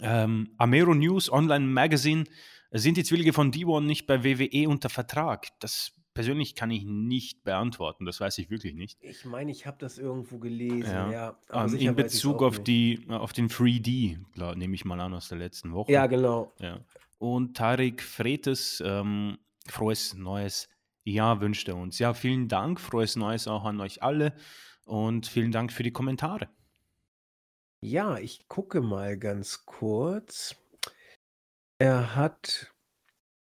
Ähm, 0.00 0.54
Amero 0.58 0.94
News 0.94 1.30
Online 1.30 1.66
Magazine 1.66 2.24
sind 2.70 2.96
die 2.96 3.04
Zwillinge 3.04 3.32
von 3.32 3.52
D1 3.52 3.82
nicht 3.82 4.06
bei 4.06 4.24
WWE 4.24 4.68
unter 4.68 4.88
Vertrag? 4.88 5.48
Das 5.60 5.92
persönlich 6.14 6.54
kann 6.54 6.70
ich 6.70 6.84
nicht 6.84 7.44
beantworten, 7.44 8.04
das 8.04 8.20
weiß 8.20 8.38
ich 8.38 8.50
wirklich 8.50 8.74
nicht. 8.74 8.98
Ich 9.02 9.24
meine, 9.24 9.50
ich 9.50 9.66
habe 9.66 9.78
das 9.78 9.98
irgendwo 9.98 10.38
gelesen, 10.38 10.90
ja. 10.90 11.10
ja 11.10 11.38
ähm, 11.52 11.74
in 11.76 11.94
Bezug 11.94 12.42
auf, 12.42 12.62
die, 12.62 13.04
auf 13.08 13.32
den 13.32 13.48
3D, 13.48 14.18
klar, 14.32 14.54
nehme 14.54 14.74
ich 14.74 14.84
mal 14.84 15.00
an, 15.00 15.14
aus 15.14 15.28
der 15.28 15.38
letzten 15.38 15.72
Woche. 15.72 15.92
Ja, 15.92 16.06
genau. 16.06 16.52
Ja. 16.58 16.80
Und 17.18 17.56
Tarek 17.56 18.02
Fretes, 18.02 18.82
ähm, 18.84 19.38
frohes 19.68 20.14
neues 20.14 20.68
Jahr 21.04 21.40
wünscht 21.40 21.68
er 21.68 21.76
uns. 21.76 21.98
Ja, 21.98 22.14
vielen 22.14 22.48
Dank, 22.48 22.80
frohes 22.80 23.16
neues 23.16 23.48
auch 23.48 23.64
an 23.64 23.80
euch 23.80 24.02
alle 24.02 24.34
und 24.84 25.26
vielen 25.26 25.52
Dank 25.52 25.72
für 25.72 25.82
die 25.82 25.92
Kommentare. 25.92 26.48
Ja, 27.80 28.18
ich 28.18 28.46
gucke 28.48 28.80
mal 28.80 29.18
ganz 29.18 29.64
kurz. 29.66 30.56
Er 31.78 32.14
hat 32.14 32.72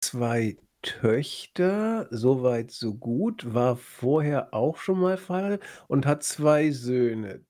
zwei 0.01 0.57
Töchter, 0.83 2.07
soweit 2.11 2.71
so 2.71 2.95
gut, 2.95 3.53
war 3.53 3.77
vorher 3.77 4.55
auch 4.55 4.77
schon 4.79 5.01
mal 5.01 5.17
verheiratet 5.17 5.65
und 5.89 6.07
hat 6.07 6.23
zwei 6.23 6.71
Söhne. 6.71 7.45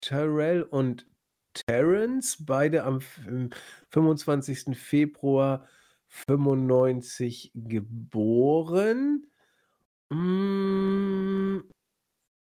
Terrell 0.00 0.62
und 0.62 1.06
Terence, 1.54 2.44
beide 2.44 2.84
am 2.84 3.00
25. 3.90 4.76
Februar 4.76 5.66
95 6.08 7.52
geboren. 7.54 9.26
Mm, 10.10 11.60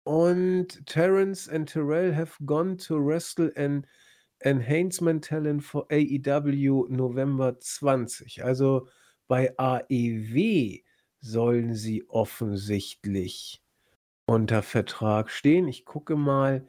und 0.04 0.86
Terence 0.86 1.48
and 1.48 1.68
Terrell 1.68 2.14
have 2.14 2.34
gone 2.46 2.76
to 2.78 2.98
wrestle 2.98 3.50
an 3.56 3.86
Enhancement 4.44 5.24
Talent 5.24 5.64
for 5.64 5.86
AEW 5.90 6.88
November 6.88 7.59
20. 7.59 8.42
Also 8.44 8.88
bei 9.26 9.52
AEW 9.59 10.78
sollen 11.20 11.74
sie 11.74 12.09
offensichtlich 12.09 13.61
unter 14.26 14.62
Vertrag 14.62 15.30
stehen. 15.30 15.68
Ich 15.68 15.84
gucke 15.84 16.16
mal, 16.16 16.66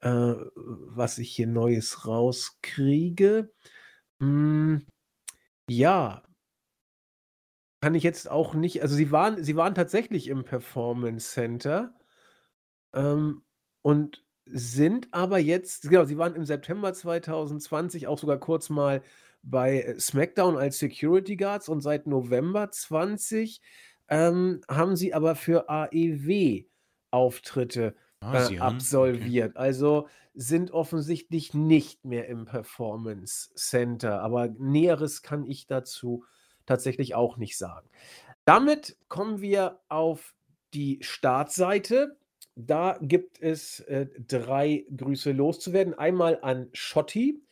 äh, 0.00 0.34
was 0.54 1.18
ich 1.18 1.30
hier 1.32 1.46
Neues 1.46 2.06
rauskriege. 2.06 3.50
Hm, 4.20 4.86
ja. 5.68 6.22
Kann 7.82 7.94
ich 7.94 8.02
jetzt 8.02 8.30
auch 8.30 8.54
nicht 8.54 8.82
also 8.82 8.94
sie 8.96 9.10
waren 9.12 9.42
sie 9.44 9.54
waren 9.56 9.74
tatsächlich 9.74 10.28
im 10.28 10.44
Performance 10.44 11.30
Center, 11.32 11.94
ähm, 12.94 13.42
und 13.82 14.24
sind 14.46 15.08
aber 15.12 15.38
jetzt 15.38 15.88
genau, 15.90 16.04
sie 16.04 16.18
waren 16.18 16.34
im 16.34 16.44
September 16.44 16.92
2020 16.94 18.06
auch 18.06 18.18
sogar 18.18 18.38
kurz 18.38 18.70
mal 18.70 19.02
bei 19.42 19.82
äh, 19.82 20.00
SmackDown 20.00 20.56
als 20.56 20.78
Security 20.78 21.36
Guards 21.36 21.68
und 21.68 21.80
seit 21.80 22.06
November 22.06 22.70
20 22.70 23.60
ähm, 24.08 24.60
haben 24.68 24.96
sie 24.96 25.14
aber 25.14 25.34
für 25.36 25.68
AEW 25.68 26.64
Auftritte 27.10 27.94
äh, 28.34 28.58
absolviert. 28.58 29.50
Okay. 29.50 29.58
Also 29.58 30.08
sind 30.34 30.70
offensichtlich 30.70 31.54
nicht 31.54 32.04
mehr 32.04 32.28
im 32.28 32.44
Performance 32.44 33.50
Center. 33.54 34.20
Aber 34.22 34.48
Näheres 34.48 35.22
kann 35.22 35.44
ich 35.46 35.66
dazu 35.66 36.24
tatsächlich 36.66 37.14
auch 37.14 37.36
nicht 37.36 37.56
sagen. 37.56 37.88
Damit 38.44 38.96
kommen 39.08 39.40
wir 39.40 39.80
auf 39.88 40.34
die 40.74 40.98
Startseite. 41.00 42.16
Da 42.54 42.98
gibt 43.00 43.40
es 43.40 43.80
äh, 43.80 44.06
drei 44.18 44.84
Grüße 44.94 45.32
loszuwerden. 45.32 45.94
Einmal 45.94 46.38
an 46.42 46.68
Schotti 46.72 47.42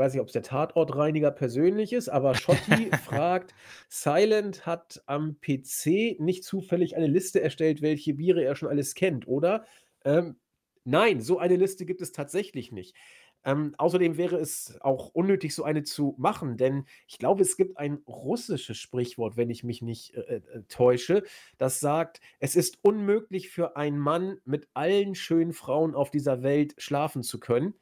weiß 0.00 0.14
nicht, 0.14 0.22
ob 0.22 0.28
es 0.28 0.32
der 0.32 0.42
Tatortreiniger 0.42 1.30
persönlich 1.30 1.92
ist, 1.92 2.08
aber 2.08 2.34
Schotti 2.34 2.90
fragt, 3.04 3.54
Silent 3.88 4.66
hat 4.66 5.02
am 5.06 5.36
PC 5.40 6.18
nicht 6.18 6.42
zufällig 6.42 6.96
eine 6.96 7.06
Liste 7.06 7.40
erstellt, 7.40 7.82
welche 7.82 8.14
Biere 8.14 8.42
er 8.42 8.56
schon 8.56 8.68
alles 8.68 8.94
kennt, 8.94 9.28
oder? 9.28 9.64
Ähm, 10.04 10.36
nein, 10.84 11.20
so 11.20 11.38
eine 11.38 11.56
Liste 11.56 11.86
gibt 11.86 12.02
es 12.02 12.12
tatsächlich 12.12 12.72
nicht. 12.72 12.96
Ähm, 13.42 13.74
außerdem 13.78 14.18
wäre 14.18 14.36
es 14.36 14.76
auch 14.82 15.08
unnötig, 15.14 15.54
so 15.54 15.64
eine 15.64 15.82
zu 15.82 16.14
machen, 16.18 16.58
denn 16.58 16.84
ich 17.08 17.18
glaube, 17.18 17.40
es 17.40 17.56
gibt 17.56 17.78
ein 17.78 18.02
russisches 18.06 18.76
Sprichwort, 18.76 19.38
wenn 19.38 19.48
ich 19.48 19.64
mich 19.64 19.80
nicht 19.80 20.14
äh, 20.14 20.36
äh, 20.36 20.62
täusche, 20.68 21.22
das 21.56 21.80
sagt, 21.80 22.20
es 22.38 22.54
ist 22.54 22.78
unmöglich 22.82 23.48
für 23.48 23.76
einen 23.76 23.98
Mann 23.98 24.38
mit 24.44 24.68
allen 24.74 25.14
schönen 25.14 25.54
Frauen 25.54 25.94
auf 25.94 26.10
dieser 26.10 26.42
Welt 26.42 26.74
schlafen 26.76 27.22
zu 27.22 27.40
können 27.40 27.74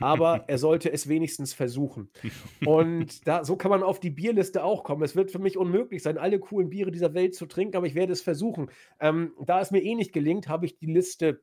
aber 0.00 0.44
er 0.48 0.58
sollte 0.58 0.90
es 0.90 1.08
wenigstens 1.08 1.52
versuchen. 1.52 2.10
Und 2.66 3.26
da, 3.28 3.44
so 3.44 3.56
kann 3.56 3.70
man 3.70 3.82
auf 3.82 4.00
die 4.00 4.10
Bierliste 4.10 4.64
auch 4.64 4.82
kommen. 4.82 5.02
Es 5.02 5.14
wird 5.14 5.30
für 5.30 5.38
mich 5.38 5.56
unmöglich 5.56 6.02
sein, 6.02 6.18
alle 6.18 6.40
coolen 6.40 6.70
Biere 6.70 6.90
dieser 6.90 7.14
Welt 7.14 7.34
zu 7.34 7.46
trinken, 7.46 7.76
aber 7.76 7.86
ich 7.86 7.94
werde 7.94 8.12
es 8.12 8.22
versuchen. 8.22 8.70
Ähm, 8.98 9.34
da 9.44 9.60
es 9.60 9.70
mir 9.70 9.82
eh 9.82 9.94
nicht 9.94 10.12
gelingt, 10.12 10.48
habe 10.48 10.66
ich 10.66 10.78
die 10.78 10.92
Liste 10.92 11.42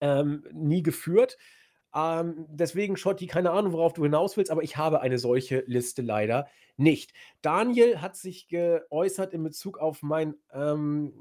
ähm, 0.00 0.44
nie 0.52 0.82
geführt. 0.82 1.36
Ähm, 1.94 2.46
deswegen, 2.50 2.96
Schotti, 2.96 3.26
keine 3.26 3.52
Ahnung, 3.52 3.72
worauf 3.72 3.94
du 3.94 4.02
hinaus 4.02 4.36
willst, 4.36 4.50
aber 4.50 4.62
ich 4.62 4.76
habe 4.76 5.00
eine 5.00 5.18
solche 5.18 5.64
Liste 5.66 6.02
leider 6.02 6.46
nicht. 6.76 7.12
Daniel 7.40 8.00
hat 8.02 8.16
sich 8.16 8.48
geäußert 8.48 9.32
in 9.32 9.42
Bezug 9.42 9.78
auf 9.78 10.02
mein 10.02 10.34
ähm, 10.52 11.14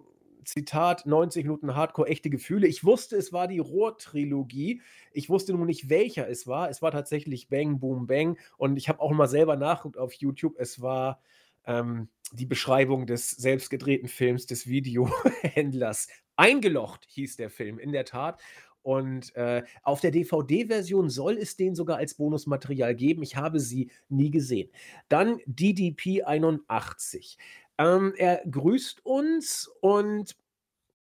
Zitat, 0.43 1.05
90 1.05 1.43
Minuten 1.43 1.76
Hardcore, 1.76 2.09
echte 2.09 2.30
Gefühle. 2.30 2.67
Ich 2.67 2.84
wusste, 2.84 3.15
es 3.15 3.34
war 3.34 3.47
die 3.47 3.59
Rohr-Trilogie. 3.59 4.82
Ich 5.11 5.30
wusste 5.30 5.53
nur 5.53 5.65
nicht, 5.65 5.89
welcher 5.89 6.30
es 6.30 6.47
war. 6.47 6.69
Es 6.69 6.82
war 6.82 6.91
tatsächlich 6.91 7.47
Bang, 7.49 7.80
Boom, 7.80 8.07
Bang. 8.07 8.38
Und 8.57 8.78
ich 8.78 8.89
habe 8.89 8.99
auch 8.99 9.11
mal 9.11 9.28
selber 9.28 9.55
nachgeguckt 9.55 9.97
auf 9.97 10.13
YouTube. 10.13 10.55
Es 10.57 10.82
war 10.82 11.21
ähm, 11.65 12.09
die 12.32 12.45
Beschreibung 12.45 13.07
des 13.07 13.32
selbstgedrehten 13.32 14.07
Films 14.07 14.45
des 14.45 14.67
Videohändlers. 14.67 16.07
Eingelocht 16.36 17.06
hieß 17.10 17.38
der 17.38 17.50
Film, 17.50 17.80
in 17.80 17.92
der 17.92 18.06
Tat. 18.06 18.42
Und 18.82 19.36
äh, 19.36 19.64
auf 19.82 20.00
der 20.00 20.12
DVD-Version 20.12 21.10
soll 21.10 21.38
es 21.38 21.56
den 21.56 21.74
sogar 21.74 21.98
als 21.98 22.14
Bonusmaterial 22.14 22.94
geben. 22.94 23.24
Ich 23.24 23.36
habe 23.36 23.60
sie 23.60 23.90
nie 24.10 24.30
gesehen. 24.30 24.70
Dann 25.10 25.40
DDP 25.48 26.22
81. 26.24 27.38
Ähm, 27.80 28.14
er 28.16 28.44
grüßt 28.48 29.03
uns 29.03 29.72
und 29.82 30.36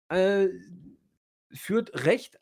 äh, 0.08 0.48
führt 1.52 2.06
recht 2.06 2.40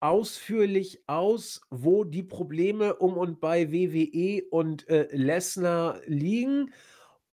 ausführlich 0.00 1.02
aus, 1.06 1.60
wo 1.70 2.04
die 2.04 2.22
Probleme 2.22 2.96
um 2.96 3.16
und 3.16 3.40
bei 3.40 3.70
WWE 3.70 4.42
und 4.50 4.88
äh, 4.88 5.08
Lesnar 5.12 6.00
liegen. 6.06 6.72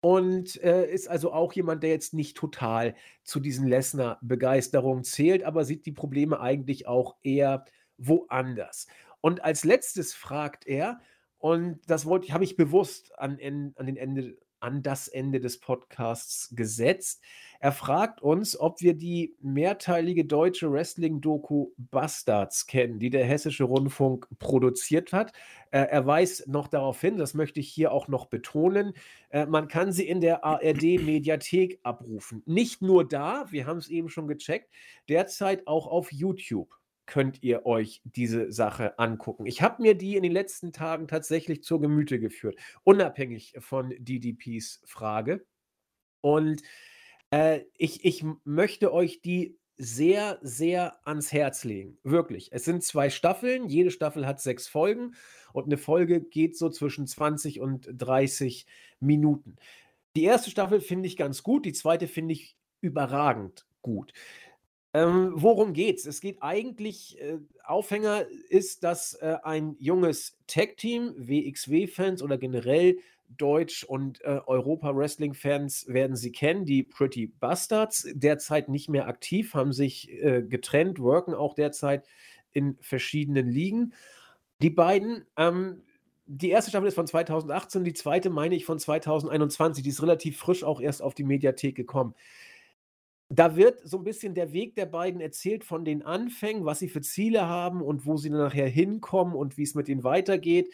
Und 0.04 0.62
äh, 0.62 0.84
ist 0.84 1.08
also 1.08 1.32
auch 1.32 1.54
jemand, 1.54 1.82
der 1.82 1.88
jetzt 1.88 2.12
nicht 2.12 2.36
total 2.36 2.94
zu 3.22 3.40
diesen 3.40 3.66
Lesnar-Begeisterungen 3.66 5.02
zählt, 5.02 5.44
aber 5.44 5.64
sieht 5.64 5.86
die 5.86 5.92
Probleme 5.92 6.40
eigentlich 6.40 6.86
auch 6.86 7.16
eher 7.22 7.64
woanders. 7.96 8.86
Und 9.22 9.42
als 9.42 9.64
letztes 9.64 10.12
fragt 10.12 10.66
er, 10.66 11.00
und 11.38 11.80
das 11.86 12.04
wollte, 12.04 12.34
habe 12.34 12.44
ich 12.44 12.54
bewusst 12.54 13.18
an, 13.18 13.38
an 13.76 13.86
den 13.86 13.96
Ende 13.96 14.36
an 14.64 14.82
das 14.82 15.08
Ende 15.08 15.40
des 15.40 15.60
Podcasts 15.60 16.48
gesetzt. 16.56 17.22
Er 17.60 17.70
fragt 17.70 18.22
uns, 18.22 18.58
ob 18.58 18.80
wir 18.80 18.94
die 18.94 19.36
mehrteilige 19.42 20.24
deutsche 20.24 20.72
Wrestling-Doku 20.72 21.72
Bastards 21.76 22.66
kennen, 22.66 22.98
die 22.98 23.10
der 23.10 23.26
Hessische 23.26 23.64
Rundfunk 23.64 24.26
produziert 24.38 25.12
hat. 25.12 25.32
Äh, 25.70 25.80
er 25.80 26.06
weist 26.06 26.48
noch 26.48 26.68
darauf 26.68 26.98
hin, 26.98 27.18
das 27.18 27.34
möchte 27.34 27.60
ich 27.60 27.68
hier 27.68 27.92
auch 27.92 28.08
noch 28.08 28.26
betonen, 28.26 28.94
äh, 29.28 29.44
man 29.44 29.68
kann 29.68 29.92
sie 29.92 30.08
in 30.08 30.22
der 30.22 30.44
ARD-Mediathek 30.44 31.80
abrufen. 31.82 32.42
Nicht 32.46 32.80
nur 32.80 33.06
da, 33.06 33.44
wir 33.50 33.66
haben 33.66 33.78
es 33.78 33.88
eben 33.88 34.08
schon 34.08 34.28
gecheckt, 34.28 34.70
derzeit 35.10 35.66
auch 35.66 35.86
auf 35.86 36.10
YouTube 36.10 36.74
könnt 37.06 37.42
ihr 37.42 37.66
euch 37.66 38.02
diese 38.04 38.50
Sache 38.52 38.98
angucken. 38.98 39.46
Ich 39.46 39.62
habe 39.62 39.82
mir 39.82 39.94
die 39.94 40.16
in 40.16 40.22
den 40.22 40.32
letzten 40.32 40.72
Tagen 40.72 41.08
tatsächlich 41.08 41.62
zur 41.62 41.80
Gemüte 41.80 42.18
geführt, 42.20 42.56
unabhängig 42.84 43.54
von 43.58 43.94
DDPs 43.98 44.82
Frage. 44.84 45.44
Und 46.20 46.62
Äh, 47.30 47.62
ich 47.78 48.04
ich 48.04 48.24
möchte 48.44 48.92
euch 48.92 49.20
die 49.22 49.58
sehr, 49.76 50.38
sehr 50.42 51.00
ans 51.06 51.32
Herz 51.32 51.64
legen, 51.64 51.98
wirklich. 52.04 52.50
Es 52.52 52.64
sind 52.64 52.84
2 52.84 53.10
Staffeln, 53.10 53.68
jede 53.68 53.90
Staffel 53.90 54.26
hat 54.26 54.40
6 54.40 54.68
Folgen 54.68 55.14
und 55.52 55.66
eine 55.66 55.78
Folge 55.78 56.20
geht 56.20 56.56
so 56.56 56.70
zwischen 56.70 57.06
20 57.08 57.60
und 57.60 57.88
30 57.92 58.66
Minuten. 59.00 59.56
Die 60.16 60.24
erste 60.24 60.50
Staffel 60.50 60.80
finde 60.80 61.08
ich 61.08 61.16
ganz 61.16 61.42
gut, 61.42 61.66
die 61.66 61.72
zweite 61.72 62.06
finde 62.08 62.34
ich 62.34 62.56
überragend 62.80 63.66
gut. 63.82 64.12
Ähm, 64.94 65.32
worum 65.34 65.72
geht's? 65.72 66.06
Es 66.06 66.20
geht 66.20 66.40
eigentlich 66.40 67.20
äh, 67.20 67.38
Aufhänger 67.64 68.26
ist, 68.48 68.84
dass, 68.84 69.14
äh, 69.14 69.36
ein 69.42 69.74
junges 69.80 70.38
Tag-Team, 70.46 71.14
WXW-Fans 71.16 72.22
oder 72.22 72.38
generell 72.38 72.98
Deutsch 73.28 73.82
und, 73.82 74.20
äh, 74.22 74.40
Europa-Wrestling-Fans 74.46 75.86
werden 75.88 76.14
sie 76.14 76.30
kennen, 76.30 76.64
die 76.64 76.84
Pretty 76.84 77.26
Bastards, 77.26 78.06
derzeit 78.14 78.68
nicht 78.68 78.88
mehr 78.88 79.08
aktiv, 79.08 79.54
haben 79.54 79.72
sich, 79.72 80.12
äh, 80.12 80.42
getrennt, 80.42 81.00
worken 81.00 81.34
auch 81.34 81.54
derzeit 81.54 82.06
in 82.52 82.78
verschiedenen 82.80 83.48
Ligen. 83.48 83.94
Die 84.62 84.70
beiden, 84.70 85.26
ähm 85.36 85.82
die 86.26 86.48
erste 86.50 86.70
Staffel 86.70 86.88
ist 86.88 86.94
von 86.94 87.06
2018, 87.06 87.84
die 87.84 87.92
zweite 87.92 88.30
meine 88.30 88.54
ich 88.54 88.64
von 88.64 88.78
2021. 88.78 89.84
Die 89.84 89.90
ist 89.90 90.02
relativ 90.02 90.38
frisch 90.38 90.64
auch 90.64 90.80
erst 90.80 91.02
auf 91.02 91.12
die 91.14 91.24
Mediathek 91.24 91.74
gekommen. 91.74 92.14
Da 93.34 93.56
wird 93.56 93.80
so 93.82 93.98
ein 93.98 94.04
bisschen 94.04 94.34
der 94.34 94.52
Weg 94.52 94.76
der 94.76 94.86
beiden 94.86 95.20
erzählt 95.20 95.64
von 95.64 95.84
den 95.84 96.02
Anfängen, 96.02 96.64
was 96.64 96.78
sie 96.78 96.88
für 96.88 97.00
Ziele 97.00 97.46
haben 97.48 97.82
und 97.82 98.06
wo 98.06 98.16
sie 98.16 98.30
dann 98.30 98.38
nachher 98.38 98.68
hinkommen 98.68 99.34
und 99.34 99.56
wie 99.56 99.62
es 99.62 99.74
mit 99.74 99.88
ihnen 99.88 100.04
weitergeht 100.04 100.72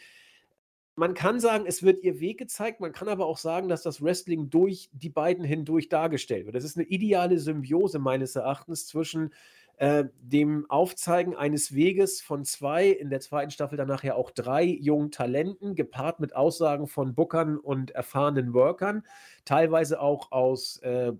man 0.95 1.13
kann 1.13 1.39
sagen, 1.39 1.65
es 1.67 1.83
wird 1.83 2.03
ihr 2.03 2.19
Weg 2.19 2.37
gezeigt, 2.37 2.79
man 2.79 2.91
kann 2.91 3.07
aber 3.07 3.25
auch 3.25 3.37
sagen, 3.37 3.69
dass 3.69 3.81
das 3.81 4.03
Wrestling 4.03 4.49
durch 4.49 4.89
die 4.93 5.09
beiden 5.09 5.43
hindurch 5.43 5.89
dargestellt 5.89 6.45
wird. 6.45 6.55
Das 6.55 6.63
ist 6.63 6.77
eine 6.77 6.85
ideale 6.85 7.39
Symbiose 7.39 7.99
meines 7.99 8.35
Erachtens 8.35 8.87
zwischen 8.87 9.33
äh, 9.77 10.05
dem 10.21 10.69
Aufzeigen 10.69 11.35
eines 11.35 11.73
Weges 11.73 12.21
von 12.21 12.43
zwei, 12.43 12.89
in 12.89 13.09
der 13.09 13.21
zweiten 13.21 13.51
Staffel 13.51 13.77
dann 13.77 13.87
nachher 13.87 14.15
auch 14.15 14.31
drei 14.31 14.63
jungen 14.63 15.11
Talenten, 15.11 15.75
gepaart 15.75 16.19
mit 16.19 16.35
Aussagen 16.35 16.87
von 16.87 17.15
Bookern 17.15 17.57
und 17.57 17.91
erfahrenen 17.91 18.53
Workern, 18.53 19.03
teilweise 19.45 19.99
auch 20.01 20.31
aus, 20.31 20.77
äh, 20.83 21.13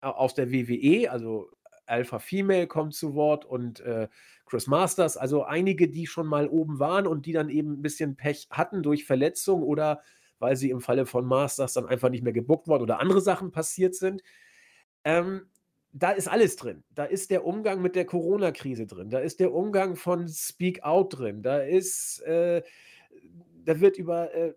aus 0.00 0.34
der 0.34 0.52
WWE, 0.52 1.10
also 1.10 1.50
Alpha 1.86 2.18
Female 2.18 2.66
kommt 2.66 2.94
zu 2.94 3.14
Wort 3.14 3.44
und 3.44 3.80
äh, 3.80 4.08
Chris 4.46 4.66
Masters, 4.66 5.16
also 5.16 5.44
einige, 5.44 5.88
die 5.88 6.06
schon 6.06 6.26
mal 6.26 6.48
oben 6.48 6.78
waren 6.78 7.06
und 7.06 7.26
die 7.26 7.32
dann 7.32 7.48
eben 7.48 7.74
ein 7.74 7.82
bisschen 7.82 8.16
Pech 8.16 8.48
hatten 8.50 8.82
durch 8.82 9.04
Verletzung 9.04 9.62
oder 9.62 10.02
weil 10.38 10.56
sie 10.56 10.70
im 10.70 10.80
Falle 10.80 11.06
von 11.06 11.26
Masters 11.26 11.72
dann 11.74 11.86
einfach 11.86 12.10
nicht 12.10 12.22
mehr 12.22 12.32
gebuckt 12.32 12.68
wurden 12.68 12.82
oder 12.82 13.00
andere 13.00 13.20
Sachen 13.20 13.50
passiert 13.50 13.94
sind. 13.94 14.22
Ähm, 15.04 15.48
da 15.92 16.10
ist 16.10 16.28
alles 16.28 16.56
drin. 16.56 16.84
Da 16.94 17.04
ist 17.04 17.30
der 17.30 17.44
Umgang 17.44 17.82
mit 17.82 17.96
der 17.96 18.04
Corona-Krise 18.04 18.86
drin. 18.86 19.10
Da 19.10 19.18
ist 19.18 19.40
der 19.40 19.52
Umgang 19.52 19.96
von 19.96 20.28
Speak 20.28 20.84
Out 20.84 21.18
drin. 21.18 21.42
Da 21.42 21.60
ist, 21.60 22.20
äh, 22.20 22.62
da 23.64 23.80
wird 23.80 23.96
über 23.96 24.32
äh, 24.34 24.54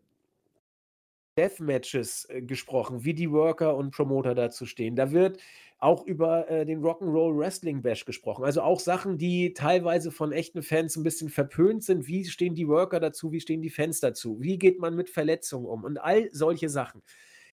Deathmatches 1.38 2.26
äh, 2.30 2.42
gesprochen, 2.42 3.04
wie 3.04 3.14
die 3.14 3.32
Worker 3.32 3.76
und 3.76 3.92
Promoter 3.92 4.36
dazu 4.36 4.66
stehen. 4.66 4.96
Da 4.96 5.12
wird 5.12 5.40
auch 5.80 6.06
über 6.06 6.48
äh, 6.50 6.66
den 6.66 6.82
Rock'n'Roll 6.82 7.38
Wrestling 7.38 7.82
Bash 7.82 8.06
gesprochen. 8.06 8.46
Also 8.46 8.62
auch 8.62 8.80
Sachen, 8.80 9.18
die 9.18 9.54
teilweise 9.54 10.12
von 10.12 10.32
echten 10.32 10.62
Fans 10.62 10.96
ein 10.96 11.04
bisschen 11.04 11.30
verpönt 11.30 11.84
sind. 11.84 12.08
Wie 12.08 12.26
stehen 12.26 12.54
die 12.54 12.68
Worker 12.68 13.00
dazu? 13.00 13.32
Wie 13.32 13.42
stehen 13.42 13.62
die 13.62 13.72
Fans 13.72 14.00
dazu? 14.00 14.40
Wie 14.40 14.60
geht 14.60 14.80
man 14.80 14.96
mit 14.96 15.10
Verletzungen 15.10 15.66
um? 15.66 15.84
Und 15.84 15.98
all 15.98 16.30
solche 16.32 16.70
Sachen. 16.70 17.02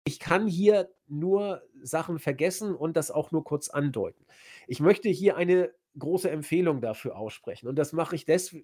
Ich 0.05 0.19
kann 0.19 0.47
hier 0.47 0.89
nur 1.07 1.63
Sachen 1.81 2.19
vergessen 2.19 2.75
und 2.75 2.95
das 2.97 3.11
auch 3.11 3.31
nur 3.31 3.43
kurz 3.43 3.69
andeuten. 3.69 4.25
Ich 4.67 4.79
möchte 4.79 5.09
hier 5.09 5.35
eine 5.37 5.71
große 5.97 6.29
Empfehlung 6.29 6.81
dafür 6.81 7.17
aussprechen. 7.17 7.67
Und 7.67 7.77
das 7.77 7.93
mache 7.93 8.15
ich 8.15 8.25
des, 8.25 8.55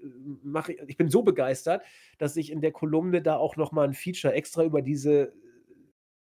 mache 0.43 0.73
ich, 0.73 0.81
ich 0.87 0.97
bin 0.97 1.09
so 1.09 1.23
begeistert, 1.23 1.83
dass 2.17 2.35
ich 2.35 2.51
in 2.51 2.61
der 2.61 2.71
Kolumne 2.71 3.21
da 3.21 3.37
auch 3.37 3.55
nochmal 3.55 3.87
ein 3.87 3.93
Feature 3.93 4.33
extra 4.33 4.63
über 4.63 4.81
diese 4.81 5.33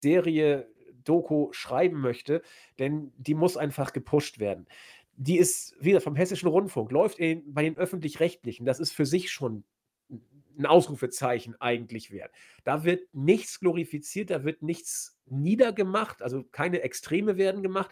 Serie 0.02 0.70
Doku 1.04 1.52
schreiben 1.54 2.02
möchte, 2.02 2.42
denn 2.80 3.14
die 3.18 3.34
muss 3.34 3.58
einfach 3.58 3.94
gepusht 3.94 4.40
werden. 4.40 4.68
Die 5.16 5.38
ist 5.38 5.76
wieder 5.80 6.02
vom 6.02 6.16
Hessischen 6.16 6.50
Rundfunk, 6.50 6.92
läuft 6.92 7.18
in, 7.20 7.54
bei 7.54 7.64
den 7.64 7.78
Öffentlich-Rechtlichen. 7.78 8.66
Das 8.66 8.80
ist 8.80 8.92
für 8.92 9.06
sich 9.06 9.32
schon 9.32 9.64
ein 10.58 10.66
Ausrufezeichen 10.66 11.56
eigentlich 11.60 12.12
wert. 12.12 12.32
Da 12.64 12.84
wird 12.84 13.14
nichts 13.14 13.60
glorifiziert, 13.60 14.30
da 14.30 14.44
wird 14.44 14.62
nichts 14.62 15.20
niedergemacht, 15.26 16.22
also 16.22 16.44
keine 16.44 16.82
Extreme 16.82 17.38
werden 17.38 17.64
gemacht. 17.64 17.92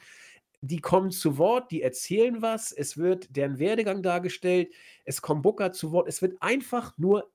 Die 0.67 0.79
kommen 0.79 1.11
zu 1.11 1.37
Wort, 1.37 1.69
die 1.71 1.81
erzählen 1.81 2.41
was, 2.41 2.71
es 2.71 2.97
wird 2.97 3.35
deren 3.35 3.59
Werdegang 3.59 4.01
dargestellt, 4.01 4.73
es 5.03 5.21
kommt 5.21 5.43
Booker 5.43 5.71
zu 5.71 5.91
Wort, 5.91 6.07
es 6.07 6.21
wird 6.21 6.41
einfach 6.41 6.97
nur 6.97 7.31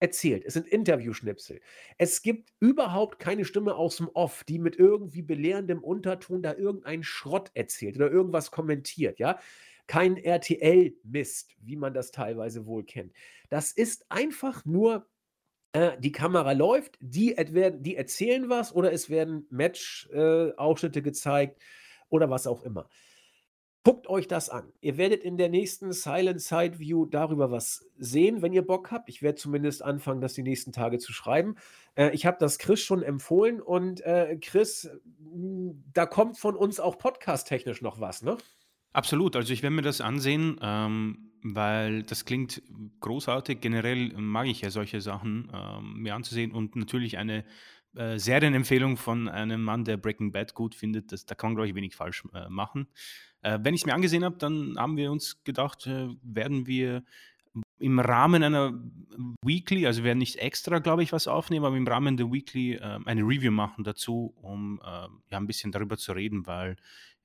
erzählt. 0.00 0.44
Es 0.44 0.54
sind 0.54 0.66
Interviewschnipsel. 0.66 1.60
Es 1.98 2.20
gibt 2.20 2.52
überhaupt 2.58 3.18
keine 3.20 3.44
Stimme 3.44 3.76
aus 3.76 3.98
dem 3.98 4.08
Off, 4.08 4.44
die 4.44 4.58
mit 4.58 4.76
irgendwie 4.76 5.22
belehrendem 5.22 5.82
Unterton 5.82 6.42
da 6.42 6.54
irgendeinen 6.54 7.04
Schrott 7.04 7.50
erzählt 7.54 7.96
oder 7.96 8.10
irgendwas 8.10 8.50
kommentiert, 8.50 9.18
ja? 9.18 9.38
Kein 9.86 10.16
RTL-Mist, 10.16 11.56
wie 11.60 11.76
man 11.76 11.94
das 11.94 12.10
teilweise 12.10 12.66
wohl 12.66 12.84
kennt. 12.84 13.12
Das 13.50 13.70
ist 13.70 14.06
einfach 14.10 14.64
nur 14.64 15.06
äh, 15.72 15.92
die 15.98 16.12
Kamera 16.12 16.52
läuft, 16.52 16.96
die, 17.00 17.36
die, 17.36 17.96
erzählen 17.96 18.48
was 18.48 18.74
oder 18.74 18.92
es 18.92 19.10
werden 19.10 19.46
Match-Ausschnitte 19.50 20.98
äh, 21.00 21.02
gezeigt 21.02 21.60
oder 22.08 22.30
was 22.30 22.46
auch 22.46 22.62
immer. 22.62 22.88
Guckt 23.86 24.08
euch 24.08 24.26
das 24.26 24.48
an. 24.48 24.72
Ihr 24.80 24.96
werdet 24.96 25.22
in 25.22 25.36
der 25.36 25.50
nächsten 25.50 25.92
Silent 25.92 26.40
Side 26.40 26.78
View 26.78 27.04
darüber 27.04 27.50
was 27.50 27.86
sehen, 27.98 28.40
wenn 28.40 28.54
ihr 28.54 28.66
Bock 28.66 28.90
habt. 28.90 29.10
Ich 29.10 29.20
werde 29.20 29.36
zumindest 29.36 29.84
anfangen, 29.84 30.22
das 30.22 30.32
die 30.32 30.42
nächsten 30.42 30.72
Tage 30.72 30.98
zu 30.98 31.12
schreiben. 31.12 31.56
Äh, 31.94 32.10
ich 32.14 32.24
habe 32.24 32.38
das 32.40 32.58
Chris 32.58 32.80
schon 32.80 33.02
empfohlen 33.02 33.60
und 33.60 34.00
äh, 34.00 34.38
Chris, 34.40 34.88
da 35.92 36.06
kommt 36.06 36.38
von 36.38 36.56
uns 36.56 36.80
auch 36.80 36.96
podcast-technisch 36.96 37.82
noch 37.82 38.00
was, 38.00 38.22
ne? 38.22 38.38
Absolut. 38.94 39.36
Also 39.36 39.52
ich 39.52 39.62
werde 39.62 39.76
mir 39.76 39.82
das 39.82 40.00
ansehen, 40.00 40.58
ähm, 40.62 41.32
weil 41.42 42.04
das 42.04 42.24
klingt 42.24 42.62
großartig. 43.00 43.60
Generell 43.60 44.14
mag 44.14 44.46
ich 44.46 44.62
ja 44.62 44.70
solche 44.70 45.02
Sachen 45.02 45.52
ähm, 45.52 46.00
mir 46.00 46.14
anzusehen 46.14 46.52
und 46.52 46.74
natürlich 46.74 47.18
eine 47.18 47.44
äh, 47.96 48.18
Serienempfehlung 48.18 48.96
von 48.96 49.28
einem 49.28 49.62
Mann, 49.62 49.84
der 49.84 49.96
Breaking 49.96 50.32
Bad 50.32 50.54
gut 50.54 50.74
findet. 50.74 51.12
Das, 51.12 51.26
da 51.26 51.34
kann 51.34 51.50
man, 51.50 51.56
glaube 51.56 51.68
ich, 51.68 51.74
wenig 51.74 51.94
falsch 51.94 52.24
äh, 52.34 52.48
machen. 52.48 52.88
Äh, 53.42 53.58
wenn 53.62 53.74
ich 53.74 53.82
es 53.82 53.86
mir 53.86 53.94
angesehen 53.94 54.24
habe, 54.24 54.36
dann 54.38 54.76
haben 54.78 54.96
wir 54.96 55.12
uns 55.12 55.42
gedacht, 55.44 55.86
äh, 55.86 56.08
werden 56.22 56.66
wir 56.66 57.04
im 57.78 58.00
Rahmen 58.00 58.42
einer 58.42 58.72
Weekly, 59.44 59.86
also 59.86 60.00
wir 60.00 60.06
werden 60.06 60.18
nicht 60.18 60.36
extra, 60.36 60.78
glaube 60.78 61.02
ich, 61.02 61.12
was 61.12 61.28
aufnehmen, 61.28 61.64
aber 61.64 61.76
im 61.76 61.86
Rahmen 61.86 62.16
der 62.16 62.32
Weekly 62.32 62.74
äh, 62.74 62.98
eine 63.04 63.22
Review 63.22 63.52
machen 63.52 63.84
dazu, 63.84 64.34
um 64.40 64.80
äh, 64.82 65.08
ja 65.30 65.38
ein 65.38 65.46
bisschen 65.46 65.70
darüber 65.70 65.96
zu 65.96 66.12
reden, 66.12 66.46
weil, 66.46 66.76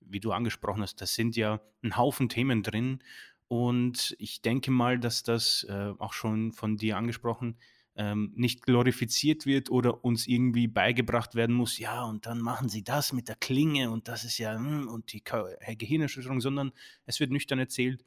wie 0.01 0.19
du 0.19 0.31
angesprochen 0.31 0.81
hast, 0.81 1.01
da 1.01 1.05
sind 1.05 1.35
ja 1.35 1.61
ein 1.83 1.97
Haufen 1.97 2.29
Themen 2.29 2.61
drin 2.61 2.99
und 3.47 4.15
ich 4.19 4.41
denke 4.41 4.69
mal, 4.69 4.99
dass 4.99 5.23
das 5.23 5.65
äh, 5.69 5.93
auch 5.97 6.13
schon 6.13 6.51
von 6.51 6.77
dir 6.77 6.97
angesprochen 6.97 7.57
ähm, 7.99 8.31
nicht 8.33 8.61
glorifiziert 8.61 9.45
wird 9.45 9.69
oder 9.69 10.05
uns 10.05 10.25
irgendwie 10.25 10.67
beigebracht 10.67 11.35
werden 11.35 11.53
muss, 11.53 11.77
ja, 11.77 12.05
und 12.05 12.25
dann 12.25 12.39
machen 12.39 12.69
sie 12.69 12.81
das 12.81 13.11
mit 13.11 13.27
der 13.27 13.35
Klinge 13.35 13.91
und 13.91 14.07
das 14.07 14.23
ist 14.23 14.37
ja, 14.37 14.55
hm, 14.55 14.87
und 14.87 15.11
die 15.11 15.21
Gehirnerschütterung, 15.21 16.39
sondern 16.39 16.71
es 17.05 17.19
wird 17.19 17.29
nüchtern 17.29 17.59
erzählt, 17.59 18.05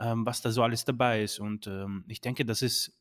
ähm, 0.00 0.24
was 0.24 0.40
da 0.40 0.50
so 0.50 0.62
alles 0.62 0.86
dabei 0.86 1.22
ist. 1.22 1.40
Und 1.40 1.66
ähm, 1.66 2.04
ich 2.08 2.22
denke, 2.22 2.46
das 2.46 2.62
ist 2.62 2.96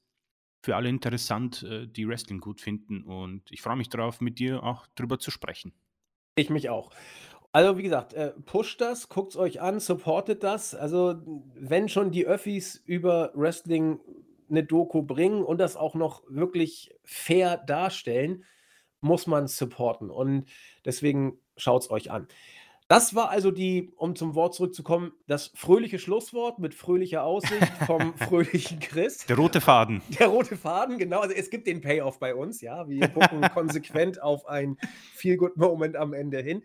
für 0.61 0.75
alle 0.75 0.89
interessant, 0.89 1.63
äh, 1.63 1.87
die 1.87 2.07
Wrestling 2.07 2.41
gut 2.41 2.59
finden. 2.59 3.03
Und 3.03 3.49
ich 3.49 3.61
freue 3.61 3.77
mich 3.77 3.87
darauf, 3.87 4.19
mit 4.19 4.37
dir 4.37 4.63
auch 4.63 4.85
drüber 4.95 5.19
zu 5.19 5.31
sprechen. 5.31 5.73
Ich 6.35 6.49
mich 6.49 6.69
auch. 6.69 6.91
Also 7.53 7.77
wie 7.77 7.83
gesagt, 7.83 8.13
äh, 8.13 8.31
pusht 8.45 8.81
das, 8.81 9.07
guckt 9.07 9.31
es 9.31 9.37
euch 9.37 9.61
an, 9.61 9.79
supportet 9.79 10.43
das. 10.43 10.75
Also 10.75 11.21
wenn 11.55 11.87
schon 11.87 12.11
die 12.11 12.25
Öffis 12.25 12.81
über 12.85 13.31
Wrestling 13.33 13.99
eine 14.53 14.63
Doku 14.63 15.01
bringen 15.01 15.43
und 15.43 15.57
das 15.57 15.75
auch 15.75 15.95
noch 15.95 16.23
wirklich 16.29 16.95
fair 17.03 17.57
darstellen, 17.57 18.45
muss 19.01 19.27
man 19.27 19.47
supporten. 19.47 20.09
Und 20.09 20.45
deswegen 20.85 21.39
schaut 21.57 21.83
es 21.83 21.91
euch 21.91 22.11
an. 22.11 22.27
Das 22.87 23.15
war 23.15 23.29
also 23.29 23.49
die, 23.49 23.91
um 23.95 24.15
zum 24.15 24.35
Wort 24.35 24.53
zurückzukommen, 24.53 25.13
das 25.25 25.51
fröhliche 25.55 25.97
Schlusswort 25.99 26.59
mit 26.59 26.75
fröhlicher 26.75 27.23
Aussicht 27.23 27.67
vom 27.87 28.15
fröhlichen 28.17 28.79
Chris. 28.79 29.25
Der 29.25 29.37
rote 29.37 29.61
Faden. 29.61 30.01
Der 30.19 30.27
rote 30.27 30.57
Faden, 30.57 30.97
genau. 30.97 31.21
Also 31.21 31.33
es 31.33 31.49
gibt 31.49 31.65
den 31.65 31.81
Payoff 31.81 32.19
bei 32.19 32.35
uns, 32.35 32.61
ja. 32.61 32.87
Wir 32.87 33.07
gucken 33.07 33.41
konsequent 33.53 34.21
auf 34.21 34.45
ein 34.47 34.77
Feel-Good-Moment 35.15 35.95
am 35.95 36.13
Ende 36.13 36.39
hin. 36.39 36.63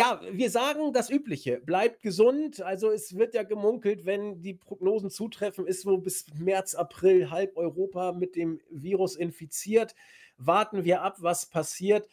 Ja, 0.00 0.18
wir 0.32 0.48
sagen 0.50 0.94
das 0.94 1.10
Übliche. 1.10 1.60
Bleibt 1.60 2.00
gesund. 2.00 2.62
Also 2.62 2.90
es 2.90 3.18
wird 3.18 3.34
ja 3.34 3.42
gemunkelt, 3.42 4.06
wenn 4.06 4.40
die 4.40 4.54
Prognosen 4.54 5.10
zutreffen, 5.10 5.66
ist 5.66 5.82
so 5.82 5.98
bis 5.98 6.24
März, 6.38 6.74
April 6.74 7.30
halb 7.30 7.54
Europa 7.58 8.12
mit 8.12 8.34
dem 8.34 8.62
Virus 8.70 9.14
infiziert. 9.14 9.94
Warten 10.38 10.86
wir 10.86 11.02
ab, 11.02 11.16
was 11.18 11.44
passiert. 11.44 12.08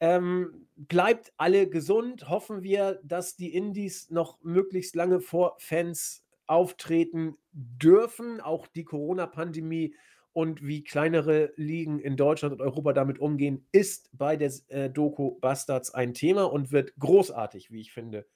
Ähm, 0.00 0.66
bleibt 0.76 1.34
alle 1.36 1.68
gesund. 1.68 2.30
Hoffen 2.30 2.62
wir, 2.62 3.00
dass 3.02 3.36
die 3.36 3.52
Indies 3.52 4.08
noch 4.08 4.42
möglichst 4.42 4.96
lange 4.96 5.20
vor 5.20 5.56
Fans 5.58 6.24
auftreten 6.46 7.36
dürfen. 7.52 8.40
Auch 8.40 8.66
die 8.66 8.84
Corona-Pandemie 8.84 9.94
und 10.36 10.62
wie 10.62 10.84
kleinere 10.84 11.54
Ligen 11.56 11.98
in 11.98 12.18
Deutschland 12.18 12.52
und 12.52 12.60
Europa 12.60 12.92
damit 12.92 13.18
umgehen, 13.18 13.66
ist 13.72 14.10
bei 14.12 14.36
der 14.36 14.52
äh, 14.68 14.90
Doku 14.90 15.40
Bastards 15.40 15.94
ein 15.94 16.12
Thema 16.12 16.44
und 16.44 16.72
wird 16.72 16.92
großartig, 16.98 17.70
wie 17.70 17.80
ich 17.80 17.90
finde, 17.90 18.26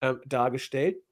äh, 0.00 0.16
dargestellt. 0.26 1.02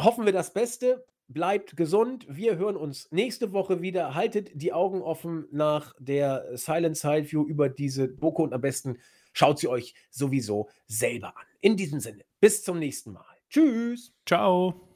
Hoffen 0.00 0.26
wir 0.26 0.32
das 0.32 0.52
Beste. 0.52 1.04
Bleibt 1.26 1.76
gesund. 1.76 2.24
Wir 2.28 2.56
hören 2.56 2.76
uns 2.76 3.10
nächste 3.10 3.52
Woche 3.52 3.82
wieder. 3.82 4.14
Haltet 4.14 4.52
die 4.54 4.72
Augen 4.72 5.02
offen 5.02 5.48
nach 5.50 5.92
der 5.98 6.56
Silent 6.56 6.96
Side 6.96 7.32
View 7.32 7.44
über 7.44 7.68
diese 7.68 8.10
Doku 8.10 8.44
und 8.44 8.52
am 8.52 8.60
besten 8.60 8.98
schaut 9.32 9.58
sie 9.58 9.66
euch 9.66 9.96
sowieso 10.08 10.68
selber 10.86 11.36
an. 11.36 11.46
In 11.60 11.76
diesem 11.76 11.98
Sinne, 11.98 12.24
bis 12.38 12.62
zum 12.62 12.78
nächsten 12.78 13.12
Mal. 13.12 13.24
Tschüss. 13.50 14.14
Ciao. 14.24 14.91